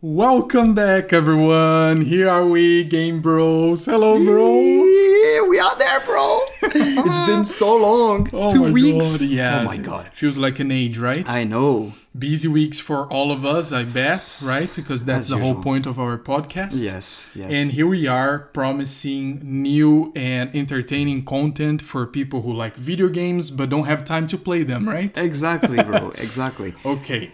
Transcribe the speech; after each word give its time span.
Welcome 0.00 0.74
back, 0.74 1.12
everyone. 1.12 2.02
Here 2.02 2.28
are 2.28 2.46
we, 2.46 2.84
Game 2.84 3.20
Bros. 3.20 3.84
Hello, 3.84 4.14
bro. 4.24 4.60
Yeah, 4.60 5.48
we 5.48 5.58
are 5.58 5.76
there, 5.76 5.98
bro. 6.06 6.38
it's 6.62 7.26
been 7.26 7.44
so 7.44 7.76
long. 7.76 8.30
Oh 8.32 8.52
Two 8.52 8.66
my 8.66 8.70
weeks. 8.70 9.18
God, 9.18 9.26
yes. 9.28 9.62
Oh 9.64 9.76
my 9.76 9.76
god. 9.78 10.10
Feels 10.12 10.38
like 10.38 10.60
an 10.60 10.70
age, 10.70 10.98
right? 10.98 11.28
I 11.28 11.42
know. 11.42 11.94
Busy 12.16 12.46
weeks 12.46 12.78
for 12.78 13.12
all 13.12 13.32
of 13.32 13.44
us, 13.44 13.72
I 13.72 13.82
bet, 13.82 14.36
right? 14.40 14.72
Because 14.72 15.04
that's 15.04 15.26
As 15.26 15.28
the 15.30 15.38
whole 15.38 15.56
point 15.56 15.84
of 15.84 15.98
our 15.98 16.16
podcast. 16.16 16.80
Yes, 16.80 17.32
yes. 17.34 17.50
And 17.52 17.72
here 17.72 17.88
we 17.88 18.06
are 18.06 18.38
promising 18.38 19.40
new 19.42 20.12
and 20.14 20.54
entertaining 20.54 21.24
content 21.24 21.82
for 21.82 22.06
people 22.06 22.42
who 22.42 22.52
like 22.52 22.76
video 22.76 23.08
games 23.08 23.50
but 23.50 23.68
don't 23.68 23.86
have 23.86 24.04
time 24.04 24.28
to 24.28 24.38
play 24.38 24.62
them, 24.62 24.88
right? 24.88 25.18
exactly, 25.18 25.82
bro. 25.82 26.12
Exactly. 26.18 26.74
Okay. 26.86 27.32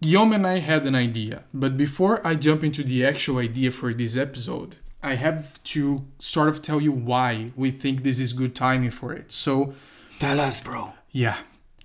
Guillaume 0.00 0.32
and 0.34 0.46
I 0.46 0.58
had 0.58 0.86
an 0.86 0.94
idea, 0.94 1.44
but 1.52 1.76
before 1.76 2.26
I 2.26 2.34
jump 2.34 2.62
into 2.64 2.82
the 2.82 3.04
actual 3.04 3.38
idea 3.38 3.70
for 3.70 3.92
this 3.92 4.16
episode, 4.16 4.76
I 5.02 5.14
have 5.14 5.62
to 5.64 6.06
sort 6.18 6.48
of 6.48 6.62
tell 6.62 6.80
you 6.80 6.92
why 6.92 7.52
we 7.56 7.70
think 7.70 8.02
this 8.02 8.18
is 8.20 8.32
good 8.32 8.54
timing 8.54 8.90
for 8.90 9.12
it. 9.12 9.32
So, 9.32 9.74
Tell 10.18 10.38
us, 10.40 10.60
bro. 10.60 10.92
yeah, 11.10 11.38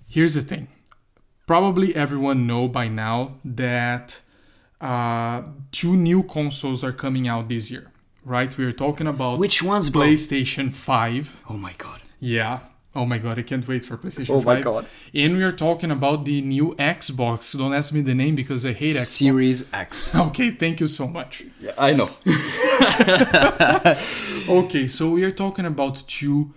here's 0.07 0.33
the 0.35 0.41
thing. 0.41 0.67
Probably 1.47 1.95
everyone 1.95 2.45
know 2.47 2.67
by 2.67 2.87
now 2.87 3.35
that 3.45 4.21
uh, 4.81 5.43
two 5.71 5.95
new 5.95 6.23
consoles 6.23 6.83
are 6.83 6.91
coming 6.91 7.27
out 7.27 7.49
this 7.49 7.69
year, 7.71 7.91
right? 8.23 8.55
We 8.57 8.65
are 8.65 8.71
talking 8.73 9.07
about 9.07 9.39
Which 9.39 9.63
ones, 9.63 9.89
bro? 9.89 10.01
PlayStation 10.03 10.73
5. 10.73 11.43
Oh 11.49 11.53
my 11.57 11.73
god. 11.77 12.01
Yeah. 12.19 12.59
Oh 12.95 13.05
my 13.05 13.17
god, 13.17 13.37
I 13.37 13.41
can't 13.41 13.67
wait 13.67 13.83
for 13.83 13.97
PlayStation 13.97 14.29
Oh 14.35 14.41
5. 14.41 14.45
my 14.45 14.61
God. 14.61 14.85
And 15.13 15.35
we 15.37 15.43
are 15.43 15.51
talking 15.51 15.91
about 15.91 16.23
the 16.25 16.41
new 16.41 16.73
Xbox. 16.75 17.57
Don't 17.57 17.73
ask 17.73 17.93
me 17.93 18.01
the 18.01 18.15
name 18.15 18.35
because 18.35 18.65
I 18.65 18.71
hate 18.71 18.95
Xbox. 18.95 19.05
Series 19.05 19.73
X. 19.73 20.15
Okay, 20.27 20.51
thank 20.51 20.79
you 20.79 20.87
so 20.87 21.07
much. 21.07 21.43
Yeah, 21.59 21.73
I 21.77 21.91
know. 21.93 22.09
Okay, 24.47 24.87
so 24.87 25.09
we 25.11 25.23
are 25.23 25.31
talking 25.31 25.65
about 25.65 26.03
two 26.07 26.53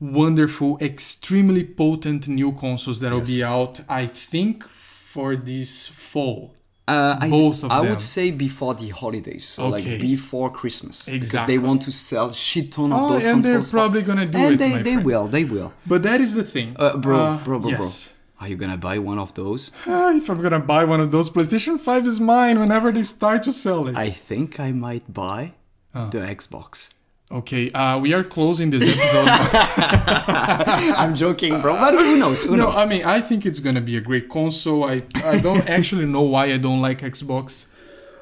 wonderful, 0.00 0.78
extremely 0.80 1.64
potent 1.64 2.28
new 2.28 2.52
consoles 2.52 3.00
that 3.00 3.12
will 3.12 3.24
be 3.24 3.42
out, 3.44 3.80
I 3.88 4.06
think, 4.06 4.64
for 4.64 5.36
this 5.36 5.88
fall. 5.88 6.54
Uh, 6.88 7.16
I, 7.20 7.30
Both 7.30 7.62
of 7.62 7.70
I 7.70 7.80
them. 7.80 7.90
would 7.90 8.00
say 8.00 8.32
before 8.32 8.74
the 8.74 8.88
holidays, 8.88 9.46
so 9.46 9.66
Okay. 9.66 9.92
like 9.92 10.00
before 10.00 10.50
Christmas, 10.50 11.08
because 11.08 11.46
they 11.46 11.56
want 11.58 11.82
to 11.82 11.92
sell 11.92 12.32
shit 12.32 12.72
ton 12.72 12.92
of 12.92 12.98
Oh, 13.00 13.08
those 13.12 13.24
and 13.26 13.42
they're 13.44 13.62
probably 13.62 14.02
gonna 14.02 14.26
do 14.26 14.36
and 14.38 14.54
it, 14.54 14.58
they, 14.58 14.70
my 14.70 14.82
they 14.82 14.92
friend. 14.94 15.06
will, 15.06 15.26
they 15.28 15.44
will. 15.44 15.72
But 15.86 16.02
that 16.02 16.20
is 16.20 16.34
the 16.34 16.42
thing. 16.42 16.74
Uh, 16.76 16.96
bro, 16.96 17.16
Uh, 17.16 17.44
bro, 17.44 17.58
bro, 17.60 17.70
yes. 17.70 17.78
bro. 18.08 18.12
Are 18.44 18.48
you 18.48 18.56
gonna 18.56 18.76
buy 18.76 18.98
one 18.98 19.20
of 19.20 19.32
those? 19.34 19.70
Ah, 19.86 20.10
if 20.12 20.28
I'm 20.28 20.42
gonna 20.42 20.58
buy 20.58 20.82
one 20.82 21.00
of 21.00 21.12
those, 21.12 21.30
PlayStation 21.30 21.78
5 21.78 22.04
is 22.04 22.18
mine 22.18 22.58
whenever 22.58 22.90
they 22.90 23.04
start 23.04 23.44
to 23.44 23.52
sell 23.52 23.86
it. 23.86 23.96
I 23.96 24.10
think 24.10 24.58
I 24.58 24.72
might 24.72 25.12
buy 25.14 25.52
the 25.94 26.18
Xbox. 26.18 26.90
Okay, 27.32 27.70
uh, 27.70 27.98
we 27.98 28.12
are 28.12 28.22
closing 28.22 28.68
this 28.70 28.82
episode. 28.82 29.26
I'm 30.98 31.14
joking, 31.14 31.60
bro. 31.62 31.72
But 31.74 31.94
who 31.94 32.16
knows? 32.18 32.44
Who 32.44 32.56
No, 32.58 32.64
knows? 32.66 32.76
I 32.76 32.84
mean, 32.84 33.04
I 33.04 33.22
think 33.22 33.46
it's 33.46 33.58
gonna 33.58 33.80
be 33.80 33.96
a 33.96 34.02
great 34.02 34.28
console. 34.28 34.84
I 34.84 35.02
I 35.14 35.38
don't 35.40 35.66
actually 35.78 36.04
know 36.04 36.22
why 36.22 36.52
I 36.52 36.58
don't 36.58 36.82
like 36.82 37.00
Xbox, 37.00 37.68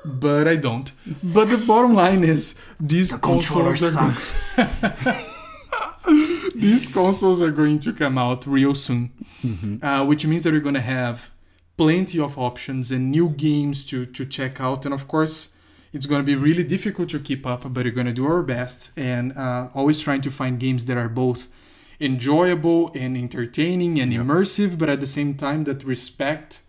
but 0.05 0.47
I 0.47 0.55
don't. 0.57 0.93
But 1.25 1.47
the 1.47 1.57
bottom 1.59 1.95
line 1.95 2.23
is 2.23 2.55
these 2.79 3.13
Controller 3.13 3.73
consoles 3.75 3.97
are 3.97 4.13
sucks. 4.13 5.35
these 6.55 6.87
consoles 6.89 7.43
are 7.43 7.51
going 7.51 7.79
to 7.81 7.93
come 7.93 8.17
out 8.17 8.47
real 8.47 8.75
soon, 8.77 9.11
uh, 9.83 10.05
which 10.07 10.25
means 10.25 10.45
that 10.45 10.53
we're 10.53 10.61
gonna 10.61 10.81
have 10.81 11.31
plenty 11.77 12.21
of 12.21 12.39
options 12.39 12.93
and 12.93 13.11
new 13.11 13.29
games 13.29 13.85
to 13.87 14.07
to 14.07 14.25
check 14.25 14.61
out, 14.61 14.85
and 14.85 14.95
of 14.95 15.09
course. 15.09 15.49
It's 15.93 16.07
going 16.07 16.21
to 16.21 16.27
be 16.27 16.37
really 16.37 16.65
difficult 16.65 17.09
to 17.11 17.19
keep 17.19 17.47
up, 17.47 17.63
but 17.63 17.85
we're 17.85 17.91
going 17.91 18.07
to 18.07 18.13
do 18.13 18.27
our 18.27 18.43
best 18.43 18.93
and 18.97 19.37
uh, 19.37 19.69
always 19.75 20.01
trying 20.01 20.21
to 20.23 20.31
find 20.31 20.61
games 20.61 20.87
that 20.87 20.97
are 20.97 21.09
both 21.09 21.49
enjoyable 22.01 22.91
and 22.95 23.17
entertaining 23.17 24.01
and 24.01 24.13
immersive, 24.13 24.79
but 24.79 24.89
at 24.89 25.01
the 25.01 25.07
same 25.07 25.35
time 25.35 25.65
that 25.65 25.85
respect 25.85 26.63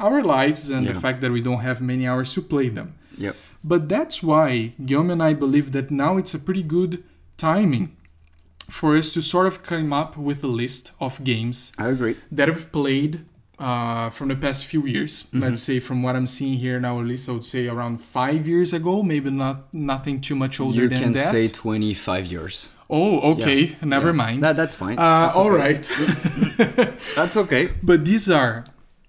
our 0.00 0.22
lives 0.22 0.70
and 0.70 0.86
the 0.86 0.94
fact 0.94 1.20
that 1.20 1.30
we 1.30 1.40
don't 1.40 1.60
have 1.60 1.80
many 1.80 2.06
hours 2.06 2.34
to 2.34 2.42
play 2.42 2.68
them. 2.68 2.94
Yep. 3.16 3.36
But 3.62 3.88
that's 3.88 4.22
why 4.22 4.74
Guillaume 4.84 5.10
and 5.10 5.22
I 5.22 5.32
believe 5.34 5.72
that 5.72 5.90
now 5.90 6.18
it's 6.18 6.34
a 6.34 6.38
pretty 6.38 6.62
good 6.62 7.02
timing 7.36 7.96
for 8.68 8.96
us 8.96 9.14
to 9.14 9.22
sort 9.22 9.46
of 9.46 9.62
come 9.62 9.92
up 9.92 10.16
with 10.16 10.42
a 10.44 10.48
list 10.48 10.92
of 11.00 11.22
games 11.24 11.72
I 11.78 11.88
agree. 11.88 12.16
that 12.30 12.48
have 12.48 12.72
played 12.72 13.24
uh, 13.58 14.10
from 14.10 14.28
the 14.28 14.36
past 14.36 14.66
few 14.66 14.86
years. 14.86 15.24
Mm-hmm. 15.24 15.40
Let's 15.40 15.62
say 15.62 15.80
from 15.80 16.02
what 16.02 16.16
I'm 16.16 16.26
seeing 16.26 16.54
here 16.58 16.80
now, 16.80 17.00
at 17.00 17.06
least 17.06 17.28
I 17.28 17.32
would 17.32 17.44
say 17.44 17.68
around 17.68 17.98
five 18.00 18.46
years 18.48 18.72
ago, 18.72 19.02
maybe 19.02 19.30
not 19.30 19.72
nothing 19.72 20.20
too 20.20 20.34
much 20.34 20.60
older 20.60 20.82
You 20.82 20.88
than 20.88 21.00
can 21.02 21.12
that. 21.12 21.30
say 21.32 21.46
25 21.48 22.26
years. 22.26 22.68
oh, 22.90 23.32
okay, 23.32 23.76
never 23.82 24.08
Yeah. 24.08 24.12
mind. 24.24 24.42
That, 24.42 24.56
that's 24.56 24.76
fine. 24.76 24.98
uh, 24.98 25.24
that's 25.26 25.36
all 25.36 25.48
okay. 25.52 25.56
right. 25.58 25.90
That's 27.16 27.36
okay. 27.36 27.70
but 27.82 28.04
these 28.04 28.28
are 28.30 28.64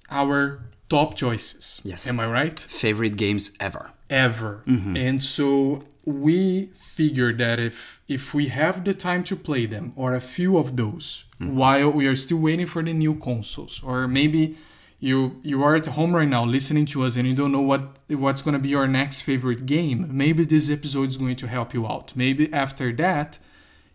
our 0.10 0.60
top 0.90 1.16
choices. 1.16 1.82
Yes. 1.84 2.08
Am 2.08 2.20
I 2.20 2.28
right? 2.28 2.58
Favorite 2.60 3.18
games 3.18 3.56
ever. 3.60 3.92
ever. 4.10 4.64
Mm-hmm. 4.68 4.96
And 4.98 5.22
so 5.22 5.84
we 6.06 6.70
figured 6.76 7.38
that 7.40 7.60
if 7.60 8.00
if 8.08 8.34
we 8.34 8.48
have 8.48 8.84
the 8.86 8.94
time 8.94 9.24
to 9.26 9.36
play 9.36 9.66
them 9.66 9.92
or 9.96 10.14
a 10.14 10.22
few 10.22 10.58
of 10.58 10.76
those 10.78 11.25
Mm-hmm. 11.42 11.56
while 11.58 11.92
we 11.92 12.08
are 12.08 12.16
still 12.16 12.38
waiting 12.40 12.66
for 12.66 12.82
the 12.82 12.94
new 12.94 13.16
consoles 13.16 13.84
or 13.84 14.08
maybe 14.08 14.56
you 15.02 15.42
you 15.44 15.62
are 15.66 15.76
at 15.76 15.86
home 15.86 16.16
right 16.16 16.30
now 16.30 16.46
listening 16.46 16.86
to 16.94 17.04
us 17.04 17.18
and 17.18 17.28
you 17.28 17.36
don't 17.36 17.52
know 17.52 17.60
what 17.72 17.82
what's 18.08 18.42
going 18.42 18.54
to 18.54 18.60
be 18.68 18.70
your 18.70 18.88
next 18.88 19.20
favorite 19.22 19.66
game 19.66 20.08
maybe 20.24 20.46
this 20.46 20.70
episode 20.72 21.10
is 21.10 21.18
going 21.18 21.36
to 21.36 21.48
help 21.48 21.74
you 21.74 21.86
out 21.86 22.14
maybe 22.16 22.44
after 22.54 22.94
that 22.94 23.38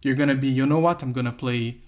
you're 0.03 0.15
going 0.15 0.29
to 0.29 0.35
be 0.35 0.49
you 0.49 0.67
know 0.67 0.79
what 0.79 1.03
i'm 1.03 1.13
going 1.15 1.25
to 1.25 1.33
play 1.33 1.79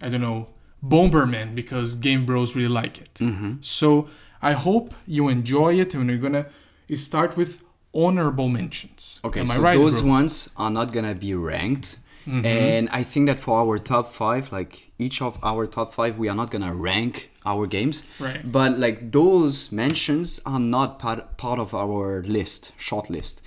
i 0.00 0.08
don't 0.08 0.22
know 0.22 0.48
bomberman 0.82 1.54
because 1.54 1.94
game 1.96 2.24
bros 2.24 2.56
really 2.56 2.68
like 2.68 2.96
it 2.98 3.20
so 3.60 4.08
i 4.40 4.52
hope 4.52 4.94
you 5.06 5.28
enjoy 5.28 5.74
it 5.74 5.94
and 5.94 6.08
we're 6.08 6.16
going 6.16 6.32
to 6.32 6.96
start 6.96 7.36
with 7.36 7.62
honorable 7.94 8.48
mentions 8.48 9.20
Okay, 9.24 9.40
am 9.40 9.46
so 9.46 9.58
i 9.60 9.62
right 9.62 9.78
those 9.78 10.00
bro? 10.00 10.10
ones 10.10 10.54
are 10.56 10.70
not 10.70 10.92
gonna 10.92 11.14
be 11.14 11.34
ranked. 11.34 11.98
Mm-hmm. 12.26 12.44
And 12.44 12.88
I 12.90 13.02
think 13.02 13.26
that 13.28 13.40
for 13.40 13.58
our 13.58 13.78
top 13.78 14.10
five, 14.12 14.50
like 14.52 14.90
each 14.98 15.22
of 15.22 15.38
our 15.42 15.66
top 15.66 15.94
five, 15.94 16.18
we 16.18 16.28
are 16.28 16.34
not 16.34 16.50
gonna 16.50 16.74
rank 16.74 17.30
our 17.44 17.66
games. 17.66 18.04
Right. 18.18 18.40
But 18.50 18.78
like 18.78 19.12
those 19.12 19.70
mentions 19.72 20.40
are 20.44 20.58
not 20.58 20.98
part 20.98 21.36
part 21.36 21.58
of 21.58 21.74
our 21.74 22.22
list, 22.22 22.72
short 22.76 23.08
list. 23.08 23.42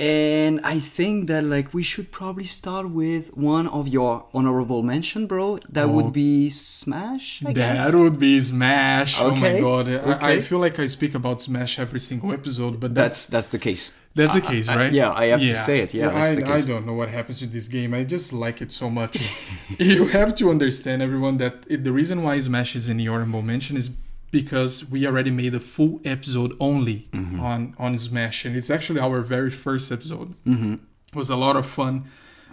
And 0.00 0.62
I 0.64 0.78
think 0.80 1.26
that 1.26 1.44
like 1.44 1.74
we 1.74 1.82
should 1.82 2.10
probably 2.10 2.46
start 2.46 2.88
with 2.88 3.36
one 3.36 3.68
of 3.68 3.86
your 3.86 4.24
honorable 4.32 4.82
mention, 4.82 5.26
bro. 5.26 5.58
That 5.68 5.90
would 5.90 6.06
oh. 6.06 6.10
be 6.10 6.48
Smash. 6.48 7.42
I 7.44 7.52
guess. 7.52 7.90
That 7.90 7.98
would 7.98 8.18
be 8.18 8.40
Smash. 8.40 9.20
Oh 9.20 9.34
my 9.34 9.50
Okay, 9.50 9.60
god. 9.60 9.88
I, 10.22 10.30
I 10.30 10.40
feel 10.40 10.58
like 10.58 10.78
I 10.78 10.86
speak 10.86 11.14
about 11.14 11.42
Smash 11.42 11.78
every 11.78 12.00
single 12.00 12.32
episode, 12.32 12.80
but 12.80 12.94
that's 12.94 13.26
That's 13.26 13.26
that's 13.26 13.48
the 13.48 13.58
case. 13.58 13.92
that's 14.14 14.32
the 14.32 14.42
I- 14.42 14.50
case, 14.52 14.68
I- 14.70 14.76
right? 14.76 14.92
yeah, 14.92 15.12
I 15.12 15.26
have 15.26 15.40
to 15.40 15.54
say 15.54 15.80
it. 15.80 15.92
Yeah, 15.92 16.06
Well, 16.06 16.16
I, 16.16 16.34
the 16.34 16.66
don't 16.66 16.86
know 16.86 16.94
what 16.94 17.10
happens 17.10 17.40
to 17.40 17.46
this 17.46 17.68
game. 17.68 17.92
I 17.92 18.04
just 18.04 18.32
like 18.32 18.62
it 18.62 18.72
so 18.72 18.88
much. 18.88 19.20
you 19.78 20.06
have 20.06 20.34
to 20.36 20.48
understand, 20.48 21.02
everyone, 21.02 21.36
that 21.42 21.56
it, 21.68 21.84
the 21.84 21.92
reason 21.92 22.22
why 22.22 22.40
Smash 22.40 22.74
is 22.74 22.88
in 22.88 22.96
the 22.96 23.08
honorable 23.08 23.42
mention 23.42 23.76
is 23.76 23.90
because 24.30 24.88
we 24.90 25.06
already 25.06 25.30
made 25.30 25.54
a 25.54 25.60
full 25.60 26.00
episode 26.04 26.52
only 26.60 27.08
Mm-hmm. 27.12 27.40
on 27.40 27.74
on 27.78 27.98
Smash, 27.98 28.44
and 28.46 28.56
it's 28.56 28.70
actually 28.70 29.00
our 29.00 29.20
very 29.22 29.50
first 29.50 29.90
episode. 29.92 30.34
Mm-hmm. 30.46 30.74
It 31.12 31.16
was 31.16 31.30
a 31.30 31.36
lot 31.36 31.56
of 31.56 31.66
fun 31.66 32.04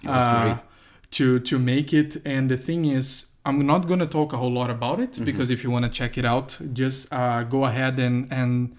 uh, 0.06 0.58
to 1.12 1.40
to 1.40 1.60
make 1.60 1.94
it. 1.94 2.18
And 2.26 2.50
the 2.50 2.58
thing 2.58 2.86
is, 2.86 3.32
I'm 3.46 3.66
not 3.66 3.88
gonna 3.88 4.08
talk 4.08 4.34
a 4.34 4.38
whole 4.38 4.52
lot 4.54 4.70
about 4.70 4.98
Mm-hmm. 5.00 5.22
it 5.22 5.26
because 5.26 5.50
if 5.50 5.64
you 5.64 5.72
want 5.72 5.86
to 5.86 5.92
check 5.92 6.18
it 6.18 6.26
out, 6.26 6.58
just 6.74 7.12
uh, 7.14 7.44
go 7.44 7.66
ahead 7.66 8.00
and 8.00 8.28
and 8.32 8.76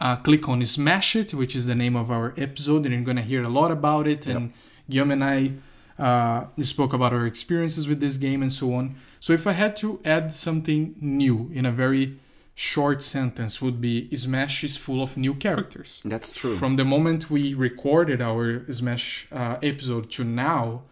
uh, 0.00 0.16
click 0.16 0.48
on 0.48 0.64
Smash 0.64 1.16
It, 1.16 1.32
which 1.34 1.54
is 1.56 1.64
the 1.66 1.74
name 1.74 1.96
of 1.96 2.10
our 2.10 2.34
episode, 2.36 2.84
and 2.86 2.92
you're 2.94 3.04
gonna 3.04 3.22
hear 3.32 3.42
a 3.42 3.48
lot 3.48 3.70
about 3.70 4.06
it. 4.06 4.26
And 4.26 4.52
Guillaume 4.90 5.12
and 5.12 5.24
I 5.24 5.52
uh, 5.98 6.44
spoke 6.62 6.92
about 6.92 7.12
our 7.12 7.26
experiences 7.26 7.86
with 7.88 8.00
this 8.00 8.16
game 8.16 8.42
and 8.42 8.52
so 8.52 8.74
on. 8.74 8.96
So 9.20 9.32
if 9.32 9.46
I 9.46 9.52
had 9.52 9.76
to 9.76 10.00
add 10.04 10.32
something 10.32 10.94
new 11.00 11.50
in 11.54 11.64
a 11.64 11.70
very 11.72 12.18
short 12.54 13.02
sentence, 13.02 13.60
would 13.62 13.80
be 13.80 14.08
Smash 14.14 14.62
is 14.64 14.76
full 14.76 15.02
of 15.02 15.16
new 15.16 15.34
characters. 15.34 16.00
That's 16.04 16.32
true. 16.34 16.56
From 16.56 16.76
the 16.76 16.84
moment 16.84 17.30
we 17.30 17.54
recorded 17.54 18.20
our 18.20 18.64
Smash 18.70 19.26
uh, 19.32 19.56
episode 19.62 20.10
to 20.12 20.24
now, 20.24 20.82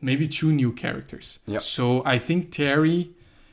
maybe 0.00 0.26
two 0.26 0.52
new 0.52 0.72
characters. 0.72 1.38
Yep. 1.46 1.60
So 1.60 2.02
I 2.04 2.18
think 2.18 2.50
Terry 2.50 3.10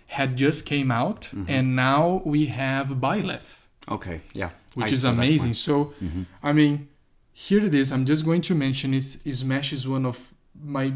had 0.08 0.36
just 0.38 0.66
came 0.66 0.90
out, 0.92 1.22
Mm-hmm. 1.32 1.46
and 1.52 1.76
now 1.76 2.22
we 2.26 2.48
have 2.48 2.88
Byleth 3.00 3.66
Okay, 3.92 4.22
yeah. 4.34 4.50
which 4.74 4.90
I 4.92 4.94
is 4.94 5.04
amazing. 5.06 5.54
So, 5.54 5.94
I 6.42 6.54
mean, 6.54 6.88
here 7.34 7.64
it 7.66 7.74
is. 7.74 7.92
I'm 7.92 8.06
just 8.06 8.24
going 8.26 8.42
to 8.42 8.56
mention 8.56 8.94
it. 8.94 9.04
Smash 9.32 9.74
is 9.74 9.88
one 9.88 10.06
of 10.06 10.34
my 10.62 10.94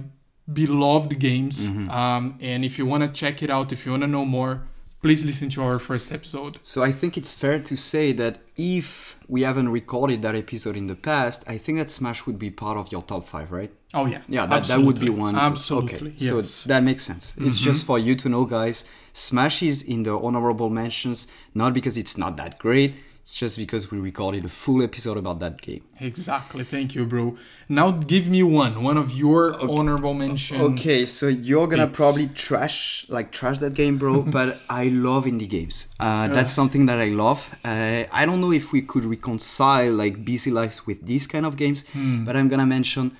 beloved 0.51 1.17
games. 1.19 1.65
Um, 1.67 2.37
and 2.41 2.65
if 2.65 2.77
you 2.77 2.85
want 2.85 3.03
to 3.03 3.09
check 3.09 3.41
it 3.43 3.49
out, 3.49 3.71
if 3.71 3.85
you 3.85 3.91
want 3.91 4.03
to 4.03 4.07
know 4.07 4.25
more, 4.25 4.63
please 5.03 5.23
listen 5.25 5.49
to 5.49 5.61
our 5.61 5.77
first 5.79 6.11
episode. 6.11 6.57
So 6.63 6.81
I 6.81 6.91
think 6.91 7.17
it's 7.17 7.33
fair 7.33 7.59
to 7.59 7.75
say 7.75 8.13
that 8.13 8.39
if 8.55 9.19
we 9.27 9.41
haven't 9.43 9.69
recorded 9.69 10.21
that 10.23 10.33
episode 10.33 10.75
in 10.77 10.87
the 10.87 10.95
past, 10.95 11.43
I 11.45 11.57
think 11.57 11.77
that 11.77 11.91
Smash 11.91 12.25
would 12.25 12.39
be 12.39 12.49
part 12.49 12.77
of 12.77 12.91
your 12.91 13.03
top 13.03 13.27
five, 13.27 13.51
right? 13.51 13.71
Oh 13.93 14.05
yeah, 14.07 14.21
Yeah, 14.27 14.45
that, 14.47 14.63
that 14.63 14.79
would 14.79 14.99
be 14.99 15.09
one. 15.09 15.35
Absolutely, 15.35 16.11
Okay, 16.11 16.15
yes. 16.17 16.31
Mm-hmm. 16.31 16.41
so 16.41 16.67
that 16.69 16.81
makes 16.83 17.03
sense. 17.03 17.35
It's 17.37 17.59
just 17.59 17.85
for 17.85 17.99
you 17.99 18.15
to 18.15 18.29
know, 18.29 18.45
guys. 18.45 18.89
Smash 19.11 19.61
is 19.61 19.83
in 19.83 20.03
the 20.03 20.17
honorable 20.17 20.71
mentions, 20.71 21.31
not 21.53 21.73
because 21.73 21.97
it's 21.97 22.17
not 22.17 22.37
that 22.37 22.57
great. 22.57 22.95
It's 23.23 23.37
just 23.37 23.57
because 23.57 23.89
we 23.89 23.99
recorded 23.99 24.43
a 24.43 24.49
full 24.49 24.83
episode 24.83 25.15
about 25.15 25.39
that 25.39 25.61
game. 25.61 25.81
Exactly. 26.01 26.65
Thank 26.65 26.93
you, 26.93 27.05
bro. 27.05 27.37
Now 27.69 27.91
give 27.91 28.27
me 28.27 28.43
one, 28.43 28.83
one 28.83 28.97
of 28.97 29.11
your 29.13 29.55
honorable 29.61 30.13
mention. 30.13 30.59
Okay, 30.59 31.05
so 31.05 31.29
you're 31.29 31.67
gonna 31.67 31.83
It's- 31.83 31.95
probably 31.95 32.27
trash 32.27 33.05
like 33.07 33.31
trash 33.31 33.59
that 33.59 33.75
game, 33.75 33.97
bro. 33.97 34.21
but 34.37 34.59
I 34.69 34.89
love 34.89 35.23
indie 35.23 35.47
games. 35.47 35.87
Uh, 36.01 36.27
that's 36.27 36.51
something 36.51 36.85
that 36.87 36.99
I 36.99 37.09
love. 37.23 37.49
Uh, 37.63 38.03
I 38.11 38.25
don't 38.25 38.41
know 38.41 38.51
if 38.51 38.73
we 38.73 38.81
could 38.81 39.05
reconcile 39.05 39.93
like 39.93 40.25
busy 40.25 40.51
lives 40.51 40.85
with 40.85 41.05
these 41.05 41.25
kind 41.25 41.45
of 41.45 41.55
games, 41.55 41.85
but 42.25 42.35
I'm 42.35 42.49
gonna 42.49 42.65
mention 42.65 43.15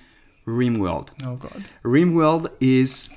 RimWorld. 0.45 1.09
Oh 1.25 1.35
god. 1.37 1.63
RimWorld 1.85 2.51
is 2.59 3.09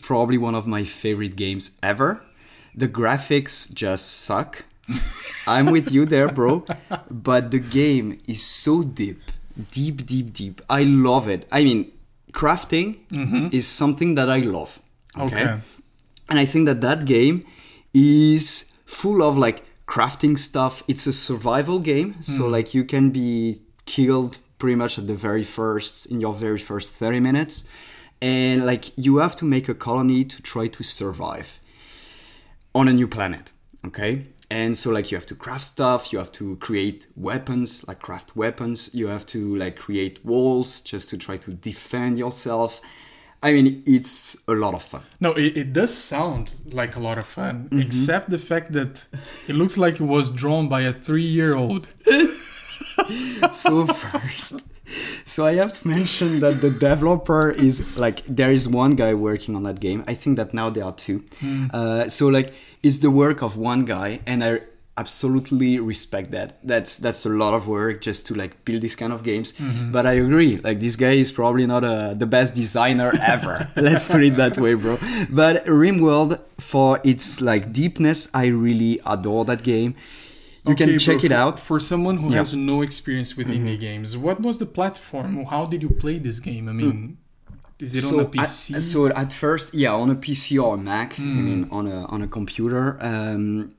probably 0.00 0.38
one 0.38 0.56
of 0.56 0.66
my 0.66 0.82
favorite 0.82 1.36
games 1.36 1.78
ever. 1.84 2.20
The 2.74 2.88
graphics 2.88 3.72
just 3.72 4.06
suck. 4.24 4.64
I'm 5.46 5.66
with 5.66 5.92
you 5.92 6.04
there, 6.04 6.28
bro. 6.28 6.64
But 7.10 7.50
the 7.50 7.58
game 7.58 8.18
is 8.26 8.42
so 8.42 8.82
deep, 8.82 9.20
deep, 9.70 10.06
deep, 10.06 10.32
deep. 10.32 10.62
I 10.68 10.84
love 10.84 11.28
it. 11.28 11.46
I 11.50 11.64
mean, 11.64 11.92
crafting 12.32 13.06
mm-hmm. 13.08 13.48
is 13.52 13.66
something 13.66 14.14
that 14.14 14.28
I 14.28 14.38
love. 14.38 14.80
Okay? 15.18 15.42
Okay. 15.42 15.60
And 16.28 16.38
I 16.38 16.44
think 16.44 16.66
that 16.66 16.80
that 16.80 17.04
game 17.04 17.44
is 17.92 18.72
full 18.86 19.22
of 19.22 19.36
like 19.36 19.64
crafting 19.86 20.38
stuff. 20.38 20.82
It's 20.88 21.06
a 21.06 21.12
survival 21.12 21.78
game, 21.78 22.16
so 22.22 22.44
mm. 22.44 22.50
like 22.50 22.72
you 22.72 22.84
can 22.84 23.10
be 23.10 23.60
killed 23.84 24.38
pretty 24.62 24.76
much 24.76 24.96
at 24.96 25.08
the 25.08 25.14
very 25.14 25.42
first 25.42 26.06
in 26.06 26.20
your 26.20 26.32
very 26.32 26.58
first 26.58 26.92
30 26.92 27.18
minutes 27.18 27.68
and 28.20 28.64
like 28.64 28.96
you 28.96 29.16
have 29.16 29.34
to 29.34 29.44
make 29.44 29.68
a 29.68 29.74
colony 29.74 30.24
to 30.24 30.40
try 30.40 30.68
to 30.68 30.84
survive 30.84 31.58
on 32.72 32.86
a 32.86 32.92
new 32.92 33.08
planet 33.08 33.50
okay 33.84 34.24
and 34.58 34.70
so 34.80 34.86
like 34.96 35.06
you 35.10 35.16
have 35.20 35.26
to 35.32 35.36
craft 35.44 35.64
stuff 35.74 36.00
you 36.12 36.18
have 36.18 36.32
to 36.40 36.56
create 36.66 37.00
weapons 37.28 37.70
like 37.88 38.00
craft 38.08 38.28
weapons 38.42 38.78
you 39.00 39.06
have 39.14 39.24
to 39.34 39.38
like 39.64 39.74
create 39.86 40.14
walls 40.30 40.68
just 40.92 41.06
to 41.10 41.16
try 41.26 41.36
to 41.46 41.50
defend 41.70 42.12
yourself 42.24 42.70
i 43.46 43.48
mean 43.56 43.66
it's 43.96 44.16
a 44.48 44.52
lot 44.64 44.74
of 44.74 44.82
fun 44.92 45.02
No, 45.20 45.30
it, 45.44 45.56
it 45.62 45.68
does 45.80 45.92
sound 46.12 46.44
like 46.80 46.92
a 46.96 47.00
lot 47.08 47.18
of 47.22 47.26
fun, 47.38 47.54
Mm-hmm. 47.64 47.80
except 47.86 48.26
the 48.36 48.38
fact 48.50 48.68
that 48.78 48.94
it 49.50 49.54
looks 49.60 49.76
like 49.84 49.94
it 50.02 50.06
was 50.16 50.26
drawn 50.42 50.64
by 50.68 50.80
a 50.90 50.92
three-year-old. 51.06 51.84
so 53.52 53.86
first 53.86 54.54
so 55.24 55.46
i 55.46 55.54
have 55.54 55.72
to 55.72 55.88
mention 55.88 56.40
that 56.40 56.60
the 56.60 56.70
developer 56.70 57.50
is 57.50 57.96
like 57.96 58.24
there 58.24 58.52
is 58.52 58.68
one 58.68 58.94
guy 58.94 59.14
working 59.14 59.56
on 59.56 59.62
that 59.64 59.80
game. 59.80 60.04
I 60.06 60.14
think 60.14 60.36
that 60.36 60.52
now 60.54 60.70
there 60.70 60.84
are 60.84 60.92
two. 60.94 61.24
Uh, 61.72 62.08
so 62.08 62.28
like 62.28 62.52
it's 62.82 62.98
the 62.98 63.10
work 63.10 63.42
of 63.42 63.56
one 63.56 63.84
guy 63.84 64.20
and 64.26 64.42
i 64.44 64.60
absolutely 64.98 65.78
respect 65.78 66.30
that. 66.32 66.58
That's 66.62 66.98
that's 66.98 67.24
a 67.24 67.30
lot 67.30 67.54
of 67.54 67.66
work 67.66 68.02
just 68.02 68.26
to 68.26 68.34
like 68.34 68.52
build 68.66 68.82
these 68.82 68.94
kind 68.94 69.12
of 69.12 69.22
games. 69.22 69.54
But 69.92 70.06
i 70.06 70.12
agree 70.12 70.58
like 70.58 70.80
this 70.80 70.96
guy 70.96 71.12
is 71.12 71.32
probably 71.32 71.66
not 71.66 71.82
uh, 71.84 72.14
the 72.14 72.26
best 72.26 72.54
designer 72.54 73.10
ever. 73.20 73.70
Let's 73.76 74.06
put 74.06 74.22
it 74.22 74.36
that 74.36 74.58
way 74.58 74.74
bro. 74.74 74.98
But 75.30 75.64
rimworld 75.66 76.40
for 76.58 77.00
its 77.04 77.40
like 77.40 77.72
deepness 77.72 78.28
i 78.34 78.46
really 78.46 79.00
adore 79.04 79.44
that 79.46 79.62
game 79.62 79.94
you 80.64 80.72
Okay, 80.72 80.84
can 80.84 80.90
bro, 80.92 80.98
check 81.06 81.24
it 81.24 81.32
out 81.32 81.58
For 81.58 81.78
someone 81.80 82.16
who 82.18 82.28
Yeah. 82.30 82.38
has 82.38 82.54
no 82.54 82.82
experience 82.82 83.36
with 83.36 83.48
Mm-hmm. 83.48 83.66
indie 83.66 83.80
games, 83.80 84.16
what 84.16 84.40
was 84.46 84.58
the 84.58 84.66
platform? 84.78 85.44
How 85.54 85.64
did 85.72 85.80
you 85.82 85.90
play 85.90 86.16
this 86.18 86.38
game? 86.40 86.68
I 86.68 86.72
mean, 86.72 87.16
is 87.80 87.96
it 87.98 88.04
on 88.12 88.20
a 88.20 88.22
at- 88.24 88.30
PC? 88.32 88.80
so 88.92 89.06
at 89.06 89.32
first, 89.32 89.66
yeah, 89.74 89.92
on 90.02 90.08
a 90.10 90.14
PC 90.24 90.58
or 90.64 90.74
a 90.74 90.78
Mac. 90.78 91.08
I 91.18 91.22
Hmm. 91.22 91.44
mean, 91.48 91.62
on 91.78 91.84
a 91.96 91.98
on 92.14 92.20
a 92.22 92.28
computer. 92.38 92.82
Um, 93.10 93.72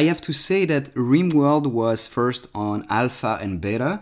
I 0.00 0.02
have 0.10 0.20
to 0.28 0.32
say 0.34 0.66
that 0.66 0.84
RimWorld 0.94 1.66
was 1.80 2.06
first 2.06 2.42
on 2.54 2.84
alpha 2.90 3.38
and 3.40 3.52
beta. 3.60 3.92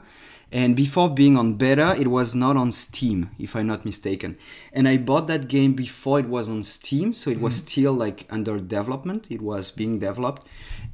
And 0.52 0.74
before 0.74 1.08
being 1.08 1.36
on 1.36 1.54
beta, 1.54 1.94
it 1.96 2.08
was 2.08 2.34
not 2.34 2.56
on 2.56 2.72
Steam, 2.72 3.30
if 3.38 3.54
I'm 3.54 3.68
not 3.68 3.84
mistaken. 3.84 4.36
And 4.72 4.88
I 4.88 4.96
bought 4.96 5.28
that 5.28 5.46
game 5.46 5.74
before 5.74 6.18
it 6.18 6.26
was 6.36 6.48
on 6.48 6.64
Steam, 6.64 7.12
so 7.12 7.30
it 7.30 7.40
was 7.40 7.54
still 7.64 7.92
like 7.92 8.26
under 8.30 8.58
development. 8.58 9.28
It 9.30 9.42
was 9.42 9.70
being 9.70 10.00
developed. 10.00 10.42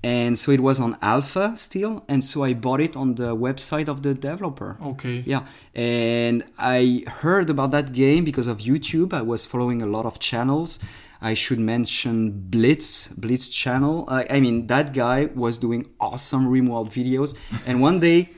And 0.02 0.38
so 0.38 0.52
it 0.52 0.60
was 0.60 0.81
on 0.81 0.96
alpha 1.02 1.54
still. 1.56 2.04
And 2.08 2.25
so 2.25 2.44
I 2.44 2.54
bought 2.54 2.81
it 2.81 2.96
on 2.96 3.16
the 3.16 3.34
website 3.37 3.88
of 3.88 4.02
the 4.02 4.14
developer. 4.14 4.76
okay. 4.82 5.25
Yeah, 5.26 5.46
and 5.75 6.44
I 6.58 7.04
heard 7.06 7.50
about 7.50 7.70
that 7.72 7.93
game 7.93 8.25
because 8.25 8.46
of 8.46 8.58
YouTube. 8.58 9.12
I 9.12 9.22
was 9.22 9.46
following 9.46 9.82
a 9.82 9.87
lot 9.87 10.06
of 10.06 10.19
channels. 10.20 10.78
I 11.20 11.34
should 11.34 11.58
mention 11.58 12.31
Blitz, 12.50 13.08
Blitz 13.08 13.48
channel. 13.48 14.04
I, 14.06 14.26
I 14.31 14.40
mean, 14.40 14.66
that 14.66 14.93
guy 14.93 15.31
was 15.34 15.56
doing 15.58 15.87
awesome 15.99 16.46
RimWorld 16.46 16.90
videos. 16.90 17.37
And 17.66 17.81
one 17.81 18.00
day, 18.00 18.31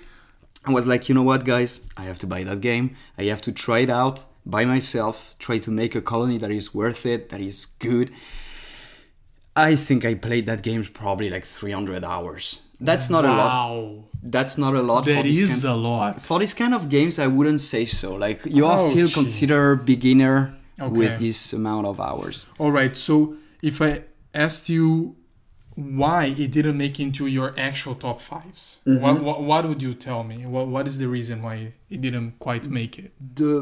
I 0.64 0.70
was 0.70 0.86
like, 0.86 1.08
you 1.08 1.14
know 1.14 1.24
what, 1.24 1.44
guys? 1.44 1.80
I 1.96 2.04
have 2.04 2.18
to 2.20 2.26
buy 2.26 2.44
that 2.44 2.60
game. 2.60 2.96
I 3.18 3.24
have 3.24 3.42
to 3.42 3.52
try 3.52 3.80
it 3.80 3.90
out 3.90 4.24
by 4.46 4.64
myself. 4.64 5.34
Try 5.38 5.58
to 5.58 5.70
make 5.70 5.94
a 5.96 6.00
colony 6.00 6.38
that 6.38 6.50
is 6.50 6.72
worth 6.74 7.04
it, 7.04 7.28
that 7.30 7.40
is 7.40 7.66
good. 7.66 8.10
I 9.58 9.76
think 9.76 10.04
I 10.04 10.14
played 10.14 10.46
that 10.46 10.62
game 10.62 10.84
probably 10.84 11.28
like 11.30 11.44
300 11.44 12.04
hours. 12.04 12.62
That's 12.80 13.10
not 13.10 13.24
a 13.24 13.28
lot. 13.28 13.48
Wow. 13.48 14.04
That's 14.22 14.56
not 14.56 14.74
a 14.74 14.82
lot. 14.82 15.04
for 15.04 15.10
That 15.14 15.26
is 15.26 15.62
kind- 15.62 15.64
a 15.64 15.76
lot. 15.76 16.22
for 16.22 16.38
this 16.38 16.54
kind 16.54 16.74
of 16.74 16.88
games, 16.88 17.18
I 17.18 17.26
wouldn't 17.26 17.60
say 17.60 17.84
so. 17.86 18.14
Like 18.14 18.40
you 18.58 18.64
are 18.66 18.78
still 18.78 19.08
considered 19.08 19.84
beginner 19.84 20.54
Okay. 20.80 20.98
with 20.98 21.18
this 21.18 21.52
amount 21.52 21.86
of 21.86 21.98
hours. 22.08 22.46
All 22.58 22.70
right. 22.80 22.96
So 22.96 23.34
if 23.62 23.82
I 23.82 23.90
asked 24.32 24.68
you 24.68 25.16
why 25.74 26.24
it 26.44 26.50
didn't 26.56 26.76
make 26.76 26.98
into 27.00 27.26
your 27.26 27.48
actual 27.56 27.94
top 27.94 28.18
5s 28.20 28.78
Mm-hmm. 28.86 29.02
what, 29.02 29.22
what 29.26 29.38
what 29.50 29.62
would 29.68 29.82
you 29.82 29.94
tell 29.94 30.22
me? 30.30 30.38
What 30.54 30.66
what 30.74 30.86
is 30.86 30.98
the 31.02 31.08
reason 31.08 31.36
why 31.42 31.56
it 31.94 32.00
didn't 32.00 32.30
quite 32.46 32.64
make 32.80 32.92
it? 33.04 33.10
The 33.40 33.52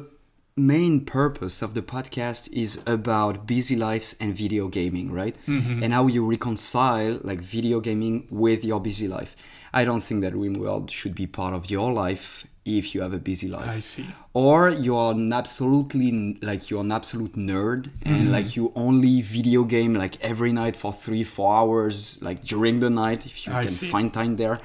main 0.56 1.04
purpose 1.04 1.60
of 1.60 1.74
the 1.74 1.82
podcast 1.82 2.50
is 2.52 2.82
about 2.86 3.46
busy 3.46 3.76
lives 3.76 4.16
and 4.20 4.34
video 4.34 4.68
gaming, 4.68 5.12
right? 5.12 5.36
Mm-hmm. 5.46 5.82
And 5.82 5.92
how 5.92 6.06
you 6.06 6.24
reconcile 6.24 7.20
like 7.22 7.40
video 7.40 7.80
gaming 7.80 8.26
with 8.30 8.64
your 8.64 8.80
busy 8.80 9.06
life. 9.06 9.36
I 9.74 9.84
don't 9.84 10.00
think 10.00 10.22
that 10.22 10.32
RimWorld 10.32 10.90
should 10.90 11.14
be 11.14 11.26
part 11.26 11.52
of 11.52 11.68
your 11.70 11.92
life 11.92 12.46
if 12.64 12.94
you 12.94 13.02
have 13.02 13.12
a 13.12 13.18
busy 13.18 13.48
life. 13.48 13.68
I 13.68 13.80
see. 13.80 14.06
or 14.32 14.70
you're 14.70 15.12
an 15.12 15.32
absolutely 15.32 16.38
like 16.40 16.70
you're 16.70 16.80
an 16.80 16.90
absolute 16.90 17.32
nerd 17.34 17.90
and 18.02 18.22
mm-hmm. 18.22 18.30
like 18.30 18.56
you 18.56 18.72
only 18.74 19.20
video 19.20 19.62
game 19.62 19.94
like 19.94 20.18
every 20.22 20.52
night 20.52 20.76
for 20.76 20.92
three 20.92 21.22
four 21.22 21.54
hours 21.54 22.20
like 22.22 22.42
during 22.42 22.80
the 22.80 22.90
night 22.90 23.24
if 23.26 23.46
you 23.46 23.52
I 23.52 23.64
can 23.64 23.68
see. 23.68 23.86
find 23.88 24.12
time 24.12 24.36
there 24.36 24.58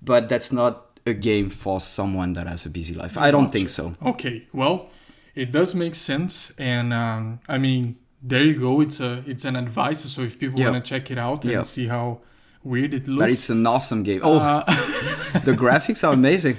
but 0.00 0.28
that's 0.30 0.50
not 0.52 0.98
a 1.04 1.12
game 1.12 1.50
for 1.50 1.78
someone 1.80 2.32
that 2.34 2.46
has 2.46 2.64
a 2.64 2.70
busy 2.70 2.94
life 2.94 3.18
i 3.18 3.30
don't 3.30 3.52
think 3.52 3.68
so 3.68 3.94
Okay, 4.02 4.46
well, 4.54 4.88
it 5.34 5.52
does 5.52 5.74
make 5.74 5.94
sense, 5.94 6.52
and 6.58 6.92
um, 6.92 7.40
I 7.48 7.58
mean, 7.58 7.96
there 8.22 8.42
you 8.44 8.54
go. 8.54 8.80
It's 8.80 9.00
a 9.00 9.22
it's 9.26 9.44
an 9.44 9.56
advice. 9.56 10.00
So 10.00 10.22
if 10.22 10.38
people 10.38 10.60
Yeah. 10.60 10.70
want 10.70 10.84
to 10.84 10.88
check 10.88 11.10
it 11.10 11.18
out 11.18 11.44
and 11.44 11.52
Yeah. 11.52 11.62
see 11.62 11.86
how 11.88 12.20
weird 12.64 12.94
it 12.94 13.06
but 13.06 13.12
looks, 13.12 13.30
it's 13.32 13.50
an 13.50 13.66
awesome 13.66 14.04
game 14.04 14.20
oh 14.22 14.38
uh, 14.38 14.62
the 15.44 15.52
graphics 15.52 16.06
are 16.06 16.12
amazing 16.14 16.56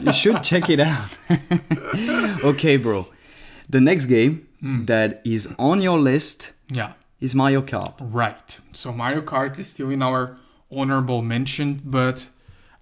you 0.00 0.12
should 0.12 0.42
check 0.42 0.68
it 0.68 0.78
out 0.80 1.16
okay 2.44 2.76
bro 2.76 3.06
the 3.68 3.80
next 3.80 4.06
game 4.06 4.46
Hmm. 4.60 4.84
that 4.84 5.22
is 5.24 5.48
on 5.58 5.80
your 5.80 5.98
list 5.98 6.52
yeah, 6.70 6.92
is 7.20 7.34
mario 7.34 7.62
kart 7.62 7.94
right. 8.00 8.60
So 8.72 8.92
Mario 8.92 9.22
Kart 9.22 9.58
is 9.58 9.68
still 9.68 9.88
in 9.88 10.02
our 10.02 10.36
honorable 10.70 11.22
mention, 11.22 11.80
but 11.82 12.26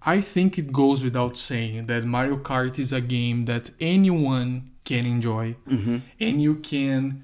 I 0.05 0.19
think 0.19 0.57
it 0.57 0.73
goes 0.73 1.01
without 1.01 1.37
saying 1.37 1.85
that 1.87 2.03
Mario 2.03 2.35
Kart 2.35 2.77
is 2.77 2.91
a 2.91 2.99
game 2.99 3.45
that 3.45 3.71
anyone 3.79 4.68
can 4.89 5.03
enjoy, 5.05 5.45
mm-hmm. 5.67 5.97
and 6.19 6.41
you 6.41 6.55
can 6.55 7.23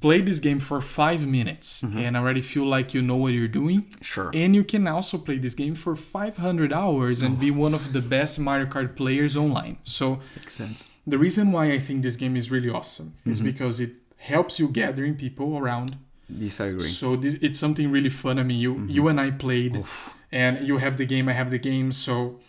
play 0.00 0.20
this 0.20 0.40
game 0.48 0.60
for 0.60 0.78
five 0.82 1.22
minutes 1.26 1.68
mm-hmm. 1.82 1.98
and 1.98 2.10
already 2.16 2.42
feel 2.42 2.66
like 2.76 2.92
you 2.94 3.02
know 3.08 3.16
what 3.16 3.32
you're 3.32 3.56
doing. 3.62 3.80
Sure. 4.02 4.30
And 4.34 4.54
you 4.54 4.64
can 4.72 4.86
also 4.86 5.16
play 5.16 5.38
this 5.38 5.54
game 5.54 5.74
for 5.74 5.96
500 5.96 6.72
hours 6.82 7.22
and 7.22 7.40
be 7.40 7.50
one 7.50 7.72
of 7.72 7.94
the 7.94 8.02
best 8.14 8.38
Mario 8.38 8.66
Kart 8.66 8.90
players 8.96 9.34
online. 9.34 9.78
So 9.84 10.20
makes 10.36 10.56
sense 10.62 10.90
the 11.06 11.18
reason 11.18 11.52
why 11.52 11.72
I 11.72 11.78
think 11.78 12.02
this 12.02 12.16
game 12.16 12.36
is 12.36 12.50
really 12.50 12.70
awesome 12.70 13.14
is 13.24 13.38
mm-hmm. 13.38 13.46
because 13.46 13.80
it 13.80 13.92
helps 14.16 14.58
you 14.58 14.68
gathering 14.68 15.14
people 15.16 15.58
around. 15.58 15.96
this 16.28 16.60
i 16.60 16.66
agree 16.66 16.88
So 16.88 17.16
this 17.16 17.34
it's 17.46 17.58
something 17.58 17.90
really 17.90 18.10
fun. 18.10 18.38
I 18.38 18.42
mean, 18.42 18.58
you 18.58 18.72
you 18.88 19.08
and 19.08 19.20
I 19.20 19.30
played, 19.30 19.84
and 20.32 20.66
you 20.66 20.78
have 20.78 20.96
the 20.96 21.06
game, 21.06 21.28
I 21.28 21.34
have 21.34 21.50
the 21.50 21.62
game. 21.70 21.92
So 21.92 22.40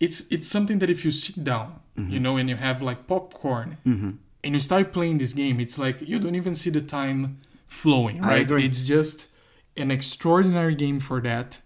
it's 0.00 0.30
it's 0.30 0.48
something 0.48 0.78
that 0.80 0.90
if 0.90 1.04
you 1.04 1.10
sit 1.10 1.42
down, 1.44 1.80
you 1.96 2.20
know, 2.20 2.36
and 2.36 2.48
you 2.48 2.56
have 2.56 2.80
like 2.82 3.06
popcorn, 3.06 3.76
and 3.84 4.54
you 4.56 4.60
start 4.60 4.92
playing 4.92 5.18
this 5.18 5.32
game, 5.32 5.58
it's 5.60 5.78
like 5.78 6.00
you 6.00 6.18
don't 6.18 6.34
even 6.36 6.54
see 6.54 6.70
the 6.70 6.80
time 6.80 7.38
flowing, 7.66 8.20
right? 8.22 8.48
It's 8.50 8.86
just 8.86 9.28
an 9.76 9.90
extraordinary 9.90 10.74
game 10.74 11.00
for 11.00 11.20
that. 11.22 11.60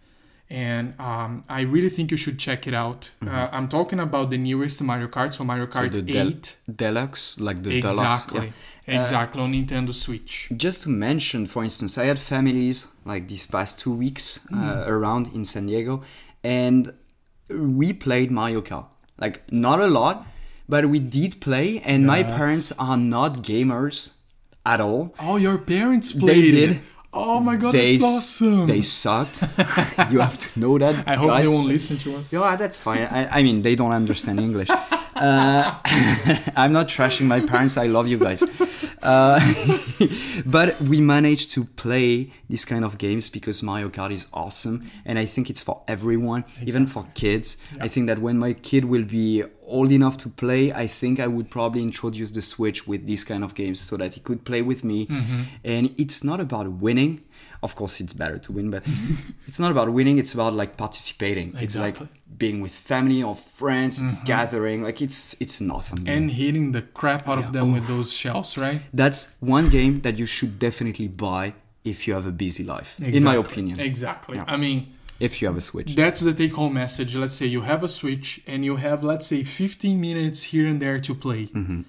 And 0.50 0.92
um, 1.00 1.44
I 1.48 1.62
really 1.62 1.88
think 1.88 2.10
you 2.10 2.18
should 2.18 2.38
check 2.38 2.66
it 2.66 2.74
out. 2.74 3.10
Uh, 3.26 3.48
I'm 3.50 3.68
talking 3.68 3.98
about 4.00 4.28
the 4.28 4.36
newest 4.36 4.82
Mario 4.82 5.08
Kart, 5.08 5.32
so 5.32 5.44
Mario 5.44 5.66
Kart 5.66 5.90
Mm-hmm. 5.90 6.06
the 6.06 6.12
del- 6.12 6.28
8. 6.28 6.56
deluxe, 6.76 7.40
like 7.40 7.62
the 7.62 7.80
deluxe. 7.80 8.24
exactly. 8.24 8.52
yeah. 8.86 9.00
Exactly, 9.00 9.40
on 9.42 9.52
Nintendo 9.54 9.94
Switch. 9.94 10.50
Just 10.54 10.82
to 10.82 10.90
mention, 10.90 11.46
for 11.46 11.64
instance, 11.64 11.96
I 11.96 12.04
had 12.04 12.18
families 12.18 12.86
like 13.06 13.28
these 13.28 13.46
past 13.46 13.78
two 13.78 13.94
weeks 13.94 14.46
uh, 14.52 14.84
around 14.86 15.28
in 15.32 15.46
San 15.46 15.66
Diego, 15.68 16.02
and 16.44 16.92
we 17.56 17.92
played 17.92 18.30
Mario 18.30 18.60
Kart. 18.60 18.86
Like 19.18 19.42
not 19.52 19.80
a 19.80 19.86
lot, 19.86 20.26
but 20.68 20.86
we 20.88 20.98
did 20.98 21.40
play. 21.40 21.80
And 21.84 22.06
my 22.06 22.22
That's- 22.22 22.36
parents 22.38 22.72
are 22.78 22.96
not 22.96 23.42
gamers 23.42 24.14
at 24.64 24.80
all. 24.80 25.14
Oh, 25.20 25.36
your 25.36 25.58
parents 25.58 26.12
played 26.12 26.44
They 26.44 26.50
did. 26.50 26.80
Oh 27.14 27.40
my 27.40 27.56
god, 27.56 27.72
they 27.74 27.96
that's 27.98 28.02
s- 28.04 28.40
awesome. 28.42 28.66
they 28.66 28.80
sucked. 28.80 29.42
you 30.10 30.20
have 30.20 30.38
to 30.38 30.58
know 30.58 30.78
that. 30.78 31.04
I 31.06 31.14
hope 31.16 31.28
guys. 31.28 31.44
they 31.46 31.54
won't 31.54 31.68
listen 31.68 31.98
to 31.98 32.16
us. 32.16 32.32
Yeah, 32.32 32.56
that's 32.56 32.78
fine. 32.78 33.02
I, 33.02 33.40
I 33.40 33.42
mean, 33.42 33.60
they 33.60 33.74
don't 33.76 33.92
understand 33.92 34.40
English. 34.40 34.68
Uh, 35.22 35.78
I'm 36.56 36.72
not 36.72 36.88
trashing 36.88 37.26
my 37.26 37.38
parents. 37.38 37.76
I 37.76 37.86
love 37.86 38.08
you 38.08 38.18
guys. 38.18 38.42
Uh, 39.00 39.38
but 40.46 40.80
we 40.80 41.00
managed 41.00 41.52
to 41.52 41.64
play 41.64 42.32
these 42.50 42.64
kind 42.64 42.84
of 42.84 42.98
games 42.98 43.30
because 43.30 43.62
Mario 43.62 43.88
Kart 43.88 44.10
is 44.10 44.26
awesome. 44.32 44.90
And 45.04 45.20
I 45.20 45.26
think 45.26 45.48
it's 45.48 45.62
for 45.62 45.82
everyone, 45.86 46.44
even 46.66 46.88
for 46.88 47.06
kids. 47.14 47.58
I 47.80 47.86
think 47.86 48.08
that 48.08 48.18
when 48.18 48.36
my 48.36 48.52
kid 48.52 48.86
will 48.86 49.04
be 49.04 49.44
old 49.64 49.92
enough 49.92 50.18
to 50.18 50.28
play, 50.28 50.72
I 50.72 50.88
think 50.88 51.20
I 51.20 51.28
would 51.28 51.50
probably 51.50 51.82
introduce 51.82 52.32
the 52.32 52.42
Switch 52.42 52.88
with 52.88 53.06
these 53.06 53.22
kind 53.22 53.44
of 53.44 53.54
games 53.54 53.80
so 53.80 53.96
that 53.98 54.14
he 54.14 54.20
could 54.20 54.44
play 54.44 54.60
with 54.60 54.82
me. 54.82 55.06
And 55.62 55.94
it's 55.98 56.24
not 56.24 56.40
about 56.40 56.68
winning. 56.68 57.22
Of 57.62 57.76
course, 57.76 58.00
it's 58.00 58.12
better 58.12 58.38
to 58.38 58.52
win, 58.52 58.70
but 58.70 58.82
it's 59.46 59.60
not 59.60 59.70
about 59.70 59.92
winning. 59.92 60.18
It's 60.18 60.34
about 60.34 60.52
like 60.54 60.76
participating. 60.76 61.54
exactly. 61.56 61.64
It's 61.64 61.76
like 61.76 62.38
being 62.38 62.60
with 62.60 62.72
family 62.72 63.22
or 63.22 63.36
friends. 63.36 64.02
It's 64.02 64.16
mm-hmm. 64.16 64.26
gathering. 64.26 64.82
Like 64.82 65.00
it's 65.00 65.40
it's 65.40 65.60
an 65.60 65.70
awesome 65.70 66.04
game. 66.04 66.16
And 66.16 66.30
hitting 66.30 66.72
the 66.72 66.82
crap 66.82 67.28
out 67.28 67.38
of 67.38 67.52
them 67.52 67.72
with 67.72 67.86
those 67.86 68.12
shells, 68.12 68.58
right? 68.58 68.80
That's 68.92 69.36
one 69.40 69.68
game 69.68 70.00
that 70.00 70.18
you 70.18 70.26
should 70.26 70.58
definitely 70.58 71.08
buy 71.08 71.54
if 71.84 72.06
you 72.06 72.14
have 72.14 72.26
a 72.26 72.32
busy 72.32 72.64
life, 72.64 72.96
exactly. 72.98 73.16
in 73.16 73.24
my 73.24 73.36
opinion. 73.36 73.80
Exactly. 73.80 74.36
Yeah. 74.36 74.44
I 74.46 74.56
mean, 74.56 74.92
If 75.20 75.40
you 75.40 75.48
have 75.48 75.56
a 75.56 75.60
Switch. 75.60 75.94
that's 75.94 76.20
the 76.20 76.32
take 76.32 76.54
home 76.54 76.74
message. 76.74 77.14
Let's 77.16 77.34
say 77.34 77.46
you 77.46 77.62
have 77.62 77.82
a 77.84 77.88
Switch 77.88 78.40
and 78.46 78.64
you 78.64 78.76
have, 78.76 79.02
let's 79.04 79.26
say, 79.26 79.42
15 79.42 80.00
minutes 80.00 80.44
here 80.44 80.66
and 80.66 80.80
there 80.80 80.98
to 81.00 81.14
play. 81.14 81.46
Mm-hmm. 81.46 81.82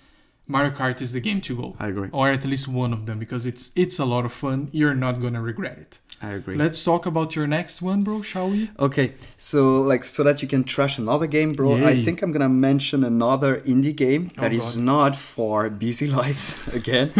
Mario 0.48 0.72
Kart 0.72 1.02
is 1.02 1.14
the 1.14 1.22
game 1.22 1.40
to 1.42 1.56
go. 1.56 1.76
I 1.80 1.88
agree. 1.88 2.10
Or 2.12 2.30
at 2.30 2.44
least 2.46 2.68
one 2.68 2.92
of 2.94 3.06
them 3.06 3.18
because 3.20 3.46
it's 3.46 3.72
it's 3.76 3.98
a 4.00 4.06
lot 4.06 4.26
of 4.26 4.34
fun. 4.34 4.70
You're 4.72 4.94
not 4.96 5.22
gonna 5.22 5.42
regret 5.42 5.78
it. 5.78 6.00
I 6.22 6.32
agree. 6.32 6.56
Let's 6.56 6.84
talk 6.84 7.06
about 7.06 7.36
your 7.36 7.48
next 7.48 7.82
one, 7.82 8.04
bro, 8.04 8.22
shall 8.22 8.50
we? 8.50 8.70
Okay, 8.80 9.14
so 9.38 9.82
like 9.82 10.04
so 10.06 10.24
that 10.24 10.42
you 10.42 10.48
can 10.48 10.64
trash 10.64 10.98
another 10.98 11.28
game, 11.28 11.54
bro. 11.54 11.86
I 11.86 12.04
think 12.04 12.22
I'm 12.22 12.32
gonna 12.32 12.50
mention 12.50 13.04
another 13.04 13.60
indie 13.62 13.96
game 13.96 14.32
that 14.38 14.52
Oh, 14.52 14.56
is 14.56 14.78
not 14.78 15.16
for 15.16 15.70
busy 15.70 16.08
lives 16.22 16.66
again, 16.74 17.12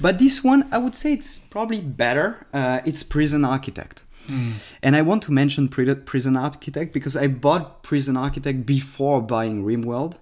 but 0.00 0.18
this 0.18 0.42
one 0.44 0.68
I 0.72 0.78
would 0.78 0.94
say 0.94 1.12
it's 1.12 1.38
probably 1.38 1.80
better. 1.80 2.46
Uh, 2.52 2.80
it's 2.84 3.02
Prison 3.02 3.44
Architect, 3.44 4.02
Hmm. 4.28 4.52
and 4.82 4.94
I 4.96 5.02
want 5.02 5.22
to 5.24 5.32
mention 5.32 5.68
Prison 5.68 6.36
Architect 6.36 6.92
because 6.92 7.16
I 7.16 7.26
bought 7.28 7.82
Prison 7.82 8.16
Architect 8.16 8.66
before 8.66 9.22
buying 9.22 9.64
RimWorld, 9.64 10.14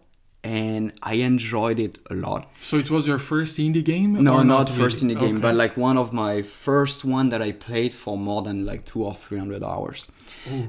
and 0.44 0.92
I 1.02 1.14
enjoyed 1.14 1.78
it 1.80 1.98
a 2.10 2.14
lot. 2.14 2.42
So 2.60 2.76
it 2.76 2.90
was 2.90 3.06
your 3.08 3.18
first 3.18 3.58
indie 3.58 3.82
game? 3.84 4.12
No, 4.22 4.34
or 4.34 4.44
not 4.44 4.68
first 4.68 5.00
in 5.02 5.08
the 5.08 5.14
game, 5.14 5.36
Okay. 5.36 5.42
but 5.46 5.54
like 5.54 5.74
one 5.76 5.96
of 5.98 6.12
my 6.12 6.42
first 6.42 7.04
one 7.04 7.30
that 7.30 7.40
I 7.40 7.52
played 7.52 7.92
for 7.94 8.18
more 8.18 8.42
than 8.42 8.66
like 8.66 8.84
two 8.84 9.02
or 9.04 9.14
three 9.14 9.38
hundred 9.38 9.62
hours. 9.64 10.08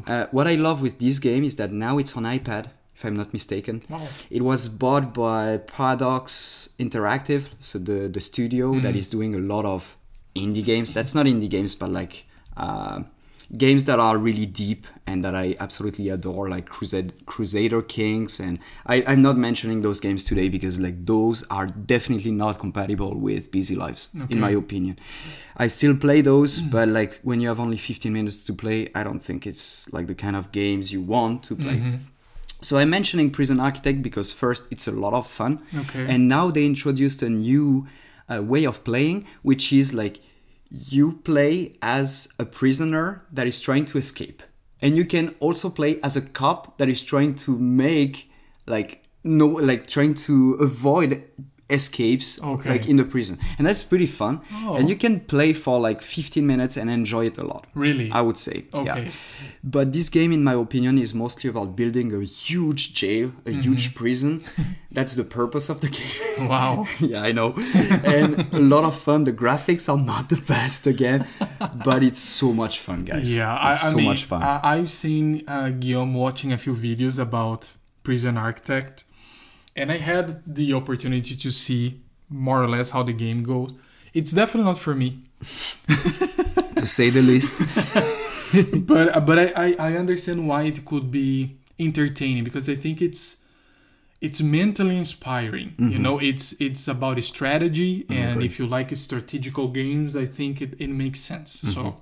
Uh, 0.08 0.26
what 0.32 0.48
I 0.48 0.56
love 0.56 0.82
with 0.82 1.00
this 1.00 1.20
game 1.20 1.44
is 1.44 1.56
that 1.58 1.72
now 1.72 1.98
it's 1.98 2.16
on 2.18 2.24
iPad, 2.24 2.66
if 2.96 3.04
I'm 3.06 3.18
not 3.18 3.34
mistaken. 3.34 3.84
Wow. 3.90 4.08
It 4.30 4.42
was 4.42 4.70
bought 4.70 5.14
by 5.14 5.58
Paradox 5.58 6.70
Interactive, 6.80 7.44
so 7.60 7.78
the 7.80 8.08
the 8.08 8.22
studio 8.22 8.72
Hmm. 8.74 8.84
that 8.84 8.96
is 8.96 9.08
doing 9.10 9.36
a 9.36 9.40
lot 9.54 9.66
of 9.66 9.98
indie 10.36 10.64
games. 10.64 10.94
That's 10.94 11.14
not 11.14 11.26
indie 11.26 11.50
games, 11.50 11.76
but 11.76 11.90
like. 11.90 12.26
Uh, 12.58 13.04
games 13.58 13.86
that 13.86 14.00
are 14.00 14.18
really 14.18 14.46
deep 14.46 14.86
and 15.08 15.24
that 15.24 15.36
I 15.36 15.56
absolutely 15.60 16.10
adore, 16.10 16.50
like 16.50 16.68
Crusade, 16.68 17.14
Crusader 17.26 17.82
Kings, 17.82 18.40
and 18.40 18.60
I, 18.86 19.04
I'm 19.08 19.22
not 19.22 19.38
mentioning 19.38 19.82
those 19.82 20.00
games 20.00 20.24
today 20.24 20.50
because 20.50 20.80
like 20.80 21.06
those 21.06 21.44
are 21.50 21.68
definitely 21.68 22.32
not 22.32 22.60
compatible 22.60 23.16
with 23.16 23.52
busy 23.52 23.76
lives, 23.76 24.10
in 24.30 24.40
my 24.40 24.50
opinion. 24.52 24.98
I 25.58 25.68
still 25.68 25.96
play 25.96 26.22
those, 26.22 26.62
but 26.62 26.88
like 26.90 27.20
when 27.24 27.40
you 27.40 27.48
have 27.48 27.60
only 27.60 27.78
15 27.78 28.12
minutes 28.12 28.44
to 28.46 28.54
play, 28.54 28.90
I 28.96 29.04
don't 29.04 29.20
think 29.22 29.46
it's 29.46 29.92
like 29.94 30.08
the 30.08 30.16
kind 30.16 30.36
of 30.36 30.52
games 30.52 30.92
you 30.92 31.02
want 31.02 31.44
to 31.44 31.56
play. 31.56 32.00
So 32.62 32.78
I'm 32.78 32.90
mentioning 32.90 33.30
Prison 33.32 33.60
Architect 33.60 34.02
because 34.02 34.34
first 34.34 34.66
it's 34.72 34.88
a 34.88 34.92
lot 34.92 35.14
of 35.14 35.28
fun, 35.28 35.62
Okay. 35.78 36.06
and 36.08 36.28
now 36.28 36.50
they 36.50 36.66
introduced 36.66 37.22
a 37.22 37.30
new 37.30 37.86
uh, 38.28 38.42
way 38.42 38.66
of 38.66 38.84
playing, 38.84 39.28
which 39.44 39.72
is 39.72 39.94
like 39.94 40.20
you 40.70 41.14
play 41.24 41.78
as 41.82 42.34
a 42.40 42.46
prisoner 42.46 43.26
that 43.32 43.48
is 43.48 43.60
trying 43.60 43.86
to 43.86 43.98
escape, 43.98 44.44
and 44.82 44.96
you 44.96 45.06
can 45.06 45.36
also 45.40 45.70
play 45.70 46.00
as 46.02 46.18
a 46.18 46.22
cop 46.22 46.78
that 46.78 46.90
is 46.90 47.04
trying 47.04 47.36
to 47.36 47.58
make 47.58 48.30
like 48.68 49.04
no 49.24 49.48
like 49.48 49.88
trying 49.88 50.14
to 50.14 50.54
avoid 50.56 51.24
escapes 51.70 52.40
Okay. 52.44 52.70
like 52.70 52.88
in 52.88 52.96
the 52.98 53.04
prison 53.04 53.40
and 53.58 53.66
that's 53.68 53.82
pretty 53.84 54.06
fun 54.06 54.40
Oh. 54.54 54.76
and 54.76 54.88
you 54.88 54.96
can 54.96 55.20
play 55.20 55.52
for 55.54 55.80
like 55.80 56.02
15 56.02 56.46
minutes 56.46 56.78
and 56.78 56.90
enjoy 56.92 57.26
it 57.26 57.38
a 57.40 57.44
lot 57.44 57.66
Really? 57.74 58.12
i 58.12 58.22
would 58.22 58.38
say 58.38 58.66
Okay. 58.74 59.06
yeah. 59.06 59.12
But 59.68 59.94
this 59.94 60.10
game, 60.10 60.32
in 60.32 60.44
my 60.44 60.54
opinion, 60.54 61.00
is 61.00 61.16
mostly 61.16 61.50
about 61.50 61.76
building 61.76 62.14
a 62.14 62.22
huge 62.24 62.94
jail, 62.94 63.32
a 63.48 63.50
Mm-hmm. 63.50 63.62
huge 63.62 63.96
prison. 64.02 64.44
That's 64.92 65.16
the 65.16 65.24
purpose 65.24 65.70
of 65.74 65.78
the 65.82 65.90
game. 65.90 66.22
Wow. 66.54 66.86
yeah, 67.00 67.24
I 67.30 67.32
know. 67.32 67.56
And 68.16 68.32
a 68.54 68.60
lot 68.60 68.84
of 68.84 68.96
fun. 68.96 69.24
The 69.24 69.34
graphics 69.34 69.90
are 69.92 69.98
not 70.14 70.30
the 70.30 70.38
best 70.54 70.86
again, 70.86 71.26
but 71.84 72.04
it's 72.04 72.20
so 72.20 72.54
much 72.54 72.76
fun, 72.80 73.06
guys. 73.06 73.36
Yeah, 73.36 73.56
I, 73.56 73.72
it's 73.74 73.86
I 73.86 73.90
so 73.90 73.98
mean, 73.98 74.06
much 74.06 74.24
fun. 74.26 74.44
I, 74.44 74.60
I've 74.74 74.92
seen 74.92 75.26
uh, 75.48 75.70
Guillaume 75.70 76.14
watching 76.14 76.54
a 76.54 76.60
few 76.60 76.76
videos 76.76 77.18
about 77.18 77.74
Prison 78.04 78.38
Architect, 78.38 79.04
and 79.76 79.92
I 79.92 79.98
had 79.98 80.42
the 80.46 80.74
opportunity 80.74 81.36
to 81.36 81.52
see 81.52 82.02
more 82.30 82.62
or 82.62 82.68
less 82.68 82.92
how 82.92 83.04
the 83.04 83.14
game 83.14 83.44
goes. 83.44 83.74
It's 84.14 84.32
definitely 84.32 84.72
not 84.72 84.80
for 84.80 84.96
me, 84.96 85.22
to 85.40 86.88
say 86.88 87.10
the 87.10 87.22
least. 87.22 87.62
but 88.86 89.26
but 89.26 89.40
I, 89.40 89.48
I, 89.56 89.76
I 89.92 89.98
understand 89.98 90.48
why 90.48 90.64
it 90.64 90.86
could 90.86 91.12
be 91.12 91.58
entertaining 91.78 92.44
because 92.44 92.70
I 92.70 92.76
think 92.76 93.02
it's 93.02 93.42
it's 94.22 94.42
mentally 94.42 94.98
inspiring. 94.98 95.76
You 95.78 95.86
mm-hmm. 95.86 96.02
know, 96.02 96.20
it's 96.20 96.54
it's 96.62 96.88
about 96.88 97.22
strategy, 97.24 98.04
mm-hmm, 98.04 98.14
and 98.14 98.44
if 98.44 98.58
you 98.58 98.66
like 98.66 98.96
strategical 98.96 99.68
games, 99.68 100.16
I 100.16 100.26
think 100.26 100.62
it, 100.62 100.74
it 100.80 100.90
makes 100.90 101.20
sense. 101.20 101.62
Mm-hmm. 101.62 101.72
So 101.72 101.98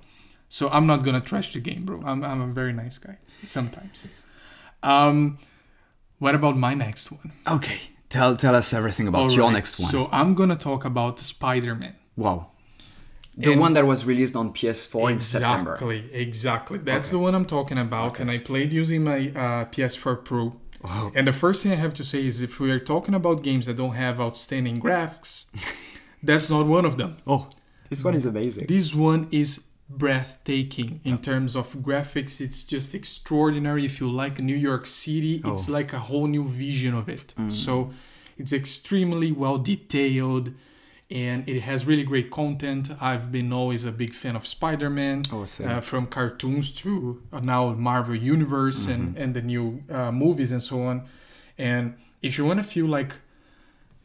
so 0.48 0.68
I'm 0.68 0.86
not 0.86 1.02
gonna 1.02 1.20
trash 1.20 1.52
the 1.52 1.60
game, 1.60 1.84
bro. 1.84 2.00
I'm 2.04 2.22
I'm 2.22 2.40
a 2.40 2.46
very 2.46 2.72
nice 2.72 2.98
guy 2.98 3.18
sometimes. 3.42 4.08
Um, 4.82 5.38
what 6.24 6.34
about 6.34 6.56
my 6.56 6.74
next 6.86 7.04
one? 7.18 7.28
Okay, 7.56 7.78
tell 8.14 8.30
tell 8.44 8.54
us 8.62 8.68
everything 8.80 9.06
about 9.12 9.30
your 9.36 9.42
Alright, 9.44 9.58
next 9.58 9.72
one. 9.80 9.90
So 9.94 10.00
I'm 10.18 10.30
gonna 10.38 10.60
talk 10.70 10.82
about 10.92 11.14
Spider-Man. 11.18 11.94
wow. 12.24 12.38
The 13.36 13.52
And- 13.52 13.60
one 13.64 13.72
that 13.76 13.84
was 13.92 14.00
released 14.12 14.36
on 14.36 14.46
PS4 14.58 15.10
in 15.14 15.18
September. 15.18 15.72
Exactly, 15.72 16.00
exactly. 16.26 16.78
That's 16.90 17.10
the 17.14 17.18
one 17.26 17.32
I'm 17.38 17.48
talking 17.56 17.78
about, 17.88 18.12
and 18.20 18.28
I 18.36 18.38
played 18.50 18.70
using 18.82 19.00
my 19.10 19.18
uh, 19.44 19.64
PS4 19.72 20.14
Pro. 20.28 20.42
And 21.16 21.24
the 21.30 21.32
first 21.44 21.58
thing 21.62 21.72
I 21.72 21.80
have 21.86 21.94
to 22.00 22.04
say 22.12 22.20
is, 22.30 22.36
if 22.48 22.52
we 22.62 22.70
are 22.74 22.78
talking 22.94 23.14
about 23.20 23.36
games 23.48 23.64
that 23.66 23.76
don't 23.82 23.96
have 24.04 24.14
outstanding 24.26 24.76
graphics, 24.86 25.32
that's 26.28 26.48
not 26.54 26.64
one 26.78 26.84
of 26.90 26.94
them. 27.00 27.10
Oh, 27.26 27.42
this 27.90 28.00
one 28.06 28.14
is 28.20 28.24
amazing. 28.34 28.66
This 28.76 28.94
one 29.10 29.22
is 29.42 29.50
breathtaking 29.88 31.00
in 31.04 31.18
terms 31.18 31.54
of 31.56 31.74
graphics. 31.76 32.40
It's 32.40 32.62
just 32.64 32.94
extraordinary. 32.94 33.84
If 33.84 34.00
you 34.00 34.10
like 34.10 34.38
New 34.40 34.56
York 34.56 34.86
City, 34.86 35.42
it's 35.44 35.68
like 35.68 35.92
a 35.92 35.98
whole 35.98 36.26
new 36.26 36.44
vision 36.48 36.94
of 36.94 37.08
it. 37.08 37.34
So 37.48 37.90
it's 38.38 38.52
extremely 38.52 39.30
well 39.32 39.58
detailed 39.58 40.52
and 41.10 41.46
it 41.48 41.60
has 41.60 41.84
really 41.86 42.02
great 42.02 42.30
content. 42.30 42.90
I've 43.00 43.30
been 43.30 43.52
always 43.52 43.84
a 43.84 43.92
big 43.92 44.14
fan 44.14 44.36
of 44.36 44.46
Spider 44.46 44.88
Man, 44.90 45.22
Oh, 45.32 45.42
uh, 45.42 45.80
from 45.80 46.06
cartoons 46.06 46.70
to 46.82 47.22
now 47.42 47.72
Marvel 47.74 48.14
Universe 48.16 48.86
and, 48.86 49.16
and 49.18 49.34
the 49.34 49.42
new 49.42 49.82
uh, 49.90 50.10
movies 50.10 50.50
and 50.50 50.62
so 50.62 50.82
on. 50.84 51.04
And 51.58 51.94
if 52.22 52.38
you 52.38 52.46
want 52.46 52.58
to 52.62 52.64
feel 52.64 52.86
like 52.86 53.16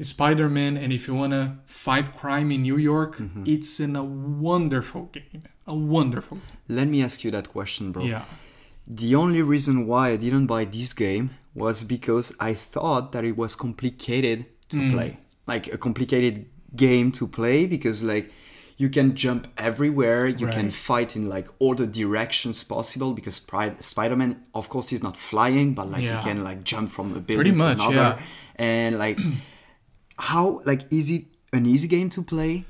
Spider 0.02 0.48
Man 0.50 0.78
and 0.78 0.94
if 0.94 1.08
you 1.08 1.16
want 1.16 1.34
to 1.34 1.56
fight 1.66 2.16
crime 2.16 2.52
in 2.52 2.62
New 2.64 2.78
York, 2.78 3.22
it's 3.46 3.80
in 3.80 3.96
a 3.96 4.04
wonderful 4.04 5.04
game. 5.12 5.44
A 5.70 5.76
wonderful. 5.76 6.38
Let 6.68 6.88
me 6.88 7.02
ask 7.04 7.24
you 7.24 7.32
that 7.32 7.48
question, 7.50 7.92
bro. 7.94 8.04
Yeah. 8.04 8.24
The 8.88 9.14
only 9.16 9.42
reason 9.44 9.86
why 9.88 10.10
I 10.10 10.18
didn't 10.18 10.48
buy 10.48 10.66
this 10.66 10.94
game 10.94 11.30
was 11.54 11.84
because 11.84 12.36
I 12.40 12.54
thought 12.56 13.12
that 13.14 13.24
it 13.24 13.36
was 13.38 13.56
complicated 13.56 14.46
to 14.70 14.78
Mm. 14.78 14.92
play. 14.92 15.18
Like 15.46 15.66
a 15.72 15.78
complicated 15.78 16.36
game 16.76 17.12
to 17.20 17.28
play 17.28 17.66
because 17.66 18.04
like 18.04 18.32
you 18.78 18.90
can 18.90 19.16
jump 19.16 19.48
everywhere 19.58 20.28
you 20.28 20.48
can 20.48 20.70
fight 20.70 21.16
in 21.16 21.28
like 21.28 21.48
all 21.60 21.74
the 21.76 21.88
directions 21.88 22.64
possible 22.64 23.12
because 23.14 23.36
spider-man 23.80 24.32
of 24.54 24.70
course 24.70 24.94
is 24.94 25.02
not 25.04 25.18
flying 25.18 25.74
but 25.74 25.90
like 25.90 26.04
Yeah. 26.04 26.18
you 26.18 26.24
can 26.24 26.44
like 26.44 26.64
jump 26.64 26.88
from 26.92 27.08
a 27.16 27.20
building 27.20 27.58
Pretty 27.58 27.76
to 27.76 27.90
another 27.90 27.96
yeah. 28.20 28.22
and 28.56 29.00
like 29.00 29.20
how 30.30 30.62
like 30.66 30.82
is 30.94 31.10
it 31.12 31.24
an 31.52 31.66
easy 31.66 31.88
game 31.88 32.10
to 32.12 32.22
play 32.22 32.66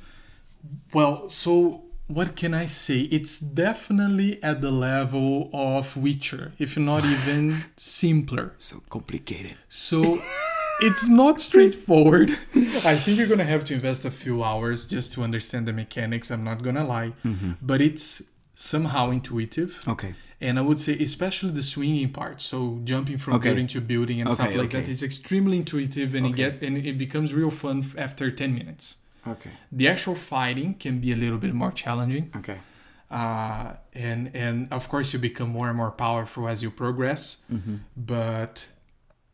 Well, 0.94 1.30
so 1.30 1.84
what 2.18 2.36
can 2.36 2.54
I 2.54 2.66
say? 2.66 3.00
It's 3.18 3.40
definitely 3.40 4.32
at 4.44 4.58
the 4.62 4.72
level 4.72 5.50
of 5.54 5.96
Witcher, 5.96 6.46
if 6.66 6.72
not 6.78 7.06
even 7.16 7.64
simpler. 7.78 8.48
so 8.58 8.76
complicated 8.90 9.58
So 9.70 10.00
it's 10.88 11.08
not 11.08 11.36
straightforward. 11.50 12.30
I 12.94 12.96
think 13.02 13.18
you're 13.18 13.28
gonna 13.34 13.52
have 13.56 13.64
to 13.70 13.74
invest 13.80 14.06
a 14.06 14.12
few 14.12 14.44
hours 14.44 14.86
just 14.86 15.08
to 15.14 15.24
understand 15.24 15.64
the 15.68 15.74
mechanics. 15.74 16.32
I'm 16.32 16.44
not 16.44 16.60
gonna 16.64 16.86
lie, 16.86 17.12
mm-hmm. 17.26 17.52
but 17.62 17.80
it's 17.82 18.24
somehow 18.56 19.04
intuitive. 19.12 19.72
okay 19.88 20.14
And 20.42 20.58
I 20.58 20.62
would 20.70 20.80
say, 20.86 20.94
especially 21.10 21.52
the 21.52 21.68
swinging 21.74 22.12
part, 22.20 22.38
so 22.52 22.58
jumping 22.92 23.18
from 23.24 23.34
Okay. 23.36 23.50
building 23.50 23.68
to 23.76 23.80
building 23.94 24.18
and 24.22 24.32
stuff 24.38 24.54
like 24.62 24.72
that 24.72 24.84
okay. 24.84 24.92
is 24.98 25.04
extremely 25.04 25.58
intuitive, 25.64 26.10
and 26.18 26.24
it 26.26 26.34
Okay. 26.34 26.44
get 26.44 26.54
and 26.68 26.74
it 26.92 26.98
becomes 27.06 27.30
real 27.42 27.52
fun 27.64 27.78
after 28.06 28.26
10 28.32 28.54
minutes. 28.62 28.86
Okay 29.34 29.52
The 29.72 29.88
actual 29.88 30.16
fighting 30.16 30.76
can 30.84 31.00
be 31.00 31.12
a 31.12 31.16
little 31.16 31.38
bit 31.38 31.54
more 31.54 31.72
challenging, 31.72 32.32
okay 32.36 32.60
uh, 33.12 33.74
and 33.94 34.36
and 34.36 34.68
of 34.72 34.88
course 34.90 35.14
you 35.14 35.20
become 35.20 35.50
more 35.50 35.68
and 35.68 35.78
more 35.78 35.92
powerful 35.92 36.48
as 36.48 36.62
you 36.64 36.70
progress. 36.72 37.38
But 37.96 38.68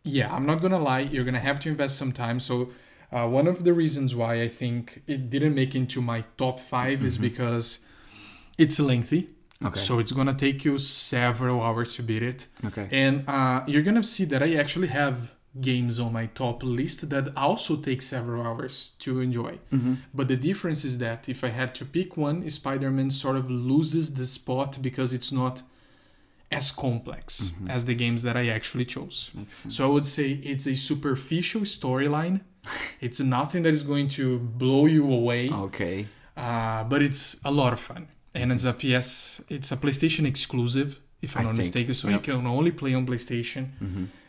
yeah, 0.03 0.33
I'm 0.33 0.45
not 0.45 0.61
gonna 0.61 0.79
lie, 0.79 1.01
you're 1.01 1.25
gonna 1.25 1.39
have 1.39 1.59
to 1.61 1.69
invest 1.69 1.97
some 1.97 2.11
time. 2.11 2.39
So 2.39 2.69
uh, 3.11 3.27
one 3.27 3.47
of 3.47 3.63
the 3.63 3.73
reasons 3.73 4.15
why 4.15 4.41
I 4.41 4.47
think 4.47 5.01
it 5.07 5.29
didn't 5.29 5.55
make 5.55 5.75
into 5.75 6.01
my 6.01 6.23
top 6.37 6.59
5 6.59 7.03
is 7.03 7.17
because 7.17 7.79
it's 8.57 8.79
lengthy. 8.79 9.29
Okay. 9.63 9.79
So 9.79 9.99
it's 9.99 10.11
gonna 10.11 10.33
take 10.33 10.63
you 10.65 10.77
several 10.77 11.61
hours 11.61 11.95
to 11.95 12.03
beat 12.03 12.23
it. 12.23 12.47
okay 12.65 12.87
And 12.91 13.27
uh, 13.27 13.63
you're 13.67 13.83
gonna 13.83 14.03
see 14.03 14.25
that 14.25 14.41
I 14.43 14.55
actually 14.55 14.87
have 14.87 15.33
games 15.61 15.99
on 15.99 16.11
my 16.13 16.25
top 16.27 16.63
list 16.63 17.09
that 17.09 17.35
also 17.37 17.77
take 17.77 18.01
several 18.01 18.45
hours 18.45 18.95
to 18.99 19.21
enjoy. 19.21 19.59
But 20.13 20.27
the 20.27 20.37
difference 20.37 20.83
is 20.85 20.97
that 20.99 21.29
if 21.29 21.43
I 21.43 21.49
had 21.49 21.73
to 21.75 21.85
pick 21.85 22.17
one, 22.17 22.49
Spider-Man 22.49 23.09
sort 23.09 23.37
of 23.37 23.49
loses 23.49 24.13
the 24.15 24.25
spot 24.25 24.77
because 24.81 25.13
it's 25.13 25.31
not 25.31 25.61
as 26.51 26.71
complex 26.71 27.51
as 27.69 27.85
the 27.85 27.95
games 27.95 28.23
that 28.23 28.37
I 28.37 28.47
actually 28.49 28.85
chose. 28.85 29.31
So 29.69 29.87
I 29.87 29.91
would 29.91 30.07
say 30.07 30.31
it's 30.43 30.67
a 30.67 30.75
superficial 30.75 31.61
storyline. 31.61 32.41
it's 33.01 33.19
nothing 33.19 33.63
that 33.63 33.73
is 33.73 33.83
going 33.83 34.07
to 34.07 34.39
blow 34.39 34.85
you 34.85 35.11
away 35.11 35.49
okay 35.51 36.07
uh, 36.37 36.83
but 36.83 37.01
it's 37.01 37.39
a 37.45 37.51
lot 37.51 37.73
of 37.73 37.79
fun 37.79 38.07
and 38.33 38.51
it's 38.51 38.65
a 38.65 38.73
ps 38.73 39.41
it's 39.49 39.71
a 39.71 39.77
playstation 39.77 40.25
exclusive 40.25 40.99
if 41.21 41.35
i'm 41.35 41.41
I 41.41 41.43
not 41.43 41.49
think, 41.49 41.57
mistaken 41.59 41.93
so 41.93 42.07
yep. 42.07 42.21
Mm-hmm. 42.21 42.31
you 42.31 42.37
can 42.37 42.47
only 42.47 42.71
play 42.71 42.93
on 42.93 43.05
playstation 43.05 43.69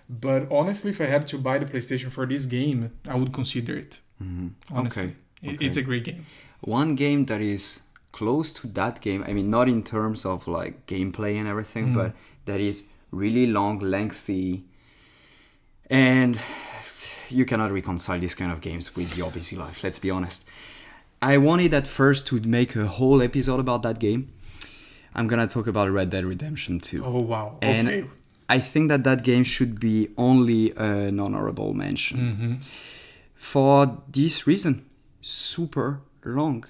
but 0.09 0.51
honestly 0.51 0.91
if 0.91 1.01
i 1.01 1.07
had 1.07 1.27
to 1.27 1.39
buy 1.39 1.59
the 1.59 1.67
playstation 1.67 2.11
for 2.11 2.27
this 2.27 2.47
game 2.47 2.93
i 3.09 3.15
would 3.15 3.33
consider 3.33 3.77
it. 3.77 4.01
Mm-hmm. 4.23 4.49
Honestly. 4.77 5.17
Okay, 5.45 5.55
okay. 5.55 5.67
it's 5.67 5.77
a 5.77 5.83
great 5.83 6.05
game. 6.05 6.25
One 6.61 6.95
game 6.95 7.27
that 7.27 7.43
is 7.43 7.83
close 8.13 8.53
to 8.55 8.67
that 8.69 9.01
game 9.03 9.23
i 9.29 9.33
mean 9.33 9.51
not 9.51 9.69
in 9.69 9.83
terms 9.83 10.25
of 10.25 10.49
like 10.49 10.87
gameplay 10.87 11.37
and 11.37 11.47
everything 11.47 11.87
mm-hmm. 11.87 11.99
but 11.99 12.13
that 12.47 12.61
is 12.61 12.87
really 13.11 13.47
long 13.47 13.79
lengthy 13.79 14.65
and 15.91 16.41
you 17.29 17.45
cannot 17.45 17.71
reconcile 17.71 18.19
these 18.19 18.35
kind 18.35 18.51
of 18.51 18.61
games 18.61 18.97
with 18.97 19.17
your 19.19 19.31
busy 19.31 19.57
life 19.57 19.83
let's 19.85 19.99
be 19.99 20.11
honest. 20.11 20.49
I 21.23 21.39
wanted 21.39 21.73
at 21.73 21.87
first 21.87 22.27
to 22.29 22.41
make 22.41 22.77
a 22.77 22.87
whole 22.87 23.23
episode 23.23 23.59
about 23.59 23.83
that 23.83 23.99
game. 23.99 24.33
I'm 25.15 25.27
gonna 25.29 25.47
talk 25.47 25.67
about 25.67 25.91
red 25.91 26.11
dead 26.11 26.25
redemption 26.25 26.79
2 26.79 27.05
oh 27.05 27.21
wow. 27.21 27.59
And 27.61 27.89
okay 27.89 28.05
I 28.49 28.61
think 28.61 28.89
that 28.91 29.05
that 29.05 29.25
game 29.25 29.45
should 29.45 29.81
be 29.81 30.11
only 30.17 30.73
an 30.77 31.19
honorable 31.19 31.75
mention. 31.75 32.19
Mm-hmm. 32.19 32.55
For 33.35 34.03
this 34.09 34.47
reason, 34.47 34.87
super 35.21 36.01
long. 36.25 36.65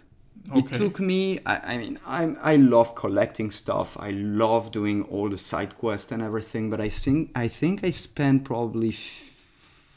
It 0.54 0.72
took 0.72 1.00
me. 1.00 1.40
I, 1.44 1.74
I 1.74 1.78
mean, 1.78 1.98
I'm. 2.06 2.36
I 2.40 2.56
love 2.56 2.94
collecting 2.94 3.50
stuff. 3.50 3.96
I 3.98 4.10
love 4.10 4.70
doing 4.70 5.02
all 5.04 5.28
the 5.28 5.38
side 5.38 5.76
quests 5.76 6.12
and 6.12 6.22
everything. 6.22 6.70
But 6.70 6.80
I 6.80 6.88
think 6.88 7.30
I 7.34 7.48
think 7.48 7.82
I 7.82 7.90
spent 7.90 8.44
probably 8.44 8.90
f- 8.90 9.32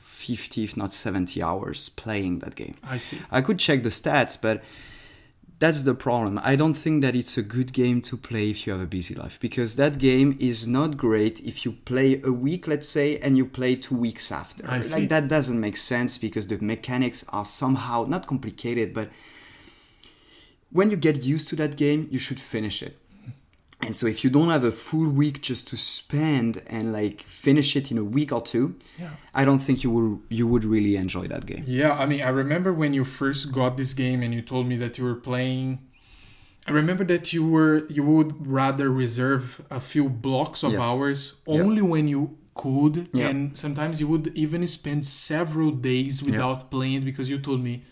fifty, 0.02 0.64
if 0.64 0.76
not 0.76 0.92
seventy, 0.92 1.42
hours 1.44 1.90
playing 1.90 2.40
that 2.40 2.56
game. 2.56 2.76
i 2.84 2.98
see 2.98 3.20
I 3.30 3.42
could 3.42 3.60
check 3.60 3.84
the 3.84 3.90
stats, 3.90 4.42
but 4.42 4.64
that's 5.60 5.84
the 5.84 5.94
problem. 5.94 6.40
I 6.42 6.56
don't 6.56 6.74
think 6.74 7.02
that 7.02 7.16
it's 7.16 7.38
a 7.38 7.42
good 7.42 7.74
game 7.74 8.02
to 8.04 8.16
play 8.16 8.50
if 8.50 8.66
you 8.66 8.72
have 8.72 8.82
a 8.82 8.88
busy 8.88 9.14
life 9.14 9.38
because 9.42 9.76
that 9.76 9.98
game 9.98 10.38
is 10.40 10.66
not 10.66 10.96
great 10.96 11.42
if 11.42 11.66
you 11.66 11.74
play 11.74 12.22
a 12.24 12.32
week, 12.32 12.66
let's 12.66 12.88
say, 12.88 13.18
and 13.20 13.38
you 13.38 13.46
play 13.46 13.76
two 13.76 13.96
weeks 13.96 14.32
after. 14.32 14.64
I 14.68 14.80
see. 14.80 15.02
Like 15.02 15.10
that 15.10 15.28
doesn't 15.28 15.60
make 15.60 15.76
sense 15.76 16.18
because 16.18 16.48
the 16.48 16.58
mechanics 16.60 17.26
are 17.30 17.44
somehow 17.44 18.06
not 18.08 18.26
complicated, 18.26 18.94
but 18.94 19.10
when 20.72 20.90
you 20.92 20.96
get 20.96 21.24
used 21.24 21.50
to 21.50 21.58
that 21.58 21.76
game, 21.76 22.08
you 22.10 22.20
should 22.20 22.40
finish 22.40 22.82
it. 22.82 22.98
And 23.82 23.96
so 23.96 24.08
if 24.08 24.24
you 24.24 24.30
don't 24.30 24.50
have 24.50 24.66
a 24.66 24.72
full 24.72 25.08
week 25.08 25.42
just 25.42 25.68
to 25.70 25.78
spend 25.78 26.62
and 26.68 26.92
like 26.92 27.22
finish 27.24 27.76
it 27.78 27.92
in 27.92 27.98
a 27.98 28.04
week 28.04 28.32
or 28.34 28.42
two, 28.42 28.76
Yeah. 29.00 29.12
I 29.34 29.46
don't 29.46 29.60
think 29.60 29.84
you 29.84 29.90
will 29.90 30.22
you 30.30 30.46
would 30.48 30.66
really 30.66 30.96
enjoy 30.98 31.28
that 31.28 31.46
game. 31.46 31.64
Yeah, 31.66 31.94
I 31.94 32.06
mean, 32.06 32.22
I 32.22 32.30
remember 32.30 32.74
when 32.74 32.94
you 32.94 33.06
first 33.06 33.54
got 33.54 33.78
this 33.78 33.94
game 33.94 34.22
and 34.24 34.34
you 34.34 34.42
told 34.42 34.68
me 34.68 34.76
that 34.78 34.98
you 34.98 35.06
were 35.06 35.16
playing. 35.16 35.80
I 36.68 36.72
remember 36.72 37.06
that 37.06 37.32
you 37.34 37.48
were 37.48 37.86
you 37.90 38.04
would 38.04 38.32
rather 38.46 38.92
reserve 38.92 39.62
a 39.72 39.80
few 39.80 40.10
blocks 40.10 40.62
of 40.64 40.74
Yes. 40.74 40.84
hours 40.84 41.20
only 41.48 41.82
when 41.82 42.08
you 42.10 42.38
could, 42.56 43.08
and 43.14 43.58
sometimes 43.58 44.02
you 44.02 44.08
would 44.10 44.28
even 44.36 44.68
spend 44.68 45.06
several 45.06 45.72
days 45.72 46.22
without 46.22 46.70
playing 46.70 46.96
it 47.00 47.06
because 47.06 47.30
you 47.30 47.40
told 47.40 47.62
me, 47.64 47.84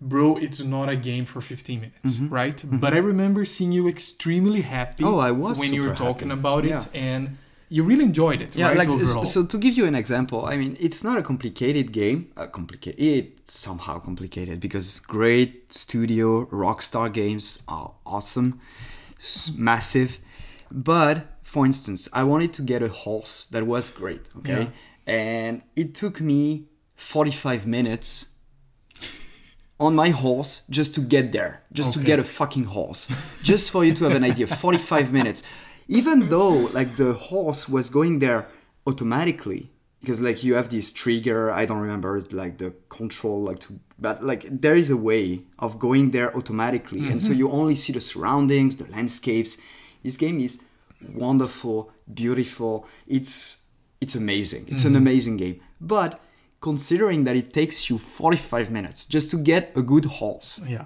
"Bro, 0.00 0.36
it's 0.36 0.62
not 0.62 0.88
a 0.88 0.96
game 0.96 1.24
for 1.24 1.40
15 1.40 1.80
minutes, 1.80 2.16
Mm-hmm. 2.18 2.28
right?" 2.34 2.64
But 2.84 2.94
I 2.94 2.98
remember 2.98 3.44
seeing 3.44 3.72
you 3.72 3.86
extremely 3.88 4.62
happy. 4.62 5.04
Oh, 5.04 5.18
I 5.18 5.30
was 5.30 5.58
when 5.58 5.72
you 5.74 5.82
were 5.82 5.94
talking 5.94 6.28
happy. 6.30 6.40
about 6.40 6.64
it, 6.64 6.70
Yeah. 6.70 6.84
and 7.08 7.36
you 7.72 7.84
really 7.84 8.04
enjoyed 8.04 8.40
it, 8.42 8.56
Yeah, 8.56 8.68
right? 8.68 8.78
like 8.78 8.88
overall. 8.88 9.24
so 9.24 9.44
to 9.46 9.56
give 9.58 9.74
you 9.76 9.86
an 9.86 9.94
example, 9.94 10.44
I 10.44 10.56
mean, 10.56 10.76
it's 10.80 11.04
not 11.04 11.18
a 11.18 11.22
complicated 11.22 11.92
game. 11.92 12.18
Uh, 12.36 12.46
complicated, 12.46 12.98
it's 13.00 13.56
somehow 13.58 14.00
complicated 14.00 14.58
because 14.58 14.98
great 15.00 15.72
studio 15.72 16.46
Rockstar 16.46 17.12
games 17.12 17.62
are 17.68 17.92
awesome, 18.04 18.58
massive. 19.56 20.18
But 20.70 21.26
for 21.42 21.66
instance, 21.66 22.08
I 22.12 22.22
wanted 22.24 22.52
to 22.54 22.62
get 22.62 22.82
a 22.82 22.88
horse 22.88 23.44
that 23.46 23.66
was 23.66 23.90
great, 23.90 24.28
okay, 24.38 24.70
and 25.06 25.62
it 25.76 25.94
took 25.94 26.20
me 26.20 26.66
forty-five 26.96 27.66
minutes 27.66 28.29
on 29.80 29.94
my 29.94 30.10
horse 30.10 30.66
just 30.68 30.94
to 30.94 31.00
get 31.00 31.32
there, 31.32 31.62
just 31.72 31.94
to 31.94 32.00
get 32.00 32.18
a 32.18 32.24
fucking 32.24 32.64
horse, 32.64 33.10
just 33.42 33.70
for 33.70 33.84
you 33.84 33.94
to 33.94 34.04
have 34.04 34.14
an 34.14 34.24
idea. 34.24 34.46
45 34.46 35.12
minutes. 35.18 35.42
Even 35.88 36.28
though 36.28 36.68
like 36.72 36.96
the 36.96 37.14
horse 37.14 37.68
was 37.68 37.88
going 37.90 38.20
there 38.20 38.46
automatically 38.86 39.70
because 40.00 40.20
like 40.20 40.44
you 40.44 40.54
have 40.54 40.68
this 40.68 40.92
trigger, 40.92 41.50
I 41.50 41.64
don't 41.64 41.80
remember 41.80 42.22
like 42.30 42.58
the 42.58 42.74
control 42.90 43.42
like 43.42 43.58
to 43.60 43.80
but 43.98 44.22
like 44.22 44.44
there 44.48 44.76
is 44.76 44.90
a 44.90 44.96
way 44.96 45.42
of 45.58 45.78
going 45.78 46.10
there 46.12 46.34
automatically 46.36 47.08
and 47.08 47.20
so 47.20 47.30
mm-hmm. 47.30 47.38
you 47.38 47.50
only 47.50 47.76
see 47.76 47.92
the 47.92 48.00
surroundings, 48.00 48.76
the 48.76 48.90
landscapes. 48.92 49.58
This 50.02 50.16
game 50.16 50.40
is 50.40 50.62
wonderful, 51.14 51.90
beautiful. 52.12 52.86
It's 53.06 53.66
it's 54.00 54.14
amazing. 54.14 54.66
It's 54.68 54.84
an 54.84 54.90
mm-hmm. 54.90 54.96
amazing 54.96 55.36
game. 55.38 55.60
But 55.80 56.20
considering 56.60 57.24
that 57.24 57.36
it 57.36 57.52
takes 57.52 57.88
you 57.88 57.98
45 57.98 58.70
minutes 58.70 59.06
just 59.06 59.30
to 59.30 59.36
get 59.36 59.72
a 59.74 59.82
good 59.82 60.04
horse, 60.04 60.60
yeah. 60.66 60.84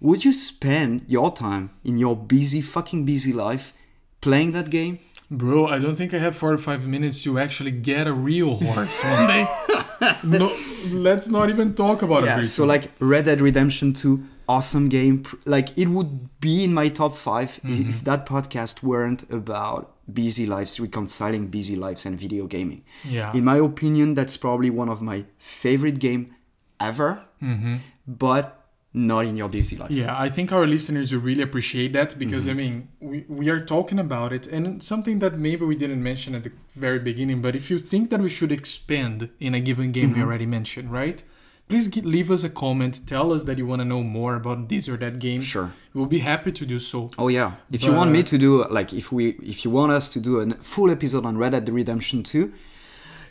would 0.00 0.24
you 0.24 0.32
spend 0.32 1.04
your 1.08 1.32
time 1.32 1.70
in 1.84 1.98
your 1.98 2.16
busy, 2.16 2.60
fucking 2.60 3.04
busy 3.04 3.32
life 3.32 3.72
playing 4.20 4.52
that 4.52 4.70
game? 4.70 4.98
Bro, 5.28 5.66
I 5.66 5.78
don't 5.78 5.96
think 5.96 6.14
I 6.14 6.18
have 6.18 6.36
45 6.36 6.86
minutes 6.86 7.24
to 7.24 7.38
actually 7.38 7.72
get 7.72 8.06
a 8.06 8.12
real 8.12 8.54
horse 8.54 9.02
one 9.02 9.26
day. 9.26 9.46
no, 10.24 10.56
let's 10.92 11.28
not 11.28 11.50
even 11.50 11.74
talk 11.74 12.02
about 12.02 12.22
it. 12.22 12.26
Yeah, 12.26 12.42
so 12.42 12.64
like 12.64 12.92
Red 13.00 13.24
Dead 13.24 13.40
Redemption 13.40 13.92
2, 13.92 14.22
awesome 14.48 14.88
game. 14.88 15.24
Like 15.44 15.76
it 15.78 15.88
would 15.88 16.40
be 16.40 16.64
in 16.64 16.74
my 16.74 16.88
top 16.88 17.16
5 17.16 17.60
i- 17.64 17.68
if 17.68 17.78
mm-hmm. 17.78 18.04
that 18.04 18.26
podcast 18.26 18.82
weren't 18.82 19.28
about 19.30 19.92
busy 20.12 20.46
lives, 20.46 20.78
reconciling 20.78 21.48
busy 21.48 21.76
lives 21.76 22.06
and 22.06 22.18
video 22.18 22.46
gaming. 22.46 22.84
Yeah. 23.04 23.32
In 23.34 23.44
my 23.44 23.56
opinion, 23.56 24.14
that's 24.14 24.36
probably 24.36 24.70
one 24.70 24.88
of 24.88 25.02
my 25.02 25.24
favorite 25.38 25.98
game 25.98 26.34
ever, 26.80 27.24
mm-hmm. 27.42 27.76
but 28.06 28.66
not 28.96 29.26
in 29.26 29.36
your 29.36 29.48
busy 29.48 29.76
life. 29.76 29.90
Yeah, 29.90 30.18
I 30.18 30.30
think 30.30 30.52
our 30.52 30.66
listeners 30.66 31.12
will 31.12 31.20
really 31.20 31.42
appreciate 31.42 31.92
that 31.92 32.18
because 32.18 32.46
mm-hmm. 32.46 32.58
I 32.58 32.62
mean, 32.62 32.88
we, 33.00 33.24
we 33.28 33.48
are 33.50 33.60
talking 33.60 33.98
about 33.98 34.32
it 34.32 34.46
and 34.46 34.82
something 34.82 35.18
that 35.18 35.38
maybe 35.38 35.66
we 35.66 35.76
didn't 35.76 36.02
mention 36.02 36.34
at 36.34 36.44
the 36.44 36.52
very 36.74 36.98
beginning, 36.98 37.42
but 37.42 37.54
if 37.54 37.70
you 37.70 37.78
think 37.78 38.10
that 38.10 38.20
we 38.20 38.30
should 38.30 38.50
expand 38.50 39.28
in 39.38 39.54
a 39.54 39.60
given 39.60 39.92
game 39.92 40.14
we 40.14 40.22
already 40.22 40.46
mentioned, 40.46 40.90
right? 40.90 41.22
Please 41.68 41.88
gi- 41.88 42.02
leave 42.02 42.30
us 42.30 42.42
a 42.44 42.48
comment. 42.50 43.00
Tell 43.06 43.32
us 43.32 43.42
that 43.44 43.58
you 43.58 43.66
want 43.66 43.80
to 43.80 43.84
know 43.84 44.02
more 44.02 44.34
about 44.36 44.68
this 44.68 44.88
or 44.88 44.96
that 44.98 45.18
game. 45.18 45.40
Sure. 45.40 45.72
We'll 45.94 46.06
be 46.06 46.20
happy 46.20 46.52
to 46.52 46.64
do 46.66 46.78
so. 46.78 47.10
Oh 47.18 47.28
yeah. 47.28 47.52
If 47.72 47.82
you 47.84 47.92
want 47.92 48.10
me 48.10 48.22
to 48.24 48.36
do 48.38 48.50
like 48.68 48.92
if 48.92 49.06
we 49.12 49.22
if 49.54 49.64
you 49.64 49.70
want 49.70 49.90
us 49.92 50.10
to 50.14 50.20
do 50.20 50.32
a 50.40 50.46
full 50.74 50.90
episode 50.90 51.24
on 51.24 51.34
Red 51.38 51.52
Dead 51.52 51.68
Redemption 51.68 52.22
2, 52.22 52.52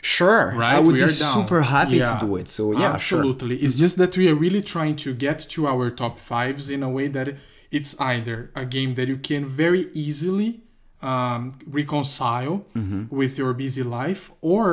sure. 0.02 0.46
Right? 0.56 0.74
I 0.76 0.80
would 0.80 0.88
we 0.94 1.00
be 1.00 1.00
down. 1.00 1.08
super 1.36 1.62
happy 1.62 1.96
Yeah. 1.96 2.18
to 2.18 2.26
do 2.26 2.36
it. 2.36 2.48
So 2.48 2.72
yeah, 2.72 2.96
sure. 2.96 3.18
absolutely. 3.18 3.56
It's 3.64 3.76
just 3.76 3.96
that 3.98 4.16
we 4.16 4.28
are 4.30 4.34
really 4.46 4.62
trying 4.62 4.96
to 5.04 5.14
get 5.14 5.38
to 5.54 5.66
our 5.66 5.90
top 5.90 6.18
fives 6.18 6.64
in 6.70 6.82
a 6.82 6.90
way 6.96 7.08
that 7.08 7.28
it's 7.70 7.92
either 8.00 8.50
a 8.54 8.64
game 8.64 8.94
that 8.94 9.08
you 9.08 9.18
can 9.18 9.42
very 9.46 9.82
easily 10.06 10.50
um, 11.02 11.42
reconcile 11.66 12.56
Mm-hmm. 12.74 13.02
with 13.20 13.32
your 13.38 13.52
busy 13.64 13.82
life, 14.00 14.22
or 14.40 14.66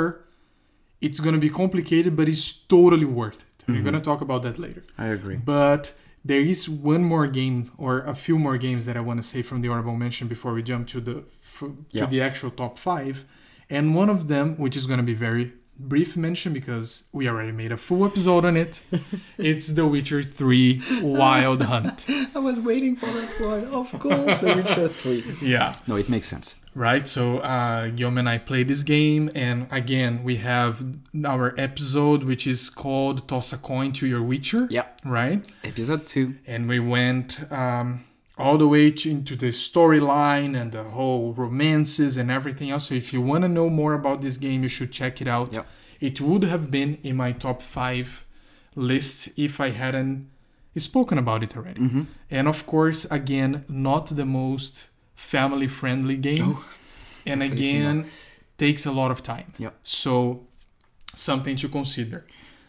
it's 1.05 1.19
gonna 1.19 1.37
be 1.47 1.49
complicated, 1.49 2.15
but 2.15 2.27
it's 2.33 2.45
totally 2.75 3.05
worth 3.21 3.41
it. 3.47 3.52
We're 3.67 3.75
Mm-hmm. 3.75 3.85
gonna 3.85 4.01
talk 4.01 4.21
about 4.21 4.43
that 4.43 4.57
later. 4.59 4.83
I 4.97 5.07
agree. 5.07 5.35
But 5.37 5.93
there 6.25 6.41
is 6.41 6.69
one 6.69 7.03
more 7.03 7.27
game 7.27 7.71
or 7.77 7.99
a 7.99 8.15
few 8.15 8.37
more 8.39 8.57
games 8.57 8.85
that 8.85 8.95
I 8.97 9.01
want 9.01 9.21
to 9.21 9.27
say 9.27 9.41
from 9.41 9.61
the 9.61 9.69
honorable 9.69 9.95
mention 9.95 10.27
before 10.27 10.53
we 10.53 10.63
jump 10.63 10.87
to 10.89 10.99
the 11.01 11.17
f- 11.43 11.59
to 11.59 11.75
Yeah. 11.91 12.05
the 12.05 12.21
actual 12.21 12.51
top 12.51 12.77
five, 12.77 13.25
and 13.69 13.95
one 13.95 14.09
of 14.09 14.27
them, 14.27 14.55
which 14.57 14.75
is 14.77 14.85
going 14.87 14.99
to 14.99 15.03
be 15.05 15.13
very 15.13 15.53
brief 15.79 16.15
mention 16.15 16.53
because 16.53 17.05
we 17.11 17.27
already 17.27 17.51
made 17.51 17.71
a 17.71 17.77
full 17.77 18.05
episode 18.05 18.45
on 18.45 18.55
it. 18.55 18.81
it's 19.37 19.67
The 19.73 19.87
Witcher 19.87 20.21
3 20.21 20.81
Wild 21.01 21.61
Hunt. 21.63 22.05
I 22.35 22.39
was 22.39 22.61
waiting 22.61 22.95
for 22.95 23.07
that 23.07 23.31
one. 23.41 23.65
Of 23.65 23.91
course, 23.99 24.37
The 24.37 24.53
Witcher 24.55 24.87
3. 24.87 25.23
Yeah, 25.41 25.75
No, 25.87 25.95
it 25.95 26.09
makes 26.09 26.27
sense. 26.27 26.59
Right. 26.75 27.07
So 27.07 27.39
uh, 27.39 27.87
Guillaume 27.89 28.17
and 28.19 28.29
I 28.29 28.37
played 28.37 28.67
this 28.67 28.83
game, 28.83 29.29
and 29.35 29.67
again, 29.71 30.23
we 30.23 30.37
have 30.37 30.85
our 31.25 31.53
episode 31.57 32.23
which 32.23 32.47
is 32.47 32.69
called 32.69 33.27
Toss 33.27 33.53
a 33.53 33.57
Coin 33.57 33.91
to 33.93 34.07
Your 34.07 34.23
Witcher. 34.23 34.67
Yeah. 34.69 34.85
Right. 35.05 35.45
Episode 35.63 36.07
2. 36.07 36.35
and 36.47 36.67
we 36.67 36.79
went 36.79 37.51
um, 37.51 38.05
all 38.37 38.57
the 38.57 38.67
way 38.67 38.91
to, 38.91 39.09
into 39.09 39.35
the 39.35 39.49
storyline 39.49 40.59
and 40.59 40.71
the 40.71 40.83
whole 40.83 41.33
romances 41.33 42.17
and 42.17 42.31
everything 42.31 42.71
else. 42.71 42.89
So 42.89 42.95
if 42.95 43.13
you 43.13 43.21
want 43.21 43.43
to 43.43 43.47
know 43.47 43.69
more 43.69 43.93
about 43.93 44.21
this 44.21 44.37
game, 44.37 44.63
you 44.63 44.69
should 44.69 44.91
check 44.91 45.21
it 45.21 45.27
out. 45.27 45.53
Yep. 45.53 45.67
It 45.99 46.21
would 46.21 46.43
have 46.43 46.69
been 46.71 46.97
in 47.03 47.15
my 47.15 47.31
top 47.31 47.61
five 47.61 48.25
list 48.75 49.29
if 49.37 49.59
I 49.61 49.69
hadn't 49.69 50.29
spoken 50.77 51.17
about 51.17 51.43
it 51.43 51.55
already. 51.55 51.81
Mm-hmm. 51.81 52.03
And 52.31 52.47
of 52.47 52.65
course, 52.65 53.05
again, 53.05 53.65
not 53.69 54.07
the 54.07 54.25
most 54.25 54.85
family 55.23 55.67
friendly 55.67 56.17
game. 56.17 56.57
and 57.25 57.41
again, 57.41 58.05
takes 58.57 58.85
a 58.85 58.91
lot 58.91 59.11
of 59.11 59.23
time. 59.23 59.53
Yep. 59.57 59.73
So 59.83 60.45
something 61.15 61.55
to 61.57 61.69
consider. 61.69 62.25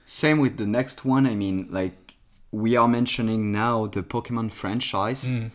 Same 0.07 0.39
with 0.39 0.57
the 0.57 0.67
next 0.67 1.05
one. 1.05 1.27
I 1.27 1.35
mean, 1.35 1.67
like, 1.71 2.17
we 2.51 2.77
are 2.77 2.89
mentioning 2.89 3.53
now 3.53 3.87
the 3.87 4.03
Pokemon 4.03 4.53
franchise. 4.53 5.33
Mm. 5.33 5.51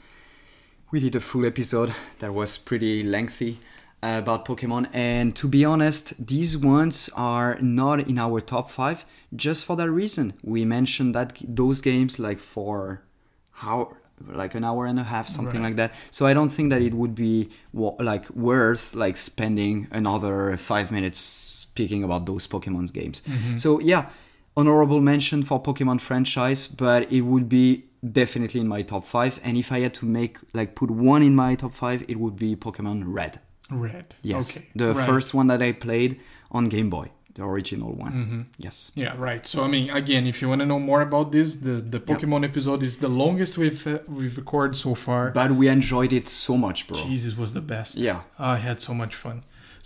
We 0.91 0.99
did 0.99 1.15
a 1.15 1.19
full 1.19 1.45
episode 1.45 1.93
that 2.19 2.33
was 2.33 2.57
pretty 2.57 3.03
lengthy 3.03 3.59
uh, 4.01 4.19
about 4.23 4.45
Pokemon. 4.45 4.89
And 4.91 5.35
to 5.35 5.47
be 5.47 5.63
honest, 5.63 6.27
these 6.27 6.57
ones 6.57 7.09
are 7.15 7.57
not 7.61 8.07
in 8.07 8.17
our 8.17 8.41
top 8.41 8.71
five 8.71 9.05
just 9.35 9.65
for 9.65 9.75
that 9.77 9.89
reason. 9.89 10.33
We 10.43 10.65
mentioned 10.65 11.13
that 11.15 11.37
those 11.43 11.81
games 11.81 12.19
like 12.19 12.39
for 12.39 13.03
how 13.51 13.95
like 14.31 14.55
an 14.55 14.63
hour 14.63 14.85
and 14.85 14.99
a 14.99 15.03
half 15.03 15.27
something 15.27 15.61
Right. 15.61 15.69
like 15.69 15.75
that 15.77 15.93
so 16.11 16.25
i 16.25 16.33
don't 16.33 16.49
think 16.49 16.69
that 16.71 16.81
it 16.81 16.93
would 16.93 17.15
be 17.15 17.49
like 17.73 18.29
worth 18.31 18.95
like 18.95 19.17
spending 19.17 19.87
another 19.91 20.55
five 20.57 20.91
minutes 20.91 21.19
speaking 21.19 22.03
about 22.03 22.25
those 22.25 22.47
pokemon 22.47 22.91
games 22.93 23.21
mm-hmm. 23.21 23.57
so 23.57 23.79
yeah 23.79 24.09
honorable 24.57 24.99
mention 24.99 25.43
for 25.43 25.61
pokemon 25.61 25.99
franchise 26.01 26.67
but 26.67 27.11
it 27.11 27.21
would 27.21 27.47
be 27.47 27.85
definitely 28.11 28.61
in 28.61 28.67
my 28.67 28.81
top 28.81 29.05
five 29.05 29.39
and 29.43 29.57
if 29.57 29.71
i 29.71 29.79
had 29.79 29.93
to 29.93 30.05
make 30.05 30.37
like 30.53 30.75
put 30.75 30.89
one 30.89 31.21
in 31.23 31.35
my 31.35 31.55
top 31.55 31.73
five 31.73 32.03
it 32.07 32.17
would 32.19 32.35
be 32.37 32.55
pokemon 32.55 33.03
red 33.05 33.39
Red. 33.71 34.15
yes 34.23 34.57
Okay. 34.57 34.67
the 34.75 34.93
right. 34.93 35.05
first 35.05 35.33
one 35.33 35.47
that 35.47 35.61
i 35.61 35.71
played 35.71 36.19
on 36.51 36.65
game 36.65 36.89
boy 36.89 37.09
the 37.39 37.45
original 37.53 37.91
one 38.05 38.13
Mm-hmm. 38.21 38.41
yes 38.65 38.91
Yeah, 39.03 39.13
right. 39.29 39.43
So 39.51 39.57
I 39.67 39.67
mean, 39.75 39.85
again, 40.01 40.23
if 40.31 40.35
you 40.41 40.47
want 40.51 40.61
to 40.63 40.67
know 40.71 40.79
more 40.91 41.01
about 41.09 41.27
this, 41.35 41.49
the 41.67 41.75
the 41.95 41.99
Pokemon 42.09 42.41
episode 42.51 42.81
is 42.89 42.93
the 43.05 43.09
longest 43.23 43.51
we've 43.63 43.83
uh, 43.93 43.99
we've 44.19 44.37
recorded 44.43 44.75
so 44.85 44.91
far. 45.05 45.23
but 45.41 45.49
we 45.59 45.65
enjoyed 45.77 46.11
it 46.19 46.25
so 46.45 46.53
much 46.65 46.79
bro 46.87 46.97
Jesus 47.09 47.33
was 47.41 47.49
the 47.59 47.65
best. 47.75 47.91
Yeah. 48.09 48.19
I 48.53 48.57
had 48.67 48.77
so 48.87 48.93
much 49.01 49.13
fun. 49.23 49.37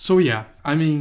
So 0.05 0.13
yeah, 0.29 0.41
I 0.71 0.73
mean, 0.83 0.97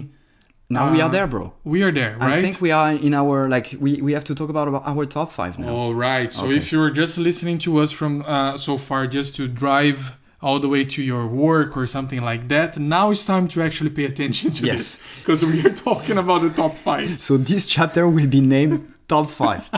now 0.76 0.84
we 0.94 0.98
are 1.04 1.08
Uh, 1.10 1.16
there 1.16 1.26
bro 1.34 1.44
we 1.74 1.78
are 1.86 1.92
there, 2.00 2.12
right? 2.18 2.38
I 2.38 2.42
think 2.44 2.56
we 2.66 2.70
are 2.80 2.90
in 3.08 3.12
our 3.22 3.36
like 3.56 3.68
we, 3.84 3.90
we 4.06 4.12
have 4.16 4.24
to 4.30 4.34
talk 4.40 4.50
about 4.54 4.66
about 4.72 4.82
our 4.92 5.04
top 5.18 5.28
five 5.38 5.54
now. 5.58 5.72
All 5.78 5.94
right. 6.08 6.30
So 6.32 6.44
Okay. 6.44 6.56
if 6.60 6.64
you're 6.72 6.92
just 7.02 7.14
listening 7.28 7.58
to 7.66 7.70
us 7.82 7.90
from 8.00 8.12
uh, 8.34 8.56
so 8.66 8.72
far, 8.88 9.00
just 9.18 9.30
to 9.38 9.42
drive 9.64 9.98
all 10.42 10.58
the 10.58 10.68
way 10.68 10.84
to 10.84 11.02
your 11.02 11.26
work 11.26 11.76
or 11.76 11.86
something 11.86 12.20
like 12.22 12.48
that, 12.48 12.76
now 12.78 13.10
it's 13.12 13.24
time 13.24 13.46
to 13.48 13.62
actually 13.62 13.90
pay 13.90 14.04
attention 14.04 14.50
to 14.50 14.66
Yes. 14.66 14.76
this 14.76 15.02
because 15.20 15.44
we 15.44 15.64
are 15.64 15.70
talking 15.88 16.18
about 16.18 16.40
the 16.42 16.50
top 16.50 16.74
five. 16.76 17.08
So 17.28 17.36
this 17.36 17.66
chapter 17.66 18.08
will 18.08 18.26
be 18.26 18.40
named 18.40 18.92
top 19.08 19.30
five. 19.30 19.68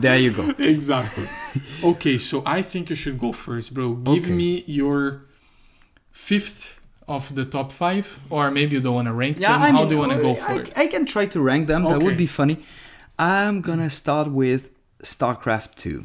there 0.00 0.18
you 0.18 0.32
go. 0.32 0.44
exactly. 0.58 1.26
Okay, 1.82 2.18
so 2.18 2.42
I 2.44 2.62
think 2.62 2.90
you 2.90 2.96
should 2.96 3.18
go 3.18 3.32
first, 3.32 3.72
bro. 3.74 3.94
Give 3.94 4.24
Okay. 4.24 4.32
me 4.34 4.64
your 4.66 5.22
fifth 6.12 6.76
of 7.06 7.34
the 7.34 7.44
top 7.44 7.72
five, 7.72 8.20
or 8.28 8.50
maybe 8.50 8.74
you 8.76 8.82
don't 8.82 8.94
want 8.94 9.08
to 9.08 9.14
rank 9.14 9.38
Yeah, 9.38 9.52
them. 9.52 9.62
I 9.62 9.70
How 9.70 9.78
mean, 9.80 9.88
do 9.88 9.94
you 9.94 10.00
want 10.00 10.12
to 10.12 10.18
go 10.18 10.36
I, 10.48 10.54
it? 10.56 10.72
I 10.76 10.86
can 10.88 11.06
try 11.06 11.26
to 11.26 11.40
rank 11.40 11.66
them. 11.68 11.84
That 11.84 12.02
would 12.02 12.16
be 12.16 12.26
funny. 12.26 12.58
I'm 13.18 13.60
gonna 13.62 13.90
start 13.90 14.28
with 14.30 14.70
StarCraft 15.02 15.74
2. 15.76 16.04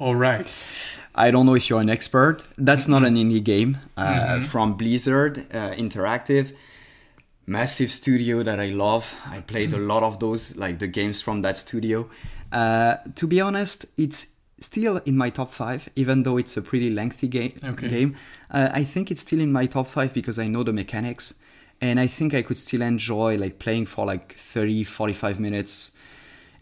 All 0.00 0.14
right. 0.14 0.48
I 1.14 1.30
don't 1.30 1.44
know 1.46 1.54
if 1.54 1.68
you're 1.68 1.80
an 1.80 1.90
expert. 1.90 2.44
That's 2.56 2.88
not 2.88 3.02
Mm-hmm. 3.02 3.16
an 3.16 3.30
indie 3.30 3.44
game 3.44 3.78
uh, 3.96 4.40
from 4.40 4.74
Blizzard 4.76 5.38
uh, 5.52 5.72
Interactive. 5.76 6.52
Massive 7.46 7.90
studio 7.90 8.42
that 8.42 8.58
I 8.60 8.70
love. 8.70 9.14
I 9.26 9.40
played 9.40 9.72
a 9.72 9.76
Mm-hmm. 9.76 9.86
lot 9.88 10.02
of 10.02 10.18
those, 10.20 10.56
like 10.56 10.78
the 10.78 10.86
games 10.86 11.20
from 11.20 11.42
that 11.42 11.56
studio. 11.56 12.08
Uh, 12.52 12.96
to 13.16 13.26
be 13.26 13.40
honest, 13.40 13.86
it's 13.98 14.28
still 14.60 14.98
in 15.04 15.16
my 15.16 15.30
top 15.30 15.52
five, 15.52 15.88
even 15.96 16.22
though 16.22 16.38
it's 16.38 16.56
a 16.56 16.62
pretty 16.62 16.90
lengthy 16.90 17.28
game. 17.28 17.52
Okay. 17.64 17.88
game. 17.88 18.16
Uh, 18.50 18.70
I 18.72 18.84
think 18.84 19.10
it's 19.10 19.20
still 19.22 19.40
in 19.40 19.52
my 19.52 19.66
top 19.66 19.86
five 19.88 20.14
because 20.14 20.38
I 20.38 20.46
know 20.48 20.62
the 20.62 20.72
mechanics, 20.72 21.34
and 21.80 21.98
I 22.00 22.06
think 22.06 22.34
I 22.34 22.42
could 22.42 22.58
still 22.58 22.82
enjoy 22.82 23.36
like 23.36 23.58
playing 23.58 23.86
for 23.86 24.06
like 24.06 24.34
30, 24.34 24.84
45 24.84 25.40
minutes, 25.40 25.96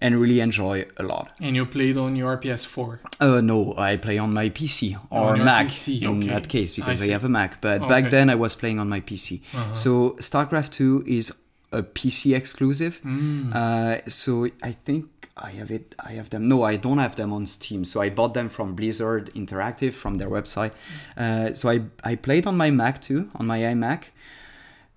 and 0.01 0.21
really 0.21 0.41
enjoy 0.41 0.85
a 0.97 1.03
lot. 1.03 1.31
And 1.41 1.57
you 1.57 1.67
played 1.67 1.97
on 1.97 2.17
your 2.17 2.37
PS4. 2.39 2.99
Uh, 3.21 3.41
no, 3.41 3.75
I 3.77 3.97
play 3.97 4.19
on 4.19 4.33
my 4.33 4.49
PC 4.51 4.97
or 5.11 5.33
On 5.33 5.45
Mac 5.45 5.67
PC, 5.67 6.03
in 6.03 6.19
okay. 6.19 6.29
that 6.29 6.49
case 6.49 6.75
because 6.75 7.03
I 7.03 7.07
I, 7.07 7.11
have 7.11 7.25
a 7.25 7.29
Mac. 7.29 7.61
But 7.61 7.83
Okay. 7.83 7.89
back 7.89 8.11
then 8.11 8.31
I 8.31 8.35
was 8.35 8.55
playing 8.57 8.79
on 8.79 8.89
my 8.89 9.01
PC. 9.01 9.41
Uh-huh. 9.55 9.73
So 9.73 10.17
StarCraft 10.21 10.71
2 10.71 11.05
is 11.07 11.33
a 11.73 11.83
PC 11.83 12.35
exclusive. 12.35 13.01
Mm. 13.05 13.55
Uh, 13.55 14.09
so 14.09 14.49
I 14.63 14.73
think 14.73 15.07
I 15.37 15.51
have 15.53 15.71
it. 15.71 15.95
I 15.99 16.13
have 16.13 16.31
them. 16.31 16.49
No, 16.49 16.63
I 16.63 16.77
don't 16.77 16.99
have 16.99 17.17
them 17.17 17.33
on 17.33 17.47
Steam. 17.47 17.85
So 17.85 18.01
I 18.01 18.11
bought 18.11 18.35
them 18.35 18.49
from 18.49 18.75
Blizzard 18.75 19.31
Interactive 19.35 19.93
from 19.93 20.19
their 20.19 20.29
website. 20.29 20.73
Uh, 21.17 21.53
so 21.55 21.69
I 21.71 21.83
I 22.03 22.17
played 22.17 22.47
on 22.47 22.57
my 22.57 22.71
Mac 22.71 23.01
too, 23.01 23.31
on 23.35 23.47
my 23.47 23.59
iMac. 23.61 24.05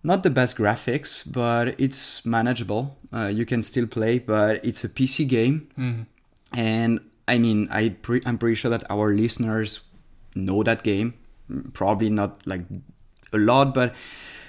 Not 0.03 0.23
the 0.23 0.29
best 0.29 0.57
graphics, 0.57 1.31
but 1.31 1.79
it's 1.79 2.25
manageable. 2.25 2.97
Uh, 3.13 3.27
you 3.27 3.45
can 3.45 3.61
still 3.61 3.85
play, 3.85 4.17
but 4.19 4.63
it's 4.65 4.83
a 4.83 4.89
PC 4.89 5.27
game. 5.27 5.67
Mm. 5.77 6.05
And 6.53 6.99
I 7.27 7.37
mean, 7.37 7.67
I 7.69 7.89
pre- 7.89 8.21
I'm 8.25 8.37
pretty 8.37 8.55
sure 8.55 8.71
that 8.71 8.83
our 8.89 9.13
listeners 9.13 9.81
know 10.35 10.63
that 10.63 10.83
game. 10.83 11.13
Mm, 11.49 11.73
Probably 11.73 12.09
not 12.09 12.41
like 12.47 12.61
a 13.31 13.37
lot, 13.37 13.73
but 13.73 13.93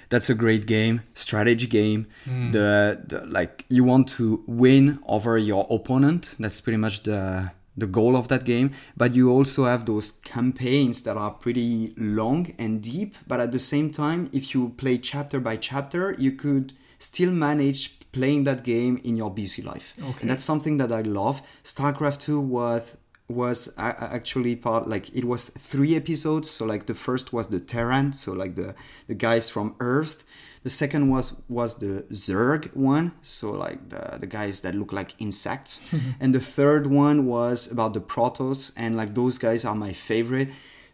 that's 0.08 0.28
a 0.30 0.34
great 0.34 0.66
game, 0.66 1.02
strategy 1.14 1.66
game. 1.66 2.06
The, 2.52 3.00
the 3.06 3.24
like 3.26 3.64
you 3.68 3.84
want 3.84 4.08
to 4.10 4.42
win 4.46 4.98
over 5.06 5.38
your 5.38 5.66
opponent. 5.70 6.34
That's 6.38 6.60
pretty 6.60 6.76
much 6.78 7.02
the 7.04 7.50
the 7.76 7.86
goal 7.86 8.16
of 8.16 8.28
that 8.28 8.44
game. 8.44 8.72
But 8.96 9.14
you 9.14 9.30
also 9.30 9.64
have 9.64 9.86
those 9.86 10.10
campaigns 10.10 11.02
that 11.04 11.16
are 11.16 11.30
pretty 11.30 11.94
long 11.96 12.54
and 12.58 12.82
deep. 12.82 13.16
But 13.26 13.40
at 13.40 13.52
the 13.52 13.60
same 13.60 13.90
time, 13.90 14.30
if 14.32 14.54
you 14.54 14.70
play 14.76 14.98
chapter 14.98 15.40
by 15.40 15.56
chapter, 15.56 16.14
you 16.18 16.32
could 16.32 16.74
still 16.98 17.30
manage 17.30 17.98
playing 18.12 18.44
that 18.44 18.62
game 18.62 19.00
in 19.02 19.16
your 19.16 19.30
busy 19.30 19.62
life. 19.62 19.94
Okay. 19.98 20.20
And 20.22 20.30
that's 20.30 20.44
something 20.44 20.76
that 20.78 20.92
I 20.92 21.00
love. 21.00 21.42
StarCraft 21.64 22.20
2 22.20 22.40
was 22.40 22.96
was 23.28 23.72
actually 23.78 24.54
part 24.54 24.86
like 24.86 25.14
it 25.16 25.24
was 25.24 25.48
three 25.48 25.96
episodes 25.96 26.50
so 26.50 26.66
like 26.66 26.84
the 26.84 26.94
first 26.94 27.32
was 27.32 27.46
the 27.46 27.60
terran 27.60 28.12
so 28.12 28.32
like 28.32 28.56
the 28.56 28.74
the 29.06 29.14
guys 29.14 29.48
from 29.48 29.74
earth 29.80 30.26
the 30.62 30.70
second 30.70 31.10
was 31.10 31.34
was 31.48 31.78
the 31.78 32.04
zerg 32.12 32.74
one 32.76 33.12
so 33.22 33.50
like 33.50 33.88
the 33.88 34.18
the 34.20 34.26
guys 34.26 34.60
that 34.60 34.74
look 34.74 34.92
like 34.92 35.14
insects 35.18 35.72
and 36.20 36.34
the 36.34 36.40
third 36.40 36.86
one 36.86 37.26
was 37.26 37.70
about 37.70 37.92
the 37.94 38.00
protoss 38.00 38.72
and 38.76 38.96
like 38.96 39.14
those 39.14 39.38
guys 39.38 39.64
are 39.64 39.74
my 39.74 39.92
favorite 39.92 40.48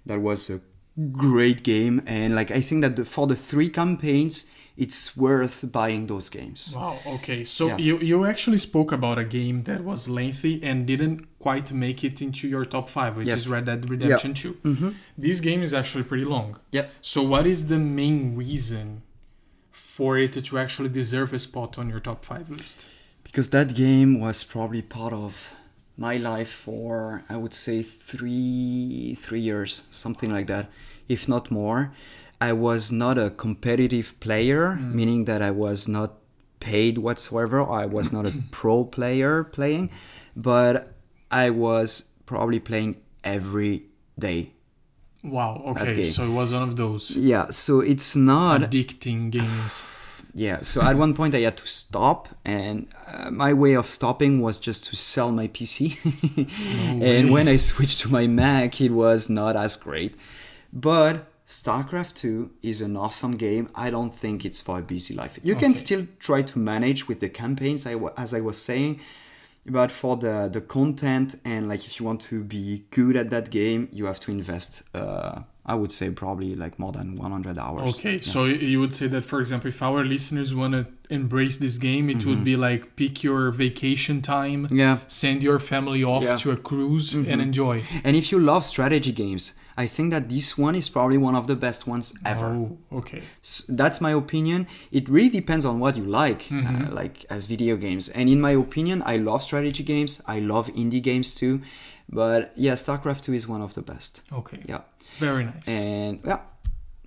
that 0.07 0.21
was 0.21 0.51
a 0.51 0.61
great 1.13 1.63
game 1.63 2.03
and 2.07 2.35
like 2.35 2.51
i 2.51 2.61
think 2.61 2.83
that 2.83 2.97
the, 2.97 3.05
for 3.05 3.27
the 3.27 3.37
three 3.37 3.69
campaigns 3.69 4.51
it's 4.77 5.17
worth 5.17 5.73
buying 5.73 6.07
those 6.07 6.29
games. 6.29 6.73
Wow. 6.77 7.01
Okay. 7.05 7.45
So 7.45 7.67
Yeah. 7.67 7.79
you 7.79 7.99
you 7.99 8.25
actually 8.25 8.59
spoke 8.59 8.93
about 8.93 9.19
a 9.19 9.25
game 9.25 9.65
that 9.65 9.83
was 9.83 10.09
lengthy 10.09 10.63
and 10.63 10.87
didn't 10.87 11.19
quite 11.41 11.73
make 11.73 12.05
it 12.05 12.23
into 12.23 12.47
your 12.47 12.65
top 12.65 12.89
five, 12.89 13.17
which 13.17 13.27
Yes. 13.27 13.41
is 13.41 13.49
Red 13.49 13.65
Dead 13.65 13.91
Redemption 13.91 14.35
2 14.35 14.55
Mm-hmm. 14.65 14.91
This 15.27 15.41
game 15.41 15.63
is 15.65 15.75
actually 15.75 16.05
pretty 16.05 16.25
long. 16.25 16.61
Yeah. 16.71 16.87
So 17.01 17.25
what 17.25 17.45
is 17.45 17.67
the 17.67 17.79
main 18.01 18.37
reason 18.37 19.03
for 19.99 20.17
it 20.17 20.33
to 20.33 20.59
actually 20.59 20.89
deserve 20.89 21.33
a 21.33 21.41
spot 21.41 21.77
on 21.77 21.91
your 21.91 21.99
top 21.99 22.25
five 22.25 22.49
list? 22.49 22.87
Because 23.25 23.51
that 23.51 23.75
game 23.75 24.21
was 24.21 24.45
probably 24.45 24.81
part 24.81 25.13
of 25.13 25.55
my 25.97 26.17
life 26.17 26.53
for 26.67 27.25
I 27.29 27.37
would 27.37 27.53
say 27.53 27.83
three 27.83 29.17
three 29.19 29.41
years, 29.41 29.83
something 29.91 30.31
like 30.31 30.47
that, 30.47 30.71
if 31.09 31.29
not 31.29 31.51
more. 31.51 31.93
I 32.41 32.53
was 32.53 32.93
not 32.93 33.19
a 33.19 33.31
competitive 33.31 34.09
player, 34.21 34.79
mm. 34.81 34.95
meaning 34.95 35.25
that 35.25 35.43
I 35.43 35.51
was 35.51 35.89
not 35.89 36.11
paid 36.61 36.99
whatsoever. 36.99 37.61
I 37.83 37.87
was 37.87 38.13
not 38.13 38.25
a 38.25 38.35
pro 38.53 38.85
player 38.85 39.43
playing, 39.43 39.91
but 40.37 40.95
I 41.29 41.51
was 41.51 42.13
probably 42.25 42.61
playing 42.61 43.03
every 43.25 43.83
day. 44.17 44.53
Wow. 45.25 45.63
Okay. 45.69 46.05
So 46.05 46.25
it 46.25 46.31
was 46.31 46.53
one 46.53 46.63
of 46.63 46.77
those 46.77 47.11
Yeah, 47.11 47.51
so 47.51 47.81
it's 47.81 48.15
not 48.15 48.61
addicting 48.63 49.31
games. 49.31 49.83
Yeah, 50.35 50.63
so 50.63 50.83
at 50.83 50.95
one 50.95 51.15
point 51.15 51.35
I 51.35 51.41
had 51.41 51.57
to 51.57 51.67
stop, 51.67 52.29
and 52.45 52.87
uh, 53.09 53.29
my 53.31 53.53
way 53.53 53.73
of 53.73 53.89
stopping 53.89 54.41
was 54.41 54.61
just 54.61 54.85
to 54.87 54.95
sell 54.95 55.33
my 55.33 55.49
PC. 55.49 55.97
and 57.03 57.33
when 57.33 57.49
I 57.49 57.57
switched 57.57 58.01
to 58.01 58.13
my 58.13 58.29
Mac, 58.29 58.81
it 58.81 58.93
was 58.93 59.29
not 59.29 59.57
as 59.57 59.77
great. 59.77 60.15
But 60.73 61.27
StarCraft 61.47 62.15
2 62.15 62.51
is 62.63 62.83
an 62.83 62.97
awesome 62.97 63.37
game. 63.37 63.71
I 63.75 63.91
don't 63.91 64.15
think 64.15 64.45
it's 64.45 64.61
for 64.61 64.79
a 64.79 64.83
busy 64.83 65.15
life. 65.15 65.41
You 65.43 65.57
can 65.57 65.75
still 65.75 66.07
try 66.21 66.43
to 66.43 66.59
manage 66.59 67.09
with 67.09 67.21
the 67.21 67.31
campaigns, 67.31 67.87
I 67.87 67.95
as 68.17 68.35
I 68.35 68.41
was 68.41 68.61
saying. 68.61 69.01
But 69.71 69.91
for 69.93 70.17
the, 70.17 70.49
the 70.53 70.61
content 70.61 71.39
and 71.45 71.69
like 71.69 71.85
if 71.87 71.99
you 72.01 72.07
want 72.07 72.21
to 72.23 72.43
be 72.43 72.85
good 72.91 73.17
at 73.17 73.31
that 73.31 73.51
game, 73.51 73.89
you 73.93 74.07
have 74.07 74.21
to 74.21 74.31
invest. 74.31 74.83
Uh, 74.95 75.41
I 75.67 75.75
would 75.75 75.93
say 75.93 76.09
probably 76.11 76.55
like 76.55 76.79
more 76.79 76.93
than 76.93 77.15
100 77.17 77.59
hours. 77.59 77.99
Okay, 77.99 78.23
so 78.23 78.47
you 78.47 78.81
would 78.81 78.95
say 78.95 79.07
that, 79.09 79.27
for 79.27 79.39
example, 79.39 79.69
if 79.69 79.83
our 79.83 80.03
listeners 80.03 80.55
want 80.55 80.73
to 80.73 80.87
embrace 81.11 81.59
this 81.59 81.77
game, 81.77 82.09
it 82.09 82.25
would 82.25 82.43
be 82.43 82.57
like 82.57 82.97
pick 82.97 83.23
your 83.23 83.51
vacation 83.51 84.23
time, 84.23 84.65
Mm-hmm. 84.65 84.77
Yeah. 84.77 84.99
send 85.09 85.43
your 85.43 85.59
family 85.59 86.03
off 86.03 86.23
Yeah. 86.23 86.31
Mm-hmm. 86.37 86.49
to 86.49 86.51
a 86.53 86.57
cruise 86.57 87.13
and 87.13 87.43
enjoy. 87.43 87.83
And 88.03 88.17
if 88.17 88.33
you 88.33 88.39
love 88.39 88.65
strategy 88.65 89.13
games, 89.13 89.58
I 89.85 89.87
think 89.87 90.11
that 90.15 90.29
this 90.29 90.59
one 90.59 90.75
is 90.75 90.89
probably 90.89 91.19
one 91.29 91.37
of 91.41 91.47
the 91.47 91.55
best 91.57 91.87
ones 91.87 92.07
ever. 92.25 92.47
Oh, 92.47 92.79
okay. 93.01 93.23
S- 93.45 93.67
That's 93.81 94.01
my 94.01 94.11
opinion. 94.25 94.67
It 94.91 95.09
really 95.09 95.31
depends 95.41 95.65
on 95.65 95.79
what 95.83 95.97
you 95.97 96.05
like, 96.05 96.43
uh, 96.53 96.89
like 97.01 97.25
as 97.31 97.47
video 97.47 97.77
games. 97.77 98.09
And 98.09 98.29
in 98.29 98.41
my 98.41 98.53
opinion, 98.67 99.03
I 99.07 99.17
love 99.19 99.43
strategy 99.43 99.85
games. 99.85 100.21
I 100.27 100.39
love 100.41 100.67
indie 100.83 101.03
games 101.11 101.35
too. 101.41 101.55
But 102.09 102.53
yeah, 102.57 102.75
StarCraft 102.75 103.21
2 103.23 103.35
is 103.35 103.47
one 103.47 103.63
of 103.63 103.73
the 103.75 103.83
best. 103.83 104.23
Okay. 104.33 104.61
Yeah. 104.67 104.81
Very 105.19 105.45
nice. 105.45 105.69
And 105.69 106.21
yeah, 106.25 106.41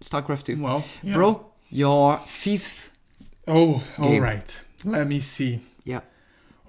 StarCraft 0.02 0.44
2. 0.46 0.62
well, 0.62 0.84
yeah. 1.04 1.14
Bro, 1.16 1.46
your 1.70 2.18
fifth. 2.28 2.92
Oh, 3.48 3.84
all 3.98 4.10
Game. 4.10 4.24
right. 4.24 4.62
Let 4.86 5.08
me 5.08 5.20
see. 5.20 5.60
Yeah. 5.84 6.02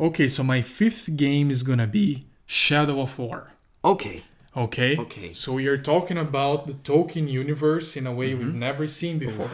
Okay, 0.00 0.28
so 0.28 0.42
my 0.42 0.62
fifth 0.62 1.16
game 1.16 1.50
is 1.50 1.62
gonna 1.62 1.86
be 1.86 2.26
Shadow 2.46 3.00
of 3.00 3.18
War. 3.18 3.52
Okay. 3.84 4.22
Okay. 4.56 4.96
Okay. 4.98 5.28
Mm-hmm. 5.28 5.32
So 5.34 5.54
we 5.54 5.66
are 5.66 5.78
talking 5.78 6.18
about 6.18 6.66
the 6.66 6.74
Tolkien 6.74 7.28
universe 7.28 7.96
in 7.96 8.06
a 8.06 8.12
way 8.12 8.34
we've 8.34 8.54
never 8.54 8.86
seen 8.86 9.18
before. 9.18 9.50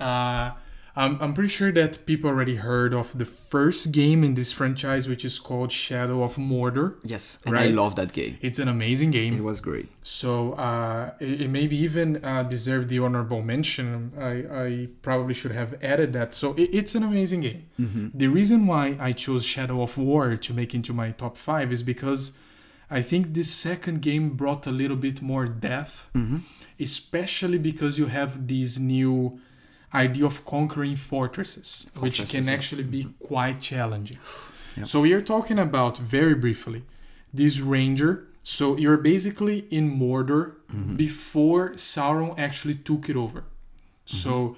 Uh, 0.00 0.52
I'm, 0.98 1.20
I'm 1.20 1.34
pretty 1.34 1.50
sure 1.50 1.70
that 1.72 2.06
people 2.06 2.30
already 2.30 2.56
heard 2.56 2.94
of 2.94 3.16
the 3.16 3.26
first 3.26 3.92
game 3.92 4.24
in 4.24 4.32
this 4.34 4.50
franchise, 4.50 5.08
which 5.08 5.26
is 5.26 5.38
called 5.38 5.70
Shadow 5.70 6.22
of 6.22 6.36
Mordor. 6.36 6.94
Yes. 7.04 7.38
And 7.44 7.56
I 7.56 7.66
love 7.66 7.96
that 7.96 8.14
game. 8.14 8.38
It's 8.40 8.58
an 8.58 8.66
amazing 8.66 9.10
game. 9.10 9.36
It 9.36 9.44
was 9.44 9.60
great. 9.60 9.88
So 10.02 10.54
uh, 10.54 11.12
it, 11.20 11.42
it 11.42 11.48
maybe 11.48 11.76
even 11.76 12.24
uh, 12.24 12.44
deserved 12.44 12.88
the 12.88 12.98
honorable 13.00 13.42
mention. 13.42 14.12
I, 14.18 14.64
I 14.64 14.88
probably 15.02 15.34
should 15.34 15.52
have 15.52 15.82
added 15.84 16.14
that. 16.14 16.32
So 16.32 16.54
it, 16.54 16.70
it's 16.72 16.94
an 16.94 17.02
amazing 17.02 17.42
game. 17.42 18.10
The 18.14 18.28
reason 18.28 18.66
why 18.66 18.96
I 18.98 19.12
chose 19.12 19.44
Shadow 19.44 19.82
of 19.82 19.98
War 19.98 20.36
to 20.36 20.54
make 20.54 20.74
into 20.74 20.94
my 20.94 21.10
top 21.10 21.36
five 21.36 21.70
is 21.72 21.82
because 21.82 22.38
I 22.90 23.02
think 23.02 23.34
this 23.34 23.52
second 23.52 24.00
game 24.02 24.30
brought 24.30 24.66
a 24.66 24.70
little 24.70 24.96
bit 24.96 25.20
more 25.20 25.46
depth, 25.46 26.08
mm-hmm. 26.14 26.38
especially 26.78 27.58
because 27.58 27.98
you 27.98 28.06
have 28.06 28.46
this 28.46 28.78
new 28.78 29.40
idea 29.92 30.26
of 30.26 30.44
conquering 30.44 30.96
fortresses, 30.96 31.88
which 31.98 32.18
Fortresses, 32.18 32.30
can 32.30 32.44
yeah. 32.44 32.52
actually 32.56 32.84
be 32.84 33.04
mm-hmm. 33.04 33.26
quite 33.26 33.60
challenging. 33.60 34.18
So 34.82 35.00
we 35.00 35.14
are 35.14 35.22
talking 35.22 35.58
about 35.58 35.96
very 35.96 36.34
briefly 36.34 36.84
this 37.32 37.60
ranger. 37.60 38.28
So 38.42 38.76
you're 38.76 38.98
basically 38.98 39.66
in 39.70 39.98
Mordor 39.98 40.56
mm-hmm. 40.70 40.96
before 40.96 41.70
Sauron 41.70 42.38
actually 42.38 42.74
took 42.74 43.08
it 43.08 43.16
over. 43.16 43.44
So 44.04 44.56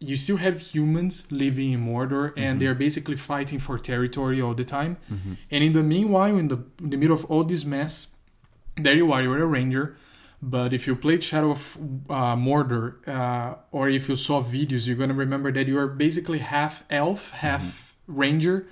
you 0.00 0.16
still 0.16 0.38
have 0.38 0.60
humans 0.60 1.30
living 1.30 1.72
in 1.72 1.80
Mordor 1.86 2.32
and 2.36 2.58
they're 2.60 2.74
basically 2.74 3.16
fighting 3.16 3.58
for 3.58 3.78
territory 3.78 4.40
all 4.40 4.54
the 4.54 4.64
time. 4.64 4.96
And 5.50 5.62
in 5.64 5.72
the 5.74 5.82
meanwhile, 5.82 6.36
in 6.38 6.48
the 6.48 6.58
in 6.80 6.90
the 6.90 6.96
middle 6.96 7.16
of 7.16 7.24
all 7.26 7.44
this 7.44 7.64
mess, 7.64 8.08
there 8.76 8.94
you 8.94 9.12
are, 9.12 9.22
you're 9.22 9.42
a 9.42 9.46
ranger. 9.46 9.96
But 10.42 10.72
if 10.72 10.86
you 10.86 10.96
played 10.96 11.22
Shadow 11.22 11.50
of 11.50 11.76
uh, 12.08 12.34
Mordor, 12.34 13.06
uh, 13.06 13.56
or 13.72 13.90
if 13.90 14.08
you 14.08 14.16
saw 14.16 14.42
videos, 14.42 14.86
you're 14.86 14.96
gonna 14.96 15.12
remember 15.12 15.52
that 15.52 15.66
you 15.66 15.78
are 15.78 15.86
basically 15.86 16.38
half 16.38 16.82
elf, 16.88 17.30
half 17.32 17.94
ranger. 18.06 18.66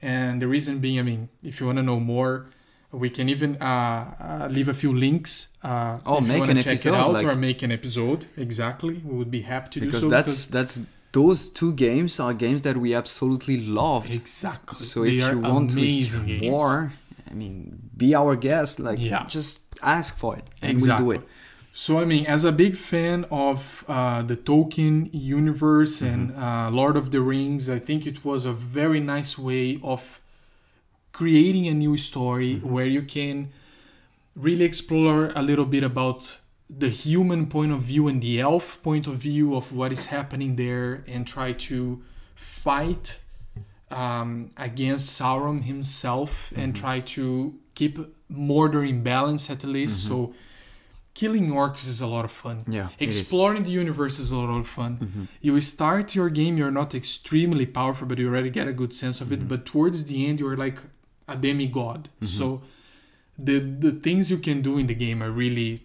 And 0.00 0.40
the 0.40 0.46
reason 0.46 0.78
being, 0.78 1.00
I 1.00 1.02
mean, 1.02 1.28
if 1.42 1.58
you 1.58 1.66
want 1.66 1.78
to 1.78 1.82
know 1.82 1.98
more, 1.98 2.50
we 2.92 3.10
can 3.10 3.28
even 3.28 3.56
uh, 3.60 3.64
uh, 3.64 4.48
leave 4.50 4.68
a 4.68 4.74
few 4.74 4.92
links. 4.96 5.56
Uh, 5.62 5.98
Oh, 6.06 6.20
make 6.20 6.48
an 6.48 6.56
check 6.56 6.66
episode, 6.68 6.94
it 6.94 7.00
out 7.00 7.12
like- 7.12 7.26
or 7.26 7.34
make 7.34 7.62
an 7.62 7.72
episode. 7.72 8.26
Exactly, 8.36 8.94
we 9.04 9.14
would 9.18 9.30
be 9.30 9.42
happy 9.42 9.68
to 9.74 9.80
Because 9.80 10.00
do 10.00 10.06
so. 10.06 10.10
that's 10.10 10.46
that's 10.46 10.86
those 11.12 11.48
two 11.50 11.72
games 11.74 12.20
are 12.20 12.34
games 12.34 12.62
that 12.62 12.76
we 12.76 12.94
absolutely 12.94 13.58
loved. 13.66 14.14
exactly. 14.14 14.84
So 14.86 15.04
they 15.04 15.10
if 15.18 15.32
you 15.32 15.38
want 15.40 15.70
to 15.72 15.80
hear 15.80 16.50
more, 16.50 16.92
I 17.30 17.34
mean, 17.34 17.90
be 17.96 18.14
our 18.14 18.36
guest. 18.36 18.78
Like, 18.78 18.98
Yeah. 19.00 19.26
just 19.26 19.60
ask 19.82 20.18
for 20.18 20.36
it, 20.36 20.44
and 20.62 20.70
exactly. 20.72 21.06
we'll 21.06 21.16
do 21.18 21.22
it. 21.24 21.28
So 21.74 21.98
I 22.00 22.04
mean, 22.04 22.26
as 22.26 22.42
a 22.44 22.52
big 22.52 22.74
fan 22.76 23.24
of 23.30 23.84
uh, 23.88 24.22
the 24.22 24.36
Tolkien 24.36 25.08
universe 25.12 26.00
and 26.02 26.30
Mm-hmm. 26.30 26.42
uh, 26.42 26.70
Lord 26.80 26.96
of 26.96 27.06
the 27.14 27.20
Rings, 27.20 27.68
I 27.70 27.78
think 27.78 28.06
it 28.06 28.24
was 28.24 28.44
a 28.44 28.52
very 28.52 29.00
nice 29.00 29.38
way 29.38 29.78
of 29.82 30.20
creating 31.18 31.64
a 31.74 31.74
new 31.84 31.96
story 32.10 32.52
Mm-hmm. 32.54 32.70
where 32.74 32.90
you 32.96 33.02
can 33.16 33.36
really 34.46 34.64
explore 34.72 35.20
a 35.40 35.42
little 35.50 35.68
bit 35.76 35.84
about 35.92 36.20
the 36.84 36.90
human 37.04 37.42
point 37.54 37.72
of 37.76 37.80
view 37.90 38.02
and 38.10 38.18
the 38.26 38.34
elf 38.50 38.66
point 38.88 39.06
of 39.12 39.16
view 39.28 39.46
of 39.58 39.64
what 39.78 39.90
is 39.96 40.04
happening 40.16 40.50
there 40.64 40.90
and 41.12 41.20
try 41.36 41.50
to 41.68 41.78
fight 42.36 43.06
um, 43.90 44.30
against 44.68 45.06
Sauron 45.18 45.60
himself 45.72 46.30
and 46.60 46.68
Mm-hmm. 46.72 46.82
try 46.84 46.96
to 47.16 47.24
keep 47.78 47.94
Mordor 48.48 48.84
in 48.92 48.98
balance 49.02 49.44
at 49.54 49.62
least. 49.76 49.96
So 50.08 50.16
killing 51.20 51.46
orcs 51.60 51.84
is 51.92 52.00
a 52.00 52.06
lot 52.14 52.24
of 52.28 52.32
fun. 52.44 52.56
Mm-hmm. 52.58 52.72
Yeah. 52.78 52.88
Exploring 53.08 53.62
the 53.68 53.74
universe 53.84 54.16
is 54.24 54.30
a 54.30 54.36
lot 54.42 54.50
of 54.64 54.68
fun. 54.80 54.92
Mm-hmm. 54.98 55.24
You 55.46 55.60
start 55.74 56.06
your 56.18 56.30
game, 56.40 56.54
you're 56.60 56.76
not 56.82 56.90
extremely 57.02 57.66
powerful, 57.78 58.06
but 58.10 58.16
you 58.20 58.26
already 58.28 58.50
get 58.58 58.66
a 58.74 58.76
good 58.82 58.92
sense 59.02 59.16
of 59.22 59.26
it. 59.32 59.38
Mm-hmm. 59.40 59.48
But 59.52 59.60
towards 59.72 59.98
the 60.10 60.18
end, 60.28 60.36
you're 60.40 60.60
like 60.66 60.78
a 61.28 61.36
demigod. 61.36 62.08
So 62.22 62.62
the 63.38 63.58
the 63.60 63.92
things 63.92 64.30
you 64.30 64.38
can 64.38 64.62
do 64.62 64.78
in 64.78 64.86
the 64.86 64.94
game 64.94 65.22
are 65.22 65.30
really 65.30 65.82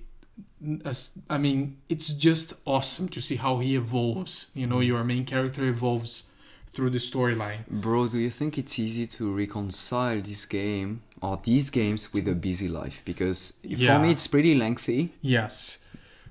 as- 0.85 1.17
I 1.29 1.37
mean, 1.37 1.77
it's 1.89 2.09
just 2.13 2.53
awesome 2.65 3.07
to 3.09 3.21
see 3.21 3.35
how 3.35 3.59
he 3.59 3.75
evolves. 3.75 4.33
You 4.55 4.61
Mm-hmm. 4.61 4.69
know, 4.71 4.79
your 4.81 5.03
main 5.03 5.25
character 5.25 5.65
evolves 5.65 6.29
through 6.73 6.89
the 6.91 6.99
storyline. 6.99 7.67
Bro, 7.69 8.07
do 8.07 8.17
you 8.17 8.29
think 8.31 8.57
it's 8.57 8.79
easy 8.79 9.05
to 9.07 9.31
reconcile 9.31 10.21
this 10.21 10.45
game 10.45 11.01
or 11.21 11.39
these 11.43 11.69
games 11.69 12.13
with 12.13 12.27
a 12.27 12.33
busy 12.33 12.67
life? 12.67 13.01
Because 13.05 13.59
Yeah. 13.61 13.93
for 13.97 13.99
me, 14.03 14.11
it's 14.11 14.27
pretty 14.27 14.55
lengthy. 14.55 15.11
Yes. 15.21 15.79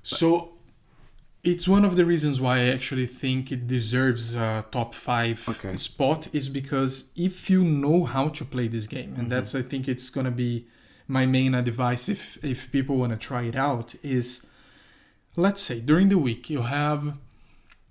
So 0.01 0.49
it's 1.43 1.67
one 1.67 1.83
of 1.83 1.97
the 1.97 2.05
reasons 2.05 2.39
why 2.39 2.59
I 2.59 2.67
actually 2.69 3.05
think 3.05 3.51
it 3.51 3.67
deserves 3.67 4.33
a 4.35 4.65
top 4.71 4.93
five 4.95 5.43
Okay. 5.47 5.75
spot 5.75 6.29
is 6.33 6.47
because 6.47 7.11
if 7.15 7.49
you 7.49 7.63
know 7.63 8.05
how 8.05 8.29
to 8.29 8.45
play 8.45 8.67
this 8.67 8.87
game, 8.87 9.09
and 9.09 9.17
mm-hmm. 9.17 9.29
that's 9.29 9.53
I 9.53 9.61
think 9.61 9.87
it's 9.87 10.09
gonna 10.09 10.31
be 10.31 10.65
my 11.07 11.25
main 11.25 11.53
advice 11.53 12.07
if 12.07 12.43
if 12.43 12.71
people 12.71 12.95
want 12.97 13.11
to 13.11 13.17
try 13.17 13.43
it 13.43 13.55
out 13.55 13.93
is 14.01 14.45
let's 15.35 15.61
say 15.61 15.81
during 15.81 16.07
the 16.07 16.17
week 16.17 16.49
you 16.49 16.61
have 16.61 17.15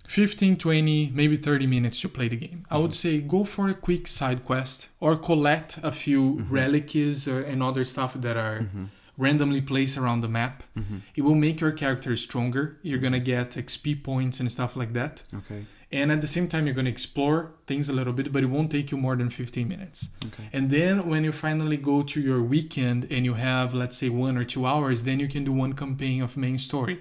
15 0.07 0.57
20 0.57 1.11
maybe 1.13 1.35
30 1.35 1.67
minutes 1.67 2.01
to 2.01 2.09
play 2.09 2.27
the 2.27 2.35
game. 2.35 2.65
I 2.71 2.77
would 2.79 2.91
mm-hmm. 2.91 3.19
say 3.19 3.21
go 3.21 3.43
for 3.43 3.69
a 3.69 3.75
quick 3.75 4.07
side 4.07 4.43
quest 4.43 4.89
or 4.99 5.15
collect 5.15 5.77
a 5.83 5.91
few 5.91 6.21
mm-hmm. 6.37 6.53
relics 6.53 7.27
or, 7.27 7.41
and 7.41 7.61
other 7.61 7.83
stuff 7.83 8.15
that 8.15 8.35
are 8.35 8.67
randomly 9.17 9.61
placed 9.61 9.97
around 9.97 10.21
the 10.21 10.27
map. 10.27 10.63
Mm-hmm. 10.77 10.97
It 11.15 11.21
will 11.21 11.35
make 11.35 11.59
your 11.61 11.71
character 11.71 12.15
stronger. 12.15 12.77
You're 12.81 12.99
gonna 12.99 13.19
get 13.19 13.51
xp 13.51 14.03
points 14.03 14.39
and 14.39 14.51
stuff 14.51 14.75
like 14.75 14.93
that. 14.93 15.23
Okay. 15.41 15.65
and 15.91 16.11
at 16.11 16.21
the 16.21 16.27
same 16.35 16.47
time 16.47 16.65
you're 16.65 16.73
going 16.81 16.89
to 16.91 16.95
explore 16.99 17.37
things 17.69 17.85
a 17.89 17.93
little 17.99 18.13
bit 18.19 18.31
but 18.33 18.41
it 18.45 18.49
won't 18.55 18.71
take 18.71 18.87
you 18.91 18.97
more 18.97 19.15
than 19.15 19.29
15 19.29 19.67
minutes. 19.67 20.09
Okay. 20.27 20.45
and 20.55 20.69
then 20.75 20.93
when 21.11 21.23
you 21.23 21.31
finally 21.31 21.77
go 21.91 22.01
to 22.13 22.19
your 22.29 22.41
weekend 22.41 22.99
and 23.13 23.21
you 23.29 23.35
have 23.35 23.67
let's 23.81 23.97
say 24.01 24.09
one 24.09 24.35
or 24.41 24.45
two 24.53 24.63
hours 24.71 24.97
then 25.07 25.17
you 25.23 25.27
can 25.27 25.43
do 25.49 25.53
one 25.63 25.73
campaign 25.73 26.19
of 26.23 26.35
main 26.45 26.57
story. 26.57 26.97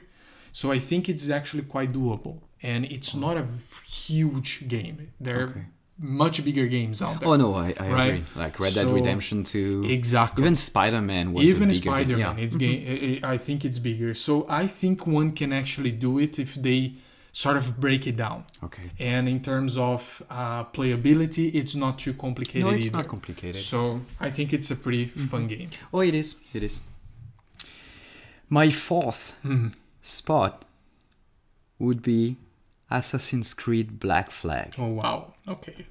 So 0.61 0.65
i 0.77 0.79
think 0.89 1.03
it's 1.13 1.27
actually 1.39 1.63
quite 1.77 1.91
doable 1.99 2.37
and 2.71 2.81
it's 2.97 3.13
not 3.25 3.35
a 3.45 3.47
huge 4.07 4.51
game. 4.75 4.97
There 5.27 5.45
Okay. 5.49 5.65
Much 6.03 6.45
bigger 6.45 6.67
games 6.67 7.01
out 7.01 7.21
there 7.21 7.29
Oh 7.29 7.37
no, 7.37 7.55
I, 7.55 7.69
I 7.79 7.89
Right. 7.91 8.07
agree. 8.15 8.25
Like 8.35 8.59
Red 8.59 8.75
Dead 8.75 8.87
So- 8.87 8.93
Redemption 8.95 9.45
2. 9.45 9.85
exactly 9.89 10.43
Even 10.43 10.57
Spider 10.57 11.01
Man 11.01 11.33
was 11.33 11.49
even 11.49 11.71
a 11.71 11.73
bigger 11.73 11.81
game. 11.85 11.93
spider-man 11.93 12.39
Yeah. 12.39 12.45
it's 12.45 12.57
game 12.57 13.21
i 13.23 13.37
think 13.47 13.65
it's 13.65 13.79
bigger 13.79 14.13
so 14.15 14.45
i 14.49 14.67
think 14.67 15.07
one 15.07 15.31
can 15.41 15.53
actually 15.53 15.93
do 15.93 16.19
it 16.19 16.39
if 16.39 16.55
they 16.57 16.81
sort 17.31 17.57
of 17.57 17.81
break 17.81 18.07
it 18.07 18.17
down 18.17 18.45
Okay. 18.67 18.91
and 18.99 19.29
in 19.29 19.41
terms 19.41 19.79
of 19.79 20.01
uh, 20.29 20.65
playability 20.77 21.55
it's 21.55 21.75
not 21.85 21.95
too 22.05 22.15
complicated 22.15 22.65
No, 22.67 22.71
it's 22.71 22.87
either 22.89 22.99
not 22.99 23.09
complicated. 23.09 23.57
so 23.73 24.01
i 24.21 24.29
think 24.31 24.53
it's 24.53 24.71
a 24.71 24.77
pretty 24.77 25.07
fun 25.07 25.45
game 25.47 25.69
Oh, 25.95 26.01
it 26.01 26.15
is. 26.15 26.29
It 26.53 26.63
is. 26.63 26.81
My 28.49 28.71
fourth 28.71 29.35
Mhm. 29.45 29.73
spot 30.03 30.65
would 31.79 32.03
be 32.03 32.37
Assassin's 32.91 33.55
Creed 33.55 33.99
Black 33.99 34.31
Flag. 34.31 34.75
oh 34.79 34.89
wow 34.89 35.33
okay, 35.49 35.87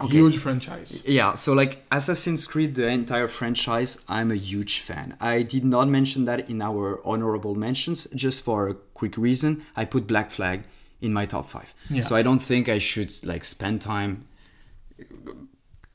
Okay. 0.00 0.14
huge 0.14 0.38
franchise 0.38 1.02
Yeah, 1.06 1.34
so 1.34 1.52
like 1.52 1.84
Assassin's 1.92 2.46
Creed, 2.46 2.74
the 2.74 2.88
entire 2.88 3.28
franchise, 3.28 4.02
I'm 4.08 4.30
a 4.30 4.34
huge 4.34 4.80
fan. 4.80 5.16
I 5.20 5.42
did 5.42 5.64
not 5.64 5.88
mention 5.88 6.24
that 6.24 6.48
in 6.48 6.62
our 6.62 7.00
honorable 7.04 7.54
mentions, 7.54 8.08
just 8.14 8.42
for 8.42 8.68
a 8.68 8.74
quick 8.74 9.16
reason. 9.16 9.64
I 9.76 9.84
put 9.84 10.06
Black 10.06 10.30
Flag 10.30 10.64
in 11.00 11.12
my 11.12 11.26
top 11.26 11.50
five. 11.50 11.74
Yeah. 11.90 12.02
So 12.02 12.16
I 12.16 12.22
don't 12.22 12.42
think 12.42 12.68
I 12.68 12.78
should 12.78 13.12
like 13.24 13.44
spend 13.44 13.82
time 13.82 14.26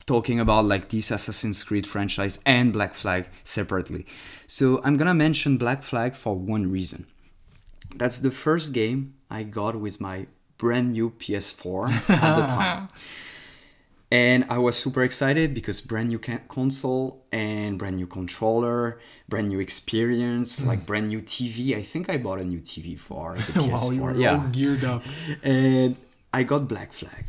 talking 0.06 0.40
about 0.40 0.64
like 0.64 0.88
this 0.88 1.10
Assassin's 1.10 1.62
Creed 1.64 1.86
franchise 1.86 2.40
and 2.46 2.72
Black 2.72 2.94
Flag 2.94 3.28
separately. 3.44 4.06
So 4.46 4.80
I'm 4.84 4.96
gonna 4.96 5.14
mention 5.14 5.58
Black 5.58 5.82
Flag 5.82 6.14
for 6.14 6.36
one 6.36 6.70
reason. 6.70 7.06
That's 7.94 8.20
the 8.20 8.30
first 8.30 8.72
game 8.72 9.14
I 9.30 9.42
got 9.42 9.76
with 9.76 10.00
my 10.00 10.26
brand 10.56 10.92
new 10.92 11.10
PS4 11.10 11.88
at 12.10 12.36
the 12.36 12.46
time. 12.54 12.88
And 14.12 14.44
I 14.50 14.58
was 14.58 14.76
super 14.76 15.02
excited 15.02 15.54
because 15.54 15.80
brand 15.80 16.08
new 16.12 16.18
console 16.48 17.24
and 17.32 17.78
brand 17.80 17.96
new 17.96 18.06
controller, 18.06 19.00
brand 19.26 19.48
new 19.48 19.58
experience, 19.58 20.60
Hmm. 20.60 20.68
like 20.68 20.84
brand 20.84 21.08
new 21.08 21.22
TV. 21.22 21.74
I 21.74 21.82
think 21.82 22.10
I 22.10 22.18
bought 22.18 22.38
a 22.38 22.44
new 22.44 22.60
TV 22.60 22.94
for 22.98 23.36
the 23.36 23.52
PS4. 23.52 23.70
wow 23.72 23.90
you 23.90 24.02
were 24.02 24.14
yeah. 24.14 24.32
all 24.36 24.48
geared 24.52 24.84
up 24.84 25.02
And 25.42 25.96
I 26.38 26.42
got 26.42 26.68
Black 26.68 26.92
Flag. 26.92 27.24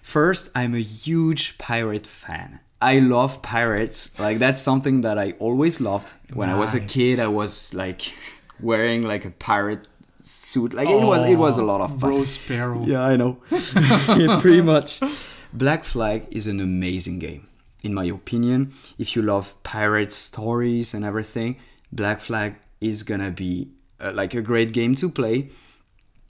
First, 0.00 0.50
I'm 0.54 0.74
a 0.74 0.80
huge 1.04 1.58
pirate 1.58 2.06
fan. 2.06 2.60
I 2.80 2.98
love 2.98 3.42
pirates. 3.42 4.18
Like 4.18 4.38
that's 4.38 4.60
something 4.60 5.02
that 5.02 5.18
I 5.18 5.32
always 5.38 5.78
loved. 5.80 6.08
When 6.32 6.48
I 6.48 6.56
was 6.56 6.74
a 6.74 6.80
kid, 6.80 7.20
I 7.20 7.28
was 7.28 7.74
like 7.74 8.00
wearing 8.60 9.02
like 9.12 9.24
a 9.26 9.30
pirate 9.30 9.86
suit. 10.22 10.72
Like 10.74 10.88
it 10.88 11.02
was 11.12 11.22
it 11.28 11.36
was 11.36 11.58
a 11.58 11.62
lot 11.72 11.80
of 11.82 11.90
fun. 12.00 12.10
Bro 12.10 12.24
Sparrow. 12.24 12.82
Yeah, 12.84 13.02
I 13.12 13.16
know. 13.16 13.36
Yeah, 13.50 14.40
Pretty 14.40 14.62
much. 14.62 14.98
Black 15.52 15.84
Flag 15.84 16.26
is 16.30 16.46
an 16.46 16.60
amazing 16.60 17.18
game, 17.18 17.48
in 17.82 17.92
my 17.92 18.04
opinion. 18.04 18.72
If 18.98 19.14
you 19.14 19.22
love 19.22 19.60
pirate 19.62 20.12
stories 20.12 20.94
and 20.94 21.04
everything, 21.04 21.56
Black 21.92 22.20
Flag 22.20 22.56
is 22.80 23.02
gonna 23.02 23.30
be 23.30 23.68
uh, 24.00 24.12
like 24.14 24.34
a 24.34 24.42
great 24.42 24.72
game 24.72 24.94
to 24.96 25.08
play. 25.08 25.50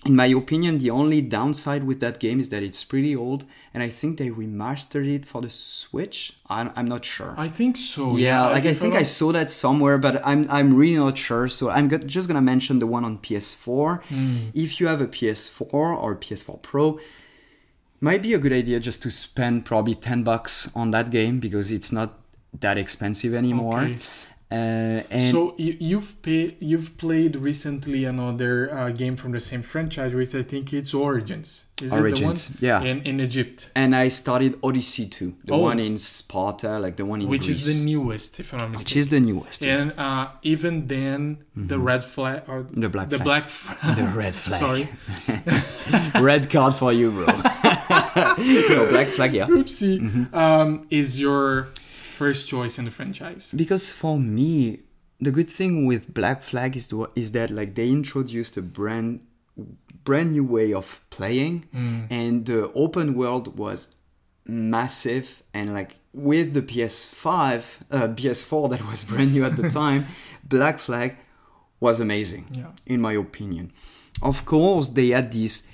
In 0.04 0.16
my 0.16 0.26
opinion, 0.26 0.78
the 0.78 0.90
only 0.90 1.20
downside 1.20 1.84
with 1.84 2.00
that 2.00 2.18
game 2.18 2.40
is 2.40 2.48
that 2.48 2.64
it's 2.64 2.82
pretty 2.82 3.14
old, 3.14 3.44
and 3.72 3.84
I 3.84 3.88
think 3.88 4.18
they 4.18 4.30
remastered 4.30 5.08
it 5.08 5.24
for 5.24 5.40
the 5.40 5.50
Switch. 5.50 6.32
I'm, 6.48 6.72
I'm 6.74 6.88
not 6.88 7.04
sure. 7.04 7.36
I 7.38 7.46
think 7.46 7.76
so. 7.76 8.16
Yeah, 8.16 8.48
like 8.48 8.66
I 8.66 8.74
think 8.74 8.96
I 8.96 9.04
saw 9.04 9.30
that 9.30 9.48
somewhere, 9.48 9.98
but 9.98 10.20
I'm 10.26 10.50
I'm 10.50 10.74
really 10.74 10.96
not 10.96 11.16
sure. 11.16 11.46
So 11.46 11.70
I'm 11.70 11.86
go- 11.86 11.98
just 11.98 12.26
gonna 12.26 12.42
mention 12.42 12.80
the 12.80 12.86
one 12.88 13.04
on 13.04 13.18
PS4. 13.18 14.02
Hmm. 14.02 14.36
If 14.54 14.80
you 14.80 14.88
have 14.88 15.00
a 15.00 15.06
PS4 15.06 15.72
or 15.72 16.16
PS4 16.16 16.60
Pro, 16.62 16.98
might 18.02 18.20
be 18.22 18.34
a 18.34 18.38
good 18.38 18.52
idea 18.52 18.78
just 18.80 19.02
to 19.04 19.10
spend 19.10 19.64
probably 19.64 19.94
ten 19.94 20.22
bucks 20.22 20.70
on 20.76 20.90
that 20.90 21.10
game 21.10 21.40
because 21.40 21.72
it's 21.72 21.90
not 21.92 22.18
that 22.60 22.76
expensive 22.76 23.32
anymore. 23.34 23.80
Okay. 23.80 23.98
Uh, 24.50 25.00
and 25.10 25.30
so 25.34 25.54
you, 25.56 25.74
you've 25.80 26.20
pay, 26.20 26.54
you've 26.60 26.98
played 26.98 27.36
recently 27.36 28.04
another 28.04 28.70
uh, 28.70 28.90
game 28.90 29.16
from 29.16 29.32
the 29.32 29.40
same 29.40 29.62
franchise, 29.62 30.12
which 30.14 30.34
I 30.34 30.42
think 30.42 30.74
it's 30.74 30.92
Origins. 30.92 31.64
Is 31.80 31.94
Origins, 31.94 32.50
it 32.50 32.60
the 32.60 32.66
yeah. 32.66 32.78
one? 32.80 32.86
In 32.86 33.00
in 33.04 33.20
Egypt, 33.20 33.70
and 33.74 33.96
I 33.96 34.08
started 34.08 34.58
Odyssey 34.62 35.06
2, 35.06 35.34
the 35.46 35.54
Oh. 35.54 35.62
one 35.62 35.78
in 35.80 35.96
Sparta, 35.96 36.78
like 36.78 36.96
the 36.96 37.06
one 37.06 37.22
in 37.22 37.28
which 37.28 37.46
Greece, 37.46 37.66
is 37.66 37.82
the 37.82 37.90
newest, 37.90 38.40
if 38.40 38.52
I'm 38.52 38.58
not 38.60 38.70
mistaken. 38.72 38.90
which 38.90 38.96
is 38.98 39.08
the 39.08 39.20
newest. 39.20 39.64
And 39.64 39.94
uh, 39.96 40.28
even 40.42 40.86
then, 40.86 41.38
the 41.56 41.78
red 41.78 42.04
flag 42.04 42.42
or 42.46 42.64
Mm-hmm. 42.64 42.80
The 42.82 42.88
black 42.90 43.08
the 43.08 43.16
flag. 43.16 43.24
black 43.24 43.44
f- 43.44 43.96
The 43.96 44.04
red 44.14 44.34
flag. 44.42 44.60
Sorry, 44.60 44.84
Red 46.22 46.50
card 46.50 46.74
for 46.74 46.92
you, 46.92 47.10
bro. 47.10 47.26
no, 48.68 48.86
Black 48.88 49.08
Flag, 49.08 49.32
yeah. 49.34 49.46
oopsie. 49.46 50.00
Mm-hmm. 50.00 50.34
Um, 50.34 50.86
is 50.90 51.20
your 51.20 51.68
first 51.94 52.48
choice 52.48 52.78
in 52.78 52.84
the 52.84 52.90
franchise? 52.90 53.52
Because 53.54 53.90
for 53.92 54.18
me, 54.18 54.80
the 55.20 55.30
good 55.30 55.48
thing 55.48 55.86
with 55.86 56.12
Black 56.12 56.42
Flag 56.42 56.76
is 56.76 56.88
the, 56.88 57.10
is 57.14 57.32
that 57.32 57.50
like 57.50 57.74
they 57.74 57.88
introduced 57.88 58.56
a 58.56 58.62
brand 58.62 59.20
brand 60.04 60.32
new 60.32 60.44
way 60.44 60.72
of 60.72 61.00
playing, 61.10 61.64
and 62.10 62.46
the 62.46 62.72
open 62.72 63.14
world 63.14 63.56
was 63.56 63.96
massive 64.44 65.42
and 65.54 65.72
like 65.72 66.00
with 66.12 66.52
the 66.54 66.62
PS5, 66.62 67.78
uh, 67.90 68.08
PS4 68.08 68.70
that 68.70 68.86
was 68.88 69.04
brand 69.10 69.32
new 69.32 69.44
at 69.44 69.56
the 69.56 69.70
time, 69.82 70.06
Black 70.44 70.78
Flag 70.80 71.16
was 71.80 72.00
amazing 72.00 72.46
Yeah. 72.52 72.72
in 72.86 73.00
my 73.00 73.12
opinion. 73.12 73.72
Of 74.20 74.44
course, 74.44 74.90
they 74.90 75.08
had 75.10 75.32
this 75.32 75.70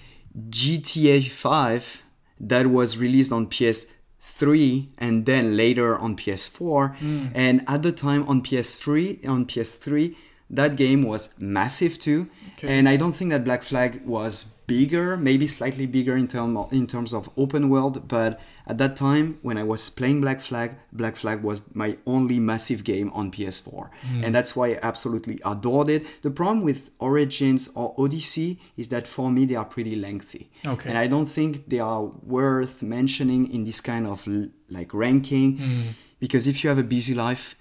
GTA 0.51 1.29
5 1.31 2.03
that 2.41 2.69
was 2.69 2.99
released 2.99 3.33
on 3.33 3.47
PS3 3.47 4.89
and 4.99 5.27
then 5.27 5.57
later 5.57 5.97
on 5.99 6.17
PS4. 6.17 6.97
Hmm. 6.97 7.27
And 7.35 7.65
at 7.67 7.83
the 7.83 7.93
time 7.93 8.29
on 8.29 8.43
PS3, 8.43 9.29
on 9.29 9.47
PS3, 9.47 10.15
that 10.51 10.77
game 10.77 11.03
was 11.03 11.35
massive 11.39 11.99
too. 11.99 12.29
Okay. 12.59 12.77
And 12.77 12.89
I 12.89 12.97
don't 12.97 13.13
think 13.13 13.31
that 13.31 13.45
Black 13.45 13.63
Flag 13.63 14.05
was 14.05 14.43
bigger, 14.67 15.17
maybe 15.17 15.47
slightly 15.47 15.87
bigger 15.87 16.17
in 16.17 16.27
term 16.27 16.57
of, 16.57 16.73
in 16.73 16.89
terms 16.89 17.15
of 17.15 17.31
open 17.37 17.71
world, 17.71 18.09
but 18.09 18.41
at 18.67 18.79
that 18.79 18.97
time 18.97 19.39
when 19.43 19.57
I 19.57 19.63
was 19.63 19.89
playing 19.91 20.21
Black 20.21 20.41
Flag, 20.41 20.73
Black 20.93 21.15
Flag 21.15 21.45
was 21.45 21.63
my 21.73 21.97
only 22.05 22.41
massive 22.41 22.83
game 22.83 23.11
on 23.15 23.31
PS4. 23.31 23.91
Hmm. 24.11 24.25
And 24.25 24.35
that's 24.35 24.57
why 24.57 24.71
I 24.73 24.79
absolutely 24.83 25.41
adored 25.45 25.89
it. 25.89 26.05
The 26.23 26.33
problem 26.33 26.63
with 26.65 26.91
Origins 26.99 27.69
or 27.77 27.95
Odyssey 27.97 28.59
is 28.77 28.89
that 28.89 29.07
for 29.07 29.31
me 29.31 29.45
they 29.45 29.55
are 29.55 29.65
pretty 29.65 29.95
lengthy. 29.95 30.51
Okay. 30.67 30.89
And 30.89 30.99
I 30.99 31.07
don't 31.07 31.27
think 31.27 31.69
they 31.69 31.79
are 31.79 32.03
worth 32.03 32.83
mentioning 32.83 33.53
in 33.53 33.65
this 33.65 33.81
kind 33.81 34.05
of 34.05 34.27
like 34.69 34.93
ranking 34.93 35.59
hmm. 35.59 35.83
because 36.19 36.49
if 36.49 36.65
you 36.65 36.71
have 36.71 36.79
a 36.79 36.83
busy 36.83 37.15
life, 37.15 37.55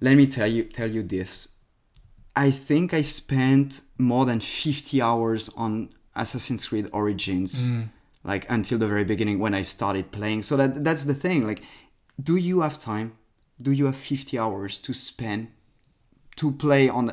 let 0.00 0.16
me 0.16 0.28
tell 0.28 0.46
you 0.46 0.62
tell 0.64 0.90
you 0.90 1.02
this. 1.02 1.53
I 2.36 2.50
think 2.50 2.92
I 2.92 3.02
spent 3.02 3.80
more 3.98 4.26
than 4.26 4.40
50 4.40 5.00
hours 5.00 5.50
on 5.56 5.90
Assassin's 6.16 6.66
Creed 6.66 6.88
Origins 6.92 7.70
mm. 7.70 7.88
like 8.24 8.48
until 8.50 8.78
the 8.78 8.88
very 8.88 9.04
beginning 9.04 9.38
when 9.38 9.54
I 9.54 9.62
started 9.62 10.10
playing. 10.10 10.42
So 10.42 10.56
that 10.56 10.84
that's 10.84 11.04
the 11.04 11.14
thing 11.14 11.46
like 11.46 11.62
do 12.22 12.36
you 12.36 12.60
have 12.60 12.78
time? 12.78 13.16
Do 13.60 13.72
you 13.72 13.86
have 13.86 13.96
50 13.96 14.38
hours 14.38 14.78
to 14.80 14.92
spend 14.92 15.48
to 16.36 16.50
play 16.50 16.88
on 16.88 17.04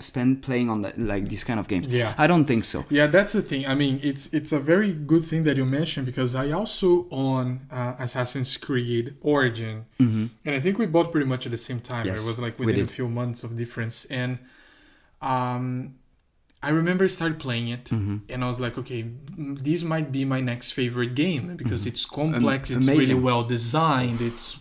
spend 0.00 0.42
playing 0.42 0.68
on 0.68 0.82
that 0.82 0.98
like 0.98 1.28
this 1.30 1.44
kind 1.44 1.58
of 1.58 1.66
games? 1.66 1.86
Yeah. 1.88 2.14
I 2.18 2.26
don't 2.26 2.44
think 2.44 2.64
so. 2.64 2.84
Yeah, 2.90 3.06
that's 3.06 3.32
the 3.32 3.40
thing. 3.42 3.66
I 3.66 3.74
mean, 3.74 4.00
it's 4.02 4.32
it's 4.34 4.52
a 4.52 4.58
very 4.60 4.92
good 4.92 5.24
thing 5.24 5.44
that 5.44 5.56
you 5.56 5.64
mentioned 5.64 6.04
because 6.06 6.34
I 6.34 6.50
also 6.50 7.06
own 7.10 7.60
uh, 7.70 7.94
Assassin's 7.98 8.56
Creed 8.56 9.16
Origin, 9.22 9.86
and 9.98 10.30
I 10.46 10.60
think 10.60 10.78
we 10.78 10.86
bought 10.86 11.10
pretty 11.12 11.26
much 11.26 11.46
at 11.46 11.52
the 11.52 11.56
same 11.68 11.80
time. 11.80 12.06
Mm-hmm. 12.06 12.16
Yes, 12.16 12.24
it 12.24 12.28
was 12.28 12.38
like 12.38 12.58
within 12.58 12.84
a 12.84 12.88
few 12.88 13.08
months 13.08 13.44
of 13.44 13.56
difference, 13.56 14.04
and 14.06 14.38
um, 15.22 15.94
I 16.62 16.70
remember 16.70 17.04
I 17.04 17.08
started 17.08 17.38
playing 17.38 17.68
it, 17.68 17.84
Mm-hmm. 17.84 18.16
and 18.28 18.44
I 18.44 18.46
was 18.46 18.60
like, 18.60 18.78
okay, 18.78 19.04
this 19.36 19.82
might 19.82 20.10
be 20.12 20.24
my 20.24 20.40
next 20.40 20.72
favorite 20.72 21.14
game 21.14 21.56
because 21.56 21.86
it's 21.86 22.04
complex, 22.06 22.70
it's 22.70 22.80
Mm-hmm. 22.86 22.88
amazing. 22.94 23.16
really 23.16 23.24
well 23.24 23.44
designed, 23.44 24.20
it's. 24.20 24.58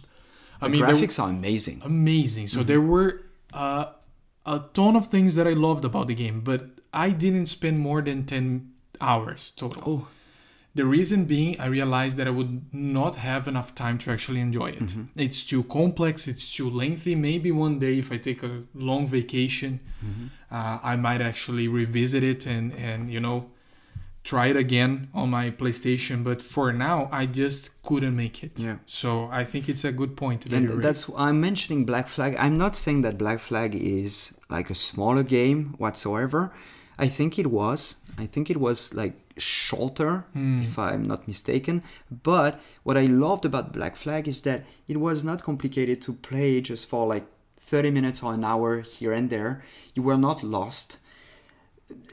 I 0.62 0.68
The 0.68 0.72
mean, 0.74 0.84
graphics 0.84 1.22
are 1.22 1.30
amazing. 1.30 1.82
amazing. 1.84 2.48
So 2.48 2.64
there 2.64 2.80
were 2.80 3.23
uh, 3.54 3.86
a 4.46 4.64
ton 4.74 4.96
of 4.96 5.08
things 5.08 5.36
that 5.36 5.48
I 5.48 5.54
loved 5.54 5.86
about 5.86 6.08
the 6.08 6.16
game, 6.16 6.42
but 6.42 6.66
I 6.94 7.10
didn't 7.10 7.48
spend 7.48 7.80
more 7.80 8.02
than 8.02 8.26
10 8.26 8.72
hours 9.02 9.52
total. 9.52 9.84
Oh. 9.86 10.08
The 10.76 10.86
reason 10.86 11.26
being, 11.26 11.60
I 11.62 11.68
realized 11.68 12.18
that 12.18 12.28
I 12.28 12.32
would 12.32 12.74
not 12.74 13.18
have 13.18 13.48
enough 13.48 13.76
time 13.76 14.00
to 14.00 14.12
actually 14.12 14.40
enjoy 14.40 14.72
it. 14.72 14.96
It's 15.16 15.44
too 15.44 15.64
complex, 15.66 16.28
it's 16.28 16.52
too 16.56 16.68
lengthy. 16.68 17.14
Maybe 17.14 17.52
one 17.52 17.78
day, 17.78 18.00
if 18.00 18.12
I 18.12 18.18
take 18.18 18.42
a 18.42 18.64
long 18.74 19.06
vacation, 19.08 19.80
uh, 20.52 20.80
I 20.82 20.96
might 20.96 21.22
actually 21.22 21.68
revisit 21.68 22.24
it 22.24 22.48
and, 22.48 22.74
and 22.74 23.12
you 23.14 23.20
know, 23.20 23.52
try 24.24 24.48
it 24.48 24.56
again 24.56 25.10
on 25.14 25.30
my 25.30 25.52
PlayStation, 25.52 26.24
but 26.24 26.42
for 26.42 26.72
now 26.72 27.10
I 27.12 27.26
just 27.26 27.82
couldn't 27.84 28.16
make 28.16 28.44
it. 28.44 28.60
Yeah. 28.60 28.78
So 28.86 29.30
I 29.32 29.44
think 29.44 29.68
it's 29.68 29.84
a 29.84 29.92
good 29.92 30.16
point. 30.16 30.46
That 30.46 30.56
and 30.56 30.82
that's 30.82 31.10
I'm 31.18 31.42
mentioning 31.42 31.86
Black 31.86 32.08
Flag. 32.08 32.36
I'm 32.40 32.58
not 32.58 32.76
saying 32.76 33.02
that 33.02 33.18
Black 33.18 33.40
Flag 33.40 33.76
is 33.76 34.40
like 34.50 34.70
a 34.70 34.76
smaller 34.76 35.24
game 35.24 35.76
whatsoever. 35.78 36.54
I 36.98 37.08
think 37.08 37.38
it 37.38 37.48
was. 37.48 37.98
I 38.18 38.26
think 38.28 38.50
it 38.50 38.58
was 38.58 38.94
like 38.94 39.14
shorter, 39.38 40.26
hmm. 40.34 40.62
if 40.62 40.78
I'm 40.78 41.06
not 41.08 41.28
mistaken. 41.28 41.84
But 42.12 42.62
what 42.84 42.98
I 42.98 43.06
loved 43.06 43.46
about 43.46 43.74
Black 43.74 43.96
Flag 43.96 44.28
is 44.28 44.42
that 44.42 44.64
it 44.88 44.98
was 44.98 45.24
not 45.24 45.44
complicated 45.44 46.02
to 46.04 46.14
play 46.14 46.62
just 46.62 46.88
for 46.88 47.08
like 47.08 47.26
30 47.58 47.92
minutes 47.92 48.22
or 48.22 48.34
an 48.34 48.44
hour 48.44 48.82
here 48.82 49.14
and 49.14 49.30
there. 49.30 49.64
You 49.96 50.04
were 50.04 50.18
not 50.18 50.44
lost. 50.44 51.00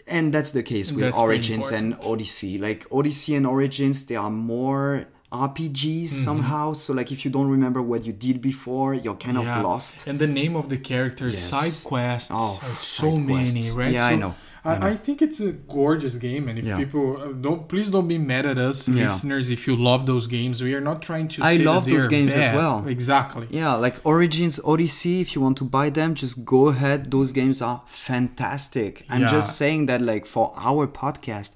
And 0.07 0.33
that's 0.35 0.51
the 0.53 0.63
case 0.63 0.91
with 0.93 1.05
That's 1.05 1.21
Origins 1.21 1.71
and 1.71 1.97
Odyssey. 2.05 2.59
Like 2.59 2.87
Odyssey 2.91 3.35
and 3.37 3.47
Origins, 3.47 4.07
they 4.07 4.17
are 4.17 4.31
more 4.31 5.07
RPGs 5.33 6.11
Mm-hmm. 6.11 6.25
somehow. 6.25 6.73
So 6.73 6.93
like 6.93 7.13
if 7.13 7.25
you 7.25 7.31
don't 7.31 7.49
remember 7.49 7.81
what 7.83 8.05
you 8.05 8.13
did 8.13 8.41
before, 8.43 8.95
you're 8.95 9.15
kind 9.15 9.37
Yeah. 9.39 9.59
of 9.59 9.65
lost. 9.65 10.07
And 10.09 10.19
the 10.19 10.27
name 10.27 10.57
of 10.57 10.69
the 10.69 10.77
characters, 10.77 11.37
Yes. 11.37 11.51
side 11.53 11.89
quests, 11.89 12.31
Oh, 12.35 12.59
so 12.79 13.11
side 13.11 13.19
many, 13.19 13.53
quests. 13.53 13.77
right? 13.77 13.93
Yeah, 13.93 14.07
I 14.07 14.17
know. 14.17 14.35
I, 14.65 14.91
I 14.91 14.95
think 14.95 15.23
it's 15.23 15.41
a 15.41 15.53
gorgeous 15.53 16.17
game, 16.19 16.47
and 16.49 16.59
if 16.59 16.65
Yeah. 16.67 16.77
people 16.77 17.17
uh, 17.17 17.29
don't, 17.47 17.67
please 17.69 17.89
don't 17.89 18.09
be 18.09 18.19
mad 18.19 18.45
at 18.45 18.59
us, 18.59 18.89
Yeah. 18.89 19.05
listeners, 19.05 19.51
if 19.51 19.67
you 19.67 19.75
love 19.75 20.05
those 20.05 20.27
games. 20.27 20.63
We 20.63 20.75
are 20.75 20.83
not 20.91 21.01
trying 21.01 21.29
to. 21.29 21.43
I 21.43 21.57
love 21.57 21.89
those 21.89 22.09
games 22.09 22.35
as 22.35 22.55
well. 22.55 22.87
Exactly. 22.87 23.47
Yeah, 23.51 23.73
like 23.75 23.97
Origins, 24.05 24.61
Odyssey, 24.73 25.21
if 25.21 25.35
you 25.35 25.41
want 25.41 25.57
to 25.59 25.65
buy 25.65 25.89
them, 25.91 26.15
just 26.15 26.45
go 26.45 26.69
ahead. 26.69 27.11
Those 27.11 27.33
games 27.33 27.63
are 27.63 27.83
fantastic. 27.87 28.93
I'm 29.09 29.23
Yeah. 29.23 29.31
just 29.37 29.57
saying 29.57 29.87
that, 29.87 30.01
like, 30.03 30.27
for 30.27 30.53
our 30.57 30.87
podcast 30.87 31.53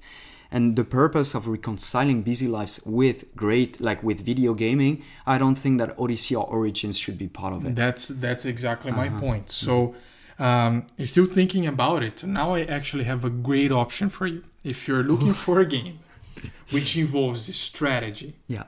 and 0.51 0.75
the 0.75 0.83
purpose 0.83 1.35
of 1.35 1.47
reconciling 1.47 2.21
busy 2.23 2.47
lives 2.47 2.75
with 2.85 3.17
great, 3.35 3.79
like, 3.81 4.01
with 4.03 4.25
video 4.25 4.53
gaming, 4.53 5.01
I 5.27 5.37
don't 5.37 5.55
think 5.63 5.77
that 5.81 5.89
Odyssey 5.99 6.33
or 6.35 6.45
Origins 6.45 6.97
should 6.97 7.17
be 7.17 7.27
part 7.27 7.53
of 7.53 7.65
it. 7.65 7.75
That's 7.75 8.07
that's 8.07 8.45
exactly 8.45 8.91
Uh-huh. 8.91 9.03
my 9.05 9.09
point. 9.25 9.51
So, 9.51 9.93
um, 10.39 10.85
still 11.03 11.25
thinking 11.25 11.65
about 11.67 12.03
it. 12.03 12.23
Now 12.23 12.55
I 12.55 12.61
actually 12.63 13.05
have 13.05 13.23
a 13.25 13.29
great 13.29 13.71
option 13.71 14.09
for 14.09 14.27
you. 14.27 14.43
If 14.63 14.87
you're 14.87 15.03
looking 15.03 15.33
for 15.33 15.59
a 15.59 15.65
game 15.77 15.99
which 16.71 16.97
involves 16.97 17.53
strategy, 17.55 18.35
Yeah. 18.47 18.63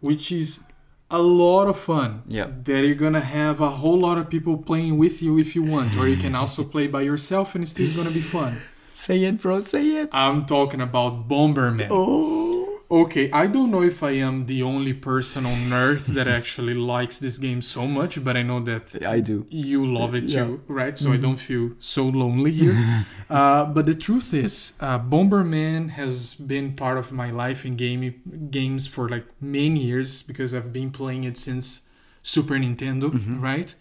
which 0.00 0.32
is 0.32 0.64
a 1.10 1.20
lot 1.20 1.68
of 1.68 1.78
fun. 1.78 2.22
Yeah. 2.26 2.48
That 2.64 2.84
you're 2.84 2.94
gonna 2.96 3.20
have 3.20 3.60
a 3.60 3.70
whole 3.70 3.98
lot 3.98 4.18
of 4.18 4.28
people 4.28 4.56
playing 4.56 4.98
with 4.98 5.22
you 5.22 5.38
if 5.38 5.54
you 5.54 5.62
want, 5.62 5.96
or 5.96 6.08
you 6.08 6.16
can 6.16 6.34
also 6.34 6.64
play 6.74 6.86
by 6.88 7.02
yourself 7.02 7.54
and 7.54 7.62
it's 7.62 7.70
still 7.72 7.92
gonna 7.94 8.10
be 8.10 8.20
fun. 8.22 8.60
Say 8.94 9.24
it, 9.24 9.40
bro. 9.40 9.60
Say 9.60 9.86
it. 10.00 10.08
I'm 10.12 10.46
talking 10.46 10.80
about 10.80 11.28
Bomberman. 11.28 11.88
Oh. 11.90 12.53
Okay, 13.02 13.26
I 13.32 13.46
don't 13.48 13.70
know 13.70 13.82
if 13.82 14.02
I 14.02 14.12
am 14.28 14.46
the 14.46 14.62
only 14.62 14.92
person 14.92 15.46
on 15.46 15.72
earth 15.72 16.06
that 16.16 16.28
actually 16.38 16.74
likes 16.74 17.18
this 17.18 17.38
game 17.38 17.60
so 17.60 17.86
much, 17.88 18.22
but 18.22 18.36
I 18.36 18.42
know 18.42 18.60
that 18.70 18.86
I 19.04 19.18
do. 19.20 19.46
you 19.50 19.84
love 19.84 20.14
it 20.14 20.28
too, 20.28 20.62
right? 20.68 20.94
Mm-hmm. 20.94 21.04
So 21.04 21.12
I 21.12 21.16
don't 21.16 21.38
feel 21.50 21.70
so 21.80 22.04
lonely 22.04 22.52
here. 22.52 22.78
uh, 23.30 23.64
but 23.64 23.86
the 23.86 23.94
truth 24.06 24.32
is, 24.32 24.74
uh, 24.80 24.98
Bomberman 25.00 25.90
has 25.90 26.34
been 26.36 26.74
part 26.74 26.96
of 26.98 27.10
my 27.10 27.30
life 27.32 27.64
in 27.66 27.74
game 27.76 28.02
games 28.50 28.86
for 28.86 29.08
like 29.08 29.26
many 29.40 29.80
years 29.80 30.22
because 30.22 30.54
I've 30.54 30.72
been 30.72 30.90
playing 30.92 31.24
it 31.24 31.36
since 31.36 31.88
Super 32.22 32.54
Nintendo, 32.54 33.10
Mm-hmm. 33.10 33.40
right? 33.40 33.74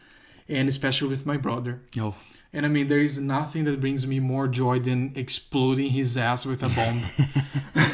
And 0.49 0.67
especially 0.67 1.09
with 1.09 1.25
my 1.25 1.37
brother. 1.37 1.81
Yo. 1.93 2.15
And 2.55 2.65
I 2.67 2.69
mean, 2.69 2.85
there 2.87 2.99
is 2.99 3.19
nothing 3.19 3.63
that 3.63 3.81
brings 3.81 4.05
me 4.05 4.19
more 4.19 4.47
joy 4.47 4.77
than 4.79 5.11
exploding 5.15 5.89
his 5.89 6.15
ass 6.17 6.45
with 6.45 6.61
a 6.63 6.69
bomb. 6.69 7.03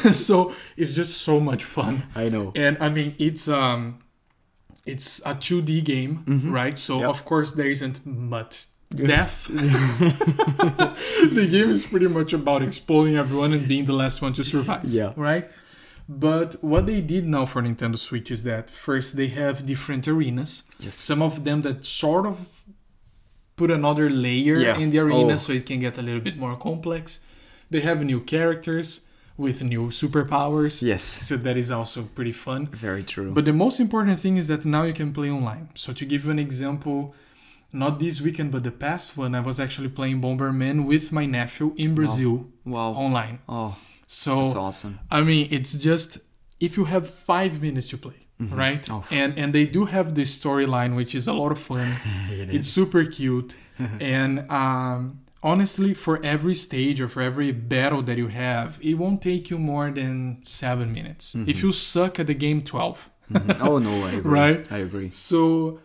so 0.12 0.54
it's 0.76 0.94
just 0.94 1.16
so 1.18 1.40
much 1.40 1.64
fun. 1.64 2.04
I 2.14 2.28
know. 2.28 2.52
And 2.54 2.76
I 2.80 2.88
mean, 2.90 3.14
it's 3.18 3.48
um, 3.48 3.98
it's 4.86 5.18
a 5.20 5.34
2D 5.34 5.84
game, 5.84 6.24
right? 6.52 6.78
So 6.78 7.00
Yep. 7.00 7.08
of 7.08 7.24
course 7.24 7.52
there 7.52 7.70
isn't 7.70 8.04
much 8.06 8.66
death. 8.94 9.46
the 9.48 10.94
game 11.50 11.70
is 11.70 11.84
pretty 11.86 12.08
much 12.08 12.32
about 12.32 12.62
exploding 12.62 13.16
everyone 13.16 13.52
and 13.52 13.66
being 13.68 13.84
the 13.84 13.92
last 13.92 14.22
one 14.22 14.32
to 14.34 14.44
survive. 14.44 14.84
Yeah. 14.84 15.12
Right. 15.16 15.50
But 16.08 16.56
what 16.60 16.86
they 16.86 17.00
did 17.00 17.24
now 17.26 17.46
for 17.46 17.62
Nintendo 17.62 17.96
Switch 17.96 18.32
is 18.32 18.42
that 18.42 18.68
first 18.68 19.16
they 19.16 19.28
have 19.28 19.64
different 19.64 20.08
arenas. 20.08 20.64
Yes. 20.80 20.96
Some 20.96 21.22
of 21.22 21.44
them 21.44 21.62
that 21.62 21.84
sort 21.84 22.26
of 22.26 22.59
put 23.60 23.70
another 23.80 24.06
layer 24.26 24.56
Yeah. 24.66 24.82
in 24.82 24.86
the 24.92 24.98
arena 25.06 25.34
Oh. 25.34 25.44
so 25.44 25.50
it 25.60 25.64
can 25.70 25.78
get 25.86 25.94
a 26.02 26.04
little 26.08 26.24
bit 26.28 26.36
more 26.44 26.54
complex. 26.68 27.02
They 27.72 27.82
have 27.88 27.98
new 28.12 28.20
characters 28.34 28.88
with 29.44 29.56
new 29.74 29.84
superpowers. 30.00 30.74
Yes. 30.92 31.02
So 31.28 31.34
that 31.46 31.56
is 31.62 31.70
also 31.78 31.98
pretty 32.16 32.32
fun. 32.46 32.60
Very 32.88 33.04
true. 33.14 33.30
But 33.38 33.44
the 33.50 33.56
most 33.64 33.76
important 33.86 34.16
thing 34.24 34.34
is 34.40 34.46
that 34.52 34.62
now 34.76 34.82
you 34.88 34.94
can 35.00 35.10
play 35.18 35.30
online. 35.38 35.64
So 35.82 35.88
to 36.00 36.04
give 36.12 36.20
you 36.24 36.30
an 36.36 36.42
example, 36.48 36.98
not 37.82 37.92
this 38.04 38.16
weekend, 38.26 38.48
but 38.54 38.62
the 38.68 38.76
past 38.86 39.06
one, 39.22 39.32
I 39.40 39.42
was 39.50 39.56
actually 39.64 39.90
playing 39.98 40.18
Bomberman 40.24 40.76
with 40.92 41.04
my 41.18 41.26
nephew 41.38 41.66
in 41.84 41.90
Brazil 42.00 42.34
wow. 42.74 42.90
online. 43.04 43.36
Oh, 43.56 43.72
So 44.22 44.32
that's 44.42 44.56
awesome. 44.66 44.94
I 45.18 45.20
mean, 45.28 45.44
it's 45.56 45.72
just 45.88 46.08
if 46.66 46.70
you 46.78 46.84
have 46.94 47.04
five 47.32 47.52
minutes 47.66 47.88
to 47.92 47.96
play, 48.06 48.18
right? 48.40 48.88
Oh. 48.90 49.04
And 49.10 49.38
and 49.38 49.52
they 49.52 49.66
do 49.66 49.84
have 49.84 50.14
this 50.14 50.36
storyline, 50.38 50.96
which 50.96 51.14
is 51.14 51.26
a 51.26 51.32
lot 51.32 51.52
of 51.52 51.58
fun. 51.58 51.96
it's 52.30 52.68
super 52.68 53.04
cute, 53.04 53.56
and 54.00 54.50
um, 54.50 55.20
honestly, 55.42 55.94
for 55.94 56.20
every 56.24 56.54
stage 56.54 57.00
or 57.00 57.08
for 57.08 57.22
every 57.22 57.52
battle 57.52 58.02
that 58.02 58.18
you 58.18 58.28
have, 58.28 58.78
it 58.82 58.94
won't 58.94 59.20
take 59.22 59.50
you 59.50 59.58
more 59.58 59.90
than 59.90 60.40
seven 60.44 60.92
minutes. 60.92 61.34
If 61.34 61.62
you 61.62 61.72
suck 61.72 62.18
at 62.18 62.26
the 62.26 62.34
game, 62.34 62.62
twelve. 62.62 63.10
Mhm. 63.30 63.60
Oh 63.60 63.78
no, 63.78 64.04
I 64.06 64.10
agree. 64.18 64.30
Right? 64.30 64.72
I 64.72 64.78
agree. 64.78 65.10
So 65.10 65.80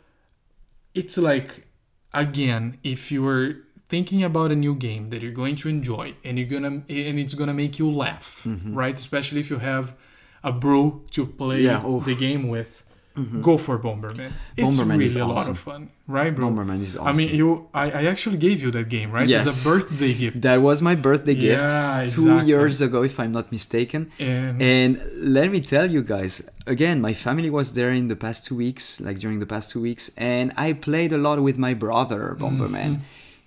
it's 0.93 1.17
like 1.17 1.67
again, 2.13 2.77
if 2.83 3.11
you're 3.11 3.57
thinking 3.87 4.23
about 4.23 4.51
a 4.51 4.55
new 4.55 4.73
game 4.75 5.09
that 5.11 5.21
you're 5.21 5.31
going 5.31 5.55
to 5.55 5.69
enjoy 5.69 6.13
and 6.23 6.39
you're 6.39 6.47
gonna 6.47 6.83
and 6.89 7.19
it's 7.19 7.33
gonna 7.35 7.53
make 7.53 7.77
you 7.77 7.91
laugh, 7.91 8.41
right? 8.65 8.95
Especially 8.95 9.39
if 9.39 9.49
you 9.49 9.59
have 9.59 9.95
a 10.51 10.51
bro 10.63 10.81
to 11.15 11.21
play 11.39 11.59
Mm-hmm. 11.63 11.69
Yeah. 11.71 11.81
Mm-hmm. 11.89 12.09
the 12.09 12.15
game 12.27 12.43
with. 12.55 12.71
Go 13.49 13.55
for 13.65 13.75
Bomberman. 13.79 14.31
It's 14.57 14.75
Bomberman 14.75 14.89
really 14.99 15.05
is 15.05 15.15
a 15.15 15.27
lot 15.35 15.47
of 15.53 15.57
fun, 15.67 15.81
right, 16.17 16.31
bro? 16.35 16.43
Bomberman 16.49 16.81
is 16.87 16.93
awesome. 16.97 17.07
I 17.11 17.13
mean, 17.19 17.29
you. 17.41 17.49
I, 17.73 17.85
I 17.99 18.01
actually 18.13 18.39
gave 18.47 18.57
you 18.63 18.69
that 18.77 18.87
game, 18.95 19.09
right? 19.17 19.23
As 19.23 19.29
Yes. 19.35 19.45
a 19.47 19.69
birthday 19.69 20.13
gift. 20.23 20.41
That 20.47 20.59
was 20.67 20.77
my 20.89 20.95
birthday 21.07 21.33
gift 21.45 21.63
Yeah, 21.63 22.09
two 22.17 22.35
years 22.51 22.75
ago, 22.87 22.99
if 23.09 23.15
I'm 23.21 23.31
not 23.39 23.45
mistaken. 23.57 24.01
And, 24.19 24.61
And 24.71 24.91
let 25.37 25.47
me 25.55 25.59
tell 25.73 25.87
you 25.95 26.01
guys, 26.15 26.33
again, 26.75 26.97
my 27.07 27.13
family 27.25 27.49
was 27.59 27.67
there 27.77 27.91
in 28.01 28.05
the 28.13 28.17
past 28.25 28.39
two 28.47 28.57
weeks, 28.65 28.85
like 29.07 29.17
during 29.23 29.37
the 29.43 29.49
past 29.53 29.65
two 29.71 29.81
weeks, 29.89 30.03
and 30.33 30.45
I 30.67 30.67
played 30.87 31.11
a 31.13 31.21
lot 31.27 31.37
with 31.47 31.57
my 31.67 31.73
brother, 31.85 32.21
Bomberman. 32.41 32.91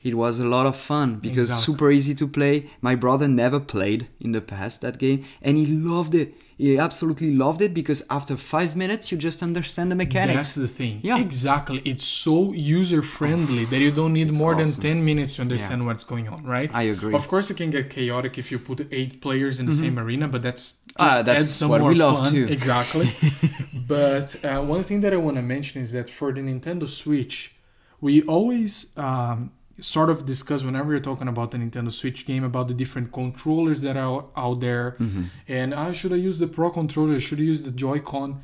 It 0.09 0.14
was 0.24 0.34
a 0.46 0.49
lot 0.57 0.64
of 0.72 0.76
fun 0.92 1.09
because 1.26 1.46
Exactly. 1.51 1.64
super 1.74 1.88
easy 1.99 2.14
to 2.22 2.26
play. 2.38 2.57
My 2.88 2.94
brother 3.05 3.28
never 3.44 3.61
played 3.61 4.01
in 4.24 4.30
the 4.32 4.40
past 4.55 4.80
that 4.84 4.96
game, 5.05 5.20
and 5.42 5.53
he 5.61 5.66
loved 5.92 6.14
it. 6.22 6.28
He 6.59 6.77
absolutely 6.77 7.33
loved 7.35 7.63
it 7.63 7.73
because 7.73 8.03
after 8.11 8.37
five 8.37 8.75
minutes, 8.75 9.13
you 9.13 9.17
just 9.17 9.45
understand 9.45 9.93
the 9.93 9.95
mechanics. 9.95 10.35
That's 10.37 10.55
the 10.57 10.67
thing. 10.67 10.99
Yeah. 11.05 11.19
Exactly. 11.19 11.79
It's 11.85 12.05
so 12.05 12.53
user 12.53 13.01
friendly 13.01 13.65
that 13.71 13.79
you 13.79 13.93
don't 13.93 14.13
need 14.13 14.29
It's 14.31 14.41
more 14.41 14.55
awesome. 14.57 14.83
than 14.83 14.97
10 14.99 15.05
minutes 15.05 15.37
to 15.37 15.43
understand 15.43 15.87
what's 15.87 16.03
going 16.03 16.27
on, 16.29 16.43
right? 16.45 16.69
I 16.75 16.83
agree. 16.95 17.15
Of 17.15 17.29
course, 17.29 17.49
it 17.53 17.57
can 17.57 17.71
get 17.71 17.91
chaotic 17.91 18.39
if 18.39 18.51
you 18.51 18.59
put 18.59 18.79
eight 18.91 19.21
players 19.21 19.61
in 19.61 19.67
the 19.67 19.73
same 19.85 19.97
arena, 20.01 20.27
but 20.27 20.43
that's 20.43 20.65
just 20.73 20.85
Ah, 20.99 21.23
that's 21.23 21.61
what 21.63 21.81
more 21.81 21.91
we 21.91 21.95
love 21.95 22.25
fun. 22.25 22.33
too. 22.33 22.49
Exactly. 22.51 23.09
but 23.87 24.45
uh, 24.45 24.61
one 24.63 24.83
thing 24.83 25.01
that 25.03 25.13
I 25.13 25.17
want 25.17 25.37
to 25.37 25.43
mention 25.43 25.81
is 25.81 25.93
that 25.93 26.11
for 26.11 26.33
the 26.33 26.41
Nintendo 26.41 26.89
Switch, 26.89 27.55
we 28.01 28.23
always 28.23 28.93
um, 28.97 29.53
sort 29.81 30.11
of 30.11 30.26
discuss 30.26 30.64
whenever 30.64 30.91
you're 30.93 31.01
talking 31.01 31.29
about 31.29 31.51
the 31.53 31.59
Nintendo 31.59 31.93
Switch 31.93 32.26
game 32.26 32.45
about 32.45 32.66
the 32.68 32.74
different 32.74 33.12
controllers 33.12 33.83
that 33.83 33.97
are 33.97 34.24
out 34.37 34.61
there, 34.61 34.97
Mm-hmm. 34.99 35.22
and 35.49 35.72
uh, 35.74 35.93
should 35.93 36.12
I 36.12 36.16
use 36.16 36.39
the 36.39 36.47
Pro 36.49 36.70
controller? 36.70 37.20
Should 37.20 37.39
I 37.41 37.43
use 37.45 37.62
the 37.62 37.70
Joy-Con? 37.70 38.41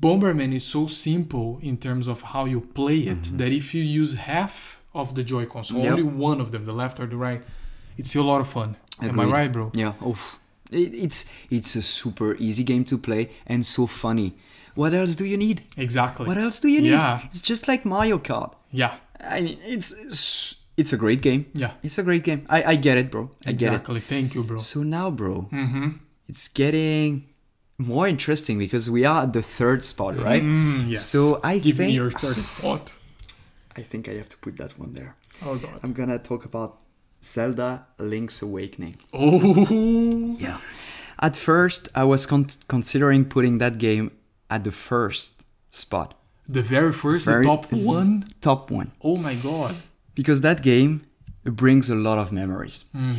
Bomberman 0.00 0.52
is 0.54 0.64
so 0.64 0.86
simple 0.86 1.58
in 1.62 1.78
terms 1.78 2.06
of 2.06 2.20
how 2.20 2.44
you 2.44 2.60
play 2.60 2.98
it 2.98 3.22
that 3.38 3.50
if 3.50 3.74
you 3.74 3.82
use 3.82 4.14
half 4.14 4.82
of 4.94 5.14
the 5.14 5.22
Joy-Con, 5.24 5.64
so 5.64 5.74
Mm-hmm. 5.74 5.84
Yep. 5.84 5.92
only 5.92 6.02
one 6.02 6.40
of 6.40 6.52
them, 6.52 6.66
the 6.66 6.72
left 6.72 7.00
or 7.00 7.06
the 7.06 7.16
right, 7.16 7.42
it's 7.96 8.10
still 8.10 8.22
a 8.24 8.30
lot 8.32 8.40
of 8.42 8.48
fun. 8.48 8.76
Am 9.00 9.18
I 9.18 9.24
right, 9.24 9.50
bro? 9.52 9.70
Yeah. 9.74 9.92
Oof. 10.06 10.38
It, 10.70 10.92
it's 10.94 11.30
it's 11.50 11.76
a 11.76 11.82
super 11.82 12.34
easy 12.36 12.64
game 12.64 12.84
to 12.86 12.98
play 12.98 13.30
and 13.46 13.64
so 13.64 13.86
funny. 13.86 14.34
What 14.74 14.92
else 14.92 15.14
do 15.16 15.24
you 15.24 15.36
need? 15.38 15.62
Exactly. 15.76 16.26
What 16.26 16.36
else 16.36 16.60
do 16.60 16.68
you 16.68 16.80
need? 16.82 16.90
Yeah. 16.90 17.20
It's 17.24 17.40
just 17.40 17.66
like 17.68 17.84
Mario 17.86 18.18
Kart. 18.18 18.52
Yeah. 18.72 18.94
I 19.20 19.40
mean, 19.40 19.58
it's 19.64 19.92
it's- 20.76 20.92
a 20.92 20.96
great 20.96 21.22
game. 21.22 21.46
Yeah. 21.54 21.72
It's 21.82 21.98
a 21.98 22.02
great 22.02 22.22
game. 22.22 22.44
I, 22.50 22.62
I 22.72 22.76
get 22.76 22.98
it, 22.98 23.10
bro. 23.10 23.30
I 23.46 23.52
get 23.52 23.72
Exactly. 23.72 24.00
Thank 24.00 24.34
you, 24.34 24.42
bro. 24.44 24.58
So 24.58 24.82
now, 24.82 25.10
bro, 25.10 25.48
Mm-hmm. 25.52 25.88
it's 26.28 26.48
getting 26.48 27.24
more 27.78 28.06
interesting 28.08 28.58
because 28.58 28.90
we 28.90 29.04
are 29.04 29.22
at 29.22 29.32
the 29.32 29.42
third 29.42 29.84
spot, 29.84 30.16
right? 30.18 30.42
Mm, 30.42 30.90
yes. 30.90 31.04
So 31.06 31.40
I 31.42 31.58
give 31.58 31.76
think 31.78 31.88
me 31.88 31.94
your 31.94 32.10
third 32.10 32.36
spot. 32.44 32.92
I 33.76 33.82
think 33.82 34.08
I 34.08 34.14
have 34.14 34.28
to 34.30 34.36
put 34.38 34.56
that 34.58 34.78
one 34.78 34.92
there. 34.92 35.14
Oh 35.44 35.56
god. 35.56 35.80
I'm 35.82 35.92
gonna 35.92 36.18
talk 36.18 36.44
about 36.44 36.80
Zelda 37.22 37.86
Link's 37.98 38.42
Awakening. 38.42 38.96
Oh, 39.12 40.36
Yeah. 40.38 40.58
At 41.20 41.34
first, 41.36 41.88
I 41.94 42.04
was 42.04 42.26
con- 42.26 42.48
considering 42.68 43.24
putting 43.24 43.58
that 43.58 43.78
game 43.78 44.10
at 44.50 44.64
the 44.64 44.72
first 44.72 45.42
spot, 45.70 46.14
the 46.48 46.62
very 46.62 46.92
first, 46.92 47.26
Very- 47.26 47.44
the 47.44 47.48
top 47.48 47.72
one. 47.72 48.24
top 48.40 48.70
one, 48.70 48.92
Oh 49.02 49.16
my 49.16 49.34
god. 49.34 49.74
because 50.14 50.40
that 50.42 50.62
game 50.62 51.02
brings 51.44 51.90
a 51.90 51.94
lot 51.94 52.18
of 52.18 52.32
memories. 52.32 52.84
Hmm. 52.92 53.12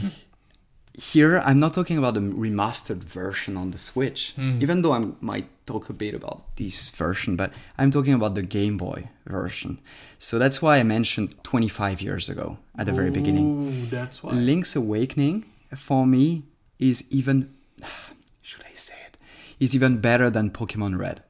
Here, 1.00 1.38
I'm 1.46 1.60
not 1.60 1.76
talking 1.76 2.00
about 2.00 2.16
the 2.16 2.22
remastered 2.22 3.04
version 3.04 3.56
on 3.56 3.70
the 3.70 3.78
Switch, 3.78 4.34
hmm. 4.36 4.58
even 4.62 4.82
though 4.82 4.94
I 4.94 5.06
might 5.22 5.48
talk 5.68 5.90
a 5.90 5.94
bit 5.94 6.16
about 6.16 6.56
this 6.56 6.90
version, 6.90 7.36
but 7.36 7.52
I'm 7.78 7.92
talking 7.92 8.14
about 8.16 8.34
the 8.34 8.42
Game 8.42 8.78
Boy 8.78 9.10
version. 9.28 9.80
So 10.18 10.40
that's 10.40 10.60
why 10.60 10.78
I 10.80 10.84
mentioned 10.84 11.36
25 11.44 12.02
years 12.02 12.30
ago 12.30 12.58
at 12.80 12.88
the 12.88 12.94
very 12.94 13.12
beginning. 13.12 13.90
That's 13.92 14.24
why. 14.24 14.32
Link's 14.32 14.76
Awakening 14.76 15.46
for 15.76 16.08
me 16.08 16.44
is 16.80 17.06
even 17.12 17.54
should 18.42 18.64
I 18.68 18.74
say 18.74 18.96
it? 19.08 19.18
Is 19.60 19.76
even 19.76 20.00
better 20.00 20.32
than 20.32 20.50
Pokemon 20.50 20.98
Red. 20.98 21.22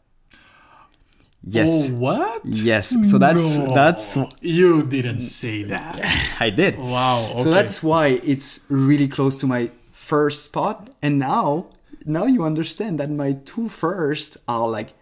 Yes. 1.43 1.89
Oh, 1.91 1.95
what? 1.95 2.41
Yes. 2.45 3.09
So 3.09 3.17
that's 3.17 3.57
No. 3.57 3.73
that's 3.73 4.17
You 4.41 4.83
didn't 4.83 5.19
say 5.21 5.63
that. 5.63 6.01
I 6.39 6.49
did. 6.49 6.81
Wow. 6.81 7.29
Okay. 7.31 7.43
So 7.43 7.49
that's 7.51 7.81
why 7.81 8.19
it's 8.23 8.65
really 8.69 9.07
close 9.07 9.37
to 9.37 9.47
my 9.47 9.71
first 9.91 10.43
spot 10.43 10.89
and 11.01 11.19
now 11.19 11.67
now 12.05 12.25
you 12.25 12.43
understand 12.43 12.99
that 12.99 13.09
my 13.09 13.33
two 13.45 13.67
first 13.67 14.37
are 14.47 14.67
like 14.69 14.93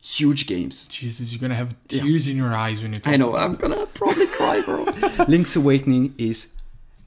huge 0.00 0.46
games. 0.46 0.86
Jesus, 0.86 1.32
you're 1.32 1.40
gonna 1.40 1.54
have 1.54 1.74
tears 1.88 2.28
in 2.28 2.36
your 2.36 2.54
eyes 2.54 2.82
when 2.82 2.92
you 2.92 3.00
talk. 3.00 3.12
I 3.12 3.16
know, 3.16 3.34
I'm 3.36 3.54
gonna 3.54 3.86
probably 3.94 4.26
cry, 4.26 4.60
bro. 4.62 4.84
Link's 5.26 5.56
Awakening 5.56 6.14
is, 6.18 6.54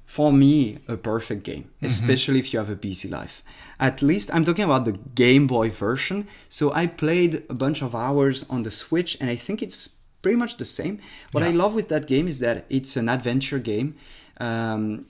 for 0.07 0.31
me, 0.31 0.79
a 0.87 0.95
perfect 0.95 1.43
game, 1.43 1.69
especially 1.81 2.39
if 2.39 2.53
you 2.53 2.59
have 2.59 2.69
a 2.69 2.75
busy 2.75 3.09
life. 3.09 3.43
At 3.77 4.01
least 4.01 4.33
I'm 4.33 4.45
talking 4.45 4.63
about 4.63 4.85
the 4.85 4.93
Game 4.93 5.47
Boy 5.47 5.69
version. 5.69 6.27
So 6.47 6.73
I 6.73 6.87
played 6.87 7.43
a 7.49 7.53
bunch 7.53 7.83
of 7.83 7.93
hours 7.93 8.45
on 8.49 8.63
the 8.63 8.71
Switch, 8.71 9.17
and 9.19 9.29
I 9.29 9.35
think 9.35 9.61
it's 9.61 10.01
pretty 10.21 10.37
much 10.37 10.57
the 10.57 10.65
same. 10.65 11.01
What 11.33 11.43
I 11.43 11.49
love 11.49 11.75
with 11.75 11.89
that 11.89 12.07
game 12.07 12.27
is 12.27 12.39
that 12.39 12.65
it's 12.69 12.95
an 12.95 13.09
adventure 13.09 13.59
game. 13.59 13.95
Um, 14.39 15.07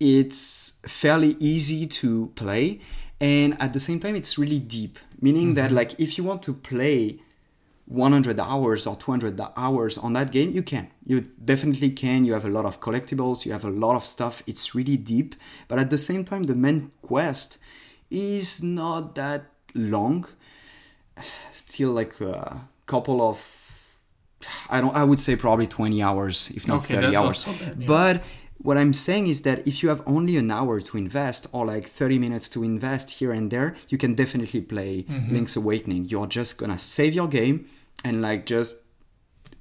it's 0.00 0.80
fairly 0.86 1.36
easy 1.38 1.86
to 1.86 2.32
play, 2.34 2.80
and 3.20 3.54
at 3.60 3.74
the 3.74 3.80
same 3.80 4.00
time, 4.00 4.16
it's 4.16 4.38
really 4.38 4.58
deep. 4.58 4.98
Meaning 5.20 5.54
that, 5.54 5.72
like, 5.72 6.00
if 6.00 6.16
you 6.16 6.24
want 6.24 6.42
to 6.44 6.54
play 6.54 7.20
100 7.88 8.38
hours 8.38 8.86
or 8.86 8.94
200 8.96 9.40
hours 9.56 9.96
on 9.98 10.12
that 10.12 10.30
game 10.30 10.50
you 10.52 10.62
can. 10.62 10.90
You 11.06 11.22
definitely 11.44 11.90
can. 11.90 12.24
You 12.24 12.34
have 12.34 12.44
a 12.44 12.50
lot 12.50 12.66
of 12.66 12.80
collectibles. 12.80 13.46
You 13.46 13.52
have 13.52 13.64
a 13.64 13.70
lot 13.70 13.96
of 13.96 14.04
stuff. 14.04 14.42
It's 14.46 14.74
really 14.74 14.96
deep. 14.98 15.34
But 15.68 15.78
at 15.78 15.88
the 15.90 15.98
same 15.98 16.22
time 16.24 16.42
the 16.44 16.54
main 16.54 16.90
quest 17.02 17.58
is 18.10 18.62
not 18.62 19.14
that 19.14 19.42
long. 19.74 20.26
Still 21.52 21.92
like 21.92 22.20
a 22.20 22.60
couple 22.86 23.20
of 23.22 23.38
i 24.70 24.80
don't 24.80 24.94
i 24.94 25.04
would 25.04 25.20
say 25.20 25.34
probably 25.36 25.66
20 25.66 26.02
hours 26.02 26.50
if 26.54 26.66
not 26.68 26.78
Okay, 26.84 26.94
30 26.94 27.06
that's 27.06 27.14
not 27.14 27.26
hours. 27.26 27.38
so 27.38 27.52
bad, 27.52 27.76
yeah. 27.80 27.86
but 27.86 28.22
what 28.58 28.76
i'm 28.78 28.92
saying 28.92 29.26
is 29.26 29.42
that 29.42 29.66
if 29.66 29.82
you 29.82 29.88
have 29.88 30.02
only 30.06 30.36
an 30.36 30.50
hour 30.50 30.80
to 30.80 30.96
invest 30.96 31.46
or 31.52 31.66
like 31.66 31.86
30 31.86 32.18
minutes 32.18 32.48
to 32.50 32.62
invest 32.64 33.10
here 33.18 33.32
and 33.32 33.50
there 33.50 33.74
you 33.88 33.98
can 33.98 34.14
definitely 34.14 34.60
play 34.60 35.04
Mm-hmm. 35.08 35.34
link's 35.34 35.56
awakening. 35.56 36.04
You're 36.06 36.26
just 36.28 36.56
gonna 36.58 36.78
save 36.78 37.14
your 37.14 37.28
game 37.28 37.66
and 38.04 38.22
like 38.22 38.46
just 38.46 38.84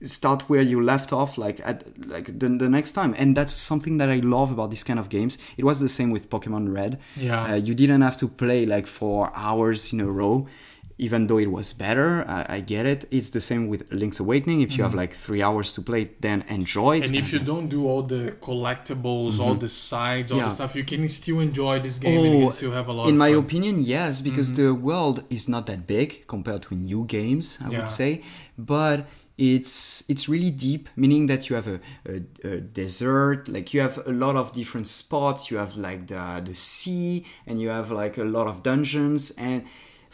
start 0.03 0.43
where 0.43 0.61
you 0.61 0.79
left 0.79 1.11
off 1.11 1.37
like 1.37 1.59
at 1.63 1.83
like 2.07 2.27
the, 2.39 2.49
the 2.49 2.69
next 2.69 2.91
time. 2.93 3.15
And 3.17 3.35
that's 3.35 3.53
something 3.53 3.97
that 3.97 4.09
i 4.09 4.17
love 4.17 4.51
about 4.51 4.69
this 4.69 4.83
kind 4.83 4.99
of 4.99 5.09
games. 5.09 5.37
It 5.57 5.63
was 5.65 5.79
the 5.79 5.89
same 5.89 6.11
with 6.11 6.29
pokemon 6.29 6.73
red. 6.73 6.99
Yeah. 7.15 7.53
uh, 7.53 7.55
you 7.55 7.73
didn't 7.73 8.01
have 8.01 8.17
to 8.17 8.27
play 8.27 8.65
like 8.65 8.87
for 8.87 9.31
hours 9.35 9.91
in 9.91 10.01
a 10.01 10.07
row 10.07 10.47
even 10.99 11.27
though 11.27 11.37
it 11.37 11.51
was 11.51 11.73
better 11.73 12.25
I, 12.27 12.45
I 12.57 12.59
get 12.61 12.85
it 12.93 13.07
it's 13.11 13.29
the 13.29 13.41
same 13.41 13.67
with 13.71 13.81
link's 13.93 14.19
awakening 14.19 14.61
if 14.61 14.77
you 14.77 14.83
have 14.83 14.95
like 14.95 15.13
three 15.13 15.43
hours 15.47 15.73
to 15.75 15.81
play 15.81 16.01
it, 16.03 16.21
then 16.21 16.43
enjoy 16.49 16.97
it 16.97 17.03
Mm-hmm. 17.03 17.15
And 17.15 17.23
if 17.23 17.31
you 17.33 17.39
don't 17.39 17.67
do 17.77 17.85
all 17.89 18.01
the 18.15 18.23
collectibles, 18.41 19.39
all 19.39 19.55
the 19.55 19.67
sides, 19.67 20.31
all 20.31 20.37
Mm-hmm. 20.37 20.45
Yeah. 20.45 20.49
the 20.49 20.55
stuff, 20.55 20.75
you 20.75 20.83
can 20.83 21.07
still 21.09 21.39
enjoy 21.39 21.79
this 21.79 21.99
game 21.99 22.17
and 22.25 22.35
you 22.39 22.43
can 22.45 22.51
still 22.51 22.71
have 22.71 22.87
a 22.87 22.93
lot 22.93 23.05
Oh, 23.05 23.09
in 23.09 23.17
my 23.17 23.31
fun. 23.31 23.39
opinion 23.45 23.75
yes 23.81 24.21
because 24.21 24.53
the 24.55 24.73
world 24.73 25.23
is 25.29 25.47
not 25.47 25.65
that 25.67 25.81
big 25.87 26.25
compared 26.27 26.61
to 26.67 26.75
new 26.75 27.05
games 27.05 27.59
i 27.63 27.69
Yeah. 27.69 27.77
would 27.79 27.89
say 27.89 28.11
but 28.57 29.05
it's 29.37 30.03
it's 30.09 30.27
really 30.27 30.49
deep 30.49 30.89
meaning 30.95 31.27
that 31.27 31.41
you 31.47 31.55
have 31.55 31.67
a, 31.67 31.79
a, 32.13 32.15
a 32.53 32.59
desert 32.81 33.47
like 33.47 33.67
you 33.73 33.79
have 33.81 33.95
a 34.07 34.11
lot 34.25 34.35
of 34.35 34.51
different 34.51 34.87
spots 34.87 35.51
you 35.51 35.57
have 35.57 35.73
like 35.77 36.07
the 36.07 36.41
the 36.49 36.55
sea 36.55 37.23
and 37.45 37.61
you 37.61 37.69
have 37.69 37.91
like 37.91 38.17
a 38.17 38.23
lot 38.37 38.47
of 38.47 38.63
dungeons 38.63 39.31
and 39.37 39.63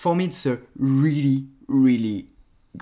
for 0.03 0.13
me 0.17 0.23
it's 0.31 0.43
a 0.53 0.55
really 0.99 1.37
really 1.85 2.19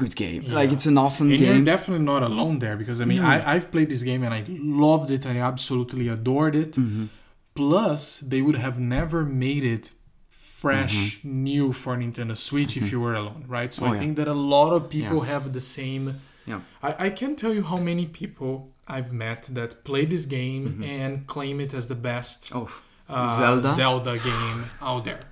good 0.02 0.14
game 0.24 0.42
like 0.60 0.70
it's 0.76 0.88
an 0.94 0.98
awesome 1.06 1.28
And 1.32 1.40
you're 1.42 1.54
game 1.54 1.66
definitely 1.74 2.06
not 2.14 2.22
alone 2.32 2.56
there 2.64 2.78
because 2.82 2.98
I 3.04 3.06
mean 3.12 3.22
I, 3.34 3.36
I've 3.54 3.68
played 3.74 3.90
this 3.94 4.04
game 4.10 4.22
and 4.28 4.34
I 4.40 4.42
loved 4.88 5.10
it 5.16 5.22
and 5.28 5.34
I 5.40 5.42
absolutely 5.54 6.06
adored 6.18 6.56
it. 6.64 6.74
Mm-hmm. 6.82 7.06
Plus, 7.54 8.02
they 8.32 8.42
would 8.46 8.56
have 8.56 8.78
never 8.80 9.20
made 9.26 9.64
it 9.76 9.86
fresh, 10.30 11.18
Mm-hmm. 11.18 11.44
new 11.52 11.66
for 11.74 11.94
Nintendo 11.98 12.36
Switch 12.38 12.78
if 12.78 12.86
you 12.92 13.00
were 13.06 13.16
alone, 13.22 13.42
right? 13.58 13.74
So 13.74 13.80
Oh, 13.84 13.90
I 13.90 13.94
yeah. 13.94 14.00
think 14.02 14.14
that 14.20 14.28
a 14.28 14.40
lot 14.56 14.72
of 14.78 14.82
people 14.90 15.22
have 15.34 15.44
the 15.58 15.60
same. 15.78 16.04
yeah 16.52 16.62
I, 16.88 16.90
I 17.08 17.10
can't 17.20 17.38
tell 17.44 17.54
you 17.58 17.64
how 17.72 17.78
many 17.92 18.06
people 18.22 18.52
I've 18.96 19.12
met 19.26 19.42
that 19.58 19.72
play 19.84 20.04
this 20.14 20.26
game 20.26 20.64
and 20.96 21.12
claim 21.34 21.60
it 21.66 21.72
as 21.80 21.86
the 21.94 22.00
best 22.12 22.40
Mm-hmm. 22.52 22.58
oh 22.60 23.16
uh, 23.16 23.28
Zelda? 23.40 23.70
Zelda 23.82 24.14
game 24.30 24.60
out 24.90 25.04
there. 25.10 25.24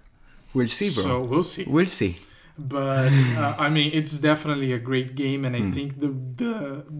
We'll 0.53 0.69
see 0.79 0.89
bro 0.93 1.03
So 1.03 1.21
we'll 1.21 1.43
see 1.43 1.65
we'll 1.67 1.87
see 2.01 2.17
but 2.57 3.09
uh, 3.37 3.55
I 3.57 3.69
mean, 3.69 3.89
it's 3.93 4.17
definitely 4.17 4.73
a 4.73 4.79
great 4.79 5.15
game, 5.15 5.45
and 5.45 5.55
I 5.55 5.61
Hmm. 5.61 5.71
think 5.71 5.89
the 6.03 6.09
the 6.41 6.53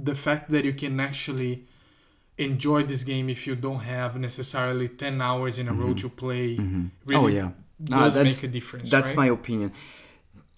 the 0.10 0.16
fact 0.16 0.44
that 0.52 0.64
you 0.64 0.74
can 0.84 1.00
actually 1.10 1.54
enjoy 2.38 2.84
this 2.84 3.04
game 3.04 3.28
if 3.30 3.46
you 3.46 3.56
don't 3.56 3.82
have 3.98 4.18
necessarily 4.18 4.88
ten 4.88 5.22
hours 5.22 5.58
in 5.60 5.68
a 5.68 5.74
row 5.74 5.94
to 5.96 6.08
play 6.08 6.58
really 7.06 7.22
oh 7.24 7.28
yeah 7.28 7.50
does 7.84 8.16
that's- 8.16 8.42
make 8.44 8.50
a 8.50 8.54
difference. 8.54 8.90
That's 8.90 9.12
right? 9.12 9.24
my 9.24 9.28
opinion. 9.40 9.72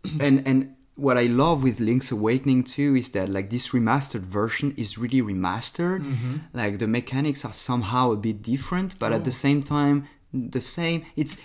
and 0.26 0.36
and 0.50 0.76
what 0.96 1.18
I 1.18 1.28
love 1.44 1.64
with 1.64 1.80
Link's 1.80 2.12
Awakening 2.12 2.64
too 2.66 2.96
is 2.96 3.10
that 3.16 3.28
like 3.30 3.50
this 3.50 3.70
remastered 3.70 4.26
version 4.40 4.74
is 4.78 4.98
really 5.00 5.22
remastered. 5.22 6.02
Mm-hmm. 6.04 6.36
Like 6.54 6.78
the 6.78 6.88
mechanics 6.88 7.44
are 7.46 7.54
somehow 7.54 8.12
a 8.12 8.18
bit 8.18 8.44
different, 8.44 9.00
but 9.00 9.12
at 9.14 9.24
the 9.24 9.32
same 9.32 9.64
time 9.64 10.08
the 10.34 10.62
same. 10.62 11.06
It's 11.16 11.42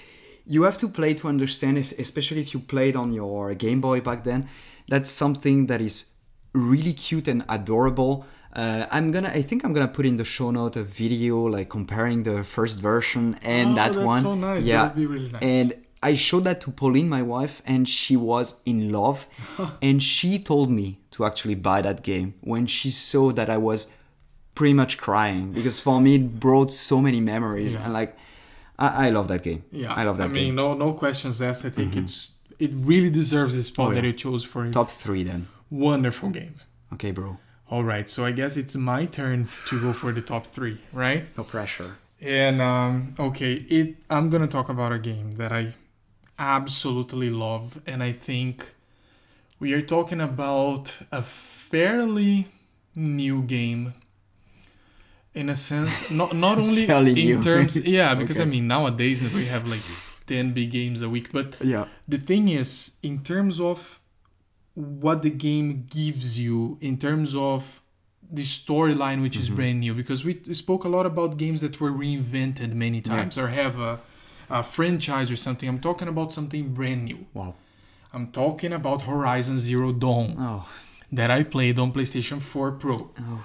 you 0.47 0.62
have 0.62 0.78
to 0.78 0.88
play 0.88 1.14
to 1.14 1.28
understand 1.28 1.78
if 1.78 1.92
especially 1.99 2.40
if 2.40 2.55
you 2.55 2.61
played 2.61 2.97
on 2.97 3.11
your 3.12 3.55
Game 3.55 3.80
Boy 3.80 4.01
back 4.01 4.24
then. 4.24 4.49
That's 4.88 5.11
something 5.11 5.66
that 5.66 5.80
is 5.80 6.12
really 6.53 6.92
cute 6.92 7.26
and 7.28 7.44
adorable. 7.49 8.24
Uh, 8.53 8.86
I'm 8.90 9.11
gonna. 9.11 9.28
I 9.34 9.42
think 9.42 9.64
I'm 9.64 9.72
gonna 9.72 9.88
put 9.88 10.07
in 10.07 10.16
the 10.16 10.24
show 10.24 10.51
note 10.51 10.76
a 10.76 10.82
video 10.84 11.36
like 11.57 11.68
comparing 11.68 12.22
the 12.22 12.44
first 12.44 12.80
version 12.80 13.36
and 13.42 13.72
Oh, 13.72 13.74
that 13.74 13.92
that's 13.94 14.07
one. 14.07 14.22
so 14.22 14.34
nice. 14.34 14.64
That 14.66 14.84
would 14.94 14.97
be 14.97 15.07
really 15.07 15.30
nice. 15.30 15.42
And 15.42 15.74
I 16.03 16.14
showed 16.14 16.44
that 16.44 16.61
to 16.62 16.70
Pauline, 16.70 17.09
my 17.09 17.22
wife, 17.22 17.61
and 17.66 17.88
she 17.88 18.16
was 18.16 18.62
in 18.64 18.92
love. 18.92 19.26
and 19.82 20.01
she 20.03 20.38
told 20.38 20.70
me 20.70 21.01
to 21.12 21.24
actually 21.24 21.57
buy 21.57 21.82
that 21.82 22.03
game 22.03 22.34
when 22.42 22.66
she 22.66 22.90
saw 22.90 23.32
that 23.32 23.51
I 23.51 23.57
was 23.57 23.92
pretty 24.55 24.72
much 24.74 24.97
crying 24.97 25.53
because 25.53 25.80
for 25.80 26.01
me 26.01 26.14
it 26.14 26.40
brought 26.40 26.72
so 26.72 27.01
many 27.01 27.20
memories 27.20 27.74
Yeah. 27.74 27.84
and 27.84 27.92
like 27.92 28.16
I, 28.79 29.07
I 29.07 29.11
love 29.11 29.29
that 29.29 29.43
game. 29.43 29.64
yeah, 29.72 29.93
I 29.93 30.05
love 30.05 30.18
that 30.18 30.29
game. 30.29 30.31
I 30.31 30.35
mean, 30.35 30.45
game. 30.57 30.57
Mm-hmm. 30.57 30.79
no 30.79 30.87
no 30.87 30.93
questions 30.93 31.41
asked. 31.41 31.64
I 31.64 31.70
think 31.70 31.97
it's 31.97 32.33
it 32.59 32.70
really 32.74 33.11
deserves 33.11 33.57
the 33.57 33.62
spot 33.62 33.91
Oh, 33.91 33.95
that 33.95 34.05
you 34.05 34.12
chose 34.12 34.45
for 34.45 34.64
it. 34.66 34.72
Top 34.72 34.91
three 34.91 35.22
then. 35.24 35.49
Wonderful 35.70 36.31
game. 36.31 36.55
Okay, 36.93 37.11
bro. 37.11 37.39
All 37.68 37.83
right, 37.85 38.09
so 38.09 38.24
I 38.24 38.31
guess 38.33 38.57
it's 38.57 38.77
my 38.77 39.07
turn 39.07 39.49
to 39.68 39.81
go 39.81 39.93
for 39.93 40.12
the 40.12 40.22
top 40.22 40.47
three, 40.47 40.79
right? 40.93 41.24
No 41.37 41.43
pressure. 41.43 41.97
And 42.20 42.62
um, 42.62 43.14
okay, 43.18 43.55
it. 43.55 43.97
I'm 44.09 44.31
gonna 44.31 44.47
talk 44.47 44.68
about 44.68 44.93
a 44.93 44.99
game 44.99 45.33
that 45.33 45.53
I 45.53 45.74
absolutely 46.39 47.31
love, 47.31 47.81
and 47.87 48.03
I 48.03 48.12
think 48.12 48.72
we 49.59 49.72
are 49.72 49.83
talking 49.83 50.20
about 50.20 50.97
a 51.11 51.22
fairly 51.22 52.47
new 52.95 53.43
game. 53.43 53.95
In 55.41 55.49
a 55.51 55.57
sense, 55.57 56.11
not 56.11 56.30
not 56.34 56.57
only 56.59 56.84
in 57.32 57.43
terms, 57.43 57.76
yeah, 57.99 58.14
because 58.20 58.41
I 58.41 58.47
mean 58.55 58.66
nowadays 58.66 59.18
we 59.39 59.45
have 59.55 59.64
like 59.74 59.84
ten 60.26 60.53
big 60.59 60.70
games 60.70 61.03
a 61.03 61.09
week, 61.09 61.28
but 61.32 61.49
Yeah. 61.62 61.84
the 62.09 62.18
thing 62.18 62.49
is, 62.49 62.70
in 63.03 63.16
terms 63.22 63.61
of 63.61 64.01
what 64.74 65.18
the 65.22 65.30
game 65.30 65.68
gives 65.89 66.39
you, 66.45 66.78
in 66.80 66.97
terms 66.99 67.34
of 67.34 67.82
the 68.39 68.43
storyline, 68.43 69.18
which 69.22 69.37
Mm-hmm. 69.37 69.53
is 69.53 69.57
brand 69.59 69.78
new, 69.80 69.95
because 69.95 70.24
we 70.24 70.34
spoke 70.55 70.82
a 70.84 70.89
lot 70.97 71.07
about 71.07 71.37
games 71.37 71.61
that 71.61 71.80
were 71.80 71.93
reinvented 71.93 72.72
many 72.72 73.01
times 73.01 73.39
or 73.39 73.49
have 73.49 73.78
a, 73.78 74.01
a 74.51 74.62
franchise 74.62 75.30
or 75.30 75.37
something. 75.37 75.68
I'm 75.68 75.80
talking 75.80 76.09
about 76.09 76.32
something 76.32 76.74
brand 76.74 77.05
new. 77.05 77.20
Wow. 77.34 77.55
I'm 78.12 78.26
talking 78.28 78.72
about 78.72 79.03
Horizon 79.03 79.59
Zero 79.59 79.93
Dawn 79.93 80.34
Oh. 80.39 80.62
that 81.12 81.30
I 81.30 81.43
played 81.45 81.78
on 81.78 81.93
PlayStation 81.93 82.41
4 82.43 82.72
Pro. 82.72 83.11
Oh. 83.20 83.45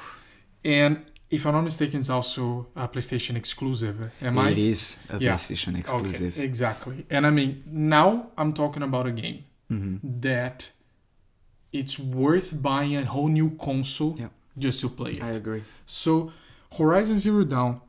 And 0.64 0.94
if 1.32 1.46
I'm 1.46 1.54
not 1.54 1.64
mistaken, 1.64 2.00
it's 2.02 2.10
also 2.10 2.68
a 2.76 2.88
PlayStation 2.88 3.36
exclusive. 3.36 4.12
Am 4.22 4.38
I? 4.38 4.50
It 4.52 4.58
is 4.58 5.00
a 5.10 5.18
Yeah. 5.18 5.34
PlayStation 5.36 5.78
exclusive. 5.80 6.34
Okay, 6.34 6.44
exactly. 6.46 7.06
And 7.10 7.26
I 7.26 7.32
mean, 7.32 7.64
now 7.66 8.08
I'm 8.38 8.52
talking 8.54 8.84
about 8.84 9.08
a 9.08 9.12
game 9.12 9.40
Mm-hmm. 9.72 10.20
that 10.30 10.70
it's 11.72 11.98
worth 11.98 12.50
buying 12.62 12.98
a 12.98 13.06
whole 13.06 13.30
new 13.30 13.52
console 13.68 14.16
Yeah. 14.20 14.28
just 14.58 14.82
to 14.82 14.90
play 14.90 15.12
it. 15.14 15.24
I 15.24 15.30
agree. 15.42 15.64
So 15.86 16.34
Horizon 16.78 17.18
Zero 17.18 17.44
Dawn, 17.46 17.80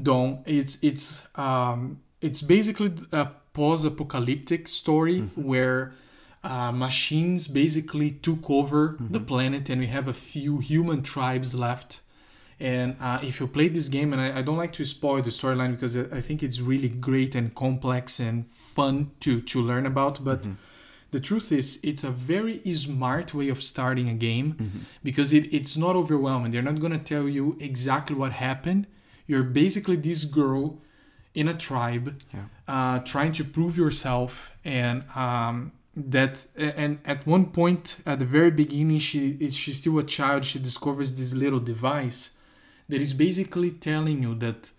Dawn, 0.00 0.42
it's 0.46 0.78
it's 0.82 1.06
um 1.36 1.80
it's 2.20 2.40
basically 2.42 2.92
a 3.12 3.26
post-apocalyptic 3.52 4.68
story 4.68 5.20
where 5.34 5.92
uh, 6.44 6.72
machines 6.72 7.48
basically 7.48 8.10
took 8.12 8.48
over 8.48 8.96
the 8.98 9.20
planet 9.20 9.68
and 9.70 9.80
we 9.80 9.88
have 9.88 10.06
a 10.08 10.14
few 10.14 10.58
human 10.58 11.02
tribes 11.02 11.54
left. 11.54 12.00
And 12.60 12.96
uh, 13.00 13.18
if 13.22 13.40
you 13.40 13.46
play 13.46 13.68
this 13.68 13.88
game, 13.88 14.12
and 14.12 14.20
I, 14.20 14.38
I 14.38 14.42
don't 14.42 14.58
like 14.58 14.72
to 14.74 14.84
spoil 14.84 15.22
the 15.22 15.30
storyline 15.30 15.70
because 15.72 15.96
I 15.96 16.20
think 16.20 16.42
it's 16.42 16.60
really 16.60 16.88
great 16.90 17.34
and 17.34 17.54
complex 17.54 18.20
and 18.20 18.46
fun 18.52 19.10
to 19.20 19.40
to 19.40 19.60
learn 19.60 19.86
about, 19.86 20.22
but. 20.24 20.46
The 21.12 21.18
truth 21.18 21.50
is, 21.50 21.80
it's 21.82 22.04
a 22.04 22.10
very 22.12 22.60
smart 22.72 23.34
way 23.34 23.48
of 23.48 23.64
starting 23.64 24.08
a 24.08 24.14
game 24.14 24.48
because 25.02 25.32
it, 25.32 25.52
it's 25.52 25.76
not 25.76 25.96
overwhelming. 25.96 26.52
They're 26.52 26.62
not 26.70 26.78
going 26.78 26.92
to 26.92 27.04
tell 27.14 27.28
you 27.28 27.56
exactly 27.58 28.14
what 28.14 28.30
happened. 28.30 28.86
You're 29.26 29.42
basically 29.42 29.96
this 29.96 30.24
girl 30.24 30.78
in 31.34 31.48
a 31.48 31.54
tribe 31.54 32.16
Yeah. 32.32 32.44
uh, 32.68 32.98
trying 33.00 33.32
to 33.32 33.44
prove 33.44 33.76
yourself 33.76 34.52
and 34.64 35.02
um, 35.16 35.72
that 35.96 36.46
and 36.56 37.00
at 37.04 37.26
one 37.26 37.46
point 37.46 37.96
at 38.06 38.20
the 38.20 38.24
very 38.36 38.52
beginning 38.52 39.00
she 39.00 39.36
is 39.40 39.56
she's 39.56 39.78
still 39.78 39.98
a 39.98 40.04
child 40.04 40.44
she 40.44 40.60
discovers 40.60 41.08
this 41.18 41.34
little 41.34 41.58
device 41.60 42.20
that 42.90 43.00
is 43.00 43.12
basically 43.14 43.70
telling 43.70 44.22
you 44.22 44.34
that 44.34 44.70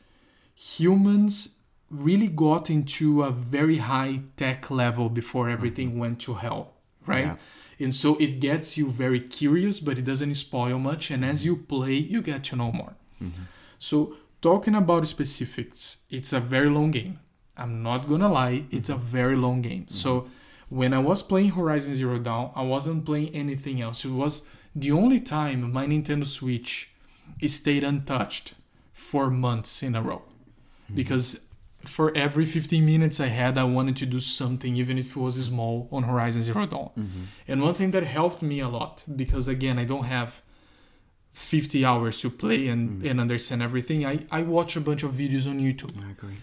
humans 0.55 1.57
really 1.89 2.27
got 2.27 2.69
into 2.69 3.23
a 3.23 3.31
very 3.31 3.77
high 3.77 4.21
tech 4.37 4.71
level 4.71 5.09
before 5.09 5.49
everything 5.49 5.89
mm-hmm. 5.89 5.99
went 5.99 6.19
to 6.21 6.35
hell 6.35 6.73
right? 7.05 7.25
Yeah. 7.25 7.35
and 7.79 7.95
so 7.95 8.15
it 8.17 8.39
gets 8.39 8.77
you 8.77 8.89
very 8.89 9.19
curious 9.19 9.79
but 9.79 9.97
it 9.97 10.05
doesn't 10.05 10.35
spoil 10.35 10.77
much 10.79 11.11
and 11.11 11.25
as 11.25 11.41
mm-hmm. 11.41 11.49
you 11.49 11.57
play 11.57 11.93
you 11.93 12.21
get 12.21 12.43
to 12.45 12.55
know 12.55 12.71
more. 12.71 12.93
Mm-hmm. 13.21 13.43
So 13.79 14.15
talking 14.41 14.75
about 14.75 15.07
specifics 15.07 16.05
it's 16.09 16.31
a 16.33 16.39
very 16.39 16.69
long 16.69 16.91
game. 16.91 17.19
I'm 17.57 17.83
not 17.83 18.07
gonna 18.07 18.31
lie 18.31 18.65
it's 18.71 18.89
a 18.89 18.95
very 18.95 19.35
long 19.35 19.61
game. 19.61 19.85
So 19.89 20.29
when 20.69 20.93
i 20.93 20.99
was 20.99 21.21
playing 21.21 21.49
horizon 21.49 21.93
zero 21.95 22.17
dawn 22.17 22.49
i 22.55 22.61
wasn't 22.61 23.05
playing 23.05 23.29
anything 23.35 23.81
else. 23.81 24.05
It 24.05 24.11
was 24.11 24.47
the 24.75 24.91
only 24.91 25.19
time 25.19 25.71
my 25.73 25.85
nintendo 25.85 26.25
switch 26.25 26.90
stayed 27.47 27.83
untouched 27.83 28.53
for 28.93 29.29
months 29.29 29.83
in 29.83 29.95
a 29.95 30.01
row 30.01 30.21
mm-hmm. 30.21 30.95
because 30.95 31.41
for 31.85 32.15
every 32.15 32.45
15 32.45 32.85
minutes 32.85 33.19
I 33.19 33.27
had, 33.27 33.57
I 33.57 33.63
wanted 33.63 33.97
to 33.97 34.05
do 34.05 34.19
something, 34.19 34.75
even 34.75 34.97
if 34.97 35.15
it 35.15 35.19
was 35.19 35.43
small, 35.43 35.87
on 35.91 36.03
Horizon 36.03 36.43
Zero 36.43 36.65
Dawn. 36.65 36.91
Mm-hmm. 36.97 37.23
And 37.47 37.61
one 37.61 37.73
thing 37.73 37.91
that 37.91 38.03
helped 38.03 38.41
me 38.41 38.59
a 38.59 38.69
lot, 38.69 39.03
because 39.15 39.47
again, 39.47 39.79
I 39.79 39.85
don't 39.85 40.05
have 40.05 40.41
50 41.33 41.85
hours 41.85 42.21
to 42.21 42.29
play 42.29 42.67
and, 42.67 42.89
mm-hmm. 42.89 43.07
and 43.07 43.19
understand 43.19 43.61
everything, 43.61 44.05
I, 44.05 44.25
I 44.31 44.41
watch 44.43 44.75
a 44.75 44.81
bunch 44.81 45.03
of 45.03 45.11
videos 45.13 45.47
on 45.47 45.59
YouTube 45.59 45.93
I 46.05 46.11
agree. 46.11 46.37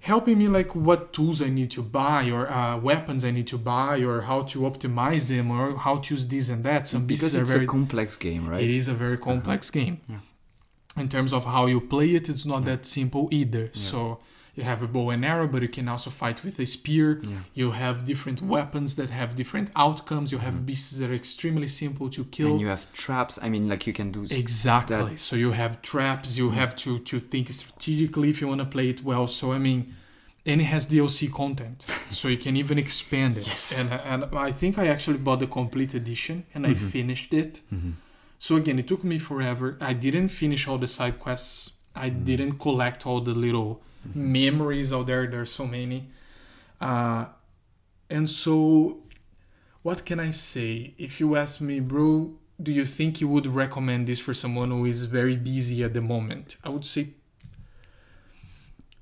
helping 0.00 0.38
me 0.38 0.48
like 0.48 0.74
what 0.74 1.12
tools 1.12 1.40
I 1.40 1.48
need 1.48 1.70
to 1.72 1.82
buy 1.82 2.30
or 2.30 2.50
uh, 2.50 2.76
weapons 2.78 3.24
I 3.24 3.30
need 3.30 3.46
to 3.48 3.58
buy 3.58 4.00
or 4.00 4.22
how 4.22 4.42
to 4.42 4.60
optimize 4.60 5.26
them 5.28 5.50
or 5.50 5.76
how 5.76 5.98
to 5.98 6.14
use 6.14 6.26
this 6.26 6.48
and 6.48 6.62
that. 6.64 6.88
Some 6.88 7.06
Because 7.06 7.34
it's 7.34 7.50
very 7.50 7.64
a 7.64 7.68
complex 7.68 8.16
game, 8.16 8.48
right? 8.48 8.62
it 8.62 8.70
is 8.70 8.88
a 8.88 8.94
very 8.94 9.14
uh-huh. 9.14 9.24
complex 9.24 9.70
game. 9.70 10.00
Yeah. 10.08 10.16
In 10.96 11.08
terms 11.08 11.32
of 11.32 11.44
how 11.44 11.66
you 11.66 11.80
play 11.80 12.14
it, 12.14 12.28
it's 12.28 12.46
not 12.46 12.64
that 12.66 12.86
simple 12.86 13.28
either. 13.32 13.70
So 13.72 14.20
you 14.54 14.62
have 14.62 14.80
a 14.84 14.86
bow 14.86 15.10
and 15.10 15.24
arrow, 15.24 15.48
but 15.48 15.62
you 15.62 15.68
can 15.68 15.88
also 15.88 16.10
fight 16.10 16.44
with 16.44 16.60
a 16.60 16.66
spear. 16.66 17.20
Yeah. 17.24 17.38
You 17.54 17.70
have 17.72 18.04
different 18.04 18.40
weapons 18.40 18.94
that 18.94 19.10
have 19.10 19.34
different 19.34 19.70
outcomes. 19.74 20.30
You 20.30 20.38
have 20.38 20.64
beasts 20.64 20.96
that 20.98 21.10
are 21.10 21.14
extremely 21.14 21.66
simple 21.66 22.08
to 22.10 22.24
kill. 22.24 22.46
Mm-hmm. 22.46 22.52
And 22.52 22.60
you 22.60 22.68
have 22.68 22.86
traps. 22.92 23.38
I 23.42 23.48
mean, 23.48 23.68
like 23.68 23.86
you 23.88 23.92
can 23.92 24.12
do. 24.12 24.22
Exactly. 24.22 24.96
That's- 24.96 25.20
So 25.22 25.34
you 25.34 25.50
have 25.50 25.82
traps. 25.82 26.38
You 26.38 26.50
have 26.50 26.72
to 26.84 26.98
to 27.10 27.18
think 27.18 27.50
strategically 27.52 28.28
if 28.30 28.40
you 28.40 28.46
want 28.52 28.60
to 28.60 28.66
play 28.76 28.88
it 28.94 29.02
well. 29.02 29.26
So 29.26 29.52
I 29.52 29.58
mean, 29.58 29.80
and 30.46 30.60
it 30.60 30.64
has 30.74 30.86
DLC 30.86 31.28
content, 31.32 31.86
so 32.18 32.28
you 32.28 32.36
can 32.38 32.56
even 32.56 32.78
expand 32.78 33.36
it. 33.38 33.46
Yes. 33.48 33.72
And 33.78 33.88
and 34.12 34.20
I 34.48 34.52
think 34.52 34.78
I 34.78 34.86
actually 34.94 35.18
bought 35.18 35.40
the 35.40 35.48
complete 35.48 35.92
edition 35.94 36.44
and 36.54 36.64
I 36.70 36.74
finished 36.74 37.32
it. 37.34 37.62
Mhm. 37.72 37.94
So 38.44 38.56
again, 38.56 38.78
it 38.78 38.86
took 38.86 39.02
me 39.02 39.16
forever. 39.16 39.78
I 39.80 39.94
didn't 39.94 40.28
finish 40.28 40.68
all 40.68 40.76
the 40.76 40.86
side 40.86 41.18
quests. 41.18 41.72
I 41.96 42.10
didn't 42.10 42.58
collect 42.58 43.06
all 43.06 43.22
the 43.22 43.32
little 43.32 43.80
memories 44.14 44.92
out 44.92 45.06
there. 45.06 45.26
There's 45.26 45.50
so 45.50 45.66
many. 45.66 46.10
Uh, 46.78 47.24
and 48.10 48.28
so, 48.28 48.98
what 49.80 50.04
can 50.04 50.20
I 50.20 50.30
say? 50.30 50.92
If 50.98 51.20
you 51.20 51.36
ask 51.36 51.62
me, 51.62 51.80
bro, 51.80 52.34
do 52.62 52.70
you 52.70 52.84
think 52.84 53.22
you 53.22 53.28
would 53.28 53.46
recommend 53.46 54.08
this 54.08 54.20
for 54.20 54.34
someone 54.34 54.70
who 54.70 54.84
is 54.84 55.06
very 55.06 55.36
busy 55.36 55.82
at 55.82 55.94
the 55.94 56.02
moment? 56.02 56.58
I 56.62 56.68
would 56.68 56.84
say 56.84 57.14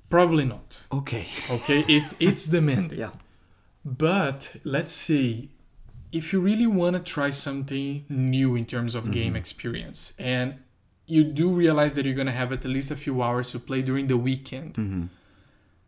probably 0.08 0.44
not. 0.44 0.82
Okay. 0.92 1.26
Okay, 1.50 1.84
it's 1.88 2.14
it's 2.20 2.46
demanding. 2.56 3.00
Yeah. 3.00 3.10
But 3.84 4.54
let's 4.62 4.92
say 4.92 5.48
if 6.12 6.32
you 6.32 6.40
really 6.40 6.66
want 6.66 6.94
to 6.96 7.02
try 7.02 7.30
something 7.30 8.04
new 8.08 8.54
in 8.54 8.64
terms 8.64 8.94
of 8.94 9.10
game 9.10 9.34
experience 9.34 10.12
and 10.18 10.54
you 11.06 11.24
do 11.24 11.50
realize 11.50 11.94
that 11.94 12.04
you're 12.06 12.14
going 12.22 12.26
to 12.34 12.40
have 12.42 12.52
at 12.52 12.64
least 12.64 12.90
a 12.90 12.96
few 12.96 13.22
hours 13.22 13.50
to 13.52 13.58
play 13.58 13.80
during 13.82 14.06
the 14.06 14.16
weekend, 14.16 14.76
hmm 14.76 15.04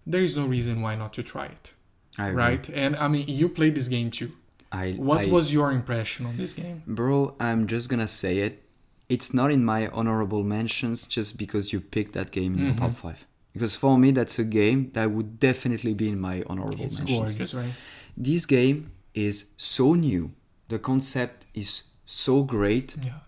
there 0.07 0.21
is 0.23 0.37
no 0.37 0.45
reason 0.47 0.83
why 0.83 0.95
not 0.95 1.13
to 1.15 1.23
try 1.23 1.47
it. 1.47 1.73
Right? 2.19 2.69
And 2.69 2.95
I 2.97 3.09
mean, 3.09 3.25
you 3.27 3.49
played 3.49 3.75
this 3.75 3.89
game 3.89 4.11
too. 4.11 4.33
I. 4.71 4.93
What 5.11 5.21
I- 5.27 5.31
was 5.31 5.53
your 5.53 5.73
impression 5.73 6.27
on 6.27 6.37
this 6.37 6.53
game? 6.53 6.83
Bro, 6.87 7.37
I'm 7.41 7.67
just 7.67 7.89
gonna 7.89 8.07
say 8.23 8.35
it. 8.47 8.63
It's 9.09 9.33
not 9.33 9.51
in 9.51 9.65
my 9.65 9.89
honorable 9.89 10.43
mentions 10.45 11.07
just 11.07 11.39
because 11.39 11.73
you 11.73 11.81
picked 11.81 12.13
that 12.19 12.31
game 12.33 12.53
in 12.59 12.69
the 12.69 12.75
top 12.83 12.95
five. 13.05 13.21
Because 13.55 13.75
for 13.75 13.97
me, 13.99 14.11
that's 14.19 14.39
a 14.39 14.45
game 14.45 14.91
that 14.95 15.11
would 15.11 15.39
definitely 15.41 15.95
be 15.95 16.09
in 16.09 16.19
my 16.21 16.43
honorable 16.49 16.85
It's 16.85 16.99
mentions. 16.99 17.19
gorgeous, 17.35 17.55
right? 17.55 17.73
This 18.17 18.45
game 18.47 18.91
is 19.15 19.53
so 19.57 19.95
new. 19.95 20.33
The 20.69 20.79
concept 20.79 21.47
is 21.55 21.93
so 22.05 22.43
great 22.43 22.97
Yeah. 23.05 23.21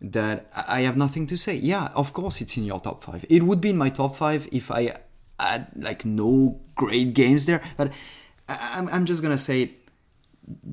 that 0.00 0.38
I 0.54 0.78
I 0.78 0.80
have 0.86 0.96
nothing 0.96 1.26
to 1.28 1.36
say. 1.36 1.54
Yeah, 1.56 1.88
of 1.94 2.12
course 2.12 2.40
it's 2.42 2.56
in 2.56 2.64
your 2.64 2.80
top 2.80 3.02
five. 3.04 3.24
It 3.28 3.42
would 3.42 3.60
be 3.60 3.70
in 3.70 3.76
my 3.76 3.90
top 3.90 4.14
five 4.16 4.48
if 4.52 4.70
I 4.70 4.82
had 5.40 5.66
like 5.76 6.04
no 6.04 6.60
great 6.76 7.14
games 7.14 7.44
there. 7.46 7.60
But 7.76 7.88
I- 8.48 8.74
I'm, 8.78 8.88
I'm 8.94 9.04
just 9.06 9.22
gonna 9.22 9.38
say. 9.38 9.72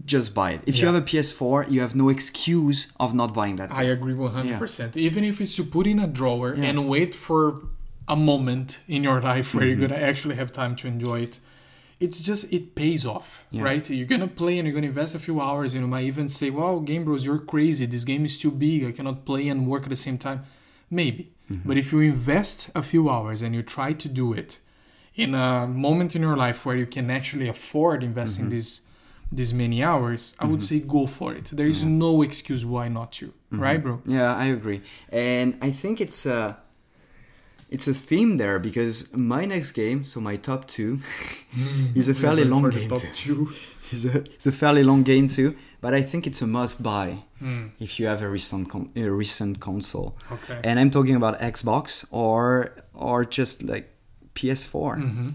Just 0.06 0.34
buy 0.34 0.52
it. 0.54 0.62
If 0.66 0.78
you 0.80 0.86
have 0.86 0.96
a 0.96 1.02
PS4, 1.02 1.70
you 1.70 1.82
have 1.82 1.96
no 1.96 2.08
excuse 2.08 2.94
of 2.98 3.14
not 3.14 3.34
buying 3.34 3.58
that. 3.58 3.72
I 3.74 3.84
game. 3.84 3.92
agree 3.98 4.14
100%. 4.14 4.96
Even 4.96 5.26
if 5.26 5.42
it's 5.42 5.54
to 5.58 5.64
put 5.66 5.86
in 5.86 6.00
a 6.00 6.08
drawer 6.08 6.52
and 6.54 6.88
wait 6.88 7.14
for 7.14 7.62
a 8.08 8.16
moment 8.16 8.80
in 8.88 9.04
your 9.04 9.20
life 9.20 9.54
where 9.54 9.66
Mm-hmm. 9.66 9.68
you're 9.82 9.90
going 9.90 10.00
to 10.00 10.06
actually 10.12 10.36
have 10.36 10.54
time 10.54 10.78
to 10.78 10.88
enjoy 10.88 11.20
it, 11.28 11.40
it's 12.00 12.20
just, 12.22 12.52
it 12.52 12.76
pays 12.76 13.06
off, 13.06 13.46
Yeah. 13.52 13.64
right? 13.64 13.90
You're 13.90 14.06
going 14.08 14.22
to 14.22 14.28
play 14.28 14.58
and 14.60 14.68
you're 14.68 14.74
going 14.74 14.84
to 14.84 14.90
invest 14.90 15.16
a 15.16 15.20
few 15.20 15.40
hours 15.40 15.74
You 15.76 15.82
know, 15.82 15.88
might 15.88 16.06
even 16.06 16.28
say, 16.30 16.50
wow, 16.50 16.80
Game 16.80 17.04
Bros, 17.06 17.26
you're 17.26 17.40
crazy. 17.40 17.86
This 17.86 18.04
game 18.04 18.26
is 18.26 18.38
too 18.38 18.52
big. 18.52 18.84
I 18.86 18.92
cannot 18.92 19.26
play 19.26 19.48
and 19.48 19.68
work 19.68 19.84
at 19.84 19.90
the 19.90 19.96
same 19.96 20.18
time. 20.18 20.42
Maybe. 20.90 21.32
Mm-hmm. 21.52 21.68
But 21.68 21.78
if 21.78 21.92
you 21.94 22.00
invest 22.02 22.70
a 22.76 22.84
few 22.84 23.10
hours 23.10 23.42
and 23.42 23.54
you 23.56 23.64
try 23.64 23.94
to 23.94 24.08
do 24.10 24.34
it 24.34 24.60
in 25.16 25.34
a 25.34 25.66
moment 25.68 26.16
in 26.16 26.22
your 26.22 26.36
life 26.36 26.66
where 26.66 26.76
you 26.76 26.86
can 26.86 27.10
actually 27.10 27.48
afford 27.48 28.04
investing 28.04 28.46
Mm-hmm. 28.46 28.52
these 28.56 28.82
these 29.32 29.54
many 29.54 29.82
hours, 29.84 30.36
I 30.40 30.46
would 30.46 30.62
say 30.62 30.80
go 30.80 31.08
for 31.08 31.34
it. 31.34 31.46
There 31.52 31.66
is 31.68 31.84
no 31.84 32.22
excuse 32.22 32.64
why 32.64 32.88
not 32.90 33.12
to, 33.14 33.26
Mm-hmm. 33.28 33.60
right, 33.60 33.82
bro? 33.84 34.02
Yeah, 34.06 34.36
I 34.36 34.46
agree, 34.46 34.82
and 35.12 35.58
I 35.62 35.72
think 35.72 36.00
it's 36.00 36.26
a 36.28 36.58
it's 37.76 37.88
a 37.88 37.94
theme 38.10 38.32
there 38.38 38.58
because 38.60 38.96
my 39.34 39.44
next 39.54 39.72
game, 39.82 40.00
so 40.12 40.20
my 40.30 40.36
top 40.50 40.62
two, 40.76 41.00
is 42.00 42.08
a 42.10 42.14
fairly 42.14 42.44
long 42.54 42.70
game 42.70 42.90
top 42.90 43.00
too. 43.00 43.14
two. 43.14 43.40
It's 43.94 44.06
a 44.06 44.18
it's 44.36 44.48
a 44.48 44.52
fairly 44.52 44.84
long 44.84 45.04
game 45.04 45.28
too, 45.28 45.50
but 45.82 45.92
I 46.00 46.02
think 46.10 46.26
it's 46.26 46.42
a 46.42 46.48
must 46.48 46.82
buy 46.82 47.08
Hmm, 47.40 47.66
if 47.80 48.00
you 48.00 48.08
have 48.12 48.24
a 48.24 48.30
recent 48.38 48.68
con- 48.72 48.90
a 48.96 49.10
recent 49.24 49.60
console. 49.60 50.10
okay. 50.36 50.60
And 50.68 50.80
I'm 50.80 50.90
talking 50.90 51.16
about 51.16 51.36
Xbox 51.54 52.06
or 52.12 52.72
or 52.94 53.18
just 53.38 53.62
like 53.72 53.86
PS4. 54.34 54.96
Mm-hmm. 54.98 55.30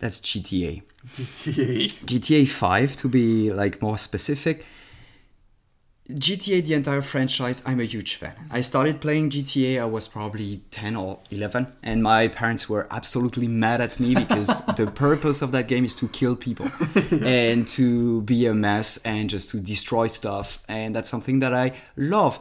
That's 0.00 0.18
GTA. 0.28 0.82
GTA. 1.16 1.88
GTA 2.10 2.44
5 2.48 2.96
to 2.96 3.08
be 3.08 3.52
like 3.62 3.80
more 3.82 3.98
specific. 3.98 4.56
GTA 6.10 6.62
the 6.66 6.74
entire 6.74 7.00
franchise 7.00 7.62
I'm 7.64 7.80
a 7.80 7.84
huge 7.84 8.16
fan. 8.16 8.34
I 8.50 8.60
started 8.60 9.00
playing 9.00 9.30
GTA 9.30 9.80
I 9.80 9.86
was 9.86 10.06
probably 10.06 10.60
10 10.70 10.96
or 10.96 11.20
11 11.30 11.66
and 11.82 12.02
my 12.02 12.28
parents 12.28 12.68
were 12.68 12.86
absolutely 12.90 13.48
mad 13.48 13.80
at 13.80 13.98
me 13.98 14.14
because 14.14 14.64
the 14.76 14.86
purpose 14.86 15.40
of 15.40 15.52
that 15.52 15.66
game 15.66 15.84
is 15.86 15.94
to 15.96 16.08
kill 16.08 16.36
people 16.36 16.70
and 17.24 17.66
to 17.68 18.20
be 18.22 18.44
a 18.44 18.52
mess 18.52 18.98
and 18.98 19.30
just 19.30 19.50
to 19.52 19.56
destroy 19.60 20.06
stuff 20.06 20.62
and 20.68 20.94
that's 20.94 21.08
something 21.08 21.38
that 21.38 21.54
I 21.54 21.72
love 21.96 22.38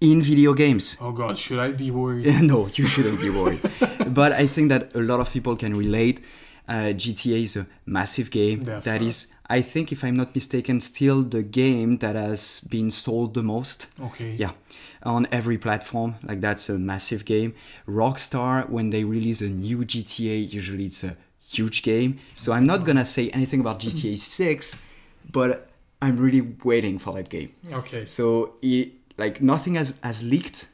in 0.00 0.20
video 0.20 0.52
games. 0.52 0.98
Oh 1.00 1.12
God, 1.12 1.38
should 1.38 1.60
I 1.60 1.70
be 1.70 1.92
worried? 1.92 2.26
no, 2.42 2.66
you 2.66 2.86
shouldn't 2.86 3.20
be 3.20 3.30
worried. 3.30 3.60
but 4.08 4.32
I 4.32 4.48
think 4.48 4.68
that 4.70 4.94
a 4.96 5.00
lot 5.00 5.20
of 5.20 5.32
people 5.32 5.54
can 5.56 5.76
relate. 5.76 6.20
Uh, 6.68 6.92
GTA 6.92 7.42
is 7.42 7.56
a 7.56 7.66
massive 7.86 8.30
game. 8.30 8.64
That 8.64 8.84
Definitely. 8.84 9.08
is, 9.08 9.33
I 9.46 9.60
think, 9.60 9.92
if 9.92 10.02
I'm 10.02 10.16
not 10.16 10.34
mistaken, 10.34 10.80
still 10.80 11.22
the 11.22 11.42
game 11.42 11.98
that 11.98 12.16
has 12.16 12.60
been 12.70 12.90
sold 12.90 13.34
the 13.34 13.42
most. 13.42 13.88
Okay. 14.00 14.36
Yeah, 14.36 14.52
on 15.02 15.26
every 15.30 15.58
platform. 15.58 16.14
Like 16.22 16.40
that's 16.40 16.68
a 16.70 16.78
massive 16.78 17.24
game. 17.24 17.54
Rockstar, 17.86 18.68
when 18.70 18.90
they 18.90 19.04
release 19.04 19.42
a 19.42 19.48
new 19.48 19.78
GTA, 19.84 20.50
usually 20.50 20.86
it's 20.86 21.04
a 21.04 21.16
huge 21.46 21.82
game. 21.82 22.18
So 22.32 22.52
I'm 22.52 22.64
not 22.66 22.84
gonna 22.84 23.04
say 23.04 23.28
anything 23.30 23.60
about 23.60 23.80
GTA 23.80 24.18
6, 24.18 24.82
but 25.30 25.68
I'm 26.00 26.16
really 26.18 26.40
waiting 26.64 26.98
for 26.98 27.12
that 27.14 27.28
game. 27.28 27.52
Okay. 27.70 28.04
So 28.06 28.54
it, 28.62 28.92
like 29.18 29.42
nothing 29.42 29.74
has 29.74 30.00
has 30.02 30.22
leaked, 30.22 30.68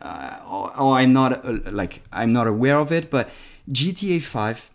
uh, 0.00 0.40
or, 0.50 0.80
or 0.80 0.94
I'm 0.94 1.12
not 1.12 1.44
uh, 1.44 1.58
like 1.70 2.02
I'm 2.12 2.32
not 2.32 2.48
aware 2.48 2.78
of 2.78 2.90
it. 2.90 3.08
But 3.08 3.30
GTA 3.70 4.20
5 4.20 4.70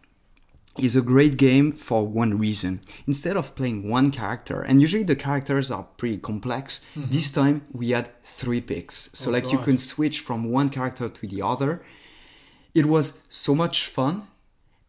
is 0.78 0.95
a 0.95 1.01
great 1.01 1.36
game 1.38 1.72
for 1.74 2.07
one 2.07 2.38
reason. 2.38 2.80
Instead 3.05 3.36
of 3.38 3.55
playing 3.55 3.89
one 3.89 4.09
character, 4.11 4.61
and 4.61 4.80
usually 4.82 5.03
the 5.03 5.15
characters 5.17 5.69
are 5.69 5.84
pretty 5.97 6.17
complex, 6.17 6.82
this 6.95 7.32
time 7.32 7.65
we 7.74 7.89
had 7.89 8.09
three 8.24 8.61
picks. 8.61 9.09
So 9.13 9.30
Oh, 9.30 9.34
like 9.34 9.51
you 9.51 9.57
can 9.59 9.78
switch 9.78 10.22
from 10.22 10.49
one 10.49 10.69
character 10.69 11.09
to 11.09 11.28
the 11.28 11.41
other. 11.41 11.84
It 12.74 12.86
was 12.86 13.22
so 13.28 13.53
much 13.53 13.88
fun 13.88 14.28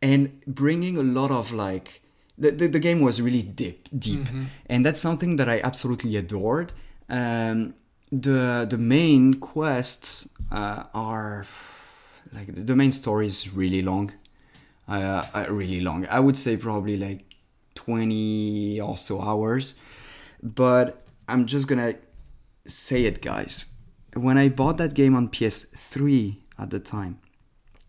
and 0.00 0.40
bringing 0.46 0.96
a 0.98 1.02
lot 1.02 1.30
of 1.30 1.52
like 1.52 2.00
the, 2.38 2.50
the, 2.52 2.66
the 2.68 2.78
game 2.80 3.00
was 3.00 3.20
really 3.20 3.42
deep 3.42 3.88
deep 3.96 4.26
and 4.66 4.84
that's 4.86 5.00
something 5.00 5.36
that 5.36 5.48
i 5.48 5.60
absolutely 5.60 6.16
adored 6.16 6.72
um, 7.08 7.74
the 8.10 8.66
the 8.68 8.78
main 8.78 9.34
quests 9.34 10.32
uh, 10.50 10.84
are 10.94 11.46
like 12.34 12.48
the 12.66 12.74
main 12.74 12.90
story 12.90 13.26
is 13.26 13.52
really 13.54 13.82
long 13.82 14.12
uh, 15.00 15.46
really 15.48 15.80
long 15.80 16.06
i 16.08 16.20
would 16.20 16.36
say 16.36 16.56
probably 16.56 16.96
like 16.96 17.24
20 17.74 18.80
or 18.80 18.98
so 18.98 19.20
hours 19.20 19.76
but 20.42 21.04
i'm 21.28 21.46
just 21.46 21.68
gonna 21.68 21.94
say 22.66 23.04
it 23.04 23.22
guys 23.22 23.66
when 24.14 24.36
i 24.36 24.48
bought 24.48 24.76
that 24.76 24.94
game 24.94 25.16
on 25.16 25.28
ps3 25.28 26.36
at 26.58 26.70
the 26.70 26.78
time 26.78 27.18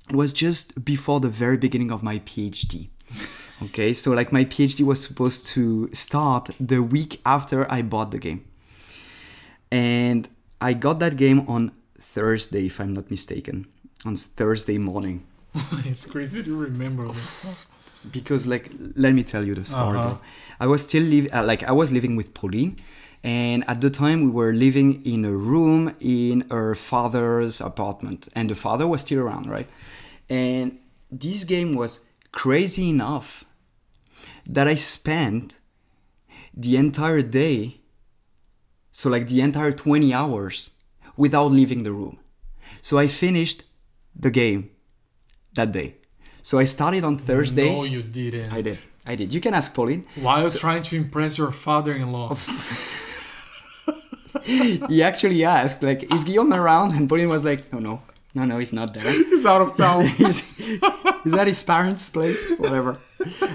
it 0.09 0.15
was 0.15 0.33
just 0.33 0.83
before 0.83 1.19
the 1.19 1.29
very 1.29 1.57
beginning 1.57 1.91
of 1.91 2.03
my 2.03 2.19
PhD. 2.19 2.89
Okay, 3.61 3.93
so 3.93 4.11
like 4.11 4.33
my 4.33 4.43
PhD 4.43 4.83
was 4.83 5.01
supposed 5.01 5.45
to 5.53 5.87
start 5.93 6.49
the 6.59 6.79
week 6.81 7.21
after 7.25 7.71
I 7.71 7.81
bought 7.81 8.11
the 8.11 8.17
game. 8.17 8.43
And 9.71 10.27
I 10.59 10.73
got 10.73 10.99
that 10.99 11.15
game 11.15 11.45
on 11.47 11.71
Thursday, 11.97 12.65
if 12.65 12.81
I'm 12.81 12.93
not 12.93 13.09
mistaken, 13.09 13.67
on 14.03 14.17
Thursday 14.17 14.77
morning. 14.77 15.23
it's 15.85 16.05
crazy 16.05 16.43
to 16.43 16.55
remember 16.55 17.07
this 17.07 17.29
stuff. 17.29 17.67
Because 18.11 18.47
like, 18.47 18.71
let 18.95 19.13
me 19.13 19.23
tell 19.23 19.45
you 19.45 19.55
the 19.55 19.65
story. 19.65 19.97
Uh-huh. 19.97 20.17
I 20.59 20.67
was 20.67 20.83
still 20.83 21.03
live 21.03 21.29
uh, 21.33 21.43
like 21.43 21.63
I 21.63 21.71
was 21.71 21.91
living 21.91 22.15
with 22.15 22.33
Pauline, 22.33 22.77
and 23.23 23.63
at 23.67 23.79
the 23.79 23.89
time 23.89 24.23
we 24.23 24.29
were 24.29 24.51
living 24.51 25.01
in 25.05 25.23
a 25.23 25.31
room 25.31 25.95
in 25.99 26.45
her 26.49 26.75
father's 26.75 27.61
apartment, 27.61 28.27
and 28.35 28.49
the 28.49 28.55
father 28.55 28.87
was 28.87 29.01
still 29.01 29.21
around, 29.21 29.49
right? 29.49 29.67
And 30.29 30.79
this 31.09 31.43
game 31.43 31.75
was 31.75 32.07
crazy 32.31 32.89
enough 32.89 33.45
that 34.45 34.67
I 34.67 34.75
spent 34.75 35.57
the 36.53 36.75
entire 36.75 37.21
day, 37.21 37.79
so 38.91 39.09
like 39.09 39.27
the 39.27 39.39
entire 39.39 39.71
20 39.71 40.13
hours, 40.13 40.71
without 41.15 41.51
leaving 41.51 41.83
the 41.83 41.93
room. 41.93 42.19
So 42.81 42.97
I 42.97 43.07
finished 43.07 43.63
the 44.15 44.31
game 44.31 44.71
that 45.55 45.71
day. 45.71 45.95
So 46.41 46.59
I 46.59 46.65
started 46.65 47.03
on 47.03 47.17
Thursday. 47.17 47.71
No, 47.71 47.83
you 47.83 48.03
didn't. 48.03 48.51
I 48.51 48.61
did. 48.61 48.79
I 49.05 49.15
did. 49.15 49.33
You 49.33 49.41
can 49.41 49.53
ask 49.53 49.73
Pauline. 49.73 50.05
While 50.15 50.47
trying 50.49 50.83
to 50.83 50.95
impress 50.97 51.37
your 51.37 51.51
father-in-law. 51.51 52.37
He 54.43 55.01
actually 55.01 55.43
asked, 55.43 55.83
like, 55.83 56.13
is 56.13 56.23
Guillaume 56.23 56.53
around? 56.53 56.91
And 56.91 57.07
Pauline 57.07 57.29
was 57.29 57.45
like, 57.45 57.71
no, 57.71 57.79
no, 57.79 58.01
no, 58.33 58.45
no, 58.45 58.57
he's 58.57 58.73
not 58.73 58.93
there. 58.93 59.03
He's 59.29 59.45
out 59.45 59.61
of 59.61 59.77
town. 59.77 60.05
he's, 60.17 60.39
he's 61.23 61.33
at 61.35 61.47
his 61.47 61.63
parents' 61.63 62.09
place, 62.09 62.49
whatever. 62.57 62.97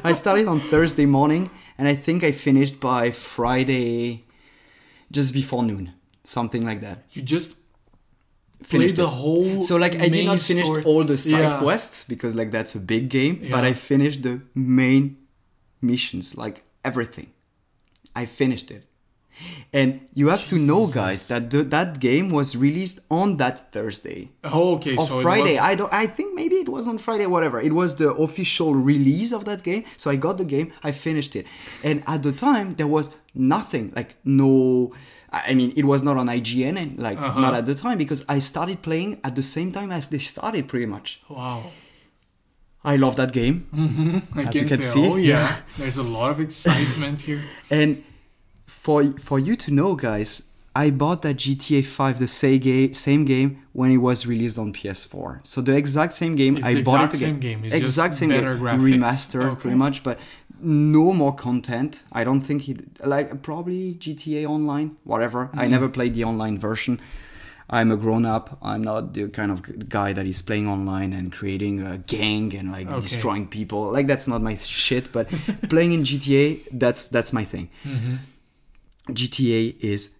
I 0.04 0.12
started 0.12 0.46
on 0.46 0.60
Thursday 0.60 1.04
morning, 1.04 1.50
and 1.76 1.88
I 1.88 1.94
think 1.94 2.24
I 2.24 2.32
finished 2.32 2.80
by 2.80 3.10
Friday, 3.10 4.24
just 5.10 5.34
before 5.34 5.62
noon, 5.62 5.92
something 6.24 6.64
like 6.64 6.80
that. 6.80 7.04
you 7.10 7.22
just 7.22 7.56
Finished 8.62 8.96
the 8.96 9.04
it. 9.04 9.08
whole. 9.08 9.62
So 9.62 9.76
like 9.76 9.94
I 10.00 10.08
did 10.08 10.26
not 10.26 10.40
finish 10.40 10.66
story. 10.66 10.82
all 10.84 11.04
the 11.04 11.16
side 11.18 11.40
Yeah. 11.40 11.58
quests 11.60 12.04
because 12.04 12.34
like 12.34 12.50
that's 12.50 12.74
a 12.74 12.80
big 12.80 13.08
game, 13.08 13.46
but 13.50 13.64
I 13.64 13.72
finished 13.72 14.22
the 14.22 14.40
main 14.54 15.16
missions, 15.80 16.36
like 16.36 16.62
everything. 16.84 17.28
I 18.16 18.26
finished 18.26 18.70
it. 18.70 18.84
And 19.72 20.00
you 20.14 20.28
have 20.30 20.44
to 20.46 20.58
know, 20.58 20.88
guys, 20.88 21.28
that 21.28 21.50
the, 21.50 21.62
that 21.62 22.00
game 22.00 22.30
was 22.30 22.56
released 22.56 22.98
on 23.08 23.36
that 23.36 23.70
Thursday 23.72 24.30
Oh, 24.42 24.74
okay. 24.76 24.96
or 24.96 25.06
so 25.06 25.20
Friday. 25.20 25.52
was- 25.52 25.58
I 25.70 25.74
don't. 25.76 25.92
I 25.92 26.06
think 26.06 26.34
maybe 26.34 26.56
it 26.56 26.68
was 26.68 26.88
on 26.88 26.98
Friday. 26.98 27.26
Whatever. 27.26 27.60
It 27.60 27.72
was 27.72 27.94
the 27.94 28.12
official 28.14 28.74
release 28.74 29.30
of 29.32 29.44
that 29.44 29.62
game. 29.62 29.84
So 29.96 30.10
I 30.10 30.16
got 30.16 30.38
the 30.38 30.44
game. 30.44 30.72
I 30.82 30.90
finished 30.90 31.36
it. 31.36 31.46
And 31.84 32.02
at 32.08 32.24
the 32.24 32.32
time, 32.32 32.74
there 32.74 32.88
was 32.88 33.12
nothing. 33.32 33.92
Like 33.94 34.16
no. 34.24 34.92
I 35.30 35.54
mean, 35.54 35.72
it 35.76 35.84
was 35.84 36.02
not 36.02 36.16
on 36.16 36.26
IGN 36.28 36.76
and 36.82 36.98
like 36.98 37.18
Uh-huh. 37.20 37.40
not 37.40 37.54
at 37.54 37.66
the 37.66 37.74
time 37.74 37.98
because 37.98 38.24
I 38.28 38.38
started 38.40 38.80
playing 38.82 39.20
at 39.24 39.34
the 39.36 39.42
same 39.42 39.72
time 39.72 39.90
as 39.92 40.08
they 40.08 40.18
started. 40.18 40.68
Pretty 40.68 40.86
much. 40.86 41.20
Wow. 41.28 41.64
I 42.84 42.96
love 42.96 43.16
that 43.16 43.32
game. 43.32 43.66
I 44.34 44.44
As 44.44 44.54
you 44.54 44.60
can 44.62 44.68
can 44.68 44.78
tell. 44.78 44.92
see, 44.94 45.06
Oh, 45.06 45.16
yeah. 45.16 45.56
There's 45.76 45.98
a 45.98 46.02
lot 46.02 46.30
of 46.30 46.40
excitement 46.40 47.20
here. 47.22 47.42
And 47.70 48.02
for 48.66 49.02
for 49.18 49.38
you 49.38 49.56
to 49.56 49.70
know, 49.70 49.94
guys, 49.96 50.42
I 50.74 50.90
bought 50.90 51.22
that 51.22 51.36
GTA 51.36 51.82
5, 51.84 52.18
the 52.18 52.28
same 52.28 52.60
game, 52.60 52.92
same 52.94 53.24
game 53.24 53.50
when 53.72 53.90
it 53.90 53.96
was 53.98 54.26
released 54.26 54.58
on 54.58 54.72
PS4. 54.72 55.40
So 55.42 55.60
the 55.60 55.76
exact 55.76 56.12
same 56.14 56.36
game. 56.36 56.56
It's 56.56 56.66
I 56.66 56.82
bought 56.82 57.02
it 57.02 57.16
again. 57.16 57.28
same 57.28 57.40
game, 57.40 57.64
it's 57.64 57.74
exact 57.74 58.12
just 58.12 58.20
same 58.20 58.28
better 58.30 58.54
game, 58.54 58.62
graphics. 58.64 58.88
remastered 58.94 59.44
Okay. 59.52 59.60
pretty 59.62 59.76
much, 59.76 60.02
but 60.04 60.18
no 60.60 61.12
more 61.12 61.34
content. 61.34 62.02
I 62.12 62.24
don't 62.24 62.40
think 62.40 62.68
it 62.68 63.04
like 63.06 63.42
probably 63.42 63.94
GTA 63.94 64.46
Online, 64.48 64.96
whatever. 65.04 65.46
Mm-hmm. 65.46 65.58
I 65.60 65.66
never 65.66 65.88
played 65.88 66.14
the 66.14 66.24
online 66.24 66.58
version. 66.58 67.00
I'm 67.70 67.90
a 67.92 67.96
grown 67.96 68.24
up. 68.24 68.56
I'm 68.62 68.82
not 68.82 69.12
the 69.12 69.28
kind 69.28 69.50
of 69.52 69.88
guy 69.90 70.14
that 70.14 70.24
is 70.26 70.40
playing 70.40 70.66
online 70.68 71.12
and 71.12 71.30
creating 71.30 71.82
a 71.82 71.98
gang 71.98 72.54
and 72.56 72.72
like 72.72 72.88
Okay. 72.88 73.00
destroying 73.00 73.46
people. 73.46 73.92
Like 73.92 74.06
that's 74.06 74.26
not 74.26 74.40
my 74.40 74.56
shit. 74.56 75.12
But 75.12 75.28
playing 75.68 75.92
in 75.92 76.02
GTA, 76.02 76.66
that's 76.72 77.08
that's 77.08 77.32
my 77.32 77.44
thing. 77.44 77.68
Mm-hmm. 77.84 78.14
GTA 79.10 79.76
is 79.80 80.18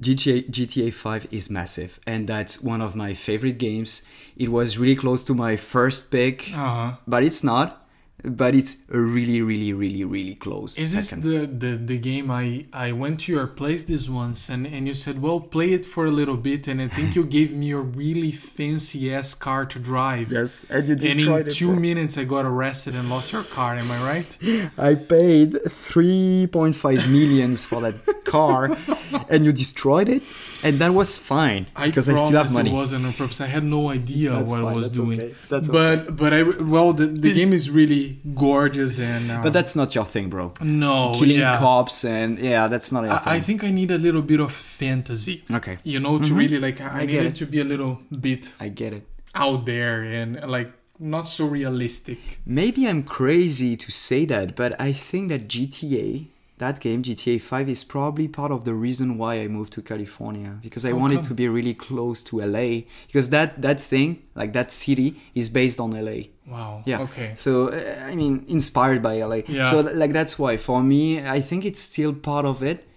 GTA 0.00 0.50
GTA 0.50 0.92
5 0.92 1.26
is 1.30 1.48
massive 1.50 1.98
and 2.06 2.26
that's 2.28 2.62
one 2.62 2.80
of 2.82 2.94
my 2.94 3.14
favorite 3.14 3.58
games. 3.58 4.06
It 4.36 4.50
was 4.50 4.76
really 4.78 4.96
close 4.96 5.24
to 5.24 5.34
my 5.34 5.56
first 5.56 6.10
pick, 6.10 6.50
Uh-huh. 6.54 6.96
but 7.06 7.22
it's 7.22 7.42
not. 7.42 7.85
But 8.26 8.56
it's 8.56 8.78
a 8.92 8.98
really 8.98 9.40
really 9.40 9.72
really 9.72 10.04
really 10.04 10.34
close 10.34 10.76
Is 10.78 10.92
this 10.92 11.10
the, 11.10 11.46
the, 11.46 11.76
the 11.76 11.98
game 11.98 12.28
I, 12.30 12.66
I 12.72 12.90
went 12.90 13.20
to 13.20 13.32
your 13.32 13.46
place 13.46 13.84
this 13.84 14.08
once 14.08 14.48
and, 14.48 14.66
and 14.66 14.88
you 14.88 14.94
said, 14.94 15.22
well, 15.22 15.38
play 15.38 15.72
it 15.72 15.84
for 15.84 16.06
a 16.06 16.10
little 16.10 16.36
bit 16.36 16.66
and 16.66 16.82
I 16.82 16.88
think 16.88 17.14
you 17.14 17.24
gave 17.38 17.52
me 17.54 17.70
a 17.70 17.78
really 17.78 18.32
fancy 18.32 19.14
ass 19.14 19.34
car 19.34 19.64
to 19.66 19.78
drive. 19.78 20.32
yes, 20.32 20.66
and 20.68 20.88
you 20.88 20.96
And 20.96 21.46
in 21.46 21.48
two 21.48 21.76
minutes 21.76 22.18
I 22.18 22.24
got 22.24 22.44
arrested 22.44 22.96
and 22.96 23.08
lost 23.08 23.32
your 23.32 23.44
car, 23.44 23.76
am 23.76 23.90
I 23.92 24.02
right? 24.02 24.38
I 24.76 24.94
paid 24.96 25.52
3.5 25.52 27.08
millions 27.08 27.64
for 27.64 27.80
that 27.82 28.24
car 28.24 28.76
and 29.30 29.44
you 29.44 29.52
destroyed 29.52 30.08
it 30.08 30.22
and 30.62 30.78
that 30.78 30.92
was 30.94 31.18
fine 31.18 31.66
because 31.84 32.08
I, 32.08 32.16
still 32.16 32.38
have 32.38 32.52
money. 32.52 32.70
It 32.70 32.74
wasn't 32.74 33.06
on 33.06 33.12
purpose. 33.12 33.40
I 33.40 33.46
had 33.46 33.64
no 33.64 33.90
idea 33.90 34.30
That's 34.30 34.50
what 34.50 34.60
I 34.60 34.62
fine, 34.64 34.74
was 34.76 34.86
that's 34.86 34.96
doing. 34.98 35.20
okay, 35.20 35.34
that's 35.48 35.68
but 35.68 36.16
but 36.16 36.32
I 36.32 36.42
well 36.42 36.92
the, 36.92 37.06
the 37.06 37.32
game 37.32 37.52
is 37.52 37.70
really 37.70 38.20
gorgeous 38.34 38.98
and 39.00 39.30
uh, 39.30 39.42
But 39.42 39.52
that's 39.52 39.74
not 39.76 39.94
your 39.94 40.04
thing, 40.04 40.28
bro. 40.28 40.52
no 40.62 41.12
Killing 41.14 41.40
yeah. 41.40 41.58
cops 41.58 42.04
and 42.04 42.38
yeah, 42.38 42.68
that's 42.68 42.90
not 42.92 43.04
your 43.04 43.12
I, 43.14 43.18
thing. 43.18 43.32
I 43.34 43.40
think 43.40 43.64
I 43.64 43.70
need 43.70 43.90
a 43.90 43.98
little 43.98 44.22
bit 44.22 44.40
of 44.40 44.52
fantasy. 44.52 45.44
okay, 45.50 45.76
You 45.84 46.00
know, 46.00 46.18
to 46.18 46.34
really 46.34 46.58
like 46.58 46.80
I, 46.80 46.84
Mm-hmm. 46.86 46.96
I 46.96 47.06
need 47.06 47.14
it 47.16 47.26
it. 47.26 47.34
to 47.36 47.46
be 47.46 47.60
a 47.60 47.64
little 47.64 48.00
bit 48.20 48.52
I 48.60 48.68
get 48.68 48.92
it. 48.92 49.04
out 49.34 49.66
there 49.66 50.02
and 50.02 50.40
like 50.48 50.72
not 50.98 51.28
so 51.28 51.44
realistic. 51.46 52.18
Maybe 52.46 52.86
I'm 52.88 53.02
crazy 53.02 53.76
to 53.76 53.92
say 53.92 54.24
that, 54.26 54.56
but 54.56 54.74
I 54.80 54.92
think 54.92 55.28
that 55.28 55.46
GTA, 55.46 56.28
that 56.58 56.80
game, 56.80 57.02
GTA 57.02 57.40
5, 57.40 57.68
is 57.68 57.84
probably 57.84 58.28
part 58.28 58.50
of 58.50 58.64
the 58.64 58.74
reason 58.74 59.18
why 59.18 59.40
I 59.40 59.48
moved 59.48 59.72
to 59.74 59.82
California 59.82 60.58
because 60.62 60.86
I 60.86 60.90
How 60.90 60.96
wanted 60.96 61.22
to 61.24 61.34
be 61.34 61.48
really 61.48 61.74
close 61.74 62.22
to 62.24 62.40
LA 62.40 62.82
because 63.06 63.30
that 63.30 63.60
that 63.60 63.80
thing, 63.80 64.22
like 64.34 64.52
that 64.54 64.72
city, 64.72 65.20
is 65.34 65.50
based 65.50 65.78
on 65.80 65.90
LA. 65.90 66.28
Wow. 66.46 66.82
Yeah. 66.86 67.00
Okay. 67.02 67.32
So 67.34 67.68
uh, 67.68 68.06
I 68.06 68.14
mean, 68.14 68.44
inspired 68.48 69.02
by 69.02 69.20
LA. 69.22 69.42
Yeah. 69.46 69.64
So 69.64 69.80
like 69.80 70.12
that's 70.12 70.38
why 70.38 70.56
for 70.56 70.82
me, 70.82 71.26
I 71.26 71.40
think 71.40 71.64
it's 71.64 71.80
still 71.80 72.14
part 72.14 72.46
of 72.46 72.62
it, 72.62 72.88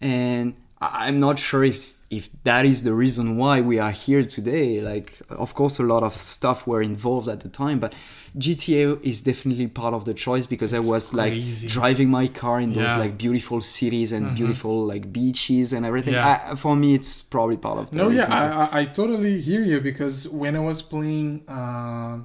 and 0.00 0.54
I'm 0.80 1.18
not 1.18 1.38
sure 1.38 1.64
if 1.64 1.97
if 2.10 2.30
that 2.44 2.64
is 2.64 2.84
the 2.84 2.94
reason 2.94 3.36
why 3.36 3.60
we 3.60 3.78
are 3.78 3.90
here 3.90 4.22
today, 4.24 4.80
like 4.80 5.20
of 5.28 5.54
course 5.54 5.78
a 5.78 5.82
lot 5.82 6.02
of 6.02 6.14
stuff 6.14 6.66
were 6.66 6.80
involved 6.82 7.28
at 7.28 7.40
the 7.40 7.48
time, 7.50 7.78
but 7.78 7.92
GTA 8.36 9.02
is 9.02 9.20
definitely 9.20 9.66
part 9.66 9.94
of 9.94 10.04
the 10.04 10.14
choice 10.14 10.46
because 10.46 10.72
I 10.72 10.78
was 10.78 11.10
crazy. 11.10 11.66
like 11.66 11.72
driving 11.72 12.08
my 12.10 12.26
car 12.28 12.60
in 12.60 12.72
those 12.72 12.84
Yeah. 12.84 12.88
Mm-hmm. 12.90 13.00
like 13.00 13.18
beautiful 13.18 13.60
cities 13.60 14.12
and 14.12 14.34
beautiful 14.36 14.84
like 14.86 15.12
beaches 15.12 15.72
and 15.72 15.84
everything. 15.84 16.14
Yeah. 16.14 16.48
I, 16.52 16.54
for 16.54 16.76
me, 16.76 16.94
it's 16.94 17.20
probably 17.22 17.56
part 17.56 17.78
of 17.78 17.90
the 17.90 17.96
No, 17.96 18.04
yeah, 18.08 18.20
reason 18.22 18.26
too. 18.30 18.32
I, 18.34 18.64
I, 18.64 18.80
I 18.80 18.84
totally 18.86 19.40
hear 19.40 19.62
you 19.62 19.80
because 19.80 20.28
when 20.28 20.56
I 20.56 20.60
was 20.60 20.80
playing 20.82 21.42
uh, 21.48 22.18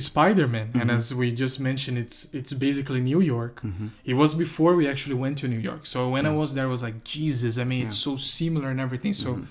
Spider-Man, 0.00 0.70
and 0.74 0.82
Mm-hmm. 0.90 0.96
as 0.96 1.14
we 1.14 1.32
just 1.32 1.60
mentioned, 1.60 1.98
it's 1.98 2.32
it's 2.34 2.52
basically 2.52 3.00
New 3.00 3.20
York. 3.20 3.62
It 4.04 4.14
was 4.14 4.34
before 4.34 4.74
we 4.76 4.86
actually 4.88 5.14
went 5.14 5.38
to 5.38 5.48
New 5.48 5.58
York. 5.70 5.86
So 5.86 6.08
when 6.10 6.24
I 6.26 6.30
was 6.42 6.54
there, 6.54 6.64
I 6.64 6.70
was 6.70 6.82
like, 6.82 7.04
Jesus, 7.04 7.58
I 7.58 7.64
mean, 7.64 7.86
it's 7.86 7.96
so 7.98 8.16
similar 8.16 8.68
and 8.70 8.80
everything. 8.80 9.12
So 9.14 9.28
Mm-hmm. 9.34 9.44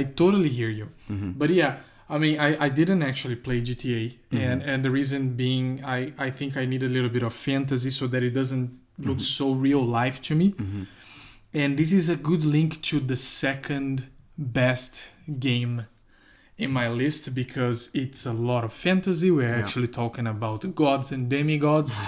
I 0.00 0.04
totally 0.04 0.50
hear 0.50 0.68
you. 0.80 0.88
But 1.40 1.50
yeah, 1.50 1.72
I 2.10 2.18
mean, 2.18 2.38
I, 2.38 2.66
I 2.66 2.68
didn't 2.68 3.02
actually 3.02 3.36
play 3.36 3.58
GTA, 3.62 4.04
Mm-hmm. 4.30 4.36
and 4.36 4.62
and 4.62 4.84
the 4.84 4.90
reason 4.90 5.20
being, 5.36 5.66
I 5.84 6.12
I 6.26 6.30
think 6.38 6.56
I 6.56 6.64
need 6.66 6.82
a 6.82 6.88
little 6.96 7.10
bit 7.10 7.22
of 7.22 7.32
fantasy 7.34 7.90
so 7.90 8.06
that 8.08 8.22
it 8.22 8.34
doesn't 8.34 8.68
Mm-hmm. 8.70 9.08
look 9.10 9.20
so 9.20 9.46
real 9.52 9.84
life 10.00 10.18
to 10.28 10.34
me. 10.34 10.48
And 11.54 11.78
this 11.78 11.92
is 11.92 12.08
a 12.08 12.16
good 12.16 12.44
link 12.44 12.82
to 12.90 13.00
the 13.00 13.16
second 13.16 14.08
best 14.36 15.06
game 15.38 15.86
in 16.58 16.72
my 16.72 16.88
list 16.88 17.34
because 17.34 17.90
it's 17.94 18.26
a 18.26 18.32
lot 18.32 18.64
of 18.64 18.72
fantasy. 18.72 19.30
We're 19.30 19.54
actually 19.54 19.86
talking 19.86 20.26
about 20.26 20.74
gods 20.74 21.12
and 21.12 21.28
demigods. 21.28 22.06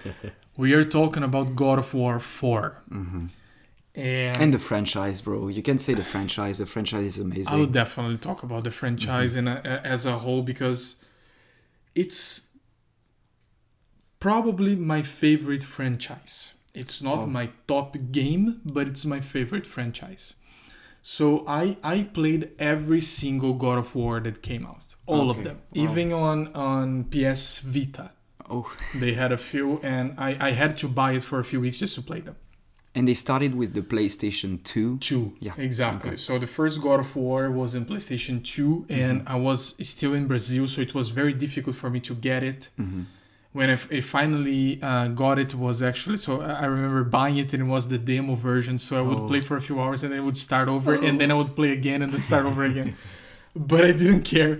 we 0.56 0.74
are 0.74 0.84
talking 0.84 1.22
about 1.22 1.56
God 1.56 1.78
of 1.78 1.92
War 1.94 2.20
4. 2.20 2.82
Mm-hmm. 2.90 3.26
And, 3.94 4.36
and 4.36 4.52
the 4.52 4.58
franchise, 4.58 5.22
bro. 5.22 5.48
You 5.48 5.62
can 5.62 5.78
say 5.78 5.94
the 5.94 6.04
franchise. 6.04 6.58
The 6.58 6.66
franchise 6.66 7.16
is 7.16 7.18
amazing. 7.18 7.58
I'll 7.58 7.64
definitely 7.64 8.18
talk 8.18 8.42
about 8.42 8.64
the 8.64 8.70
franchise 8.70 9.34
mm-hmm. 9.34 9.48
in 9.48 9.56
a, 9.56 9.62
a- 9.64 9.86
as 9.86 10.04
a 10.04 10.18
whole 10.18 10.42
because 10.42 11.02
it's 11.94 12.50
probably 14.20 14.76
my 14.76 15.00
favorite 15.00 15.62
franchise. 15.62 16.52
It's 16.74 17.02
not 17.02 17.20
oh. 17.20 17.26
my 17.26 17.48
top 17.66 17.96
game, 18.12 18.60
but 18.66 18.86
it's 18.86 19.06
my 19.06 19.20
favorite 19.20 19.66
franchise. 19.66 20.34
So 21.08 21.44
I 21.46 21.76
I 21.84 22.02
played 22.02 22.50
every 22.58 23.00
single 23.00 23.54
God 23.54 23.78
of 23.78 23.94
War 23.94 24.18
that 24.18 24.42
came 24.42 24.66
out, 24.66 24.96
all 25.06 25.30
of 25.30 25.44
them, 25.44 25.58
Wow. 25.58 25.84
even 25.84 26.12
on 26.12 26.38
on 26.72 27.04
PS 27.12 27.60
Vita. 27.60 28.10
oh, 28.50 28.68
They 29.02 29.12
had 29.12 29.30
a 29.30 29.36
few, 29.50 29.78
and 29.94 30.06
I 30.18 30.30
I 30.48 30.50
had 30.62 30.72
to 30.82 30.88
buy 30.88 31.10
it 31.18 31.22
for 31.22 31.38
a 31.38 31.44
few 31.50 31.60
weeks 31.60 31.78
just 31.78 31.94
to 31.94 32.02
play 32.10 32.22
them. 32.28 32.36
and 32.96 33.06
they 33.06 33.14
started 33.26 33.52
with 33.60 33.70
the 33.78 33.84
PlayStation 33.92 34.52
2. 34.64 34.98
Two. 35.10 35.24
Yeah, 35.46 35.54
Exactly. 35.68 36.16
So 36.16 36.32
the 36.44 36.52
first 36.58 36.76
God 36.86 36.98
of 37.04 37.10
War 37.14 37.42
was 37.60 37.70
in 37.78 37.82
PlayStation 37.90 38.36
2, 38.42 38.86
and 39.02 39.16
mm-hmm. 39.16 39.34
I 39.34 39.36
was 39.48 39.60
still 39.94 40.14
in 40.18 40.24
Brazil, 40.32 40.64
so 40.66 40.78
it 40.86 40.92
was 40.98 41.06
very 41.20 41.34
difficult 41.44 41.76
for 41.82 41.88
me 41.94 42.00
to 42.08 42.14
get 42.28 42.42
it. 42.52 42.60
Mm-hmm. 42.80 43.02
When 43.58 43.68
I 43.70 43.76
finally 44.16 44.62
uh, 44.90 45.06
got 45.22 45.36
it, 45.44 45.50
was 45.66 45.76
actually 45.90 46.18
so 46.26 46.32
I 46.50 46.52
I 46.64 46.66
remember 46.76 47.02
buying 47.18 47.36
it 47.42 47.48
and 47.54 47.60
it 47.66 47.70
was 47.76 47.84
the 47.94 48.00
demo 48.10 48.34
version. 48.50 48.74
So 48.86 48.92
I 49.00 49.04
would 49.08 49.20
Oh. 49.22 49.28
play 49.30 49.42
for 49.48 49.56
a 49.62 49.64
few 49.68 49.76
hours 49.82 49.98
and 50.02 50.08
then 50.12 50.18
it 50.22 50.26
would 50.28 50.40
start 50.48 50.66
over, 50.76 50.92
and 51.06 51.14
oh. 51.14 51.18
then 51.20 51.28
I 51.34 51.36
would 51.40 51.52
play 51.60 51.70
again 51.80 51.98
and 52.02 52.10
then 52.12 52.22
start 52.30 52.44
over 52.50 52.62
again. 52.72 52.90
But 53.72 53.82
I 53.90 53.92
didn't 54.02 54.24
care 54.34 54.54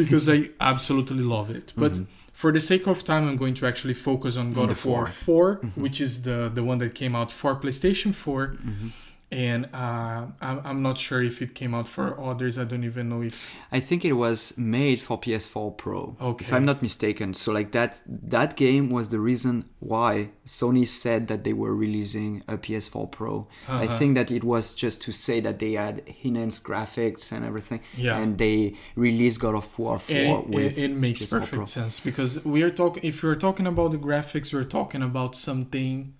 because 0.00 0.24
I 0.36 0.38
absolutely 0.72 1.24
love 1.36 1.48
it. 1.58 1.66
But 1.82 1.92
mm-hmm. 1.92 2.04
for 2.40 2.50
the 2.56 2.62
sake 2.70 2.84
of 2.92 2.96
time, 3.12 3.22
I'm 3.28 3.38
going 3.44 3.54
to 3.60 3.64
actually 3.70 3.94
focus 3.94 4.32
on 4.36 4.46
God 4.58 4.70
of 4.74 4.84
War 4.84 5.06
four. 5.06 5.56
4, 5.56 5.60
mm-hmm. 5.60 5.82
which 5.84 5.98
is 6.06 6.12
the 6.26 6.38
the 6.56 6.64
one 6.70 6.78
that 6.82 6.92
came 7.02 7.14
out 7.20 7.30
for 7.40 7.50
PlayStation 7.62 8.10
4 8.12 8.46
mm-hmm. 8.48 8.88
And 9.32 9.64
uh, 9.72 10.26
I'm, 10.42 10.60
I'm 10.68 10.82
not 10.82 10.98
sure 10.98 11.22
if 11.22 11.40
it 11.40 11.54
came 11.54 11.74
out 11.74 11.88
for 11.88 12.20
others. 12.22 12.58
I 12.58 12.64
don't 12.64 12.84
even 12.84 13.08
know 13.08 13.22
if. 13.22 13.34
I 13.72 13.80
think 13.80 14.04
it 14.04 14.12
was 14.12 14.56
made 14.58 15.00
for 15.00 15.18
PS4 15.18 15.76
Pro. 15.78 16.16
Okay. 16.20 16.44
If 16.44 16.52
I'm 16.52 16.66
not 16.66 16.82
mistaken. 16.82 17.32
So 17.32 17.50
like 17.50 17.72
that 17.72 18.00
that 18.06 18.56
game 18.56 18.90
was 18.90 19.08
the 19.08 19.18
reason 19.18 19.54
why 19.78 20.12
Sony 20.46 20.86
said 20.86 21.28
that 21.28 21.44
they 21.44 21.54
were 21.54 21.74
releasing 21.74 22.42
a 22.46 22.58
PS4 22.58 23.10
Pro. 23.10 23.48
I 23.68 23.84
Uh-huh. 23.86 23.96
think 23.98 24.14
that 24.16 24.30
it 24.30 24.44
was 24.44 24.74
just 24.74 25.00
to 25.06 25.12
say 25.12 25.40
that 25.40 25.58
they 25.58 25.72
had 25.72 26.02
enhanced 26.24 26.62
graphics 26.64 27.32
and 27.32 27.42
everything. 27.44 27.80
Yeah. 27.96 28.18
And 28.20 28.36
they 28.36 28.74
released 28.96 29.40
God 29.40 29.54
of 29.54 29.78
War 29.78 29.98
4 29.98 30.16
it, 30.16 30.48
with 30.48 30.76
it, 30.78 30.90
it 30.90 30.94
makes 31.06 31.22
PS4 31.22 31.30
perfect 31.40 31.52
Pro. 31.54 31.64
sense 31.64 32.00
because 32.00 32.44
we 32.44 32.62
are 32.62 32.70
talking. 32.70 33.02
If 33.02 33.22
we're 33.22 33.34
talking 33.46 33.66
about 33.66 33.92
the 33.92 33.98
graphics, 34.08 34.52
we're 34.52 34.64
talking 34.78 35.02
about 35.02 35.34
something 35.36 36.12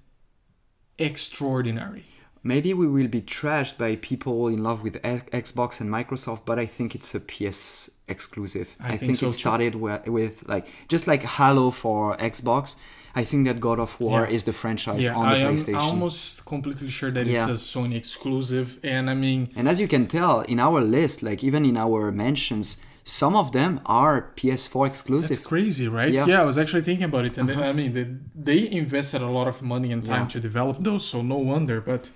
extraordinary. 0.98 2.04
Maybe 2.44 2.74
we 2.74 2.86
will 2.88 3.08
be 3.08 3.22
trashed 3.22 3.78
by 3.78 3.96
people 3.96 4.48
in 4.48 4.62
love 4.64 4.82
with 4.82 4.98
X- 5.04 5.30
Xbox 5.52 5.80
and 5.80 5.88
Microsoft, 5.90 6.42
but 6.44 6.58
I 6.58 6.66
think 6.66 6.94
it's 6.96 7.14
a 7.14 7.20
PS 7.20 7.90
exclusive. 8.08 8.76
I 8.80 8.84
I, 8.86 8.88
think 8.90 9.00
think, 9.00 9.16
so 9.18 9.28
it 9.28 9.32
started 9.32 9.74
with, 9.76 10.06
with 10.08 10.48
like 10.48 10.66
just 10.88 11.06
like 11.06 11.22
Halo 11.22 11.70
for 11.70 12.16
Xbox. 12.16 12.76
I 13.14 13.24
think 13.24 13.46
that 13.46 13.60
God 13.60 13.78
of 13.78 14.00
War 14.00 14.20
Yeah. 14.22 14.34
is 14.36 14.44
the 14.44 14.54
franchise 14.54 15.02
Yeah, 15.04 15.14
on 15.14 15.28
the 15.28 15.36
PlayStation 15.36 15.44
I 15.44 15.48
am 15.50 15.56
PlayStation. 15.56 15.80
almost 15.92 16.44
completely 16.46 16.88
sure 16.88 17.10
that 17.10 17.26
it's 17.28 17.46
a 17.46 17.58
Sony 17.72 17.94
exclusive, 17.94 18.78
and 18.82 19.08
I 19.10 19.14
mean, 19.14 19.50
And 19.54 19.68
as 19.68 19.78
you 19.78 19.86
can 19.86 20.06
tell 20.06 20.40
in 20.52 20.58
our 20.58 20.80
list, 20.80 21.22
like 21.22 21.44
even 21.44 21.64
in 21.66 21.76
our 21.76 22.10
mentions, 22.10 22.80
some 23.04 23.34
of 23.36 23.52
them 23.52 23.80
are 23.84 24.32
PS4 24.36 24.86
That's 24.86 24.92
exclusive. 25.00 25.44
crazy, 25.44 25.86
right? 25.88 26.10
Yeah. 26.12 26.22
Uh-huh. 26.22 26.30
Yeah, 26.32 26.42
I 26.42 26.44
was 26.46 26.56
actually 26.56 26.82
thinking 26.88 27.04
about 27.04 27.24
it, 27.26 27.36
and 27.38 27.48
then, 27.48 27.60
I 27.62 27.72
mean, 27.72 27.92
they, 27.92 28.06
they 28.34 28.60
invested 28.82 29.20
a 29.20 29.26
lot 29.38 29.46
of 29.46 29.60
money 29.62 29.92
and 29.92 30.04
time 30.06 30.22
Yeah. 30.22 30.28
to 30.34 30.40
develop 30.40 30.76
those, 30.82 31.04
so 31.06 31.20
no 31.20 31.36
wonder. 31.36 31.80
But 31.82 32.10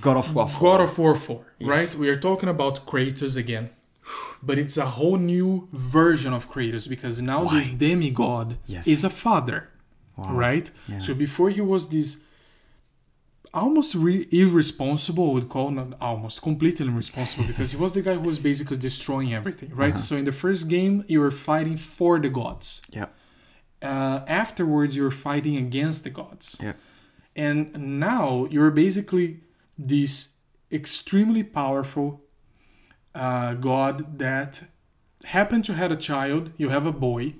God 0.00 0.16
of 0.16 0.34
War 0.34 0.48
4. 0.48 0.60
God 0.60 0.80
of 0.80 0.98
War 0.98 1.14
4, 1.14 1.44
Yes. 1.58 1.68
right? 1.68 2.00
We 2.00 2.08
are 2.08 2.18
talking 2.18 2.48
about 2.48 2.86
Kratos 2.86 3.36
again. 3.36 3.70
But 4.42 4.58
it's 4.58 4.76
a 4.76 4.86
whole 4.86 5.16
new 5.16 5.68
version 5.72 6.32
of 6.32 6.50
Kratos 6.50 6.88
because 6.88 7.20
now 7.22 7.44
this 7.44 7.70
demigod 7.70 8.58
Yes. 8.66 8.86
is 8.88 9.04
a 9.04 9.10
father, 9.10 9.68
right? 10.16 10.68
Yeah. 10.88 10.98
So 10.98 11.14
before 11.14 11.50
he 11.50 11.60
was 11.60 11.88
this 11.88 12.18
almost 13.54 13.94
re- 13.94 14.26
irresponsible, 14.32 15.30
I 15.30 15.32
would 15.34 15.48
call 15.48 15.70
not 15.70 15.94
almost 16.00 16.42
completely 16.42 16.86
irresponsible 16.86 17.44
because 17.44 17.70
he 17.72 17.76
was 17.76 17.92
the 17.92 18.02
guy 18.02 18.14
who 18.14 18.20
was 18.20 18.38
basically 18.38 18.78
destroying 18.78 19.32
everything, 19.34 19.70
right? 19.74 19.92
Uh-huh. 19.94 20.02
So 20.02 20.16
in 20.16 20.24
the 20.24 20.32
first 20.32 20.68
game, 20.68 21.04
you 21.06 21.20
were 21.20 21.30
fighting 21.30 21.76
for 21.76 22.18
the 22.18 22.28
gods. 22.30 22.80
yeah. 22.90 23.06
Uh, 23.82 24.24
afterwards, 24.28 24.96
you're 24.96 25.10
fighting 25.10 25.56
against 25.56 26.04
the 26.04 26.10
gods. 26.10 26.56
Yeah. 26.62 26.74
And 27.34 27.98
now 28.00 28.46
you're 28.48 28.70
basically 28.70 29.40
this 29.78 30.34
extremely 30.70 31.42
powerful 31.42 32.22
uh, 33.14 33.54
god 33.54 34.18
that 34.18 34.62
happened 35.24 35.64
to 35.64 35.74
have 35.74 35.90
a 35.92 35.96
child. 35.96 36.50
You 36.56 36.70
have 36.70 36.86
a 36.86 36.92
boy, 36.92 37.34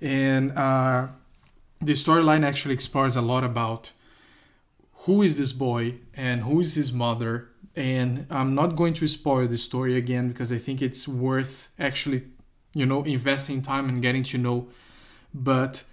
and 0.00 0.52
uh, 0.52 1.08
the 1.80 1.92
storyline 1.92 2.44
actually 2.44 2.74
explores 2.74 3.16
a 3.16 3.22
lot 3.22 3.44
about 3.44 3.92
who 5.04 5.22
is 5.22 5.36
this 5.36 5.52
boy 5.52 5.94
and 6.14 6.42
who 6.42 6.60
is 6.60 6.74
his 6.74 6.92
mother. 6.92 7.48
And 7.74 8.26
I'm 8.30 8.54
not 8.54 8.76
going 8.76 8.94
to 8.94 9.08
spoil 9.08 9.46
the 9.48 9.56
story 9.56 9.96
again 9.96 10.28
because 10.28 10.52
I 10.52 10.58
think 10.58 10.82
it's 10.82 11.08
worth 11.08 11.70
actually, 11.78 12.22
you 12.74 12.84
know, 12.86 13.02
investing 13.02 13.62
time 13.62 13.88
and 13.88 14.02
getting 14.02 14.22
to 14.24 14.38
know. 14.38 14.68
But 15.32 15.84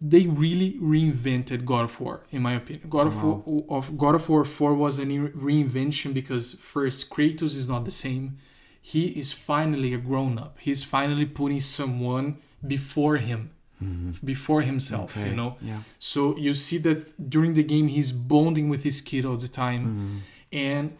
they 0.00 0.26
really 0.26 0.72
reinvented 0.80 1.64
God 1.64 1.84
of 1.84 2.00
War, 2.00 2.24
in 2.30 2.42
my 2.42 2.54
opinion. 2.54 2.88
God 2.88 3.06
of 3.06 3.22
War 3.22 3.64
of 3.68 3.96
God 3.96 4.14
of 4.14 4.28
War 4.28 4.44
4 4.44 4.74
was 4.74 4.98
a 4.98 5.06
reinvention 5.06 6.12
because 6.12 6.54
first 6.54 7.10
Kratos 7.10 7.54
is 7.56 7.68
not 7.68 7.84
the 7.84 7.90
same. 7.90 8.38
He 8.82 9.06
is 9.18 9.32
finally 9.32 9.94
a 9.94 9.98
grown 9.98 10.38
up. 10.38 10.58
He's 10.60 10.84
finally 10.84 11.24
putting 11.24 11.60
someone 11.60 12.38
before 12.66 13.16
him, 13.16 13.50
mm-hmm. 13.82 14.26
before 14.26 14.62
himself. 14.62 15.16
You 15.16 15.34
know. 15.34 15.56
yeah. 15.62 15.80
So 15.98 16.36
you 16.36 16.54
see 16.54 16.78
that 16.78 17.30
during 17.30 17.54
the 17.54 17.62
game 17.62 17.88
he's 17.88 18.12
bonding 18.12 18.68
with 18.68 18.84
his 18.84 19.00
kid 19.00 19.24
all 19.24 19.36
the 19.36 19.48
time, 19.48 19.82
mm-hmm. 19.82 20.18
and 20.52 20.98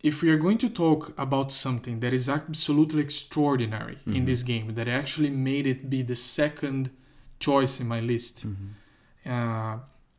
if 0.00 0.22
we 0.22 0.30
are 0.30 0.38
going 0.38 0.58
to 0.58 0.68
talk 0.68 1.12
about 1.18 1.50
something 1.50 1.98
that 2.00 2.12
is 2.12 2.28
absolutely 2.28 3.02
extraordinary 3.02 3.98
in 4.06 4.12
mm-hmm. 4.12 4.24
this 4.26 4.44
game 4.44 4.74
that 4.74 4.86
actually 4.86 5.30
made 5.30 5.66
it 5.66 5.90
be 5.90 6.02
the 6.02 6.14
second 6.14 6.90
choice 7.38 7.80
in 7.80 7.86
my 7.86 8.00
list 8.00 8.46
mm-hmm. 8.46 9.30
uh, 9.30 9.78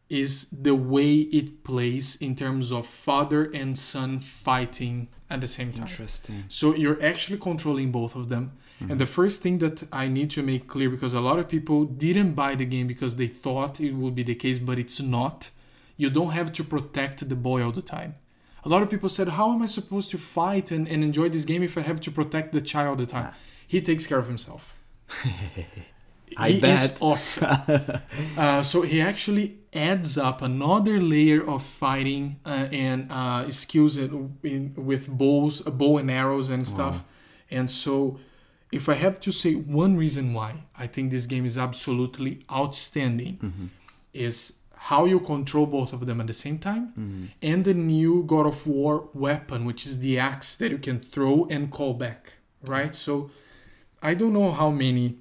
is 0.09 0.49
the 0.49 0.74
way 0.74 1.13
it 1.13 1.63
plays 1.63 2.15
in 2.15 2.36
terms 2.36 2.72
of 2.72 2.88
father 2.88 3.43
and 3.53 3.78
son 3.78 4.20
fighting 4.20 5.07
at 5.30 5.41
the 5.41 5.47
same 5.47 5.72
time 5.72 5.88
Interesting. 5.88 6.43
so 6.47 6.74
you're 6.74 7.01
actually 7.03 7.38
controlling 7.38 7.91
both 7.91 8.15
of 8.15 8.30
them. 8.30 8.53
And 8.80 8.89
mm-hmm. 8.89 8.97
the 8.97 9.05
first 9.05 9.41
thing 9.41 9.57
that 9.59 9.84
I 9.91 10.07
need 10.07 10.30
to 10.32 10.41
make 10.41 10.67
clear 10.67 10.89
because 10.89 11.13
a 11.13 11.20
lot 11.20 11.38
of 11.38 11.49
people 11.49 11.84
didn't 11.84 12.34
buy 12.34 12.55
the 12.55 12.65
game 12.65 12.88
because 12.88 13.17
they 13.17 13.28
thought 13.28 13.82
it 13.82 13.93
would 13.93 14.15
be 14.15 14.24
the 14.24 14.36
case, 14.36 14.57
but 14.57 14.80
it's 14.80 15.01
not. 15.01 15.51
You 15.97 16.09
don't 16.09 16.32
have 16.32 16.53
to 16.53 16.63
protect 16.63 17.28
the 17.28 17.36
boy 17.36 17.61
all 17.61 17.74
the 17.74 17.82
time. 17.82 18.15
A 18.63 18.70
lot 18.70 18.82
of 18.82 18.89
people 18.89 19.09
said, 19.09 19.28
How 19.30 19.53
am 19.53 19.61
I 19.61 19.65
supposed 19.65 20.11
to 20.11 20.17
fight 20.17 20.72
and, 20.72 20.88
and 20.88 21.03
enjoy 21.03 21.30
this 21.30 21.45
game 21.45 21.61
if 21.61 21.78
I 21.78 21.82
have 21.82 21.99
to 22.01 22.11
protect 22.11 22.53
the 22.53 22.61
child 22.61 22.89
all 22.89 22.95
the 22.95 23.05
time? 23.05 23.28
Ah. 23.32 23.36
He 23.67 23.82
takes 23.82 24.07
care 24.07 24.17
of 24.17 24.28
himself. 24.28 24.76
I 26.38 26.51
he 26.51 26.59
bet. 26.61 26.84
is 26.86 26.97
awesome. 27.01 28.01
uh, 28.38 28.63
so 28.63 28.82
he 28.82 29.01
actually 29.01 29.59
adds 29.73 30.17
up 30.17 30.41
another 30.41 30.99
layer 30.99 31.47
of 31.47 31.63
fighting 31.63 32.39
uh, 32.45 32.67
and 32.71 33.11
uh, 33.11 33.49
skills 33.49 33.97
in, 33.97 34.38
in, 34.43 34.73
with 34.75 35.07
bows, 35.07 35.61
bow 35.61 35.97
and 35.97 36.09
arrows 36.09 36.49
and 36.49 36.65
stuff. 36.65 37.03
And 37.51 37.69
so, 37.69 38.19
if 38.71 38.88
I 38.88 38.93
have 38.93 39.19
to 39.21 39.32
say 39.32 39.53
one 39.53 39.97
reason 39.97 40.34
why 40.34 40.63
I 40.77 40.88
think 40.88 41.11
this 41.11 41.25
game 41.25 41.45
is 41.45 41.57
absolutely 41.57 42.45
outstanding, 42.51 43.71
is 44.13 44.59
how 44.75 45.05
you 45.05 45.19
control 45.19 45.65
both 45.65 45.91
of 45.93 46.05
them 46.05 46.21
at 46.21 46.27
the 46.27 46.34
same 46.34 46.59
time, 46.59 47.32
and 47.41 47.65
the 47.65 47.73
new 47.73 48.23
God 48.23 48.45
of 48.45 48.67
War 48.67 49.09
weapon, 49.13 49.65
which 49.65 49.86
is 49.86 49.99
the 49.99 50.19
axe 50.19 50.55
that 50.57 50.71
you 50.71 50.77
can 50.77 50.99
throw 50.99 51.47
and 51.49 51.71
call 51.71 51.93
back. 51.93 52.34
Right. 52.63 52.93
So, 52.93 53.32
I 54.01 54.13
don't 54.13 54.34
know 54.34 54.51
how 54.51 54.69
many 54.69 55.17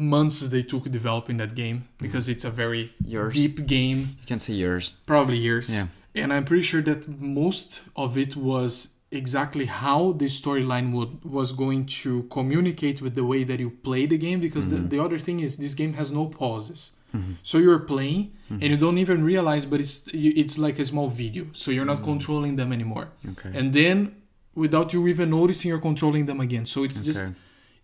months 0.00 0.40
they 0.48 0.62
took 0.62 0.90
developing 0.90 1.36
that 1.36 1.54
game 1.54 1.76
mm-hmm. 1.76 2.04
because 2.04 2.28
it's 2.28 2.44
a 2.44 2.50
very 2.50 2.92
Years. 3.04 3.34
deep 3.34 3.66
game, 3.66 4.16
You 4.20 4.26
can 4.26 4.40
say 4.40 4.54
years. 4.54 4.94
probably 5.06 5.36
years. 5.36 5.72
Yeah. 5.72 5.86
And 6.14 6.32
I'm 6.32 6.44
pretty 6.44 6.64
sure 6.64 6.82
that 6.82 7.08
most 7.20 7.82
of 7.94 8.18
it 8.18 8.34
was 8.34 8.94
exactly 9.12 9.66
how 9.66 10.12
the 10.12 10.26
storyline 10.26 10.92
would 10.92 11.24
was 11.24 11.52
going 11.52 11.84
to 11.84 12.24
communicate 12.24 13.02
with 13.02 13.14
the 13.14 13.24
way 13.24 13.44
that 13.44 13.58
you 13.60 13.70
play 13.70 14.06
the 14.06 14.18
game 14.18 14.40
because 14.40 14.70
the, 14.70 14.76
mm-hmm. 14.76 14.88
the 14.88 14.98
other 15.00 15.18
thing 15.18 15.40
is 15.40 15.56
this 15.56 15.74
game 15.74 15.94
has 15.94 16.10
no 16.10 16.26
pauses. 16.26 16.92
Mm-hmm. 17.14 17.32
So 17.42 17.58
you're 17.58 17.80
playing 17.80 18.32
and 18.48 18.62
you 18.62 18.76
don't 18.76 18.98
even 18.98 19.24
realize 19.24 19.64
but 19.64 19.80
it's 19.80 20.08
it's 20.12 20.58
like 20.58 20.78
a 20.78 20.84
small 20.84 21.08
video. 21.08 21.46
So 21.52 21.70
you're 21.72 21.84
not 21.84 21.98
mm. 21.98 22.04
controlling 22.04 22.54
them 22.54 22.72
anymore. 22.72 23.08
Okay. 23.32 23.50
And 23.52 23.72
then 23.72 24.14
without 24.54 24.92
you 24.92 25.06
even 25.08 25.30
noticing 25.30 25.70
you're 25.70 25.80
controlling 25.80 26.26
them 26.26 26.40
again. 26.40 26.66
So 26.66 26.84
it's 26.84 27.00
just 27.04 27.24
Okay. 27.24 27.34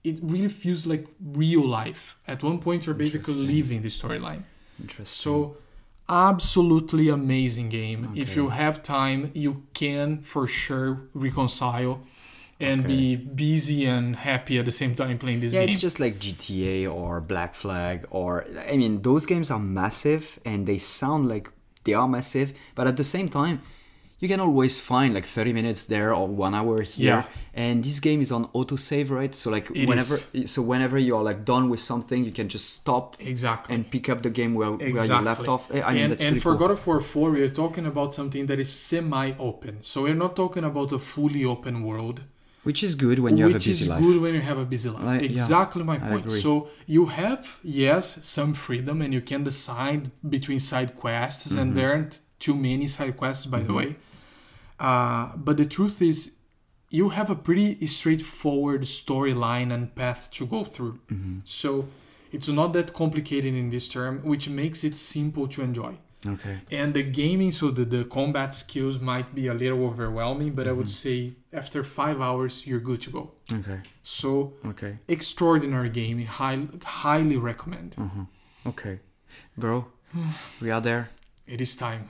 It 0.07 0.21
really 0.23 0.49
feels 0.49 0.87
like 0.87 1.05
real 1.43 1.67
life. 1.67 2.17
At 2.29 2.43
one 2.43 2.59
point, 2.61 2.87
you're 2.87 2.95
basically 2.95 3.35
living 3.35 3.83
the 3.83 3.89
storyline. 3.89 4.43
Interesting. 4.81 5.23
So, 5.25 5.57
absolutely 6.09 7.09
amazing 7.09 7.69
game. 7.71 8.13
If 8.15 8.37
you 8.37 8.49
have 8.51 8.83
time, 8.85 9.33
you 9.35 9.65
can 9.75 10.23
for 10.23 10.47
sure 10.47 10.91
reconcile 11.13 12.01
and 12.61 12.87
be 12.87 13.17
busy 13.17 13.85
and 13.85 14.17
happy 14.17 14.59
at 14.59 14.65
the 14.65 14.73
same 14.73 14.95
time 14.95 15.19
playing 15.19 15.41
this 15.41 15.53
yeah, 15.53 15.61
game. 15.61 15.69
it's 15.69 15.81
just 15.81 15.99
like 16.01 16.19
GTA 16.19 16.91
or 16.91 17.21
Black 17.21 17.55
Flag, 17.55 18.07
or 18.11 18.47
I 18.71 18.77
mean, 18.77 19.03
those 19.03 19.27
games 19.27 19.51
are 19.51 19.59
massive 19.59 20.39
and 20.45 20.67
they 20.67 20.79
sound 20.79 21.29
like 21.29 21.51
they 21.85 21.95
are 21.95 22.09
massive, 22.09 22.53
but 22.77 22.87
at 22.87 22.97
the 22.97 23.05
same 23.05 23.29
time, 23.29 23.61
you 24.19 24.29
can 24.29 24.41
always 24.41 24.81
find 24.81 25.13
like 25.15 25.25
30 25.27 25.53
minutes 25.53 25.85
there 25.85 26.15
or 26.15 26.27
one 26.27 26.55
hour 26.55 26.81
here. 26.83 27.07
Yeah. 27.07 27.25
And 27.53 27.85
this 27.85 28.01
game 28.01 28.21
is 28.21 28.33
on 28.33 28.47
autosave, 28.49 29.11
right? 29.11 29.35
So 29.35 29.51
like 29.51 29.71
It 29.75 29.89
whenever, 29.89 30.17
is. 30.33 30.51
so 30.51 30.63
whenever 30.63 30.97
you're 30.99 31.23
like 31.23 31.45
done 31.45 31.69
with 31.71 31.81
something, 31.81 32.25
you 32.25 32.33
can 32.33 32.49
just 32.49 32.71
stop 32.71 33.17
exactly. 33.21 33.75
and 33.75 33.91
pick 33.91 34.09
up 34.09 34.23
the 34.23 34.31
game 34.31 34.55
where, 34.55 34.73
where 34.73 34.89
you 35.05 35.21
left 35.21 35.49
off. 35.49 35.71
I 35.71 35.75
mean, 35.93 36.03
and 36.03 36.13
that's 36.13 36.25
and 36.25 36.37
for 36.43 36.51
cool. 36.53 36.59
God 36.69 36.71
of 36.73 36.87
War 36.87 37.01
4, 37.01 37.31
we 37.31 37.43
are 37.43 37.49
talking 37.51 37.87
about 37.87 38.15
something 38.15 38.47
that 38.47 38.59
is 38.59 38.73
semi-open. 38.73 39.83
So 39.83 40.03
we're 40.05 40.15
not 40.15 40.37
talking 40.37 40.65
about 40.65 40.93
a 40.93 40.99
fully 40.99 41.45
open 41.45 41.83
world. 41.83 42.23
Which 42.63 42.83
is 42.83 42.97
good 42.97 43.21
when 43.21 43.37
you 43.37 43.45
have 43.45 43.55
a 43.57 43.59
busy 43.61 43.89
life. 43.89 44.01
which 44.01 44.07
is 44.09 44.15
good 44.15 44.23
when 44.23 44.35
you 44.35 44.41
have 44.41 44.59
a 44.59 44.65
busy 44.65 44.89
life. 44.89 45.05
I- 45.05 45.15
yeah, 45.21 45.31
exactly 45.31 45.85
my 45.85 45.99
point. 45.99 46.31
So 46.31 46.69
you 46.87 47.07
have 47.07 47.61
yes 47.63 48.19
some 48.27 48.55
freedom 48.55 49.01
and 49.03 49.15
you 49.15 49.21
can 49.21 49.45
decide 49.45 50.11
between 50.29 50.59
side 50.59 50.97
quests, 50.97 51.47
Mm-hmm. 51.53 51.59
and 51.63 51.77
there 51.77 51.91
aren't 51.93 52.21
too 52.39 52.55
many 52.55 52.87
side 52.89 53.17
quests 53.17 53.47
by 53.47 53.61
the 53.63 53.73
way. 53.73 53.97
Uh, 54.79 55.35
but 55.37 55.57
the 55.57 55.65
truth 55.65 56.03
is, 56.03 56.37
you 56.91 57.09
have 57.11 57.31
a 57.31 57.35
pretty 57.35 57.85
straightforward 57.87 58.83
storyline 58.83 59.73
and 59.73 59.95
path 59.95 60.31
to 60.33 60.47
go 60.47 60.65
through. 60.65 60.99
Mm-hmm. 61.11 61.39
So 61.45 61.89
it's 62.33 62.49
not 62.49 62.73
that 62.75 62.93
complicated 62.93 63.55
in 63.55 63.71
this 63.71 63.89
term, 63.89 64.21
which 64.23 64.49
makes 64.49 64.85
it 64.85 64.97
simple 64.97 65.49
to 65.49 65.63
enjoy. 65.63 65.95
Okay. 66.27 66.59
And 66.71 66.93
the 66.95 67.03
gaming, 67.03 67.53
so 67.53 67.71
the, 67.71 67.85
the 67.85 68.05
combat 68.05 68.55
skills 68.55 68.99
might 69.01 69.35
be 69.35 69.47
a 69.47 69.55
little 69.55 69.85
overwhelming, 69.85 70.53
but 70.55 70.67
I 70.69 70.73
would 70.73 70.87
Mm-hmm. 70.87 71.33
say 71.33 71.35
after 71.53 71.83
five 71.85 72.21
hours, 72.21 72.67
you're 72.67 72.81
good 72.81 73.01
to 73.03 73.11
go. 73.11 73.31
Okay. 73.53 73.81
So 74.03 74.55
Okay. 74.67 74.99
extraordinary 75.09 75.89
game, 75.89 76.25
high, 76.25 76.67
highly 76.85 77.37
recommend. 77.37 77.97
Okay. 78.67 78.99
Bro, 79.57 79.87
we 80.61 80.71
are 80.71 80.81
there. 80.81 81.11
It 81.47 81.61
is 81.61 81.77
time. 81.77 82.09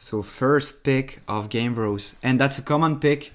So 0.00 0.22
first 0.22 0.82
pick 0.82 1.20
of 1.28 1.50
Game 1.50 1.74
Bros, 1.74 2.16
and 2.22 2.40
that's 2.40 2.56
a 2.58 2.62
common 2.62 3.00
pick. 3.00 3.34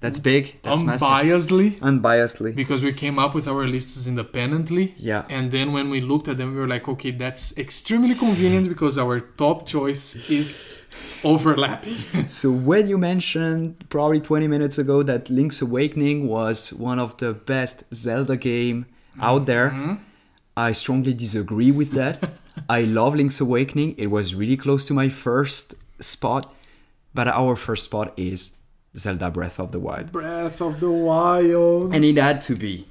That's 0.00 0.20
big. 0.20 0.60
That's 0.62 0.84
massive. 0.84 1.08
Unbiasedly, 1.08 1.78
Unbiasedly. 1.80 2.54
because 2.54 2.84
we 2.84 2.92
came 2.92 3.18
up 3.18 3.34
with 3.34 3.48
our 3.48 3.66
lists 3.66 4.06
independently. 4.06 4.94
Yeah. 4.98 5.24
And 5.30 5.50
then 5.50 5.72
when 5.72 5.88
we 5.88 6.02
looked 6.02 6.28
at 6.28 6.36
them, 6.36 6.52
we 6.52 6.60
were 6.60 6.68
like, 6.68 6.86
okay, 6.90 7.10
that's 7.12 7.56
extremely 7.56 8.14
convenient 8.14 8.68
because 8.68 8.98
our 8.98 9.18
top 9.18 9.66
choice 9.66 10.14
is 10.28 10.70
overlapping. 11.24 11.96
So 12.26 12.50
when 12.52 12.86
you 12.86 12.98
mentioned 12.98 13.88
probably 13.88 14.20
20 14.20 14.46
minutes 14.46 14.76
ago 14.76 15.02
that 15.04 15.30
Link's 15.30 15.62
Awakening 15.62 16.28
was 16.28 16.70
one 16.74 16.98
of 16.98 17.16
the 17.16 17.32
best 17.32 17.84
Zelda 17.94 18.36
game 18.36 18.84
out 19.18 19.46
there, 19.46 19.70
mm-hmm. 19.70 19.94
I 20.54 20.72
strongly 20.72 21.14
disagree 21.14 21.70
with 21.70 21.92
that. 21.92 22.30
I 22.68 22.82
love 22.82 23.14
Link's 23.14 23.40
Awakening. 23.40 23.94
It 23.98 24.08
was 24.08 24.34
really 24.34 24.56
close 24.56 24.86
to 24.86 24.94
my 24.94 25.08
first 25.08 25.74
spot, 26.00 26.52
but 27.14 27.28
our 27.28 27.56
first 27.56 27.84
spot 27.84 28.12
is 28.16 28.58
Zelda 28.96 29.30
Breath 29.30 29.58
of 29.58 29.72
the 29.72 29.78
Wild. 29.78 30.12
Breath 30.12 30.60
of 30.60 30.80
the 30.80 30.90
Wild. 30.90 31.94
And 31.94 32.04
it 32.04 32.16
had 32.16 32.40
to 32.42 32.56
be 32.56 32.86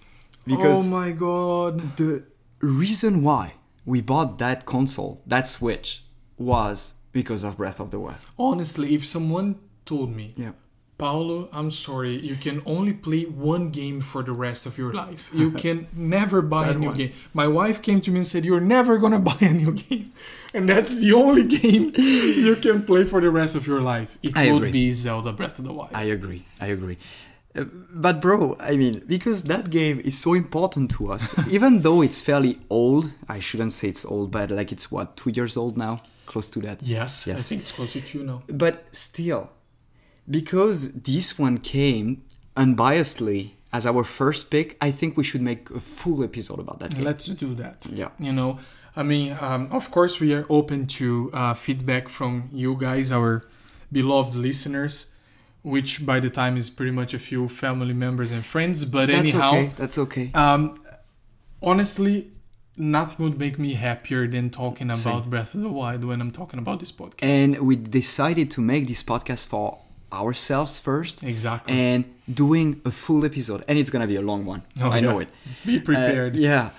because 0.45 0.87
oh 0.87 0.91
my 0.91 1.11
god. 1.11 1.97
the 1.97 2.23
reason 2.59 3.23
why 3.23 3.53
we 3.85 4.01
bought 4.01 4.37
that 4.39 4.65
console, 4.65 5.21
that 5.25 5.47
Switch, 5.47 6.03
was 6.37 6.95
because 7.11 7.43
of 7.43 7.57
Breath 7.57 7.79
of 7.79 7.91
the 7.91 7.99
Wild. 7.99 8.17
Honestly, 8.37 8.93
if 8.93 9.05
someone 9.05 9.59
told 9.85 10.15
me, 10.15 10.33
Yeah. 10.37 10.51
Paulo, 10.97 11.47
I'm 11.51 11.69
sorry, 11.69 12.15
you 12.17 12.35
can 12.35 12.61
only 12.65 12.93
play 12.93 13.23
one 13.25 13.69
game 13.69 14.01
for 14.01 14.23
the 14.23 14.31
rest 14.31 14.65
of 14.65 14.77
your 14.79 14.93
life. 14.93 15.29
You 15.33 15.51
can 15.63 15.87
never 15.93 16.41
buy 16.41 16.69
a 16.69 16.73
new 16.73 16.87
one. 16.87 16.97
game. 16.97 17.11
My 17.33 17.47
wife 17.47 17.81
came 17.83 18.01
to 18.01 18.09
me 18.11 18.17
and 18.19 18.27
said, 18.27 18.43
You're 18.45 18.59
never 18.77 18.97
gonna 18.97 19.19
buy 19.31 19.37
a 19.41 19.53
new 19.53 19.73
game. 19.73 20.11
And 20.55 20.67
that's 20.67 20.99
the 20.99 21.13
only 21.13 21.43
game 21.59 21.91
you 21.95 22.55
can 22.55 22.83
play 22.83 23.03
for 23.05 23.21
the 23.21 23.29
rest 23.29 23.53
of 23.55 23.67
your 23.67 23.81
life. 23.81 24.17
It 24.23 24.35
I 24.35 24.51
would 24.51 24.57
agree. 24.63 24.71
be 24.71 24.93
Zelda 24.93 25.31
Breath 25.33 25.59
of 25.59 25.65
the 25.65 25.73
Wild. 25.73 25.91
I 25.93 26.05
agree. 26.05 26.45
I 26.59 26.67
agree. 26.67 26.97
Uh, 27.55 27.65
But 27.93 28.19
bro, 28.21 28.55
I 28.59 28.75
mean, 28.75 29.03
because 29.07 29.43
that 29.43 29.69
game 29.69 29.99
is 30.03 30.17
so 30.17 30.33
important 30.33 30.89
to 30.97 31.11
us, 31.11 31.35
even 31.47 31.81
though 31.81 32.01
it's 32.01 32.21
fairly 32.21 32.57
old. 32.69 33.13
I 33.29 33.39
shouldn't 33.39 33.73
say 33.73 33.87
it's 33.89 34.05
old, 34.05 34.31
but 34.31 34.49
like 34.49 34.71
it's 34.71 34.91
what 34.91 35.15
two 35.15 35.29
years 35.31 35.57
old 35.57 35.77
now, 35.77 36.01
close 36.25 36.49
to 36.49 36.59
that. 36.61 36.81
yes, 36.81 37.27
yes. 37.27 37.37
I 37.39 37.41
think 37.49 37.61
it's 37.61 37.71
close 37.71 37.93
to 37.93 38.17
you 38.17 38.23
now. 38.25 38.41
But 38.47 38.85
still, 38.95 39.49
because 40.29 40.93
this 40.93 41.39
one 41.39 41.57
came 41.57 42.23
unbiasedly 42.55 43.51
as 43.73 43.85
our 43.85 44.03
first 44.03 44.49
pick, 44.49 44.77
I 44.81 44.91
think 44.91 45.17
we 45.17 45.23
should 45.23 45.41
make 45.41 45.69
a 45.69 45.79
full 45.79 46.23
episode 46.23 46.59
about 46.59 46.79
that 46.79 46.91
game. 46.91 47.03
Let's 47.03 47.25
do 47.27 47.53
that. 47.55 47.85
Yeah. 47.91 48.09
You 48.19 48.33
know, 48.33 48.59
I 48.95 49.03
mean, 49.03 49.37
um, 49.39 49.69
of 49.71 49.91
course, 49.91 50.19
we 50.19 50.33
are 50.33 50.45
open 50.49 50.87
to 50.87 51.29
uh, 51.33 51.53
feedback 51.53 52.09
from 52.09 52.49
you 52.51 52.75
guys, 52.75 53.11
our 53.11 53.45
beloved 53.91 54.35
listeners, 54.35 55.13
which 55.61 56.05
by 56.05 56.19
the 56.19 56.29
time 56.29 56.57
is 56.57 56.69
pretty 56.69 56.91
much 56.91 57.13
a 57.13 57.19
few 57.19 57.47
family 57.47 57.93
members 57.93 58.31
and 58.31 58.45
friends. 58.45 58.85
But 58.85 59.09
That's 59.09 59.33
anyhow, 59.33 59.49
okay. 59.51 59.71
That's 59.75 59.97
okay. 59.97 60.31
um, 60.33 60.81
honestly, 61.61 62.31
nothing 62.77 63.23
would 63.25 63.37
make 63.37 63.59
me 63.59 63.73
happier 63.73 64.27
than 64.27 64.49
talking 64.49 64.89
about 64.89 65.29
Breath 65.29 65.53
of 65.53 65.61
the 65.61 65.69
Wild 65.69 66.03
when 66.03 66.21
I'm 66.21 66.31
talking 66.31 66.59
about 66.59 66.79
this 66.79 66.91
podcast. 66.91 67.23
And 67.23 67.59
we 67.59 67.75
decided 67.75 68.49
to 68.51 68.61
make 68.61 68.87
this 68.87 69.03
podcast 69.03 69.47
for 69.47 69.79
ourselves 70.11 70.79
first 70.79 71.23
exactly. 71.23 71.73
and 71.73 72.05
doing 72.31 72.81
a 72.85 72.91
full 72.91 73.25
episode. 73.25 73.63
And 73.67 73.77
it's 73.77 73.89
gonna 73.89 74.07
be 74.07 74.15
a 74.15 74.21
long 74.21 74.45
one. 74.45 74.63
Oh, 74.81 74.89
I 74.89 74.99
know 74.99 75.19
it. 75.19 75.29
Be 75.65 75.79
prepared. 75.79 76.35
Uh, 76.35 76.39
yeah, 76.39 76.69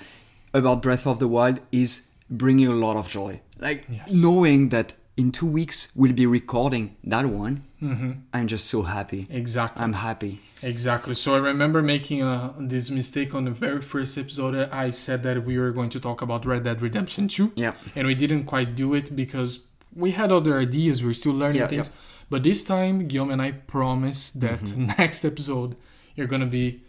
about 0.55 0.83
Breath 0.83 1.07
of 1.07 1.19
the 1.19 1.29
Wild 1.29 1.61
is 1.73 2.11
bringing 2.31 2.69
a 2.69 2.73
lot 2.73 2.97
of 2.97 3.09
joy. 3.09 3.41
Like 3.59 3.87
Yes. 3.91 4.13
knowing 4.13 4.69
that 4.71 4.95
in 5.17 5.33
two 5.33 5.47
weeks 5.47 5.91
we'll 5.97 6.13
be 6.13 6.27
recording 6.27 6.97
that 7.05 7.27
one. 7.27 7.65
Mm-hmm. 7.83 8.13
I'm 8.33 8.47
just 8.47 8.67
so 8.67 8.83
happy. 8.83 9.27
Exactly. 9.31 9.83
I'm 9.83 9.93
happy. 9.95 10.41
Exactly. 10.63 11.15
So 11.15 11.35
I 11.35 11.39
remember 11.39 11.83
making 11.83 12.23
uh, 12.23 12.53
this 12.59 12.91
mistake 12.91 13.35
on 13.35 13.45
the 13.45 13.51
very 13.53 13.81
first 13.81 14.19
episode. 14.19 14.69
I 14.73 14.91
said 14.91 15.23
that 15.23 15.45
we 15.45 15.59
were 15.59 15.71
going 15.71 15.91
to 15.91 16.01
talk 16.01 16.21
about 16.23 16.45
Red 16.45 16.65
Dead 16.65 16.83
Redemption 16.83 17.29
2. 17.29 17.53
Yeah. 17.55 17.75
And 17.95 18.07
we 18.09 18.15
didn't 18.17 18.45
quite 18.45 18.75
do 18.75 18.95
it 18.95 19.15
because 19.15 19.61
we 19.95 20.13
had 20.13 20.31
other 20.33 20.59
ideas. 20.59 21.03
We 21.03 21.11
are 21.11 21.15
still 21.15 21.33
learning 21.35 21.61
Yeah, 21.63 21.67
things. 21.69 21.91
But 22.31 22.43
this 22.43 22.63
time, 22.65 23.09
Guillaume 23.09 23.31
and 23.31 23.43
I 23.43 23.53
promise 23.53 24.31
that 24.33 24.61
Mm-hmm. 24.61 24.87
next 24.99 25.25
episode, 25.25 25.77
you're 26.15 26.27
going 26.27 26.43
to 26.43 26.47
be 26.47 26.81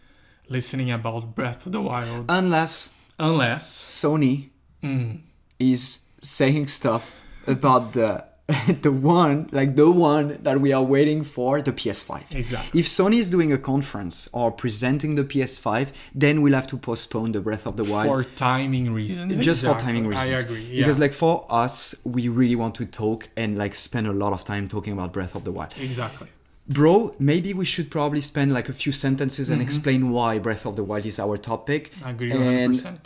listening 0.49 0.91
about 0.91 1.35
Breath 1.35 1.65
of 1.65 1.71
the 1.71 1.81
Wild. 1.81 2.25
Unless 2.29 2.93
Unless. 3.19 3.65
Sony 3.83 4.49
Mm, 4.83 5.19
is 5.59 6.05
saying 6.21 6.67
stuff 6.67 7.19
about 7.45 7.91
the 7.93 8.23
the 8.81 8.91
one, 8.91 9.47
like 9.51 9.75
the 9.75 9.91
one 9.91 10.39
that 10.43 10.59
we 10.59 10.73
are 10.73 10.83
waiting 10.83 11.23
for, 11.23 11.61
the 11.61 11.71
PS5. 11.71 12.33
Exactly. 12.35 12.79
If 12.79 12.87
Sony 12.87 13.17
is 13.17 13.29
doing 13.29 13.53
a 13.53 13.57
conference 13.57 14.27
or 14.33 14.51
presenting 14.51 15.15
the 15.15 15.23
PS5, 15.23 15.89
then 16.15 16.41
we'll 16.41 16.53
have 16.55 16.67
to 16.67 16.77
postpone 16.77 17.31
the 17.33 17.41
Breath 17.41 17.65
of 17.67 17.77
the 17.77 17.83
Wild 17.83 18.07
For 18.07 18.23
timing 18.35 18.91
reasons. 18.93 19.37
just 19.45 19.63
for 19.65 19.75
timing 19.77 20.07
reasons. 20.07 20.43
I 20.43 20.45
agree. 20.45 20.65
Yeah. 20.65 20.81
Because 20.81 20.97
like 20.99 21.13
for 21.13 21.45
us, 21.49 21.95
we 22.05 22.27
really 22.27 22.55
want 22.55 22.73
to 22.75 22.85
talk 22.85 23.29
and 23.37 23.57
like 23.57 23.75
spend 23.75 24.07
a 24.07 24.13
lot 24.13 24.33
of 24.33 24.43
time 24.43 24.67
talking 24.67 24.93
about 24.93 25.13
Breath 25.13 25.35
of 25.35 25.43
the 25.43 25.51
Wild. 25.51 25.73
exactly. 25.79 26.27
Bro, 26.67 27.15
maybe 27.19 27.53
we 27.53 27.65
should 27.65 27.89
probably 27.89 28.21
spend 28.21 28.53
like 28.53 28.69
a 28.69 28.73
few 28.73 28.91
sentences 28.91 29.47
Mm-hmm. 29.47 29.53
and 29.53 29.61
explain 29.61 30.09
why 30.11 30.37
Breath 30.39 30.65
of 30.65 30.75
the 30.75 30.83
Wild 30.83 31.05
is 31.05 31.19
our 31.19 31.37
topic. 31.37 31.91
I 32.03 32.11
agree 32.11 32.31
And 32.31 32.75
100%. 32.75 32.97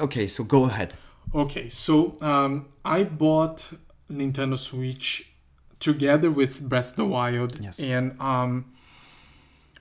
okay, 0.00 0.26
so 0.26 0.44
go 0.44 0.64
ahead. 0.64 0.94
Okay, 1.34 1.68
so 1.68 2.16
um, 2.22 2.66
I 2.84 3.04
bought 3.04 3.72
Nintendo 4.10 4.56
Switch 4.58 5.30
together 5.78 6.30
with 6.30 6.60
Breath 6.68 6.90
of 6.90 6.96
the 6.96 7.06
Wild, 7.06 7.58
Yes. 7.60 7.80
and 7.80 8.20
um, 8.20 8.66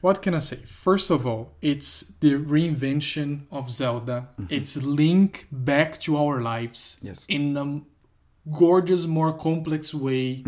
what 0.01 0.21
can 0.21 0.33
I 0.33 0.39
say? 0.39 0.55
First 0.57 1.09
of 1.11 1.27
all, 1.27 1.51
it's 1.61 2.01
the 2.21 2.35
reinvention 2.35 3.41
of 3.51 3.69
Zelda. 3.69 4.29
It's 4.49 4.77
Link 4.77 5.47
back 5.51 5.99
to 6.01 6.15
our 6.17 6.41
lives 6.41 6.95
Mm-hmm. 6.97 7.07
Yes. 7.07 7.25
in 7.27 7.57
a 7.57 7.81
gorgeous, 8.49 9.05
more 9.07 9.33
complex 9.33 9.93
way 9.93 10.43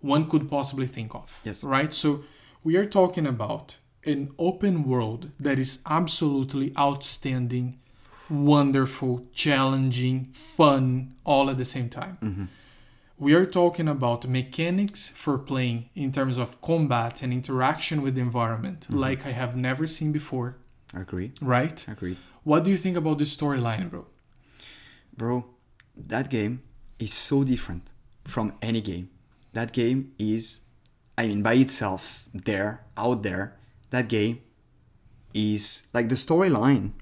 one 0.00 0.28
could 0.30 0.48
possibly 0.48 0.86
think 0.86 1.14
of. 1.14 1.26
Mm-hmm. 1.26 1.48
Yes. 1.48 1.64
Right. 1.64 1.92
So 1.92 2.22
we 2.62 2.76
are 2.76 2.86
talking 2.86 3.26
about 3.26 3.78
an 4.04 4.30
open 4.38 4.84
world 4.84 5.30
that 5.40 5.58
is 5.58 5.82
absolutely 5.84 6.72
outstanding 6.78 7.80
wonderful, 8.30 9.26
challenging, 9.32 10.26
fun, 10.32 11.14
all 11.24 11.50
at 11.50 11.58
the 11.58 11.64
same 11.64 11.88
time. 11.88 12.48
We 13.18 13.32
are 13.32 13.46
talking 13.46 13.88
about 13.88 14.28
mechanics 14.28 15.08
for 15.08 15.38
playing 15.38 15.88
in 15.94 16.12
terms 16.12 16.36
of 16.36 16.60
combat 16.60 17.22
and 17.22 17.32
interaction 17.32 18.02
with 18.02 18.14
the 18.14 18.20
environment, 18.20 18.80
mm-hmm. 18.80 18.98
like 18.98 19.24
I 19.24 19.30
have 19.30 19.56
never 19.56 19.86
seen 19.86 20.12
before, 20.12 20.58
Agree. 20.92 21.32
right? 21.40 21.86
Agree. 21.88 22.18
What 22.44 22.64
do 22.64 22.70
you 22.70 22.76
think 22.76 22.96
about 22.96 23.16
the 23.18 23.24
storyline, 23.24 23.88
bro? 23.90 24.06
Bro, 25.16 25.46
that 25.96 26.28
game 26.28 26.62
is 26.98 27.14
so 27.14 27.42
different 27.42 27.88
from 28.24 28.52
any 28.60 28.82
game. 28.82 29.08
That 29.54 29.72
game 29.72 30.12
is, 30.18 30.60
I 31.16 31.26
mean, 31.26 31.42
by 31.42 31.54
itself, 31.54 32.24
there, 32.34 32.84
out 32.98 33.22
there, 33.22 33.56
that 33.90 34.08
game 34.08 34.42
is 35.32 35.88
like 35.94 36.10
the 36.10 36.16
storyline. 36.16 36.92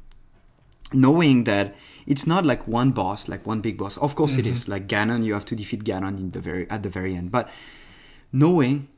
Knowing 0.92 1.42
that 1.44 1.74
it's 2.06 2.26
not 2.26 2.44
like 2.44 2.66
one 2.68 2.92
boss, 2.92 3.28
like 3.28 3.46
one 3.46 3.60
big 3.60 3.78
boss. 3.78 3.96
Of 3.98 4.14
course, 4.14 4.36
it 4.36 4.46
is 4.46 4.62
mm-hmm. 4.62 4.72
like 4.72 4.86
Ganon. 4.88 5.24
You 5.24 5.34
have 5.34 5.44
to 5.46 5.56
defeat 5.56 5.84
Ganon 5.84 6.18
in 6.18 6.30
the 6.30 6.40
very 6.40 6.68
at 6.70 6.82
the 6.82 6.90
very 6.90 7.14
end. 7.14 7.30
But 7.32 7.50
knowing 8.32 8.88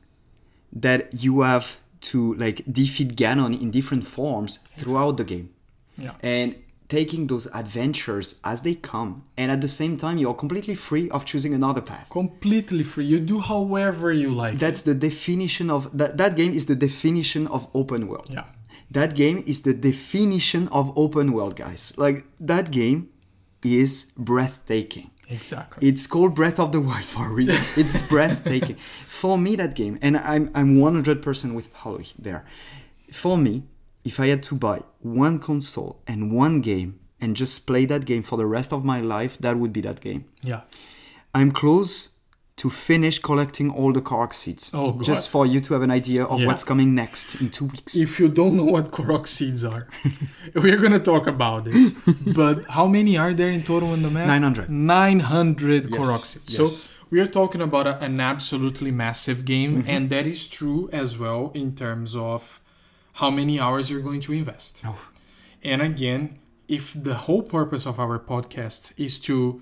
that 0.73 1.23
you 1.23 1.41
have 1.41 1.77
to 1.99 2.33
like 2.35 2.61
defeat 2.71 3.15
Ganon 3.15 3.59
in 3.59 3.71
different 3.71 4.05
forms 4.05 4.57
throughout 4.77 5.17
the 5.17 5.23
game 5.23 5.49
Yeah. 5.97 6.11
and 6.21 6.55
taking 6.89 7.27
those 7.27 7.47
adventures 7.53 8.39
as 8.43 8.61
they 8.61 8.73
come 8.75 9.23
and 9.35 9.51
at 9.51 9.59
the 9.61 9.67
same 9.67 9.97
time 9.97 10.17
you're 10.17 10.33
completely 10.33 10.75
free 10.75 11.09
of 11.09 11.25
choosing 11.25 11.53
another 11.53 11.81
path 11.81 12.09
Completely 12.09 12.83
free. 12.83 13.05
You 13.05 13.19
do 13.19 13.39
however 13.39 14.11
you 14.13 14.29
like. 14.33 14.59
that's 14.59 14.83
the 14.83 14.93
definition 14.93 15.69
of 15.69 15.95
that 15.97 16.17
that 16.17 16.35
game 16.35 16.53
is 16.53 16.65
the 16.67 16.75
definition 16.75 17.47
of 17.47 17.67
open 17.73 18.07
world 18.07 18.27
yeah. 18.29 18.45
That 18.91 19.15
game 19.15 19.43
is 19.45 19.61
the 19.61 19.73
definition 19.73 20.67
of 20.69 20.91
open 20.97 21.31
world 21.33 21.55
guys 21.55 21.93
like 21.97 22.23
that 22.39 22.71
game 22.71 23.09
is 23.63 24.11
breathtaking 24.17 25.09
Exactly. 25.29 25.89
it's 25.89 26.07
called 26.07 26.33
Breath 26.35 26.57
of 26.57 26.71
the 26.71 26.79
Wild 26.79 27.03
for 27.03 27.25
a 27.27 27.29
reason. 27.33 27.57
It's 27.75 28.01
breathtaking. 28.01 28.77
For 29.09 29.37
me, 29.37 29.57
that 29.57 29.73
game, 29.75 29.99
and 30.01 30.15
I'm 30.15 30.49
I'm 30.55 30.77
100% 30.77 31.53
with 31.53 31.73
Paulo 31.73 31.99
there. 32.17 32.45
For 33.11 33.37
me, 33.37 33.63
if 34.05 34.21
I 34.21 34.27
had 34.29 34.41
to 34.43 34.55
buy 34.55 34.83
one 35.01 35.39
console 35.39 36.01
and 36.07 36.31
one 36.31 36.61
game 36.61 37.01
and 37.19 37.35
just 37.35 37.67
play 37.67 37.83
that 37.87 38.05
game 38.05 38.23
for 38.23 38.37
the 38.37 38.45
rest 38.45 38.71
of 38.71 38.85
my 38.85 39.01
life, 39.01 39.37
that 39.39 39.57
would 39.57 39.73
be 39.73 39.81
that 39.81 39.99
game. 39.99 40.23
yeah. 40.43 40.61
I'm 41.35 41.51
close 41.51 42.16
to 42.57 42.69
finish 42.71 43.19
collecting 43.19 43.69
all 43.71 43.93
the 43.93 44.01
Korok 44.01 44.33
seeds. 44.33 44.71
Oh, 44.73 44.91
God. 44.93 45.03
Just 45.03 45.29
for 45.29 45.45
you 45.45 45.59
to 45.61 45.73
have 45.75 45.83
an 45.83 45.91
idea 45.91 46.23
of 46.25 46.39
Yeah. 46.39 46.47
what's 46.47 46.63
coming 46.63 46.95
next 46.95 47.35
in 47.41 47.49
two 47.51 47.65
weeks. 47.65 47.95
If 47.95 48.19
you 48.19 48.27
don't 48.29 48.55
know 48.57 48.65
what 48.65 48.85
Korok 48.91 49.27
seeds 49.27 49.63
are, 49.63 49.87
we're 50.55 50.77
gonna 50.77 50.99
talk 50.99 51.27
about 51.27 51.65
this. 51.65 51.91
but 52.41 52.65
how 52.77 52.87
many 52.87 53.15
are 53.17 53.33
there 53.33 53.51
in 53.51 53.61
total 53.63 53.93
in 53.93 54.01
the 54.01 54.09
map? 54.09 54.27
900. 54.27 54.69
900 54.69 55.89
Yes, 55.89 55.99
Korok 55.99 56.25
seeds. 56.25 56.57
yes. 56.59 56.71
So 56.73 56.93
we 57.11 57.19
are 57.21 57.27
talking 57.27 57.61
about 57.61 57.85
a, 57.87 58.03
an 58.03 58.19
absolutely 58.19 58.91
massive 58.91 59.45
game, 59.45 59.71
Mm-hmm. 59.83 59.89
and 59.93 60.09
that 60.09 60.25
is 60.25 60.47
true 60.47 60.89
as 60.91 61.17
well 61.19 61.51
in 61.53 61.75
terms 61.75 62.15
of 62.15 62.59
how 63.13 63.29
many 63.29 63.59
hours 63.59 63.89
you're 63.91 64.01
going 64.09 64.21
to 64.21 64.33
invest. 64.33 64.81
Oh. 64.85 64.97
And 65.63 65.81
again, 65.81 66.39
if 66.67 66.85
the 67.09 67.15
whole 67.25 67.43
purpose 67.43 67.85
of 67.85 67.99
our 67.99 68.17
podcast 68.19 68.93
is 68.97 69.19
to 69.19 69.61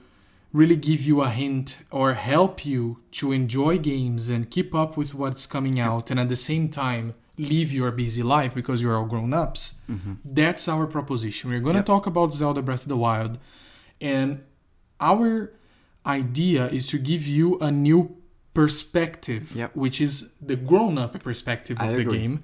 really 0.60 0.76
give 0.90 1.02
you 1.10 1.18
a 1.22 1.30
hint 1.42 1.68
or 2.00 2.08
help 2.14 2.66
you 2.72 2.82
to 3.20 3.26
enjoy 3.40 3.74
games 3.94 4.24
and 4.34 4.42
keep 4.56 4.70
up 4.84 4.92
with 5.00 5.12
what's 5.20 5.46
coming 5.56 5.78
out 5.90 6.06
and 6.12 6.18
at 6.24 6.30
the 6.30 6.42
same 6.52 6.66
time 6.70 7.14
live 7.38 7.70
your 7.80 7.92
busy 7.92 8.24
life 8.24 8.54
because 8.60 8.78
you're 8.82 8.98
all 8.98 9.06
grown 9.16 9.34
ups, 9.34 9.62
that's 10.24 10.66
our 10.74 10.86
proposition. 10.88 11.50
We're 11.52 11.60
going 11.68 11.74
to 11.74 11.80
Yep. 11.80 11.94
talk 11.94 12.06
about 12.14 12.34
Zelda 12.34 12.62
Breath 12.62 12.84
of 12.84 12.92
the 12.96 13.02
Wild 13.08 13.34
and 14.00 14.30
our 15.14 15.52
idea 16.06 16.62
is 16.78 16.88
to 16.94 16.98
give 17.12 17.24
you 17.38 17.48
a 17.60 17.70
new 17.72 18.16
perspective, 18.54 19.52
Yep. 19.56 19.76
which 19.76 19.98
is 20.02 20.34
the 20.42 20.56
grown 20.56 20.98
up 20.98 21.12
perspective 21.22 21.78
I 21.80 21.88
of 21.88 21.96
the 21.96 22.02
agree. 22.02 22.20
game. 22.20 22.36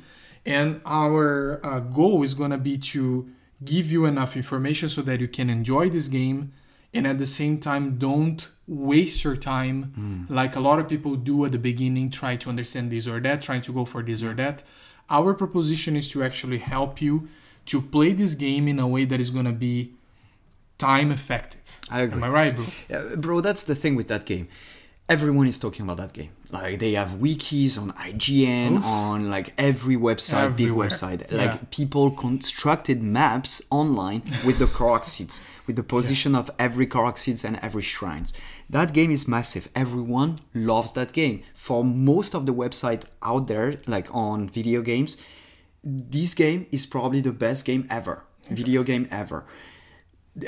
And 0.45 0.82
our 0.86 1.59
uh, 1.64 1.80
goal 1.80 2.24
is 2.24 2.34
going 2.34 2.51
to 2.51 2.57
be 2.57 2.78
to 2.95 3.30
give 3.64 3.91
you 3.91 4.05
enough 4.05 4.36
information 4.36 4.89
so 4.89 5.01
that 5.03 5.20
you 5.22 5.28
can 5.28 5.49
enjoy 5.49 5.89
this 5.89 6.07
game 6.09 6.51
and 6.94 7.08
at 7.08 7.18
the 7.20 7.26
same 7.26 7.60
time 7.60 7.98
don't 7.98 8.50
waste 8.68 9.24
your 9.24 9.36
time 9.36 9.84
hmm. 9.96 10.34
like 10.34 10.56
a 10.56 10.60
lot 10.60 10.80
of 10.80 10.88
people 10.88 11.16
do 11.16 11.46
at 11.46 11.52
the 11.52 11.58
beginning 11.58 12.10
try 12.10 12.36
to 12.36 12.50
understand 12.50 12.92
this 12.92 13.08
or 13.08 13.20
that 13.20 13.42
trying 13.42 13.62
to 13.62 13.74
go 13.74 13.86
for 13.86 14.02
this 14.02 14.24
or 14.24 14.34
that 14.34 14.64
our 15.10 15.34
proposition 15.34 15.96
is 15.96 16.10
to 16.10 16.24
actually 16.24 16.58
help 16.58 17.02
you 17.02 17.28
to 17.66 17.82
play 17.82 18.14
this 18.14 18.36
game 18.36 18.68
in 18.68 18.80
a 18.80 18.88
way 18.88 19.06
that 19.06 19.20
is 19.20 19.30
going 19.30 19.46
to 19.46 19.52
be 19.52 19.94
time 20.78 21.12
effective 21.12 21.80
I 21.89 22.02
agree. 22.02 22.18
am 22.18 22.24
i 22.24 22.30
right 22.30 22.56
bro 22.56 22.66
Yeah, 22.89 23.16
bro, 23.16 23.42
that's 23.42 23.64
the 23.64 23.76
thing 23.76 23.96
with 23.96 24.08
that 24.08 24.26
game. 24.26 24.48
Everyone 25.08 25.48
is 25.48 25.60
talking 25.60 25.84
about 25.84 25.98
that 25.98 26.14
game. 26.14 26.32
Like 26.52 26.80
they 26.80 26.93
have 26.93 27.12
wikis 27.12 27.82
on 27.82 27.91
IGN, 27.93 28.84
on 28.84 29.30
like 29.30 29.54
every 29.58 29.95
website, 29.95 30.58
big 30.58 30.70
website. 30.70 31.32
Yeah. 31.32 31.38
Like 31.38 31.72
people 31.72 32.12
constructed 32.12 33.02
maps 33.02 33.62
online 33.70 34.24
with 34.45 34.60
the 34.60 34.66
Korok 34.66 35.06
seeds, 35.06 35.45
with 35.66 35.78
the 35.78 35.84
position 35.84 36.36
of 36.36 36.52
every 36.60 36.86
Korok 36.88 37.18
seeds 37.18 37.45
and 37.45 37.58
every 37.62 37.82
shrines. 37.82 38.34
That 38.70 38.93
game 38.93 39.12
is 39.12 39.28
massive. 39.28 39.70
Everyone 39.76 40.39
loves 40.54 40.91
that 40.93 41.14
game. 41.14 41.43
For 41.56 41.84
most 41.84 42.36
of 42.36 42.45
the 42.45 42.54
website 42.54 43.04
out 43.22 43.47
there, 43.47 43.80
like 43.88 44.14
on 44.14 44.49
video 44.49 44.82
games, 44.82 45.22
this 45.84 46.34
game 46.34 46.68
is 46.72 46.86
probably 46.86 47.22
the 47.22 47.32
best 47.32 47.66
game 47.66 47.88
ever. 47.89 48.26
Video 48.49 48.84
game 48.84 49.08
ever 49.10 49.45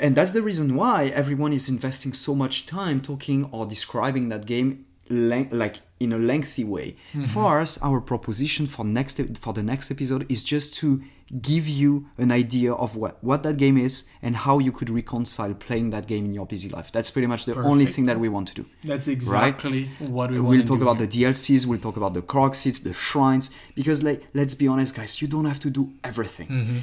and 0.00 0.16
that's 0.16 0.32
the 0.32 0.42
reason 0.42 0.74
why 0.74 1.06
everyone 1.08 1.52
is 1.52 1.68
investing 1.68 2.12
so 2.12 2.34
much 2.34 2.66
time 2.66 3.00
talking 3.00 3.44
or 3.52 3.66
describing 3.66 4.28
that 4.30 4.46
game 4.46 4.86
like 5.08 5.80
in 6.00 6.12
a 6.12 6.18
lengthy 6.18 6.64
way 6.64 6.96
for 7.28 7.60
us 7.60 7.80
our 7.82 8.00
proposition 8.00 8.66
for 8.66 8.84
next 8.84 9.20
for 9.38 9.52
the 9.52 9.62
next 9.62 9.90
episode 9.90 10.26
is 10.30 10.42
just 10.42 10.74
to 10.74 11.02
give 11.40 11.66
you 11.68 12.06
an 12.18 12.30
idea 12.30 12.72
of 12.72 12.96
what 12.96 13.22
what 13.22 13.42
that 13.42 13.56
game 13.56 13.78
is 13.78 14.08
and 14.22 14.36
how 14.36 14.58
you 14.58 14.70
could 14.70 14.90
reconcile 14.90 15.54
playing 15.54 15.90
that 15.90 16.06
game 16.06 16.24
in 16.26 16.34
your 16.34 16.46
busy 16.46 16.68
life 16.68 16.92
that's 16.92 17.10
pretty 17.10 17.26
much 17.26 17.44
the 17.44 17.54
only 17.54 17.86
thing 17.86 18.06
that 18.06 18.18
we 18.18 18.28
want 18.28 18.46
to 18.46 18.54
do 18.54 18.66
that's 18.84 19.08
exactly 19.08 19.88
what 19.98 20.00
we 20.00 20.12
want 20.12 20.32
to 20.32 20.36
do. 20.36 20.44
we'll 20.44 20.64
talk 20.64 20.80
about 20.80 20.98
here. 20.98 21.06
the 21.06 21.24
DLCs, 21.24 21.66
we'll 21.66 21.78
talk 21.78 21.96
about 21.96 22.14
the 22.14 22.52
seeds, 22.52 22.80
the 22.80 22.92
shrines, 22.92 23.50
because 23.74 24.02
like 24.02 24.22
let's 24.34 24.54
be 24.54 24.68
honest, 24.68 24.94
guys, 24.94 25.20
you 25.22 25.28
don't 25.28 25.46
have 25.46 25.60
to 25.60 25.70
do 25.70 25.92
everything. 26.02 26.48
Mm-hmm. 26.48 26.78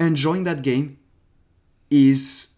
Enjoying 0.00 0.44
that 0.44 0.62
game 0.62 0.98
is 1.90 2.56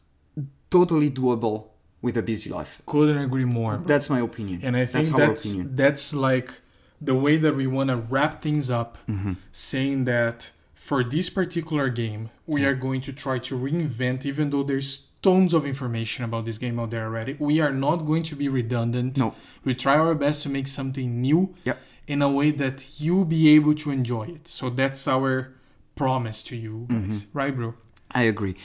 totally 0.70 1.10
doable 1.10 1.68
with 2.02 2.16
a 2.16 2.22
busy 2.22 2.50
life. 2.50 2.80
couldn't 2.86 3.18
agree 3.18 3.44
more. 3.44 3.76
That's 3.84 4.08
my 4.08 4.20
opinion. 4.20 4.60
And 4.62 4.76
I 4.76 4.86
think 4.86 5.08
that's 5.08 5.52
that's 5.54 5.68
that's 5.82 6.14
like 6.14 6.60
the 7.00 7.14
way 7.14 7.36
that 7.38 7.54
we 7.56 7.66
want 7.66 7.90
to 7.90 7.96
wrap 7.96 8.42
things 8.42 8.70
up, 8.70 8.98
Mm-hmm. 9.08 9.32
saying 9.52 10.04
that 10.04 10.50
for 10.74 11.04
this 11.04 11.28
particular 11.30 11.88
game, 11.90 12.30
we 12.46 12.64
are 12.64 12.74
going 12.74 13.00
to 13.02 13.12
try 13.12 13.38
to 13.40 13.58
reinvent, 13.58 14.24
even 14.26 14.50
though 14.50 14.62
there's 14.62 15.08
tons 15.22 15.52
of 15.52 15.66
information 15.66 16.24
about 16.24 16.44
this 16.44 16.58
game 16.58 16.78
out 16.80 16.90
there 16.90 17.04
already. 17.04 17.36
We 17.38 17.60
are 17.60 17.72
not 17.72 17.96
going 18.06 18.22
to 18.24 18.36
be 18.36 18.48
redundant. 18.48 19.18
No. 19.18 19.34
We 19.64 19.74
try 19.74 19.96
our 19.98 20.14
best 20.14 20.42
to 20.44 20.48
make 20.48 20.66
something 20.68 21.20
new 21.20 21.54
Yep. 21.64 21.78
in 22.06 22.22
a 22.22 22.30
way 22.30 22.52
that 22.52 23.00
you'll 23.00 23.24
be 23.24 23.48
able 23.56 23.74
to 23.74 23.90
enjoy 23.90 24.24
it. 24.36 24.48
So 24.48 24.70
that's 24.70 25.06
our 25.08 25.52
promise 25.96 26.42
to 26.44 26.56
you 26.56 26.86
guys. 26.88 27.24
Mm-hmm. 27.24 27.38
Right, 27.38 27.54
bro? 27.56 27.74
I 28.12 28.22
agree. 28.22 28.56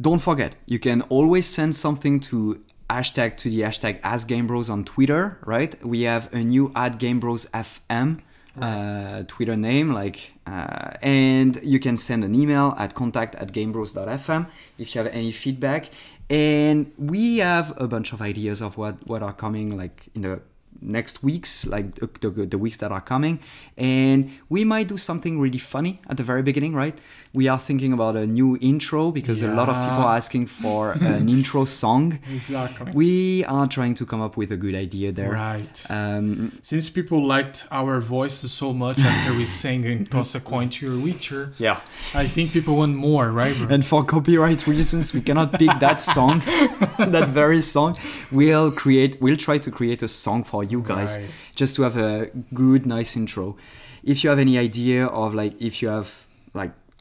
Don't 0.00 0.20
forget, 0.20 0.54
you 0.66 0.78
can 0.78 1.02
always 1.02 1.46
send 1.46 1.76
something 1.76 2.18
to 2.20 2.62
hashtag 2.90 3.36
to 3.38 3.50
the 3.50 3.60
hashtag 3.60 4.00
Ask 4.02 4.28
Game 4.28 4.46
Bros 4.46 4.68
on 4.68 4.84
Twitter, 4.84 5.38
right? 5.44 5.82
We 5.84 6.02
have 6.02 6.32
a 6.34 6.42
new 6.42 6.72
at 6.74 6.98
Game 6.98 7.20
Bros 7.20 7.46
FM 7.46 8.20
uh, 8.60 9.22
Twitter 9.28 9.56
name, 9.56 9.92
like, 9.92 10.34
uh, 10.46 10.90
and 11.02 11.58
you 11.62 11.78
can 11.78 11.96
send 11.96 12.24
an 12.24 12.34
email 12.34 12.74
at 12.78 12.94
contact 12.94 13.34
at 13.36 13.52
gamebros.fm 13.52 14.48
if 14.78 14.94
you 14.94 15.00
have 15.00 15.12
any 15.12 15.32
feedback. 15.32 15.90
And 16.28 16.92
we 16.98 17.38
have 17.38 17.72
a 17.80 17.88
bunch 17.88 18.12
of 18.12 18.22
ideas 18.22 18.62
of 18.62 18.76
what 18.76 19.06
what 19.06 19.22
are 19.22 19.32
coming, 19.32 19.76
like 19.76 20.08
in 20.14 20.22
the 20.22 20.40
next 20.80 21.22
weeks, 21.22 21.66
like 21.66 21.94
the, 21.94 22.30
the, 22.30 22.46
the, 22.46 22.58
weeks 22.58 22.78
that 22.78 22.90
are 22.90 23.00
coming. 23.00 23.38
And 23.76 24.30
we 24.48 24.64
might 24.64 24.88
do 24.88 24.96
something 24.96 25.38
really 25.38 25.58
funny 25.58 26.00
at 26.08 26.16
the 26.16 26.22
very 26.22 26.42
beginning, 26.42 26.74
right? 26.74 26.98
We 27.34 27.48
are 27.48 27.58
thinking 27.58 27.92
about 27.92 28.14
a 28.16 28.26
new 28.26 28.58
intro 28.60 29.10
because 29.10 29.40
yeah. 29.40 29.52
a 29.52 29.54
lot 29.54 29.68
of 29.68 29.74
people 29.74 30.04
are 30.04 30.16
asking 30.16 30.46
for 30.46 30.92
an 31.00 31.28
intro 31.28 31.64
song. 31.64 32.18
Exactly. 32.30 32.92
We 32.92 33.44
are 33.44 33.66
trying 33.66 33.94
to 33.94 34.06
come 34.06 34.20
up 34.20 34.36
with 34.36 34.52
a 34.52 34.56
good 34.56 34.74
idea 34.74 35.12
there. 35.12 35.30
Right. 35.30 35.86
Um, 35.88 36.58
Since 36.62 36.90
people 36.90 37.26
liked 37.26 37.66
our 37.70 38.00
voices 38.00 38.52
so 38.52 38.72
much 38.72 38.98
after 38.98 39.34
we 39.34 39.46
sang 39.46 39.86
and 39.86 40.10
toss 40.10 40.34
a 40.34 40.40
coin 40.40 40.68
to 40.70 40.86
your 40.86 41.02
Witcher, 41.02 41.52
yeah, 41.58 41.80
I 42.14 42.26
think 42.26 42.52
people 42.52 42.76
want 42.76 42.96
more, 42.96 43.30
right? 43.30 43.56
Bro? 43.56 43.68
And 43.68 43.84
for 43.84 44.04
copyright 44.04 44.66
reasons, 44.66 45.14
we 45.14 45.22
cannot 45.22 45.52
pick 45.52 45.70
that 45.80 46.00
song, 46.00 46.40
that 46.98 47.28
very 47.28 47.62
song. 47.62 47.98
We'll 48.30 48.70
create, 48.70 49.20
we'll 49.22 49.36
try 49.36 49.58
to 49.58 49.70
create 49.70 50.02
a 50.02 50.08
song 50.08 50.44
for 50.44 50.62
you 50.64 50.82
guys 50.82 51.16
right. 51.16 51.30
just 51.54 51.76
to 51.76 51.82
have 51.82 51.96
a 51.96 52.30
good 52.52 52.84
nice 52.86 53.16
intro 53.16 53.56
if 54.02 54.24
you 54.24 54.30
have 54.30 54.38
any 54.38 54.58
idea 54.58 55.06
of 55.06 55.34
like 55.34 55.60
if 55.60 55.80
you 55.80 55.88
have 55.88 56.26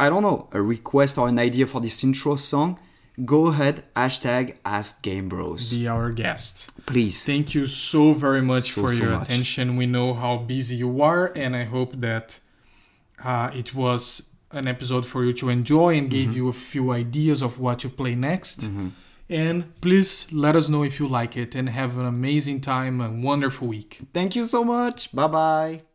i 0.01 0.09
don't 0.09 0.23
know 0.23 0.39
a 0.51 0.61
request 0.61 1.17
or 1.17 1.27
an 1.27 1.39
idea 1.39 1.65
for 1.65 1.79
this 1.81 2.03
intro 2.03 2.35
song 2.35 2.79
go 3.23 3.47
ahead 3.47 3.83
hashtag 3.95 4.55
ask 4.65 5.01
game 5.01 5.27
bros 5.29 5.73
be 5.73 5.87
our 5.87 6.09
guest 6.11 6.69
please 6.85 7.23
thank 7.25 7.53
you 7.55 7.65
so 7.67 8.13
very 8.13 8.41
much 8.41 8.71
so, 8.71 8.81
for 8.81 8.89
so 8.89 9.03
your 9.03 9.11
much. 9.11 9.27
attention 9.27 9.75
we 9.75 9.85
know 9.85 10.13
how 10.13 10.37
busy 10.37 10.75
you 10.75 11.01
are 11.01 11.31
and 11.35 11.55
i 11.55 11.63
hope 11.63 11.91
that 12.07 12.39
uh, 13.23 13.51
it 13.53 13.75
was 13.75 14.01
an 14.51 14.67
episode 14.67 15.05
for 15.05 15.23
you 15.23 15.31
to 15.31 15.49
enjoy 15.49 15.95
and 15.97 16.09
gave 16.09 16.29
mm-hmm. 16.29 16.37
you 16.37 16.49
a 16.49 16.53
few 16.71 16.91
ideas 16.91 17.41
of 17.41 17.59
what 17.59 17.77
to 17.79 17.87
play 17.87 18.15
next 18.15 18.61
mm-hmm. 18.61 18.89
And 19.31 19.73
please 19.79 20.27
let 20.33 20.57
us 20.57 20.67
know 20.67 20.83
if 20.83 20.99
you 20.99 21.07
like 21.07 21.37
it 21.37 21.55
and 21.55 21.69
have 21.69 21.97
an 21.97 22.05
amazing 22.05 22.59
time, 22.59 22.99
and 22.99 23.23
wonderful 23.23 23.69
week. 23.69 23.99
Thank 24.13 24.35
you 24.35 24.43
so 24.43 24.63
much. 24.65 25.15
Bye 25.15 25.27
bye. 25.27 25.90